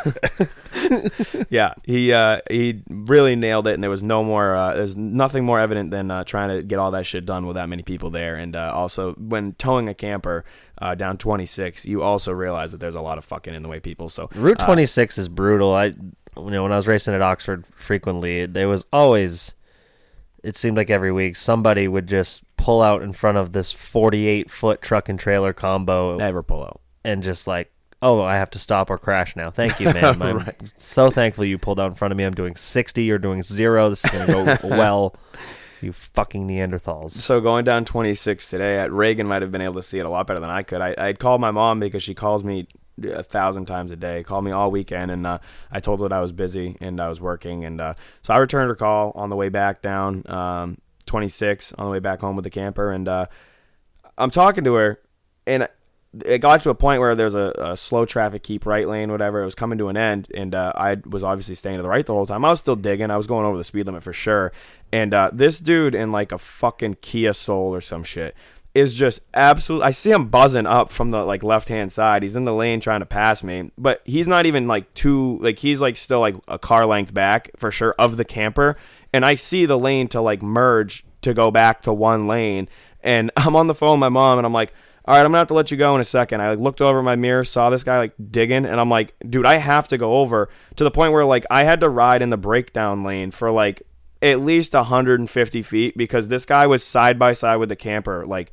yeah 1.51 1.75
he 1.85 2.13
uh, 2.13 2.41
he 2.51 2.83
really 2.89 3.37
nailed 3.37 3.67
it 3.67 3.75
and 3.75 3.83
there 3.83 3.91
was 3.91 4.03
no 4.03 4.23
more 4.23 4.55
uh, 4.55 4.75
there's 4.75 4.97
nothing 4.97 5.45
more 5.45 5.59
evident 5.59 5.91
than 5.91 6.11
uh, 6.11 6.23
trying 6.25 6.49
to 6.49 6.63
get 6.63 6.79
all 6.79 6.91
that 6.91 7.07
shit 7.07 7.27
done 7.27 7.47
with 7.47 7.57
that 7.57 7.69
many 7.69 7.83
people 7.83 8.11
there 8.11 8.37
and 8.37 8.55
uh, 8.55 8.71
also 8.75 9.15
when 9.15 9.53
towing 9.55 9.89
a 9.89 9.95
camper 9.95 10.45
uh, 10.79 10.95
down 10.95 11.17
26 11.17 11.87
you 11.87 12.03
also 12.03 12.33
realize 12.33 12.73
that 12.73 12.79
there's 12.79 12.95
a 12.95 13.01
lot 13.01 13.19
of 13.19 13.25
fucking 13.25 13.55
in 13.55 13.63
the 13.63 13.69
way 13.69 13.81
people 13.81 14.09
so 14.09 14.29
Route 14.35 14.61
uh, 14.61 14.67
26 14.67 15.19
is 15.19 15.29
brutal. 15.29 15.75
I, 15.75 15.87
you 15.87 15.95
know, 16.37 16.63
when 16.63 16.73
I 16.73 16.77
was 16.77 16.87
racing 16.87 17.15
at 17.15 17.23
Oxford 17.23 17.65
frequently, 17.75 18.47
there 18.47 18.69
was 18.69 18.85
always, 18.93 19.55
it 20.43 20.57
seemed 20.57 20.77
like 20.77 20.91
every 20.91 21.13
week, 21.13 21.37
somebody 21.37 21.89
would 21.89 22.07
just 22.07 22.43
pull 22.57 22.83
out 22.83 23.03
in 23.03 23.13
front 23.13 23.39
of 23.39 23.53
this 23.53 23.73
48 23.73 24.51
foot 24.51 24.83
truck 24.83 25.09
and 25.09 25.19
trailer 25.19 25.53
combo. 25.53 26.17
Never 26.17 26.43
pull 26.43 26.65
out. 26.65 26.81
And 27.05 27.23
just 27.23 27.47
like, 27.47 27.73
oh, 28.07 28.21
I 28.23 28.37
have 28.37 28.51
to 28.51 28.59
stop 28.59 28.89
or 28.91 28.99
crash 28.99 29.35
now. 29.37 29.51
Thank 29.51 29.81
you, 29.81 29.87
man. 29.87 30.05
I'm 30.23 30.37
Right. 30.39 30.57
so 30.77 31.11
thankful 31.11 31.45
you 31.45 31.59
pulled 31.59 31.81
out 31.81 31.89
in 31.91 31.95
front 31.95 32.13
of 32.13 32.19
me. 32.19 32.25
I'm 32.25 32.35
doing 32.35 32.55
60. 32.57 33.03
You're 33.03 33.19
doing 33.19 33.43
zero. 33.43 33.89
This 33.89 34.05
is 34.05 34.11
going 34.11 34.27
to 34.27 34.59
go 34.63 34.69
well. 34.77 35.15
You 35.83 35.93
fucking 35.93 36.47
Neanderthals. 36.49 37.11
So 37.13 37.41
going 37.41 37.65
down 37.65 37.85
26 37.85 38.49
today, 38.49 38.79
at 38.79 38.91
Reagan 38.93 39.27
might 39.27 39.43
have 39.43 39.51
been 39.51 39.61
able 39.61 39.75
to 39.75 39.83
see 39.83 39.99
it 39.99 40.07
a 40.07 40.09
lot 40.09 40.27
better 40.27 40.41
than 40.41 40.51
I 40.51 40.63
could. 40.63 40.81
I, 40.81 40.95
I'd 40.97 41.19
called 41.19 41.41
my 41.41 41.51
mom 41.51 41.81
because 41.81 42.03
she 42.03 42.15
calls 42.15 42.43
me 42.45 42.67
a 43.05 43.23
thousand 43.23 43.67
times 43.67 43.93
a 43.93 43.97
day. 43.97 44.23
Called 44.23 44.45
me 44.45 44.53
all 44.53 44.71
weekend, 44.71 45.11
and 45.11 45.27
uh, 45.27 45.39
I 45.71 45.81
told 45.81 46.01
her 46.01 46.09
that 46.09 46.15
I 46.15 46.21
was 46.23 46.33
busy 46.33 46.79
and 46.81 46.99
I 46.99 47.09
was 47.09 47.21
working, 47.21 47.67
and 47.67 47.79
uh, 47.81 47.95
so 48.23 48.33
I 48.33 48.39
returned 48.39 48.71
her 48.71 48.75
call 48.75 49.13
on 49.15 49.29
the 49.29 49.37
way 49.37 49.51
back 49.51 49.83
down 49.83 50.23
um, 50.31 50.79
26 51.05 51.75
on 51.75 51.85
the 51.85 51.91
way 51.93 51.99
back 52.01 52.21
home 52.23 52.37
with 52.37 52.45
the 52.45 52.51
camper, 52.51 52.91
and 52.91 53.07
uh, 53.07 53.27
I'm 54.17 54.31
talking 54.31 54.65
to 54.65 54.75
her, 54.75 54.99
and 55.47 55.69
it 56.25 56.39
got 56.39 56.63
to 56.63 56.71
a 56.71 56.75
point 56.75 57.01
where 57.01 57.15
there's 57.15 57.35
a, 57.35 57.53
a 57.59 57.77
slow 57.77 58.05
traffic 58.05 58.43
keep 58.43 58.65
right 58.65 58.87
lane, 58.87 59.11
whatever. 59.11 59.43
It 59.43 59.45
was 59.45 59.55
coming 59.55 59.79
to 59.79 59.89
an 59.89 59.97
end, 59.97 60.29
and 60.35 60.55
uh, 60.55 60.73
I 60.75 60.97
was 61.05 61.25
obviously 61.25 61.55
staying 61.55 61.77
to 61.77 61.83
the 61.83 61.89
right 61.89 62.07
the 62.07 62.15
whole 62.15 62.27
time. 62.27 62.45
I 62.45 62.51
was 62.51 62.61
still 62.61 62.77
digging. 62.77 63.11
I 63.11 63.17
was 63.17 63.27
going 63.27 63.45
over 63.45 63.59
the 63.59 63.65
speed 63.65 63.87
limit 63.87 64.03
for 64.03 64.13
sure. 64.13 64.53
And 64.93 65.13
uh, 65.13 65.31
this 65.33 65.59
dude 65.59 65.95
in 65.95 66.13
like 66.13 66.33
a 66.33 66.39
fucking 66.39 66.99
Kia 67.01 67.33
Soul 67.33 67.75
or 67.75 67.81
some 67.81 68.05
shit 68.05 68.35
is 68.77 68.93
just 68.93 69.21
absolute. 69.33 69.83
I 69.83 69.91
see 69.91 70.11
him 70.11 70.29
buzzing 70.29 70.67
up 70.67 70.91
from 70.91 71.11
the 71.11 71.25
like 71.25 71.43
left 71.43 71.69
hand 71.69 71.91
side. 71.93 72.23
He's 72.23 72.37
in 72.37 72.45
the 72.45 72.53
lane 72.53 72.79
trying 72.79 73.01
to 73.01 73.07
pass 73.07 73.43
me, 73.43 73.71
but 73.79 74.03
he's 74.05 74.29
not 74.29 74.45
even 74.45 74.69
like 74.69 74.93
too 74.93 75.39
like 75.41 75.59
he's 75.59 75.81
like 75.81 75.97
still 75.97 76.21
like 76.21 76.37
a 76.47 76.59
car 76.59 76.85
length 76.85 77.15
back 77.15 77.51
for 77.57 77.71
sure 77.71 77.95
of 77.99 78.19
the 78.19 78.25
camper. 78.25 78.77
And 79.13 79.25
I 79.25 79.37
see 79.37 79.65
the 79.65 79.79
lane 79.79 80.09
to 80.09 80.21
like 80.21 80.43
merge 80.43 81.05
to 81.23 81.33
go 81.33 81.51
back 81.51 81.83
to 81.83 81.93
one 81.93 82.27
lane. 82.27 82.69
And 83.03 83.31
I'm 83.37 83.57
on 83.57 83.67
the 83.67 83.75
phone 83.75 83.93
with 83.93 84.01
my 84.01 84.09
mom, 84.09 84.39
and 84.39 84.47
I'm 84.47 84.53
like, 84.53 84.75
all 85.07 85.15
right, 85.15 85.21
I'm 85.21 85.27
gonna 85.27 85.39
have 85.39 85.49
to 85.49 85.55
let 85.55 85.71
you 85.71 85.77
go 85.77 85.95
in 85.95 86.01
a 86.01 86.05
second. 86.05 86.41
I 86.41 86.51
like, 86.51 86.59
looked 86.59 86.81
over 86.81 87.01
my 87.01 87.15
mirror, 87.15 87.45
saw 87.45 87.71
this 87.71 87.85
guy 87.85 87.99
like 87.99 88.15
digging, 88.31 88.65
and 88.65 88.81
I'm 88.81 88.91
like, 88.91 89.15
dude, 89.29 89.47
I 89.47 89.57
have 89.59 89.87
to 89.89 89.99
go 89.99 90.17
over 90.17 90.49
to 90.75 90.85
the 90.85 90.91
point 90.91 91.13
where 91.13 91.25
like 91.25 91.47
I 91.49 91.63
had 91.63 91.81
to 91.81 91.89
ride 91.89 92.23
in 92.23 92.31
the 92.31 92.37
breakdown 92.37 93.05
lane 93.05 93.31
for 93.31 93.53
like 93.53 93.83
at 94.21 94.41
least 94.41 94.75
150 94.75 95.63
feet 95.63 95.97
because 95.97 96.27
this 96.27 96.45
guy 96.45 96.67
was 96.67 96.83
side 96.83 97.19
by 97.19 97.35
side 97.35 97.57
with 97.57 97.69
the 97.69 97.77
camper. 97.77 98.27
Like, 98.27 98.51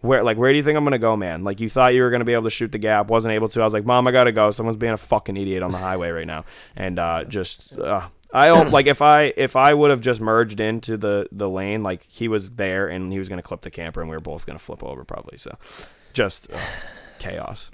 where 0.00 0.22
like 0.22 0.38
where 0.38 0.50
do 0.50 0.56
you 0.56 0.64
think 0.64 0.78
I'm 0.78 0.84
gonna 0.84 0.98
go, 0.98 1.16
man? 1.16 1.44
Like 1.44 1.60
you 1.60 1.68
thought 1.68 1.92
you 1.92 2.00
were 2.00 2.10
gonna 2.10 2.24
be 2.24 2.32
able 2.32 2.44
to 2.44 2.50
shoot 2.50 2.72
the 2.72 2.78
gap, 2.78 3.08
wasn't 3.08 3.34
able 3.34 3.48
to. 3.48 3.60
I 3.60 3.64
was 3.64 3.74
like, 3.74 3.84
mom, 3.84 4.06
I 4.06 4.12
gotta 4.12 4.32
go. 4.32 4.50
Someone's 4.50 4.78
being 4.78 4.94
a 4.94 4.96
fucking 4.96 5.36
idiot 5.36 5.62
on 5.62 5.70
the 5.70 5.78
highway 5.78 6.10
right 6.10 6.26
now, 6.26 6.46
and 6.76 6.98
uh, 6.98 7.24
just. 7.24 7.74
Uh, 7.74 8.08
I 8.32 8.46
don't 8.46 8.70
like 8.70 8.86
if 8.86 9.02
I 9.02 9.32
if 9.36 9.56
I 9.56 9.74
would 9.74 9.90
have 9.90 10.00
just 10.00 10.20
merged 10.20 10.60
into 10.60 10.96
the 10.96 11.28
the 11.32 11.48
lane 11.48 11.82
like 11.82 12.04
he 12.08 12.28
was 12.28 12.50
there 12.50 12.88
and 12.88 13.12
he 13.12 13.18
was 13.18 13.28
gonna 13.28 13.42
clip 13.42 13.62
the 13.62 13.70
camper 13.70 14.00
and 14.00 14.08
we 14.08 14.16
were 14.16 14.20
both 14.20 14.46
gonna 14.46 14.58
flip 14.58 14.84
over 14.84 15.04
probably 15.04 15.38
so 15.38 15.56
just 16.12 16.52
uh, 16.52 16.58
chaos. 17.18 17.70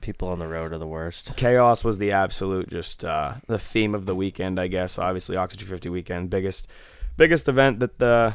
People 0.00 0.28
on 0.28 0.40
the 0.40 0.48
road 0.48 0.72
are 0.72 0.78
the 0.78 0.86
worst. 0.86 1.36
chaos 1.36 1.84
was 1.84 1.98
the 1.98 2.10
absolute 2.10 2.68
just 2.68 3.04
uh, 3.04 3.34
the 3.46 3.58
theme 3.58 3.94
of 3.94 4.06
the 4.06 4.14
weekend 4.14 4.58
I 4.58 4.66
guess. 4.66 4.98
Obviously 4.98 5.36
Oxford 5.36 5.60
250 5.60 5.88
weekend 5.88 6.30
biggest 6.30 6.68
biggest 7.16 7.48
event 7.48 7.78
that 7.80 7.98
the 7.98 8.34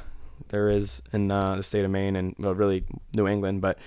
there 0.49 0.69
is 0.69 1.01
in 1.11 1.31
uh, 1.31 1.55
the 1.55 1.63
state 1.63 1.83
of 1.83 1.91
Maine 1.91 2.15
and 2.15 2.35
well 2.39 2.55
really 2.55 2.85
New 3.13 3.27
England 3.27 3.59
but 3.59 3.77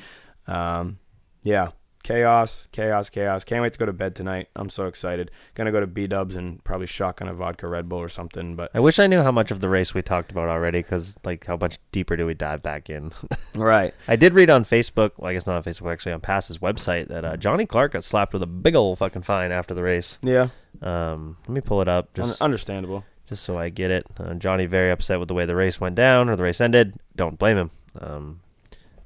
um, 0.47 0.99
yeah 1.43 1.71
chaos 2.03 2.67
chaos 2.73 3.11
chaos 3.11 3.45
can't 3.45 3.61
wait 3.63 3.73
to 3.75 3.79
go 3.79 3.85
to 3.87 3.93
bed 3.93 4.15
tonight 4.15 4.49
I'm 4.57 4.71
so 4.71 4.87
excited 4.87 5.31
gonna 5.55 5.71
go 5.71 5.81
to 5.81 5.87
B 5.87 6.07
Dubs 6.07 6.35
and 6.35 6.63
probably 6.65 6.87
shotgun 6.87 7.29
a 7.29 7.35
vodka 7.35 7.67
Red 7.69 7.89
Bull 7.89 7.99
or 8.01 8.09
something 8.09 8.57
but 8.57 8.71
I 8.75 8.81
wish 8.81 8.99
I 8.99 9.07
knew 9.07 9.23
how 9.23 9.33
much 9.33 9.51
of 9.51 9.61
the 9.61 9.69
race 9.69 9.93
we 9.93 10.01
talked 10.03 10.31
about 10.31 10.49
already, 10.49 10.79
because 10.81 11.17
like 11.25 11.45
how 11.47 11.57
much 11.57 11.79
deeper 11.93 12.17
do 12.17 12.25
we 12.27 12.35
dive 12.35 12.63
back 12.63 12.89
in? 12.91 13.13
Right. 13.55 13.93
I 14.07 14.15
did 14.17 14.33
read 14.33 14.49
on 14.49 14.65
Facebook. 14.65 15.13
Well, 15.19 15.29
I 15.31 15.35
guess 15.35 15.47
not 15.47 15.57
on 15.57 15.63
Facebook, 15.65 15.93
actually 15.93 16.13
on 16.13 16.21
Pass's 16.21 16.59
website 16.59 17.09
that 17.09 17.25
uh, 17.25 17.37
Johnny 17.37 17.67
Clark 17.67 17.93
got 17.93 18.05
slapped 18.05 18.33
with 18.33 18.43
a 18.43 18.47
big 18.47 18.75
old 18.77 18.99
fucking 18.99 19.23
fine 19.23 19.51
after 19.51 19.75
the 19.75 19.83
race. 19.83 20.19
Yeah. 20.23 20.49
Um, 20.81 21.37
let 21.43 21.55
me 21.55 21.61
pull 21.61 21.83
it 21.83 21.89
up. 21.89 22.15
Just 22.15 22.41
Un- 22.41 22.45
understandable. 22.45 23.05
Just 23.27 23.43
so 23.43 23.59
I 23.59 23.69
get 23.69 23.91
it. 23.91 24.07
Uh, 24.19 24.35
Johnny 24.35 24.67
very 24.67 24.91
upset 24.91 25.19
with 25.19 25.29
the 25.29 25.35
way 25.35 25.47
the 25.47 25.57
race 25.57 25.81
went 25.81 25.97
down 25.97 26.29
or 26.29 26.37
the 26.37 26.45
race 26.45 26.61
ended. 26.61 26.95
Don't 27.17 27.39
blame 27.39 27.59
him. 27.59 27.71
Um, 28.01 28.41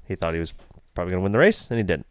he 0.07 0.15
thought 0.15 0.35
he 0.35 0.41
was 0.41 0.53
probably 0.95 1.13
going 1.13 1.21
to 1.23 1.25
win 1.25 1.33
the 1.33 1.39
race, 1.39 1.69
and 1.71 1.79
he 1.79 1.83
didn't. 1.83 2.07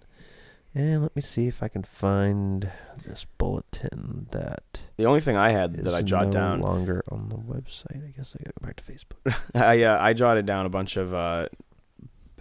And 0.76 1.04
let 1.04 1.16
me 1.16 1.22
see 1.22 1.48
if 1.48 1.62
I 1.62 1.68
can 1.68 1.84
find 1.84 2.72
this 3.06 3.26
bulletin 3.38 4.28
that 4.32 4.82
The 4.98 5.06
only 5.06 5.22
thing 5.22 5.38
I 5.38 5.52
had 5.52 5.76
that 5.84 5.94
I 5.94 6.02
jot 6.02 6.26
no 6.26 6.32
down 6.32 6.62
longer 6.62 7.04
on 7.10 7.30
the 7.30 7.36
website. 7.36 8.04
I 8.04 8.12
guess 8.16 8.36
I 8.36 8.44
gotta 8.44 8.56
go 8.60 8.68
back 8.68 8.78
to 8.78 8.84
Facebook. 8.84 9.36
I 9.56 9.84
uh, 9.84 10.04
I 10.04 10.14
jotted 10.14 10.46
down 10.46 10.66
a 10.66 10.70
bunch 10.70 10.98
of 10.98 11.14
uh, 11.14 11.48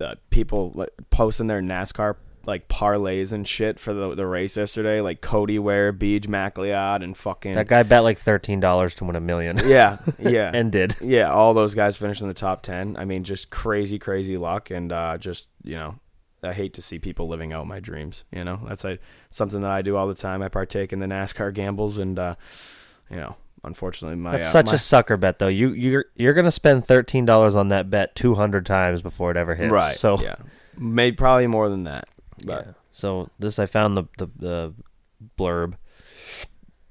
uh, 0.01 0.15
people 0.31 0.73
like, 0.75 0.91
posting 1.11 1.47
their 1.47 1.61
NASCAR 1.61 2.17
like 2.47 2.69
parlays 2.69 3.33
and 3.33 3.47
shit 3.47 3.79
for 3.79 3.93
the 3.93 4.15
the 4.15 4.27
race 4.27 4.57
yesterday, 4.57 5.01
like 5.01 5.21
Cody 5.21 5.59
Ware, 5.59 5.93
B.J. 5.93 6.29
McLeod, 6.29 7.03
and 7.03 7.17
fucking 7.17 7.55
that 7.55 7.69
guy 7.69 7.83
bet 7.83 8.03
like 8.03 8.19
thirteen 8.19 8.61
dollars 8.61 8.95
to 8.97 9.05
win 9.05 9.17
a 9.17 9.21
million. 9.21 9.61
Yeah, 9.65 9.99
yeah, 10.19 10.51
and 10.55 10.73
did. 10.73 10.97
Yeah, 11.01 11.31
all 11.31 11.55
those 11.55 11.75
guys 11.75 11.97
finished 11.97 12.23
in 12.23 12.29
the 12.29 12.35
top 12.35 12.63
ten. 12.63 12.97
I 12.97 13.05
mean, 13.05 13.25
just 13.25 13.51
crazy, 13.51 13.99
crazy 13.99 14.37
luck, 14.37 14.71
and 14.71 14.93
uh, 14.93 15.19
just 15.19 15.51
you 15.63 15.77
know, 15.77 15.97
I 16.43 16.53
hate 16.53 16.75
to 16.75 16.83
see 16.83 16.99
people 16.99 17.29
living 17.29 17.53
out 17.53 17.67
my 17.67 17.79
dreams. 17.81 18.25
You 18.33 18.45
know, 18.45 18.61
that's 18.69 18.85
a, 18.85 18.99
something 19.31 19.61
that 19.63 19.71
I 19.71 19.83
do 19.83 19.97
all 19.97 20.09
the 20.09 20.15
time. 20.15 20.43
I 20.43 20.49
partake 20.49 20.93
in 20.93 20.99
the 20.99 21.07
NASCAR 21.07 21.55
gambles, 21.55 21.99
and 21.99 22.19
uh, 22.19 22.35
you 23.11 23.17
know, 23.17 23.37
unfortunately, 23.65 24.17
my 24.17 24.33
That's 24.33 24.49
uh, 24.49 24.51
such 24.51 24.67
my- 24.67 24.75
a 24.75 24.79
sucker 24.79 25.17
bet, 25.17 25.39
though. 25.39 25.49
You 25.49 25.71
you're 25.73 26.07
you're 26.17 26.35
gonna 26.35 26.51
spend 26.51 26.85
thirteen 26.85 27.25
dollars 27.25 27.55
on 27.57 27.69
that 27.69 27.91
bet 27.91 28.15
two 28.17 28.35
hundred 28.35 28.67
times 28.67 29.03
before 29.03 29.31
it 29.31 29.37
ever 29.37 29.55
hits. 29.55 29.71
right. 29.71 29.95
So 29.97 30.19
yeah, 30.21 30.37
maybe 30.77 31.15
probably 31.17 31.47
more 31.47 31.69
than 31.69 31.85
that. 31.85 32.09
But 32.45 32.75
So 32.91 33.29
this 33.39 33.59
I 33.59 33.67
found 33.67 33.97
the 33.97 34.05
the, 34.19 34.27
the 34.37 34.75
blurb. 35.39 35.75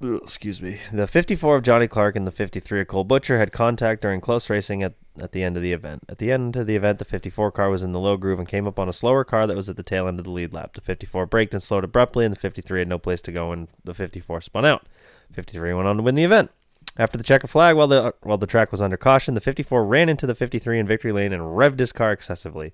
Excuse 0.03 0.61
me. 0.61 0.80
The 0.91 1.06
54 1.06 1.57
of 1.57 1.64
Johnny 1.64 1.88
Clark 1.88 2.15
and 2.15 2.26
the 2.26 2.32
53 2.32 2.82
of 2.82 2.88
Cole 2.88 3.03
Butcher 3.03 3.38
had 3.38 3.52
contact 3.52 4.02
during 4.02 4.19
close 4.19 4.49
racing 4.49 4.82
at, 4.82 4.94
at 5.19 5.32
the 5.32 5.44
end 5.44 5.56
of 5.57 5.64
the 5.64 5.73
event. 5.73 6.03
At 6.10 6.18
the 6.18 6.32
end 6.32 6.56
of 6.56 6.65
the 6.65 6.76
event, 6.76 6.99
the 6.99 7.06
54 7.06 7.52
car 7.52 7.69
was 7.69 7.84
in 7.84 7.91
the 7.91 7.99
low 7.99 8.18
groove 8.18 8.40
and 8.40 8.48
came 8.48 8.68
up 8.68 8.80
on 8.80 8.90
a 8.90 8.94
slower 8.94 9.23
car 9.23 9.45
that 9.45 9.56
was 9.56 9.69
at 9.69 9.78
the 9.78 9.84
tail 9.84 10.07
end 10.07 10.19
of 10.19 10.26
the 10.26 10.32
lead 10.32 10.53
lap. 10.53 10.73
The 10.73 10.82
54 10.82 11.28
braked 11.28 11.53
and 11.53 11.61
slowed 11.61 11.84
abruptly, 11.84 12.26
and 12.26 12.34
the 12.34 12.40
53 12.40 12.80
had 12.80 12.88
no 12.88 12.98
place 12.98 13.22
to 13.22 13.32
go, 13.32 13.52
and 13.52 13.68
the 13.84 13.94
54 13.94 14.41
spun 14.41 14.65
out. 14.65 14.88
53 15.34 15.73
went 15.73 15.88
on 15.88 15.98
to 15.98 16.03
win 16.03 16.15
the 16.15 16.23
event. 16.23 16.52
After 16.97 17.18
the 17.18 17.23
checker 17.23 17.47
flag, 17.47 17.77
while 17.77 17.88
the 17.88 18.13
while 18.22 18.38
the 18.38 18.47
track 18.47 18.72
was 18.72 18.81
under 18.81 18.97
caution, 18.97 19.34
the 19.34 19.39
54 19.39 19.85
ran 19.85 20.09
into 20.09 20.27
the 20.27 20.35
53 20.35 20.80
in 20.80 20.88
victory 20.88 21.11
lane 21.11 21.31
and 21.31 21.41
revved 21.41 21.80
his 21.80 21.93
car 21.93 22.11
excessively. 22.11 22.73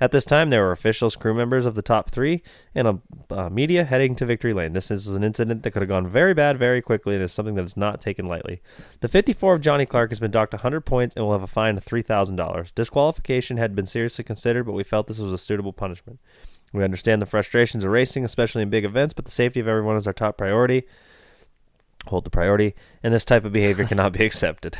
At 0.00 0.12
this 0.12 0.24
time, 0.24 0.50
there 0.50 0.62
were 0.62 0.72
officials, 0.72 1.16
crew 1.16 1.34
members 1.34 1.66
of 1.66 1.74
the 1.74 1.82
top 1.82 2.10
three, 2.10 2.42
and 2.74 2.88
a 2.88 2.98
uh, 3.30 3.50
media 3.50 3.84
heading 3.84 4.14
to 4.16 4.26
victory 4.26 4.54
lane. 4.54 4.72
This 4.72 4.90
is 4.90 5.08
an 5.08 5.24
incident 5.24 5.64
that 5.64 5.72
could 5.72 5.82
have 5.82 5.88
gone 5.88 6.06
very 6.06 6.34
bad 6.34 6.56
very 6.56 6.80
quickly, 6.80 7.14
and 7.14 7.24
is 7.24 7.32
something 7.32 7.56
that 7.56 7.64
is 7.64 7.76
not 7.76 8.00
taken 8.00 8.26
lightly. 8.26 8.62
The 9.00 9.08
54 9.08 9.54
of 9.54 9.60
Johnny 9.60 9.86
Clark 9.86 10.10
has 10.10 10.20
been 10.20 10.30
docked 10.30 10.54
100 10.54 10.82
points 10.82 11.16
and 11.16 11.24
will 11.24 11.32
have 11.32 11.42
a 11.42 11.48
fine 11.48 11.76
of 11.76 11.84
$3,000. 11.84 12.74
Disqualification 12.74 13.56
had 13.56 13.74
been 13.74 13.86
seriously 13.86 14.24
considered, 14.24 14.64
but 14.64 14.72
we 14.72 14.84
felt 14.84 15.08
this 15.08 15.18
was 15.18 15.32
a 15.32 15.38
suitable 15.38 15.72
punishment. 15.72 16.20
We 16.72 16.84
understand 16.84 17.20
the 17.20 17.26
frustrations 17.26 17.82
of 17.82 17.90
racing, 17.90 18.24
especially 18.24 18.62
in 18.62 18.70
big 18.70 18.84
events, 18.84 19.14
but 19.14 19.24
the 19.24 19.30
safety 19.30 19.58
of 19.58 19.66
everyone 19.66 19.96
is 19.96 20.06
our 20.06 20.12
top 20.12 20.38
priority. 20.38 20.84
Hold 22.08 22.24
the 22.24 22.30
priority, 22.30 22.74
and 23.02 23.12
this 23.14 23.24
type 23.24 23.44
of 23.44 23.52
behavior 23.52 23.84
cannot 23.88 24.12
be 24.12 24.24
accepted. 24.24 24.76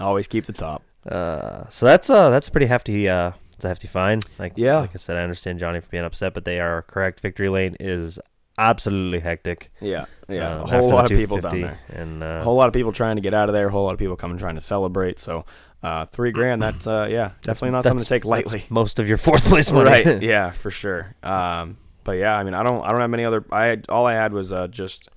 Always 0.00 0.26
keep 0.26 0.44
the 0.46 0.52
top. 0.52 0.82
Uh, 1.08 1.68
so 1.68 1.86
that's 1.86 2.10
uh 2.10 2.28
that's 2.30 2.48
a 2.48 2.50
pretty 2.50 2.66
hefty 2.66 3.08
uh 3.08 3.32
it's 3.54 3.64
a 3.64 3.68
hefty 3.68 3.88
fine. 3.88 4.20
Like 4.38 4.52
Yeah. 4.56 4.78
like 4.78 4.90
I 4.94 4.98
said, 4.98 5.16
I 5.16 5.22
understand 5.22 5.58
Johnny 5.58 5.80
for 5.80 5.88
being 5.88 6.04
upset, 6.04 6.34
but 6.34 6.44
they 6.44 6.60
are 6.60 6.82
correct. 6.82 7.20
Victory 7.20 7.48
lane 7.48 7.76
is 7.80 8.18
absolutely 8.56 9.20
hectic. 9.20 9.70
Yeah, 9.80 10.04
yeah, 10.28 10.56
Um, 10.56 10.62
a 10.62 10.66
whole 10.66 10.88
lot 10.90 11.10
of 11.10 11.16
people 11.16 11.38
down 11.40 11.60
there, 11.60 11.78
and 11.90 12.22
uh, 12.22 12.38
a 12.40 12.42
whole 12.44 12.56
lot 12.56 12.66
of 12.68 12.74
people 12.74 12.92
trying 12.92 13.16
to 13.16 13.22
get 13.22 13.34
out 13.34 13.48
of 13.48 13.54
there, 13.54 13.68
a 13.68 13.70
whole 13.70 13.84
lot 13.84 13.92
of 13.94 13.98
people 13.98 14.16
coming 14.16 14.36
trying 14.38 14.56
to 14.56 14.60
celebrate. 14.60 15.18
So, 15.18 15.44
uh, 15.82 16.06
three 16.06 16.32
grand, 16.32 16.60
that's 16.62 16.86
uh, 16.86 17.06
yeah, 17.10 17.30
definitely 17.42 17.70
not 17.70 17.84
something 17.84 18.02
to 18.02 18.08
take 18.08 18.24
lightly. 18.24 18.64
most 18.68 18.98
of 18.98 19.08
your 19.08 19.18
fourth 19.26 19.44
place 19.44 19.70
money. 19.72 19.90
right? 19.90 20.22
Yeah, 20.22 20.50
for 20.50 20.70
sure. 20.72 21.14
Um, 21.22 21.76
but 22.04 22.12
yeah, 22.18 22.34
I 22.36 22.42
mean, 22.44 22.54
I 22.54 22.62
don't, 22.64 22.82
I 22.84 22.90
don't 22.92 23.00
have 23.00 23.10
many 23.10 23.24
other. 23.24 23.44
I 23.52 23.78
all 23.88 24.06
I 24.06 24.14
had 24.14 24.32
was 24.32 24.52
uh, 24.52 24.66
just 24.68 25.08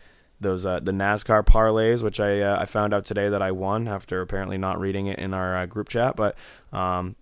those 0.42 0.66
uh, 0.66 0.80
the 0.82 0.92
NASCAR 0.92 1.46
parlays, 1.46 2.04
which 2.04 2.20
I 2.20 2.42
uh, 2.42 2.60
I 2.60 2.66
found 2.66 2.94
out 2.94 3.06
today 3.06 3.30
that 3.30 3.42
I 3.42 3.52
won 3.52 3.88
after 3.88 4.22
apparently 4.22 4.58
not 4.58 4.80
reading 4.80 5.08
it 5.08 5.20
in 5.20 5.34
our 5.34 5.56
uh, 5.56 5.66
group 5.68 5.88
chat. 5.88 6.16
But 6.16 6.36
um, 6.74 7.16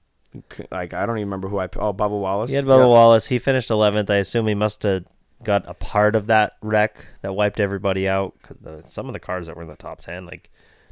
like 0.72 0.94
I 0.94 1.06
don't 1.06 1.18
even 1.18 1.28
remember 1.28 1.50
who 1.50 1.60
I. 1.60 1.66
Oh, 1.76 1.94
Bubba 1.94 2.10
Wallace. 2.20 2.50
He 2.50 2.56
had 2.56 2.66
Bubba. 2.66 2.88
Wallace. 2.90 3.28
He 3.28 3.38
finished 3.40 3.70
11th. 3.70 4.10
I 4.10 4.16
assume 4.16 4.48
he 4.48 4.56
must 4.56 4.84
have 4.84 5.04
got 5.44 5.64
a 5.68 5.74
part 5.74 6.16
of 6.16 6.28
that 6.28 6.58
wreck 6.62 7.06
that 7.22 7.34
wiped 7.34 7.60
everybody 7.60 8.08
out. 8.08 8.34
'Cause 8.42 8.58
the, 8.62 8.82
some 8.86 9.08
of 9.08 9.14
the 9.14 9.20
cars 9.20 9.48
that 9.48 9.56
were 9.56 9.62
in 9.62 9.70
the 9.70 9.76
top 9.76 10.02
10, 10.02 10.26
like, 10.26 10.50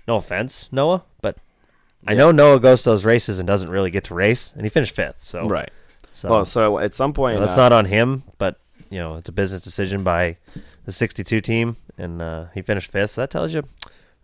no 0.08 0.16
offense, 0.16 0.70
Noah, 0.72 1.04
but 1.22 1.36
I 2.08 2.14
know 2.14 2.32
Noah 2.32 2.60
goes 2.62 2.84
to 2.84 2.92
those 2.92 3.04
races 3.04 3.40
and 3.40 3.48
doesn't 3.48 3.70
really 3.70 3.92
get 3.92 4.06
to 4.06 4.14
race, 4.14 4.54
and 4.56 4.64
he 4.66 4.70
finished 4.70 4.96
fifth. 4.96 5.22
So 5.22 5.48
Right. 5.48 5.70
So, 6.14 6.30
Well, 6.30 6.46
so 6.46 6.80
at 6.80 6.94
some 6.94 7.12
point, 7.12 7.34
you 7.34 7.40
know, 7.40 7.44
it's 7.44 7.54
uh, 7.54 7.58
not 7.58 7.74
on 7.74 7.86
him, 7.86 8.24
but 8.38 8.58
you 8.90 8.98
know, 8.98 9.16
it's 9.16 9.30
a 9.30 9.34
business 9.34 9.62
decision 9.62 10.04
by 10.04 10.38
the 10.86 10.92
62 10.92 11.42
team, 11.42 11.76
and 11.98 12.22
uh, 12.22 12.46
he 12.54 12.62
finished 12.62 12.92
fifth. 12.92 13.12
So 13.12 13.22
that 13.22 13.30
tells 13.30 13.54
you 13.54 13.64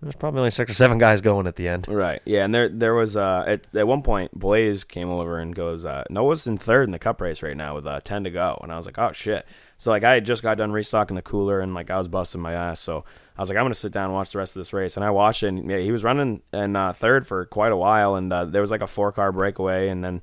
there's 0.03 0.15
probably 0.15 0.39
only 0.39 0.51
six 0.51 0.71
or 0.71 0.75
seven 0.75 0.97
guys 0.97 1.21
going 1.21 1.47
at 1.47 1.55
the 1.55 1.67
end. 1.67 1.87
Right. 1.87 2.21
Yeah, 2.25 2.43
and 2.43 2.53
there 2.53 2.69
there 2.69 2.93
was 2.93 3.15
uh 3.15 3.45
at, 3.47 3.67
at 3.75 3.87
one 3.87 4.01
point 4.01 4.37
Blaze 4.37 4.83
came 4.83 5.09
over 5.09 5.39
and 5.39 5.55
goes, 5.55 5.85
uh 5.85 6.03
Noah's 6.09 6.45
in 6.45 6.57
third 6.57 6.83
in 6.83 6.91
the 6.91 6.99
cup 6.99 7.21
race 7.21 7.41
right 7.41 7.55
now 7.55 7.75
with 7.75 7.87
uh 7.87 8.01
ten 8.01 8.23
to 8.25 8.29
go 8.29 8.59
and 8.61 8.71
I 8.71 8.75
was 8.75 8.85
like, 8.85 8.97
Oh 8.97 9.11
shit. 9.13 9.47
So 9.77 9.91
like 9.91 10.03
I 10.03 10.13
had 10.13 10.25
just 10.25 10.43
got 10.43 10.57
done 10.57 10.71
restocking 10.71 11.15
the 11.15 11.21
cooler 11.21 11.59
and 11.61 11.73
like 11.73 11.89
I 11.89 11.97
was 11.97 12.07
busting 12.07 12.41
my 12.41 12.53
ass, 12.53 12.79
so 12.79 13.05
I 13.37 13.41
was 13.41 13.49
like, 13.49 13.57
I'm 13.57 13.63
gonna 13.63 13.75
sit 13.75 13.91
down 13.93 14.05
and 14.05 14.13
watch 14.13 14.31
the 14.31 14.39
rest 14.39 14.55
of 14.55 14.59
this 14.59 14.73
race 14.73 14.97
and 14.97 15.05
I 15.05 15.09
watched 15.09 15.43
it 15.43 15.47
and 15.47 15.69
yeah, 15.69 15.77
he 15.77 15.91
was 15.91 16.03
running 16.03 16.41
in 16.51 16.75
uh, 16.75 16.93
third 16.93 17.25
for 17.25 17.45
quite 17.45 17.71
a 17.71 17.77
while 17.77 18.15
and 18.15 18.31
uh, 18.31 18.45
there 18.45 18.61
was 18.61 18.71
like 18.71 18.81
a 18.81 18.87
four 18.87 19.11
car 19.11 19.31
breakaway 19.31 19.89
and 19.89 20.03
then 20.03 20.21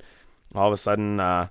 all 0.55 0.67
of 0.67 0.73
a 0.73 0.77
sudden 0.77 1.21
uh 1.21 1.49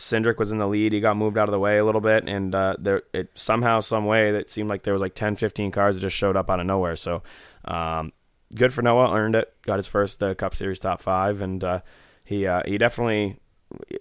Cindric 0.00 0.38
was 0.38 0.50
in 0.50 0.58
the 0.58 0.66
lead. 0.66 0.92
He 0.92 1.00
got 1.00 1.16
moved 1.16 1.36
out 1.38 1.48
of 1.48 1.52
the 1.52 1.58
way 1.58 1.78
a 1.78 1.84
little 1.84 2.00
bit, 2.00 2.28
and 2.28 2.54
uh, 2.54 2.76
there 2.78 3.02
it 3.12 3.30
somehow, 3.34 3.80
some 3.80 4.06
way, 4.06 4.32
that 4.32 4.50
seemed 4.50 4.68
like 4.68 4.82
there 4.82 4.92
was 4.92 5.02
like 5.02 5.14
10, 5.14 5.36
15 5.36 5.70
cars 5.70 5.96
that 5.96 6.00
just 6.00 6.16
showed 6.16 6.36
up 6.36 6.50
out 6.50 6.60
of 6.60 6.66
nowhere. 6.66 6.96
So, 6.96 7.22
um, 7.64 8.12
good 8.56 8.72
for 8.72 8.82
Noah. 8.82 9.14
Earned 9.14 9.36
it. 9.36 9.54
Got 9.62 9.76
his 9.76 9.86
first 9.86 10.22
uh, 10.22 10.34
Cup 10.34 10.54
Series 10.54 10.78
top 10.78 11.00
five, 11.00 11.42
and 11.42 11.62
uh, 11.62 11.80
he 12.24 12.46
uh, 12.46 12.62
he 12.64 12.78
definitely 12.78 13.38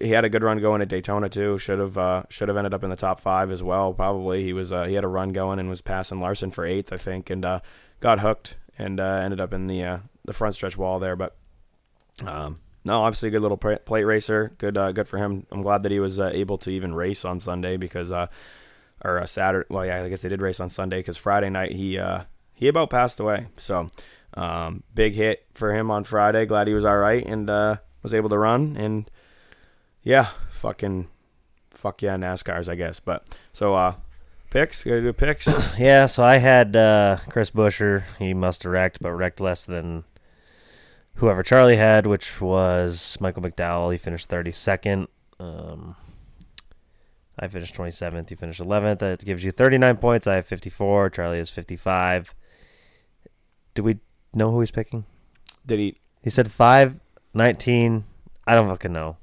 he 0.02 0.10
had 0.10 0.26
a 0.26 0.30
good 0.30 0.42
run 0.42 0.60
going 0.60 0.82
at 0.82 0.88
Daytona 0.88 1.30
too. 1.30 1.58
Should 1.58 1.80
have 1.80 1.98
uh, 1.98 2.24
should 2.30 2.48
have 2.48 2.58
ended 2.58 2.74
up 2.74 2.84
in 2.84 2.90
the 2.90 2.96
top 2.96 3.20
five 3.20 3.52
as 3.52 3.62
well. 3.62 3.94
Probably 3.94 4.44
he 4.44 4.54
was 4.54 4.72
uh, 4.72 4.86
he 4.86 4.94
had 4.94 5.04
a 5.04 5.10
run 5.10 5.34
going 5.34 5.60
and 5.60 5.70
was 5.70 5.82
passing 5.82 6.20
Larson 6.20 6.52
for 6.52 6.66
eighth, 6.66 6.94
I 6.94 6.98
think, 6.98 7.30
and 7.30 7.44
got 8.00 8.20
hooked 8.20 8.58
and 8.78 9.00
ended 9.00 9.42
up 9.42 9.54
in 9.54 9.68
the 9.68 10.00
the 10.26 10.34
front 10.34 10.56
stretch 10.56 10.78
wall 10.78 11.00
there. 11.00 11.16
But 11.16 11.36
um, 12.26 12.60
no, 12.86 13.04
obviously 13.04 13.30
a 13.30 13.32
good 13.32 13.42
little 13.42 13.58
plate 13.58 14.04
racer. 14.04 14.54
Good, 14.58 14.78
uh, 14.78 14.92
good 14.92 15.08
for 15.08 15.18
him. 15.18 15.46
I'm 15.52 15.62
glad 15.62 15.84
that 15.84 15.92
he 15.92 16.00
was 16.00 16.20
uh, 16.20 16.32
able 16.34 16.58
to 16.60 16.70
even 16.70 16.94
race 16.94 17.26
on 17.26 17.40
Sunday 17.40 17.78
because, 17.78 18.12
uh, 18.12 18.28
or 19.04 19.20
uh, 19.20 19.26
Saturday. 19.26 19.68
Well, 19.70 19.86
yeah, 19.86 20.04
I 20.04 20.10
guess 20.10 20.22
they 20.22 20.30
did 20.30 20.42
race 20.42 20.60
on 20.60 20.70
Sunday 20.70 21.00
because 21.00 21.18
Friday 21.18 21.50
night 21.50 21.74
he 21.74 22.00
uh, 22.00 22.24
he 22.54 22.68
about 22.68 22.90
passed 22.90 23.20
away. 23.20 23.48
So 23.58 23.88
um, 24.36 24.84
big 24.94 25.14
hit 25.16 25.46
for 25.54 25.74
him 25.74 25.92
on 25.92 26.06
Friday. 26.06 26.46
Glad 26.46 26.68
he 26.68 26.74
was 26.74 26.86
all 26.86 26.98
right 26.98 27.26
and 27.26 27.50
uh, 27.50 27.78
was 28.02 28.14
able 28.14 28.30
to 28.30 28.38
run. 28.38 28.78
And 28.78 29.10
yeah, 30.02 30.30
fucking 30.50 31.10
fuck 31.72 32.02
yeah, 32.02 32.16
NASCARs, 32.16 32.70
I 32.70 32.76
guess. 32.76 33.02
But 33.02 33.38
so 33.52 33.76
uh, 33.76 33.96
picks. 34.52 34.86
Gotta 34.86 35.02
do 35.02 35.14
picks. 35.14 35.48
Yeah, 35.78 36.06
so 36.06 36.24
I 36.24 36.38
had 36.38 36.74
Chris 37.30 37.52
Buescher. 37.52 38.04
He 38.20 38.34
must 38.34 38.64
have 38.64 38.72
wrecked, 38.72 39.02
but 39.02 39.12
wrecked 39.12 39.42
less 39.42 39.66
than 39.66 40.06
whoever 41.20 41.44
Charlie 41.44 41.76
had, 41.76 42.08
which 42.08 42.41
was 42.41 43.18
Michael 43.20 43.44
McDowell. 43.44 43.91
He 43.91 43.98
finished 43.98 44.30
32nd. 44.30 45.08
Um, 45.40 45.96
I 47.38 47.48
finished 47.48 47.76
27th. 47.76 48.30
He 48.30 48.36
finished 48.36 48.62
11th. 48.62 49.00
That 49.00 49.24
gives 49.24 49.44
you 49.44 49.52
39 49.52 49.98
points. 49.98 50.28
I 50.28 50.36
have 50.36 50.46
54. 50.46 51.10
Charlie 51.10 51.38
has 51.38 51.50
55. 51.50 52.34
Do 53.74 53.84
we 53.84 54.00
know 54.34 54.52
who 54.52 54.60
he's 54.62 54.72
picking? 54.72 55.06
Did 55.66 55.80
he? 55.80 55.98
He 56.22 56.30
said 56.30 56.52
5, 56.52 57.00
19. 57.34 58.04
I 58.48 58.56
don't 58.56 58.70
fucking 58.70 58.94
know. 58.94 59.18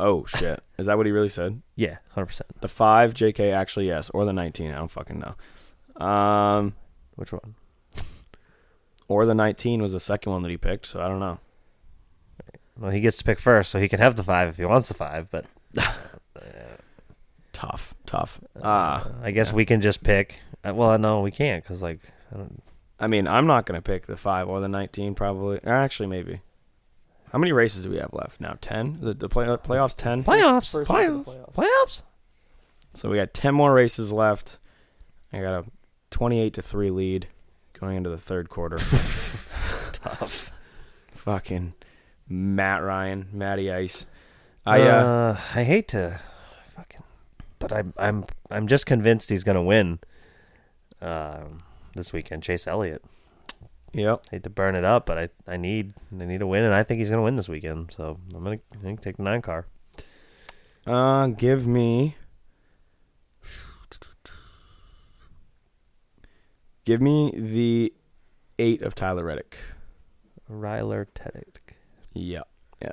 Oh 0.00 0.24
shit! 0.26 0.60
Is 0.78 0.86
that 0.86 0.96
what 0.96 1.06
he 1.06 1.12
really 1.12 1.28
said? 1.28 1.62
Yeah, 1.76 1.98
hundred 2.10 2.26
percent. 2.26 2.60
The 2.60 2.68
five, 2.68 3.14
J.K. 3.14 3.52
Actually, 3.52 3.86
yes, 3.86 4.10
or 4.10 4.24
the 4.24 4.32
nineteen. 4.32 4.72
I 4.72 4.76
don't 4.76 4.90
fucking 4.90 5.20
know. 5.20 6.04
Um, 6.04 6.74
which 7.14 7.32
one? 7.32 7.54
Or 9.08 9.26
the 9.26 9.34
nineteen 9.34 9.82
was 9.82 9.92
the 9.92 10.00
second 10.00 10.32
one 10.32 10.42
that 10.42 10.50
he 10.50 10.56
picked. 10.56 10.86
So 10.86 11.00
I 11.00 11.08
don't 11.08 11.20
know. 11.20 11.38
Well, 12.78 12.90
he 12.90 13.00
gets 13.00 13.18
to 13.18 13.24
pick 13.24 13.38
first, 13.38 13.70
so 13.70 13.78
he 13.78 13.88
can 13.88 14.00
have 14.00 14.16
the 14.16 14.24
five 14.24 14.48
if 14.48 14.56
he 14.56 14.64
wants 14.64 14.88
the 14.88 14.94
five. 14.94 15.30
But 15.30 15.44
tough, 17.52 17.94
tough. 18.06 18.40
Ah, 18.62 19.08
I 19.22 19.30
guess 19.30 19.50
yeah. 19.50 19.56
we 19.56 19.64
can 19.64 19.80
just 19.80 20.02
pick. 20.02 20.38
Uh, 20.64 20.72
well, 20.74 20.96
no, 20.98 21.20
we 21.20 21.30
can't 21.30 21.62
because 21.62 21.82
like 21.82 22.00
I 22.32 22.38
don't. 22.38 22.62
I 22.98 23.08
mean, 23.08 23.26
I'm 23.26 23.46
not 23.46 23.66
gonna 23.66 23.82
pick 23.82 24.06
the 24.06 24.16
five 24.16 24.48
or 24.48 24.60
the 24.60 24.68
nineteen. 24.68 25.14
Probably. 25.14 25.58
Or 25.62 25.72
actually, 25.72 26.08
maybe. 26.08 26.40
How 27.30 27.38
many 27.38 27.52
races 27.52 27.84
do 27.84 27.90
we 27.90 27.96
have 27.96 28.12
left 28.12 28.40
now? 28.40 28.56
Ten. 28.60 28.98
The, 29.00 29.14
the 29.14 29.28
play, 29.28 29.46
playoffs. 29.46 29.96
Ten. 29.96 30.22
Playoffs. 30.22 30.70
First 30.70 30.90
playoffs. 30.90 31.24
playoffs. 31.24 31.54
Playoffs. 31.54 32.02
So 32.94 33.08
we 33.08 33.16
got 33.16 33.32
ten 33.32 33.54
more 33.54 33.72
races 33.72 34.12
left. 34.12 34.58
I 35.32 35.40
got 35.40 35.64
a 35.64 35.64
twenty-eight 36.10 36.54
to 36.54 36.62
three 36.62 36.90
lead 36.90 37.28
going 37.82 37.96
into 37.96 38.10
the 38.10 38.18
third 38.18 38.48
quarter. 38.48 38.76
Tough. 39.92 40.52
Fucking 41.14 41.74
Matt 42.28 42.82
Ryan, 42.82 43.26
Matty 43.32 43.72
Ice. 43.72 44.06
I 44.64 44.82
uh, 44.82 44.84
uh, 44.84 45.40
I 45.56 45.64
hate 45.64 45.88
to 45.88 46.20
fucking, 46.76 47.02
but 47.58 47.72
I'm 47.72 47.92
I'm 47.96 48.24
I'm 48.50 48.68
just 48.68 48.86
convinced 48.86 49.30
he's 49.30 49.42
going 49.42 49.56
to 49.56 49.62
win 49.62 49.98
um, 51.00 51.64
this 51.94 52.12
weekend. 52.12 52.44
Chase 52.44 52.68
Elliott. 52.68 53.02
Yep. 53.92 54.26
Hate 54.30 54.44
to 54.44 54.50
burn 54.50 54.76
it 54.76 54.84
up, 54.84 55.04
but 55.04 55.18
I, 55.18 55.28
I 55.46 55.56
need 55.56 55.92
I 56.18 56.24
need 56.24 56.40
a 56.40 56.46
win, 56.46 56.62
and 56.62 56.72
I 56.72 56.84
think 56.84 57.00
he's 57.00 57.10
going 57.10 57.18
to 57.18 57.24
win 57.24 57.34
this 57.34 57.48
weekend. 57.48 57.92
So 57.96 58.16
I'm 58.32 58.44
going 58.44 58.60
to 58.82 58.96
take 58.96 59.16
the 59.16 59.24
nine 59.24 59.42
car. 59.42 59.66
Uh, 60.86 61.26
give 61.26 61.66
me. 61.66 62.14
Give 66.84 67.00
me 67.00 67.32
the 67.36 67.92
eight 68.58 68.82
of 68.82 68.94
Tyler 68.94 69.24
Reddick. 69.24 69.56
Ryler 70.50 71.06
Teddick. 71.14 71.74
Yeah, 72.12 72.42
yeah. 72.80 72.92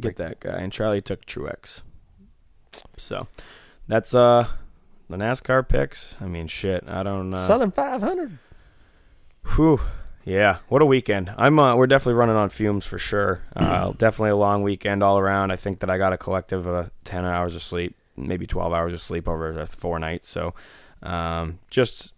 Get 0.00 0.16
that 0.16 0.40
guy. 0.40 0.58
And 0.58 0.72
Charlie 0.72 1.00
took 1.00 1.24
Truex. 1.26 1.82
So, 2.96 3.26
that's 3.88 4.14
uh 4.14 4.46
the 5.08 5.16
NASCAR 5.16 5.66
picks. 5.66 6.16
I 6.20 6.26
mean, 6.26 6.46
shit. 6.46 6.84
I 6.86 7.02
don't. 7.02 7.32
Uh, 7.32 7.44
Southern 7.46 7.70
500. 7.70 8.38
Whew. 9.54 9.80
Yeah, 10.24 10.58
what 10.68 10.82
a 10.82 10.84
weekend! 10.86 11.32
I'm 11.38 11.56
uh, 11.60 11.76
we're 11.76 11.86
definitely 11.86 12.14
running 12.14 12.34
on 12.34 12.48
fumes 12.48 12.84
for 12.84 12.98
sure. 12.98 13.42
Uh, 13.54 13.92
definitely 13.96 14.30
a 14.30 14.36
long 14.36 14.64
weekend 14.64 15.04
all 15.04 15.18
around. 15.18 15.52
I 15.52 15.56
think 15.56 15.78
that 15.78 15.88
I 15.88 15.98
got 15.98 16.12
a 16.12 16.18
collective 16.18 16.66
of 16.66 16.90
ten 17.04 17.24
hours 17.24 17.54
of 17.54 17.62
sleep, 17.62 17.94
maybe 18.16 18.44
twelve 18.44 18.72
hours 18.72 18.92
of 18.92 19.00
sleep 19.00 19.28
over 19.28 19.64
four 19.66 20.00
nights. 20.00 20.28
So, 20.28 20.52
um, 21.04 21.60
just 21.70 22.12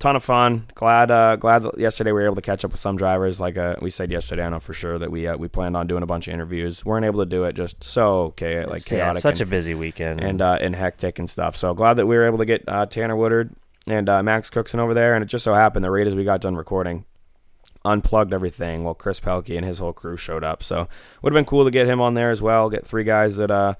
ton 0.00 0.16
of 0.16 0.24
fun. 0.24 0.66
Glad 0.74 1.10
uh, 1.12 1.36
glad 1.36 1.62
that 1.62 1.78
yesterday 1.78 2.10
we 2.10 2.20
were 2.20 2.26
able 2.26 2.34
to 2.34 2.42
catch 2.42 2.64
up 2.64 2.72
with 2.72 2.80
some 2.80 2.96
drivers. 2.96 3.40
Like 3.40 3.56
uh, 3.56 3.76
we 3.80 3.90
said 3.90 4.10
yesterday, 4.10 4.42
I 4.42 4.48
know 4.48 4.58
for 4.58 4.72
sure 4.72 4.98
that 4.98 5.12
we 5.12 5.28
uh, 5.28 5.36
we 5.36 5.46
planned 5.46 5.76
on 5.76 5.86
doing 5.86 6.02
a 6.02 6.06
bunch 6.06 6.26
of 6.26 6.34
interviews. 6.34 6.84
weren't 6.84 7.04
able 7.06 7.20
to 7.20 7.26
do 7.26 7.44
it. 7.44 7.52
Just 7.54 7.84
so 7.84 8.22
okay, 8.32 8.64
like 8.64 8.90
Yeah, 8.90 8.98
chaotic. 8.98 9.22
such 9.22 9.40
and, 9.40 9.48
a 9.48 9.50
busy 9.50 9.74
weekend. 9.74 10.20
and 10.20 10.42
uh, 10.42 10.58
and 10.60 10.74
hectic 10.74 11.20
and 11.20 11.30
stuff. 11.30 11.54
So 11.54 11.72
glad 11.74 11.94
that 11.94 12.06
we 12.06 12.16
were 12.16 12.26
able 12.26 12.38
to 12.38 12.46
get 12.46 12.64
uh, 12.66 12.86
Tanner 12.86 13.14
Woodard 13.14 13.54
and 13.86 14.08
uh, 14.08 14.22
Max 14.22 14.50
Cookson 14.50 14.80
over 14.80 14.94
there. 14.94 15.14
And 15.14 15.22
it 15.22 15.26
just 15.26 15.44
so 15.44 15.54
happened 15.54 15.84
that 15.84 15.90
right 15.90 16.06
as 16.06 16.16
we 16.16 16.24
got 16.24 16.40
done 16.40 16.56
recording, 16.56 17.04
unplugged 17.84 18.32
everything 18.32 18.84
while 18.84 18.94
Chris 18.94 19.20
Pelkey 19.20 19.56
and 19.56 19.64
his 19.64 19.78
whole 19.78 19.92
crew 19.92 20.16
showed 20.16 20.44
up. 20.44 20.62
So 20.62 20.88
would 21.22 21.32
have 21.32 21.38
been 21.38 21.44
cool 21.44 21.64
to 21.64 21.70
get 21.70 21.86
him 21.86 22.00
on 22.00 22.14
there 22.14 22.30
as 22.30 22.42
well. 22.42 22.70
Get 22.70 22.86
three 22.86 23.04
guys 23.04 23.36
that 23.36 23.50
uh, 23.50 23.74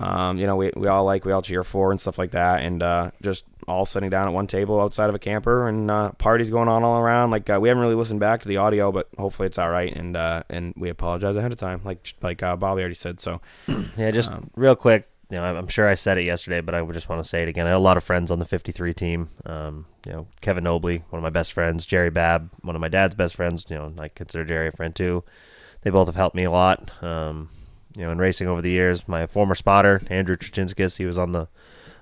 um, 0.00 0.38
you 0.38 0.46
know, 0.46 0.56
we 0.56 0.72
we 0.76 0.88
all 0.88 1.04
like, 1.04 1.24
we 1.24 1.32
all 1.32 1.42
cheer 1.42 1.64
for 1.64 1.90
and 1.90 2.00
stuff 2.00 2.18
like 2.18 2.32
that, 2.32 2.62
and 2.62 2.82
uh, 2.82 3.10
just 3.22 3.44
all 3.66 3.84
sitting 3.84 4.10
down 4.10 4.28
at 4.28 4.34
one 4.34 4.46
table 4.46 4.80
outside 4.80 5.08
of 5.08 5.14
a 5.14 5.18
camper 5.18 5.68
and 5.68 5.90
uh, 5.90 6.12
parties 6.12 6.50
going 6.50 6.68
on 6.68 6.84
all 6.84 7.00
around. 7.00 7.30
Like 7.30 7.48
uh, 7.48 7.58
we 7.60 7.68
haven't 7.68 7.82
really 7.82 7.94
listened 7.94 8.20
back 8.20 8.42
to 8.42 8.48
the 8.48 8.58
audio, 8.58 8.92
but 8.92 9.08
hopefully 9.18 9.46
it's 9.46 9.58
all 9.58 9.70
right. 9.70 9.94
And 9.94 10.16
uh, 10.16 10.42
and 10.50 10.74
we 10.76 10.88
apologize 10.90 11.36
ahead 11.36 11.52
of 11.52 11.58
time, 11.58 11.80
like 11.84 12.14
like 12.22 12.42
uh, 12.42 12.56
Bobby 12.56 12.80
already 12.80 12.94
said. 12.94 13.20
So 13.20 13.40
Yeah, 13.96 14.10
just 14.10 14.30
um, 14.30 14.50
real 14.56 14.76
quick. 14.76 15.08
You 15.30 15.38
know, 15.38 15.44
I'm 15.44 15.56
I'm 15.56 15.68
sure 15.68 15.88
I 15.88 15.94
said 15.94 16.18
it 16.18 16.24
yesterday, 16.24 16.60
but 16.60 16.74
I 16.74 16.82
would 16.82 16.92
just 16.94 17.08
want 17.08 17.22
to 17.22 17.28
say 17.28 17.42
it 17.42 17.48
again. 17.48 17.66
I 17.66 17.70
had 17.70 17.76
a 17.76 17.78
lot 17.78 17.96
of 17.96 18.04
friends 18.04 18.30
on 18.30 18.38
the 18.38 18.44
53 18.44 18.92
team. 18.92 19.28
Um, 19.46 19.86
you 20.06 20.12
know, 20.12 20.26
Kevin 20.42 20.64
Nobley, 20.64 21.02
one 21.10 21.18
of 21.18 21.22
my 21.22 21.30
best 21.30 21.52
friends. 21.52 21.86
Jerry 21.86 22.10
Babb, 22.10 22.50
one 22.60 22.76
of 22.76 22.80
my 22.80 22.88
dad's 22.88 23.14
best 23.14 23.34
friends. 23.34 23.64
You 23.68 23.76
know, 23.76 23.92
I 23.98 24.08
consider 24.08 24.44
Jerry 24.44 24.68
a 24.68 24.72
friend 24.72 24.94
too. 24.94 25.24
They 25.82 25.90
both 25.90 26.08
have 26.08 26.16
helped 26.16 26.36
me 26.36 26.44
a 26.44 26.50
lot. 26.50 26.90
Um, 27.02 27.48
you 27.96 28.04
know, 28.04 28.10
in 28.10 28.18
racing 28.18 28.48
over 28.48 28.62
the 28.62 28.70
years. 28.70 29.06
My 29.08 29.26
former 29.26 29.54
spotter, 29.54 30.02
Andrew 30.08 30.36
Trachinskis, 30.36 30.96
he 30.96 31.06
was 31.06 31.18
on 31.18 31.32
the 31.32 31.48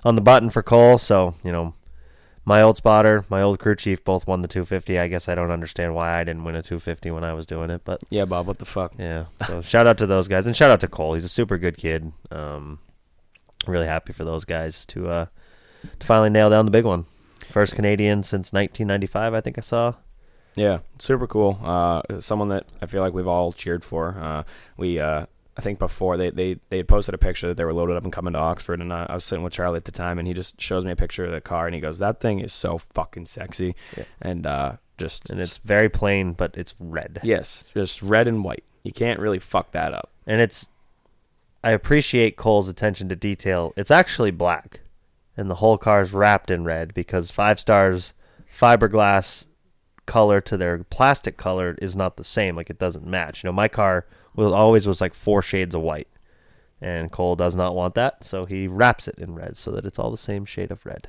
on 0.03 0.15
the 0.15 0.21
button 0.21 0.49
for 0.49 0.63
Cole. 0.63 0.97
So 0.97 1.35
you 1.43 1.51
know, 1.51 1.73
my 2.45 2.61
old 2.61 2.77
spotter, 2.77 3.25
my 3.29 3.41
old 3.41 3.59
crew 3.59 3.75
chief, 3.75 4.03
both 4.03 4.27
won 4.27 4.41
the 4.41 4.47
250. 4.47 4.99
I 4.99 5.07
guess 5.07 5.29
I 5.29 5.35
don't 5.35 5.51
understand 5.51 5.95
why 5.95 6.19
I 6.19 6.23
didn't 6.23 6.43
win 6.43 6.55
a 6.55 6.61
250 6.61 7.11
when 7.11 7.23
I 7.23 7.33
was 7.33 7.45
doing 7.45 7.69
it, 7.69 7.81
but 7.85 8.01
yeah, 8.09 8.25
Bob, 8.25 8.47
what 8.47 8.59
the 8.59 8.65
fuck? 8.65 8.93
Yeah. 8.97 9.25
So 9.47 9.61
shout 9.63 9.87
out 9.87 9.97
to 9.99 10.07
those 10.07 10.27
guys 10.27 10.45
and 10.45 10.55
shout 10.55 10.71
out 10.71 10.81
to 10.81 10.87
Cole. 10.87 11.13
He's 11.13 11.25
a 11.25 11.29
super 11.29 11.57
good 11.57 11.77
kid. 11.77 12.11
Um, 12.31 12.79
really 13.67 13.87
happy 13.87 14.13
for 14.13 14.25
those 14.25 14.45
guys 14.45 14.85
to 14.87 15.09
uh, 15.09 15.25
to 15.99 16.05
finally 16.05 16.29
nail 16.29 16.49
down 16.49 16.65
the 16.65 16.71
big 16.71 16.85
one. 16.85 17.05
First 17.47 17.75
Canadian 17.75 18.23
since 18.23 18.53
1995, 18.53 19.33
I 19.33 19.41
think 19.41 19.57
I 19.57 19.61
saw. 19.61 19.93
Yeah, 20.55 20.79
super 20.99 21.27
cool. 21.27 21.59
Uh, 21.63 22.01
someone 22.19 22.49
that 22.49 22.67
I 22.81 22.85
feel 22.85 23.01
like 23.01 23.13
we've 23.13 23.27
all 23.27 23.51
cheered 23.51 23.83
for. 23.83 24.15
Uh, 24.19 24.43
we, 24.77 24.99
uh, 24.99 25.25
I 25.55 25.61
think 25.61 25.77
before 25.77 26.17
they, 26.17 26.31
they 26.31 26.57
they 26.69 26.77
had 26.77 26.87
posted 26.87 27.13
a 27.13 27.17
picture 27.17 27.47
that 27.47 27.57
they 27.57 27.65
were 27.65 27.73
loaded 27.73 27.95
up 27.95 28.03
and 28.03 28.11
coming 28.11 28.33
to 28.33 28.39
Oxford, 28.39 28.81
and 28.81 28.91
uh, 28.91 29.05
I 29.07 29.13
was 29.13 29.23
sitting 29.23 29.43
with 29.43 29.53
Charlie 29.53 29.77
at 29.77 29.85
the 29.85 29.91
time, 29.91 30.17
and 30.17 30.27
he 30.27 30.33
just 30.33 30.59
shows 30.59 30.83
me 30.83 30.91
a 30.91 30.95
picture 30.95 31.25
of 31.25 31.31
the 31.31 31.41
car, 31.41 31.67
and 31.67 31.75
he 31.75 31.81
goes, 31.81 31.99
"That 31.99 32.19
thing 32.19 32.39
is 32.39 32.51
so 32.51 32.79
fucking 32.79 33.27
sexy," 33.27 33.75
and 34.21 34.47
uh, 34.47 34.73
just 34.97 35.29
and 35.29 35.39
it's 35.39 35.57
very 35.57 35.89
plain, 35.89 36.33
but 36.33 36.55
it's 36.57 36.73
red. 36.79 37.19
Yes, 37.23 37.71
just 37.73 38.01
red 38.01 38.27
and 38.27 38.43
white. 38.43 38.63
You 38.83 38.91
can't 38.91 39.19
really 39.19 39.39
fuck 39.39 39.71
that 39.71 39.93
up. 39.93 40.09
And 40.25 40.41
it's 40.41 40.69
I 41.63 41.71
appreciate 41.71 42.35
Cole's 42.35 42.67
attention 42.67 43.07
to 43.09 43.15
detail. 43.15 43.73
It's 43.77 43.91
actually 43.91 44.31
black, 44.31 44.81
and 45.37 45.49
the 45.49 45.55
whole 45.55 45.77
car 45.77 46.01
is 46.01 46.13
wrapped 46.13 46.49
in 46.49 46.63
red 46.63 46.93
because 46.93 47.29
Five 47.31 47.59
Stars 47.59 48.13
fiberglass 48.51 49.45
color 50.05 50.41
to 50.41 50.57
their 50.57 50.79
plastic 50.85 51.37
color 51.37 51.77
is 51.81 51.95
not 51.95 52.17
the 52.17 52.23
same. 52.23 52.55
Like 52.55 52.69
it 52.69 52.79
doesn't 52.79 53.05
match. 53.05 53.43
You 53.43 53.47
know, 53.47 53.53
my 53.53 53.67
car 53.67 54.05
will 54.35 54.53
always 54.53 54.87
was 54.87 55.01
like 55.01 55.13
four 55.13 55.41
shades 55.41 55.75
of 55.75 55.81
white, 55.81 56.07
and 56.81 57.11
Cole 57.11 57.35
does 57.35 57.55
not 57.55 57.75
want 57.75 57.95
that, 57.95 58.23
so 58.23 58.43
he 58.43 58.67
wraps 58.67 59.07
it 59.07 59.15
in 59.17 59.35
red 59.35 59.57
so 59.57 59.71
that 59.71 59.85
it's 59.85 59.99
all 59.99 60.11
the 60.11 60.17
same 60.17 60.45
shade 60.45 60.71
of 60.71 60.85
red. 60.85 61.07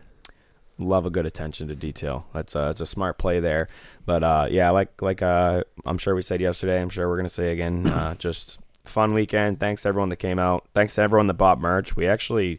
Love 0.76 1.06
a 1.06 1.10
good 1.10 1.26
attention 1.26 1.68
to 1.68 1.76
detail. 1.76 2.26
That's 2.32 2.56
uh, 2.56 2.68
it's 2.70 2.80
a 2.80 2.86
smart 2.86 3.16
play 3.16 3.38
there. 3.38 3.68
But 4.05 4.24
uh, 4.24 4.48
yeah, 4.51 4.70
like 4.70 5.01
like 5.01 5.22
uh, 5.22 5.62
I'm 5.86 5.98
sure 5.98 6.14
we 6.14 6.22
said 6.22 6.40
yesterday. 6.40 6.80
I'm 6.80 6.88
sure 6.88 7.09
we're 7.09 7.16
gonna 7.16 7.28
say 7.28 7.52
again. 7.52 7.86
Uh, 7.86 8.14
just 8.18 8.59
fun 8.84 9.14
weekend. 9.14 9.60
Thanks 9.60 9.82
to 9.82 9.88
everyone 9.88 10.09
that 10.09 10.16
came 10.16 10.38
out. 10.38 10.66
Thanks 10.74 10.96
to 10.96 11.02
everyone 11.02 11.28
that 11.28 11.34
bought 11.34 11.60
merch. 11.60 11.94
We 11.94 12.09
actually 12.09 12.59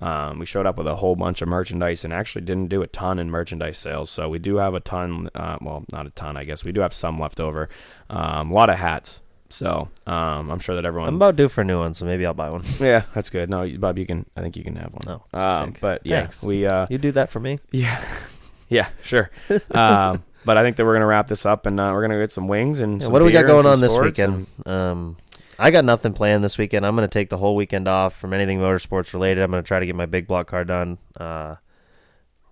um, 0.00 0.38
we 0.38 0.46
showed 0.46 0.66
up 0.66 0.76
with 0.76 0.86
a 0.86 0.96
whole 0.96 1.16
bunch 1.16 1.40
of 1.40 1.48
merchandise 1.48 2.04
and 2.04 2.12
actually 2.12 2.42
didn't 2.42 2.68
do 2.68 2.82
a 2.82 2.86
ton 2.86 3.18
in 3.18 3.30
merchandise 3.30 3.78
sales. 3.78 4.10
So 4.10 4.28
we 4.28 4.38
do 4.38 4.56
have 4.56 4.74
a 4.74 4.80
ton. 4.80 5.30
Uh, 5.34 5.58
well, 5.60 5.84
not 5.90 6.06
a 6.06 6.10
ton, 6.10 6.36
I 6.36 6.44
guess. 6.44 6.64
We 6.64 6.72
do 6.72 6.80
have 6.80 6.92
some 6.92 7.18
left 7.18 7.40
over. 7.40 7.68
Um, 8.10 8.50
a 8.50 8.54
lot 8.54 8.70
of 8.70 8.78
hats. 8.78 9.22
So 9.48 9.88
um, 10.06 10.50
I'm 10.50 10.58
sure 10.58 10.74
that 10.76 10.84
everyone. 10.84 11.08
I'm 11.08 11.16
about 11.16 11.36
due 11.36 11.48
for 11.48 11.60
a 11.60 11.64
new 11.64 11.78
one, 11.78 11.94
so 11.94 12.04
maybe 12.04 12.26
I'll 12.26 12.34
buy 12.34 12.50
one. 12.50 12.62
Yeah, 12.80 13.02
that's 13.14 13.30
good. 13.30 13.48
No, 13.48 13.62
you- 13.62 13.78
Bob, 13.78 13.98
you 13.98 14.06
can. 14.06 14.26
I 14.36 14.40
think 14.42 14.56
you 14.56 14.64
can 14.64 14.76
have 14.76 14.92
one. 14.92 15.02
No, 15.32 15.38
um, 15.38 15.72
sick. 15.72 15.80
but 15.80 16.00
yeah, 16.04 16.22
Thanks. 16.22 16.42
we. 16.42 16.66
Uh, 16.66 16.86
You 16.90 16.98
do 16.98 17.12
that 17.12 17.30
for 17.30 17.40
me? 17.40 17.60
Yeah, 17.70 18.00
yeah, 18.68 18.88
sure. 19.02 19.30
um, 19.70 20.22
but 20.44 20.56
I 20.56 20.62
think 20.62 20.76
that 20.76 20.84
we're 20.84 20.94
gonna 20.94 21.06
wrap 21.06 21.26
this 21.28 21.46
up, 21.46 21.66
and 21.66 21.78
uh, 21.78 21.90
we're 21.92 22.02
gonna 22.02 22.18
get 22.20 22.32
some 22.32 22.48
wings 22.48 22.80
and 22.80 23.00
Yeah, 23.00 23.04
some 23.04 23.12
what 23.12 23.20
do 23.20 23.24
we 23.24 23.32
got 23.32 23.46
beer 23.46 23.54
and 23.56 23.62
going 23.62 23.62
some 23.62 23.72
on 23.72 23.80
this 23.80 23.92
sports 23.92 24.18
weekend? 24.18 24.46
and- 24.64 24.74
Um, 24.74 25.16
I 25.58 25.70
got 25.70 25.86
nothing 25.86 26.12
planned 26.12 26.44
this 26.44 26.58
weekend. 26.58 26.84
I'm 26.84 26.94
going 26.96 27.08
to 27.08 27.18
take 27.18 27.30
the 27.30 27.38
whole 27.38 27.56
weekend 27.56 27.88
off 27.88 28.14
from 28.14 28.34
anything 28.34 28.58
motorsports 28.58 29.14
related. 29.14 29.42
I'm 29.42 29.50
going 29.50 29.62
to 29.62 29.66
try 29.66 29.80
to 29.80 29.86
get 29.86 29.94
my 29.96 30.04
big 30.04 30.26
block 30.26 30.48
car 30.48 30.64
done. 30.64 30.98
Uh, 31.18 31.54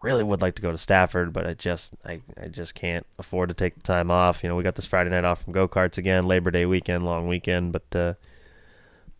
really 0.04 0.22
would 0.22 0.42
like 0.42 0.54
to 0.56 0.62
go 0.62 0.70
to 0.70 0.78
Stafford, 0.78 1.32
but 1.32 1.46
I 1.46 1.54
just 1.54 1.94
I, 2.04 2.20
I 2.40 2.48
just 2.48 2.74
can't 2.74 3.06
afford 3.18 3.48
to 3.48 3.54
take 3.54 3.74
the 3.74 3.82
time 3.82 4.10
off. 4.10 4.42
You 4.42 4.48
know, 4.48 4.56
we 4.56 4.62
got 4.62 4.74
this 4.74 4.86
Friday 4.86 5.10
night 5.10 5.24
off 5.24 5.42
from 5.42 5.52
go 5.52 5.66
karts 5.66 5.98
again, 5.98 6.26
Labor 6.26 6.50
Day 6.50 6.66
weekend, 6.66 7.04
long 7.04 7.26
weekend, 7.26 7.72
but 7.72 7.96
uh, 7.96 8.14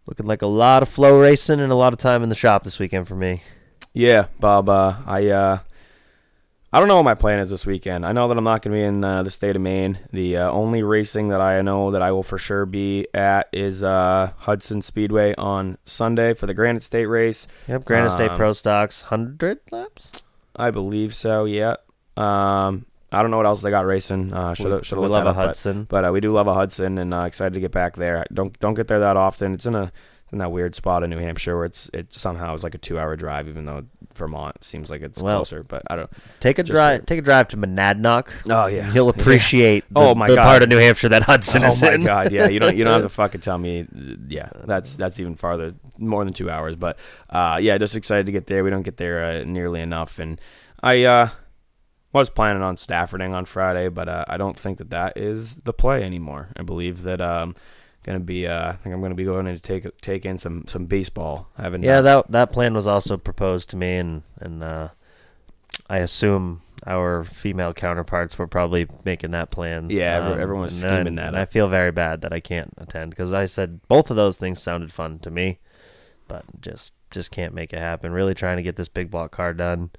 looking 0.07 0.27
like 0.27 0.43
a 0.43 0.47
lot 0.47 0.83
of 0.83 0.89
FloRacing 0.89 1.61
and 1.61 1.73
a 1.73 1.77
lot 1.77 1.93
of 1.93 1.99
time 1.99 2.23
in 2.23 2.29
the 2.29 2.35
shop 2.35 2.65
this 2.65 2.79
weekend 2.79 3.09
for 3.09 3.17
me. 3.17 3.43
Yeah, 3.93 4.27
Bob. 4.41 4.69
Uh, 4.69 4.95
I 5.07 5.29
uh, 5.29 5.59
I 6.73 6.81
don't 6.81 6.89
know 6.89 6.97
what 6.97 7.05
my 7.05 7.15
plan 7.15 7.39
is 7.39 7.51
this 7.51 7.65
weekend. 7.65 8.05
I 8.05 8.11
know 8.11 8.27
that 8.27 8.37
I'm 8.37 8.43
not 8.43 8.61
going 8.61 8.73
to 8.73 8.81
be 8.81 8.85
in 8.85 9.05
uh, 9.05 9.23
the 9.23 9.31
state 9.31 9.55
of 9.55 9.63
Maine. 9.63 9.97
The 10.13 10.39
uh, 10.39 10.51
only 10.51 10.83
racing 10.83 11.29
that 11.29 11.41
I 11.41 11.63
know 11.63 11.93
that 11.93 12.03
I 12.03 12.11
will 12.11 12.25
for 12.25 12.37
sure 12.37 12.67
be 12.67 13.07
at 13.15 13.49
is 13.53 13.85
uh, 13.85 14.33
Hudson 14.39 14.83
Speedway 14.83 15.37
on 15.37 15.79
Sunday 15.85 16.35
for 16.35 16.47
the 16.47 16.55
Granite 16.55 16.83
State 16.83 17.07
race. 17.07 17.47
Yep, 17.69 17.85
Granite 17.85 18.11
State 18.11 18.33
Um, 18.33 18.37
Pro 18.37 18.53
Stocks, 18.53 19.03
hundred 19.03 19.61
laps. 19.71 20.24
I 20.57 20.71
believe 20.71 21.15
so. 21.15 21.45
Yeah. 21.45 21.77
Um, 22.17 22.87
I 23.13 23.23
don't 23.23 23.31
know 23.31 23.37
what 23.37 23.47
else 23.47 23.63
they 23.63 23.71
got 23.71 23.87
racing. 23.87 24.33
Uh, 24.33 24.55
should 24.55 24.67
We- 24.67 24.73
have 24.73 24.87
should 24.87 24.99
have 24.99 25.11
love 25.11 25.27
a 25.27 25.31
up, 25.31 25.37
but- 25.37 25.47
Hudson. 25.47 25.87
but, 25.89 26.05
uh, 26.07 26.11
we 26.13 26.21
do 26.21 26.33
love 26.33 26.47
a 26.49 26.55
Hudson, 26.55 26.99
and 26.99 27.15
uh, 27.15 27.23
excited 27.23 27.55
to 27.55 27.61
get 27.61 27.71
back 27.73 27.97
there. 27.97 28.25
Don't 28.33 28.59
don't 28.59 28.75
get 28.75 28.89
there 28.89 29.01
that 29.01 29.17
often. 29.17 29.55
It's 29.55 29.67
in 29.67 29.75
a 29.75 29.93
it's 30.25 30.33
in 30.33 30.39
that 30.39 30.51
weird 30.51 30.75
spot 30.75 31.03
in 31.05 31.11
New 31.11 31.19
Hampshire 31.19 31.57
where 31.57 31.65
it's 31.67 31.91
it 31.95 32.13
somehow 32.13 32.55
is 32.55 32.65
like 32.65 32.75
a 32.75 32.79
two 32.79 32.99
hour 32.99 33.15
drive, 33.17 33.47
even 33.49 33.65
though 33.67 33.85
Vermont 34.15 34.63
seems 34.65 34.91
like 34.91 35.03
it's 35.03 35.21
Well, 35.23 35.37
closer. 35.37 35.63
But 35.63 35.83
I 35.91 35.97
don't 35.97 36.11
Take 36.41 36.59
a 36.59 36.63
drive. 36.63 37.05
Take 37.07 37.19
a 37.19 37.23
drive 37.23 37.49
to 37.49 37.57
Monadnock. 37.57 38.31
Oh 38.49 38.67
yeah, 38.67 38.93
you'll 38.93 39.07
Yeah. 39.17 39.21
appreciate. 39.23 39.85
The, 39.91 40.01
oh 40.01 40.15
my 40.15 40.29
the 40.29 40.37
god, 40.37 40.45
part 40.45 40.63
of 40.63 40.69
New 40.69 40.79
Hampshire 40.79 41.11
that 41.11 41.23
Hudson 41.25 41.63
oh 41.65 41.69
is 41.69 41.83
my 41.83 41.95
in. 41.95 42.05
god, 42.05 42.33
yeah. 42.33 42.49
You 42.49 42.59
don't 42.59 42.77
you 42.77 42.85
don't 42.85 42.95
have 42.95 43.03
to 43.03 43.09
fucking 43.15 43.41
tell 43.43 43.59
me. 43.59 43.87
Yeah, 44.29 44.49
that's 44.65 44.97
that's 44.97 45.21
even 45.21 45.35
farther, 45.35 45.75
more 45.99 46.25
than 46.25 46.33
two 46.33 46.51
hours. 46.51 46.75
But 46.75 46.99
uh, 47.31 47.59
yeah, 47.61 47.77
just 47.79 47.97
excited 47.97 48.27
to 48.27 48.33
get 48.33 48.47
there. 48.47 48.65
We 48.65 48.71
don't 48.71 48.83
get 48.83 48.97
there 48.97 49.25
uh, 49.25 49.45
nearly 49.45 49.81
enough, 49.81 50.19
and 50.19 50.41
I 50.83 51.05
uh, 51.05 51.29
was 52.13 52.31
planning 52.31 52.63
on 52.63 52.77
Staffording 52.77 53.33
on 53.35 53.45
Friday, 53.45 53.89
but 53.89 54.09
uh, 54.09 54.25
I 54.29 54.37
don't 54.37 54.57
think 54.57 54.79
that 54.79 54.91
that 54.91 55.17
is 55.19 55.57
the 55.57 55.73
play 55.73 56.03
anymore. 56.05 56.49
I 56.57 56.63
believe 56.63 57.03
that 57.03 57.21
um, 57.21 57.57
gonna 58.05 58.21
be. 58.21 58.47
Uh, 58.47 58.69
I 58.71 58.73
think 58.73 58.95
I'm 58.95 59.03
gonna 59.03 59.15
be 59.15 59.25
going 59.25 59.47
in 59.47 59.55
to 59.55 59.61
take 59.61 60.01
take 60.01 60.25
in 60.25 60.39
some 60.39 60.67
some 60.69 60.87
baseball. 60.87 61.49
I 61.59 61.63
haven't. 61.63 61.83
Yeah, 61.83 62.01
that 62.03 62.31
that 62.31 62.53
plan 62.53 62.75
was 62.75 62.87
also 62.87 63.17
proposed 63.17 63.71
to 63.71 63.77
me, 63.77 63.97
and 63.97 64.23
and 64.39 64.63
uh, 64.63 64.89
I 65.89 65.99
assume 65.99 66.63
our 66.87 67.25
female 67.25 67.73
counterparts 67.73 68.39
were 68.39 68.47
probably 68.47 68.87
making 69.05 69.33
that 69.33 69.51
plan. 69.51 69.89
Yeah, 69.91 70.37
everyone 70.39 70.65
was 70.65 70.79
scheming 70.79 71.17
that 71.17 71.29
And 71.29 71.37
up. 71.37 71.43
I 71.43 71.45
feel 71.47 71.67
very 71.67 71.91
bad 71.91 72.21
that 72.21 72.33
I 72.33 72.41
can't 72.41 72.73
attend 72.79 73.11
because 73.11 73.33
I 73.33 73.47
said 73.47 73.81
both 73.89 74.11
of 74.11 74.17
those 74.17 74.37
things 74.37 74.63
sounded 74.63 74.93
fun 74.93 75.19
to 75.21 75.31
me, 75.31 75.59
but 76.29 76.45
just 76.61 76.93
just 77.11 77.31
can't 77.31 77.55
make 77.55 77.73
it 77.73 77.79
happen. 77.79 78.13
Really 78.13 78.35
trying 78.35 78.59
to 78.59 78.63
get 78.63 78.77
this 78.77 78.89
big 78.89 79.11
block 79.11 79.31
car 79.31 79.55
done. 79.55 79.91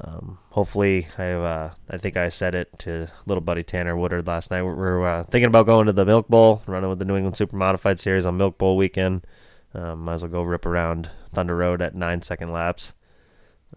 Um, 0.00 0.38
hopefully, 0.50 1.08
I 1.18 1.30
uh, 1.32 1.70
I 1.90 1.96
think 1.98 2.16
I 2.16 2.28
said 2.30 2.54
it 2.54 2.78
to 2.80 3.08
little 3.26 3.42
buddy 3.42 3.62
Tanner 3.62 3.96
Woodard 3.96 4.26
last 4.26 4.50
night. 4.50 4.62
We're, 4.62 4.74
we're 4.74 5.06
uh, 5.06 5.22
thinking 5.24 5.48
about 5.48 5.66
going 5.66 5.86
to 5.86 5.92
the 5.92 6.06
Milk 6.06 6.28
Bowl, 6.28 6.62
running 6.66 6.88
with 6.88 6.98
the 6.98 7.04
New 7.04 7.16
England 7.16 7.36
Super 7.36 7.56
Modified 7.56 8.00
Series 8.00 8.24
on 8.24 8.36
Milk 8.36 8.56
Bowl 8.56 8.76
weekend. 8.76 9.26
Um, 9.74 10.04
might 10.04 10.14
as 10.14 10.22
well 10.22 10.30
go 10.30 10.42
rip 10.42 10.64
around 10.66 11.10
Thunder 11.32 11.56
Road 11.56 11.82
at 11.82 11.94
nine 11.94 12.22
second 12.22 12.48
laps. 12.52 12.92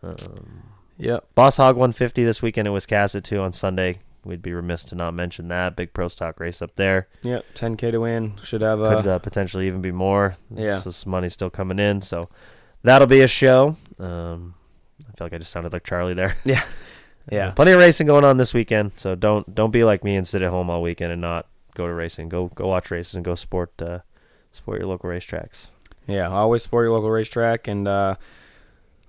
Um, 0.01 0.63
Yep. 0.99 1.35
Boss 1.35 1.57
Hog 1.57 1.75
150 1.75 2.23
this 2.23 2.41
weekend 2.41 2.67
at 2.67 2.73
Wiscasset 2.73 3.23
too 3.23 3.39
on 3.39 3.53
Sunday. 3.53 3.99
We'd 4.25 4.41
be 4.41 4.51
remiss 4.51 4.83
to 4.85 4.95
not 4.95 5.13
mention 5.13 5.47
that 5.49 5.75
big 5.75 5.93
pro 5.93 6.07
stock 6.07 6.39
race 6.39 6.61
up 6.61 6.75
there. 6.75 7.07
Yep. 7.21 7.45
10k 7.53 7.91
to 7.91 7.99
win. 7.99 8.39
Should 8.43 8.61
have 8.61 8.81
uh, 8.81 8.95
Could 8.97 9.07
uh, 9.07 9.19
potentially 9.19 9.67
even 9.67 9.81
be 9.81 9.91
more. 9.91 10.35
Yeah. 10.53 10.79
this, 10.79 10.97
some 10.97 11.11
money 11.11 11.29
still 11.29 11.49
coming 11.49 11.79
in, 11.79 12.01
so 12.01 12.29
that'll 12.83 13.07
be 13.07 13.21
a 13.21 13.27
show. 13.27 13.77
Um, 13.99 14.55
I 15.01 15.11
feel 15.17 15.25
like 15.25 15.33
I 15.33 15.37
just 15.37 15.51
sounded 15.51 15.73
like 15.73 15.83
Charlie 15.83 16.13
there. 16.13 16.37
Yeah. 16.45 16.63
Yeah. 17.29 17.51
Plenty 17.51 17.73
of 17.73 17.79
racing 17.79 18.07
going 18.07 18.23
on 18.23 18.37
this 18.37 18.53
weekend, 18.53 18.93
so 18.95 19.13
don't 19.13 19.53
don't 19.53 19.71
be 19.71 19.83
like 19.83 20.01
me 20.01 20.15
and 20.15 20.25
sit 20.25 20.41
at 20.41 20.49
home 20.49 20.69
all 20.69 20.81
weekend 20.81 21.11
and 21.11 21.21
not 21.21 21.45
go 21.75 21.85
to 21.85 21.93
racing. 21.93 22.29
Go 22.29 22.47
go 22.47 22.67
watch 22.67 22.89
races 22.89 23.15
and 23.15 23.25
go 23.25 23.35
sport 23.35 23.73
uh, 23.81 23.99
support 24.53 24.79
your 24.79 24.87
local 24.87 25.09
racetracks. 25.09 25.67
Yeah, 26.07 26.29
always 26.29 26.63
support 26.63 26.85
your 26.85 26.93
local 26.93 27.11
racetrack. 27.11 27.67
And 27.67 27.85
uh, 27.85 28.15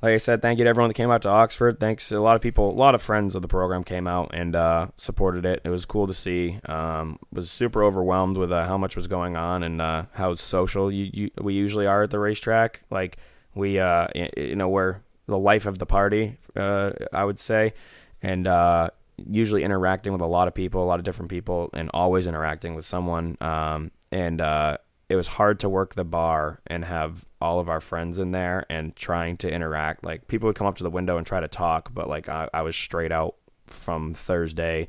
like 0.02 0.14
I 0.14 0.16
said, 0.16 0.42
thank 0.42 0.58
you 0.58 0.64
to 0.64 0.68
everyone 0.68 0.88
that 0.88 0.94
came 0.94 1.10
out 1.10 1.22
to 1.22 1.28
Oxford. 1.28 1.80
Thanks. 1.80 2.12
A 2.12 2.20
lot 2.20 2.36
of 2.36 2.42
people, 2.42 2.70
a 2.70 2.72
lot 2.72 2.94
of 2.94 3.02
friends 3.02 3.34
of 3.34 3.42
the 3.42 3.48
program 3.48 3.84
came 3.84 4.06
out 4.06 4.30
and 4.32 4.54
uh, 4.54 4.88
supported 4.96 5.44
it. 5.44 5.60
It 5.64 5.70
was 5.70 5.86
cool 5.86 6.06
to 6.06 6.14
see. 6.14 6.58
Um, 6.66 7.18
was 7.32 7.50
super 7.50 7.82
overwhelmed 7.82 8.36
with 8.36 8.52
uh, 8.52 8.66
how 8.66 8.78
much 8.78 8.96
was 8.96 9.06
going 9.06 9.36
on 9.36 9.62
and 9.62 9.80
uh, 9.80 10.04
how 10.12 10.34
social 10.34 10.90
you, 10.90 11.10
you, 11.12 11.30
we 11.40 11.54
usually 11.54 11.86
are 11.86 12.02
at 12.02 12.10
the 12.10 12.18
racetrack. 12.18 12.82
Like 12.90 13.16
we, 13.54 13.78
uh, 13.78 14.08
you 14.36 14.56
know, 14.56 14.68
we're 14.68 14.96
the 15.28 15.38
life 15.38 15.66
of 15.66 15.78
the 15.78 15.86
party. 15.86 16.38
Uh, 16.56 16.90
I 17.12 17.24
would 17.24 17.38
say, 17.38 17.74
and 18.22 18.46
uh, 18.46 18.90
usually 19.16 19.62
interacting 19.62 20.12
with 20.12 20.22
a 20.22 20.26
lot 20.26 20.48
of 20.48 20.54
people, 20.54 20.82
a 20.82 20.86
lot 20.86 20.98
of 20.98 21.04
different 21.04 21.30
people, 21.30 21.70
and 21.72 21.90
always 21.94 22.26
interacting 22.26 22.74
with 22.74 22.84
someone. 22.84 23.36
Um, 23.40 23.92
and 24.10 24.40
uh, 24.40 24.78
it 25.08 25.16
was 25.16 25.26
hard 25.26 25.60
to 25.60 25.68
work 25.68 25.94
the 25.94 26.04
bar 26.04 26.60
and 26.66 26.84
have 26.84 27.26
all 27.40 27.60
of 27.60 27.68
our 27.68 27.80
friends 27.80 28.18
in 28.18 28.32
there 28.32 28.66
and 28.68 28.94
trying 28.96 29.36
to 29.38 29.50
interact. 29.50 30.04
Like 30.04 30.28
people 30.28 30.46
would 30.48 30.56
come 30.56 30.66
up 30.66 30.76
to 30.76 30.84
the 30.84 30.90
window 30.90 31.16
and 31.16 31.26
try 31.26 31.40
to 31.40 31.48
talk, 31.48 31.92
but 31.94 32.08
like 32.08 32.28
I, 32.28 32.48
I 32.52 32.62
was 32.62 32.74
straight 32.74 33.12
out 33.12 33.36
from 33.66 34.14
Thursday. 34.14 34.88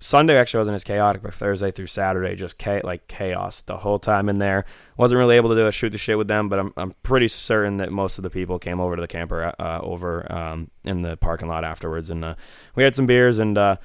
Sunday 0.00 0.36
actually 0.36 0.58
wasn't 0.58 0.76
as 0.76 0.84
chaotic, 0.84 1.22
but 1.22 1.34
Thursday 1.34 1.70
through 1.72 1.88
Saturday 1.88 2.36
just 2.36 2.56
cha- 2.58 2.80
like 2.84 3.08
chaos 3.08 3.62
the 3.62 3.78
whole 3.78 3.98
time 3.98 4.28
in 4.28 4.38
there. 4.38 4.64
Wasn't 4.96 5.18
really 5.18 5.34
able 5.36 5.50
to 5.50 5.56
do 5.56 5.66
a 5.66 5.72
shoot 5.72 5.90
the 5.90 5.98
shit 5.98 6.16
with 6.16 6.28
them, 6.28 6.48
but 6.48 6.58
I'm 6.60 6.72
I'm 6.76 6.92
pretty 7.02 7.26
certain 7.28 7.78
that 7.78 7.90
most 7.90 8.18
of 8.18 8.22
the 8.22 8.30
people 8.30 8.58
came 8.60 8.78
over 8.80 8.94
to 8.94 9.02
the 9.02 9.08
camper 9.08 9.52
uh, 9.58 9.80
over 9.82 10.30
um, 10.32 10.70
in 10.84 11.02
the 11.02 11.16
parking 11.16 11.48
lot 11.48 11.64
afterwards, 11.64 12.10
and 12.10 12.24
uh, 12.24 12.34
we 12.76 12.84
had 12.84 12.94
some 12.94 13.06
beers 13.06 13.38
and 13.40 13.58
uh, 13.58 13.76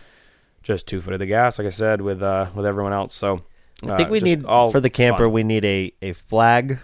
just 0.61 0.85
two 0.87 1.01
foot 1.01 1.13
of 1.13 1.19
the 1.19 1.25
gas, 1.25 1.57
like 1.57 1.65
I 1.67 1.71
said, 1.71 2.01
with 2.01 2.21
uh, 2.21 2.51
with 2.53 2.65
everyone 2.65 2.93
else. 2.93 3.15
So 3.15 3.41
I 3.81 3.97
think 3.97 4.09
uh, 4.09 4.11
we 4.11 4.19
need 4.19 4.45
all 4.45 4.69
for 4.71 4.79
the 4.79 4.91
camper. 4.91 5.23
fun. 5.23 5.33
We 5.33 5.43
need 5.43 5.65
a, 5.65 5.91
a 6.03 6.13
flag 6.13 6.77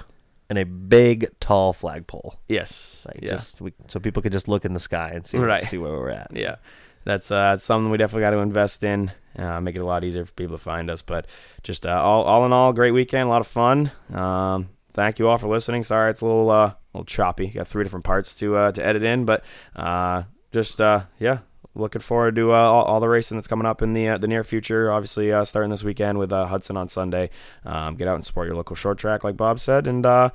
and 0.50 0.58
a 0.58 0.66
big 0.66 1.28
tall 1.40 1.72
flagpole. 1.74 2.34
Yes, 2.48 3.06
like 3.08 3.20
yeah. 3.22 3.30
just 3.30 3.62
we, 3.62 3.74
so 3.88 4.00
people 4.00 4.24
could 4.24 4.32
just 4.32 4.48
look 4.48 4.66
in 4.66 4.74
the 4.74 4.80
sky 4.80 5.12
and 5.14 5.24
see 5.26 5.38
Right. 5.38 5.64
see 5.64 5.78
where 5.78 5.92
we're 5.92 6.10
at. 6.10 6.32
Yeah, 6.36 6.56
that's 7.04 7.32
uh, 7.32 7.58
something 7.58 7.92
we 7.92 7.98
definitely 7.98 8.24
got 8.24 8.32
to 8.32 8.40
invest 8.40 8.84
in. 8.84 9.12
Uh, 9.38 9.62
make 9.62 9.76
it 9.76 9.82
a 9.82 9.86
lot 9.86 10.04
easier 10.04 10.26
for 10.26 10.34
people 10.34 10.58
to 10.58 10.64
find 10.64 10.90
us. 10.90 11.02
But 11.02 11.28
just 11.64 11.86
uh, 11.86 12.02
all 12.02 12.24
all 12.24 12.46
in 12.46 12.54
all, 12.54 12.74
great 12.74 12.92
weekend, 12.92 13.28
a 13.28 13.30
lot 13.30 13.42
of 13.42 13.48
fun. 13.48 13.92
Um, 14.14 14.70
thank 14.94 15.20
you 15.20 15.28
all 15.28 15.38
for 15.38 15.48
listening. 15.48 15.84
Sorry, 15.84 16.10
it's 16.12 16.22
a 16.22 16.26
little 16.26 16.50
uh, 16.50 16.74
little 16.94 17.06
choppy. 17.06 17.48
Got 17.48 17.68
three 17.68 17.84
different 17.84 18.06
parts 18.06 18.36
to 18.40 18.56
uh, 18.56 18.72
to 18.74 18.86
edit 18.86 19.04
in, 19.04 19.26
but 19.26 19.44
uh, 19.76 20.24
just 20.52 20.82
uh, 20.82 21.02
yeah. 21.20 21.40
Looking 21.76 22.02
forward 22.02 22.36
to 22.36 22.52
uh, 22.52 22.58
all, 22.58 22.84
all 22.84 23.00
the 23.00 23.08
racing 23.08 23.38
that's 23.38 23.48
coming 23.48 23.68
up 23.68 23.82
in 23.82 23.94
the 23.94 24.10
uh, 24.10 24.18
the 24.18 24.28
near 24.28 24.44
future. 24.44 24.92
Obviously, 24.92 25.32
uh, 25.32 25.46
starting 25.46 25.70
this 25.70 25.84
weekend 25.84 26.18
with 26.18 26.34
uh, 26.34 26.48
Hudson 26.48 26.76
on 26.76 26.88
Sunday. 26.88 27.30
Um, 27.64 27.96
get 27.96 28.08
out 28.08 28.16
and 28.16 28.26
support 28.26 28.48
your 28.48 28.56
local 28.56 28.76
short 28.76 28.98
track, 28.98 29.24
like 29.24 29.38
Bob 29.38 29.60
said. 29.60 29.86
And 29.86 30.04
uh, 30.06 30.30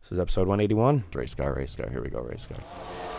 this 0.00 0.12
is 0.12 0.18
episode 0.18 0.48
181. 0.48 1.04
Race 1.12 1.34
car, 1.34 1.54
race 1.54 1.76
car. 1.76 1.88
Here 1.90 2.02
we 2.02 2.08
go, 2.08 2.20
race 2.20 2.46
car. 2.46 3.13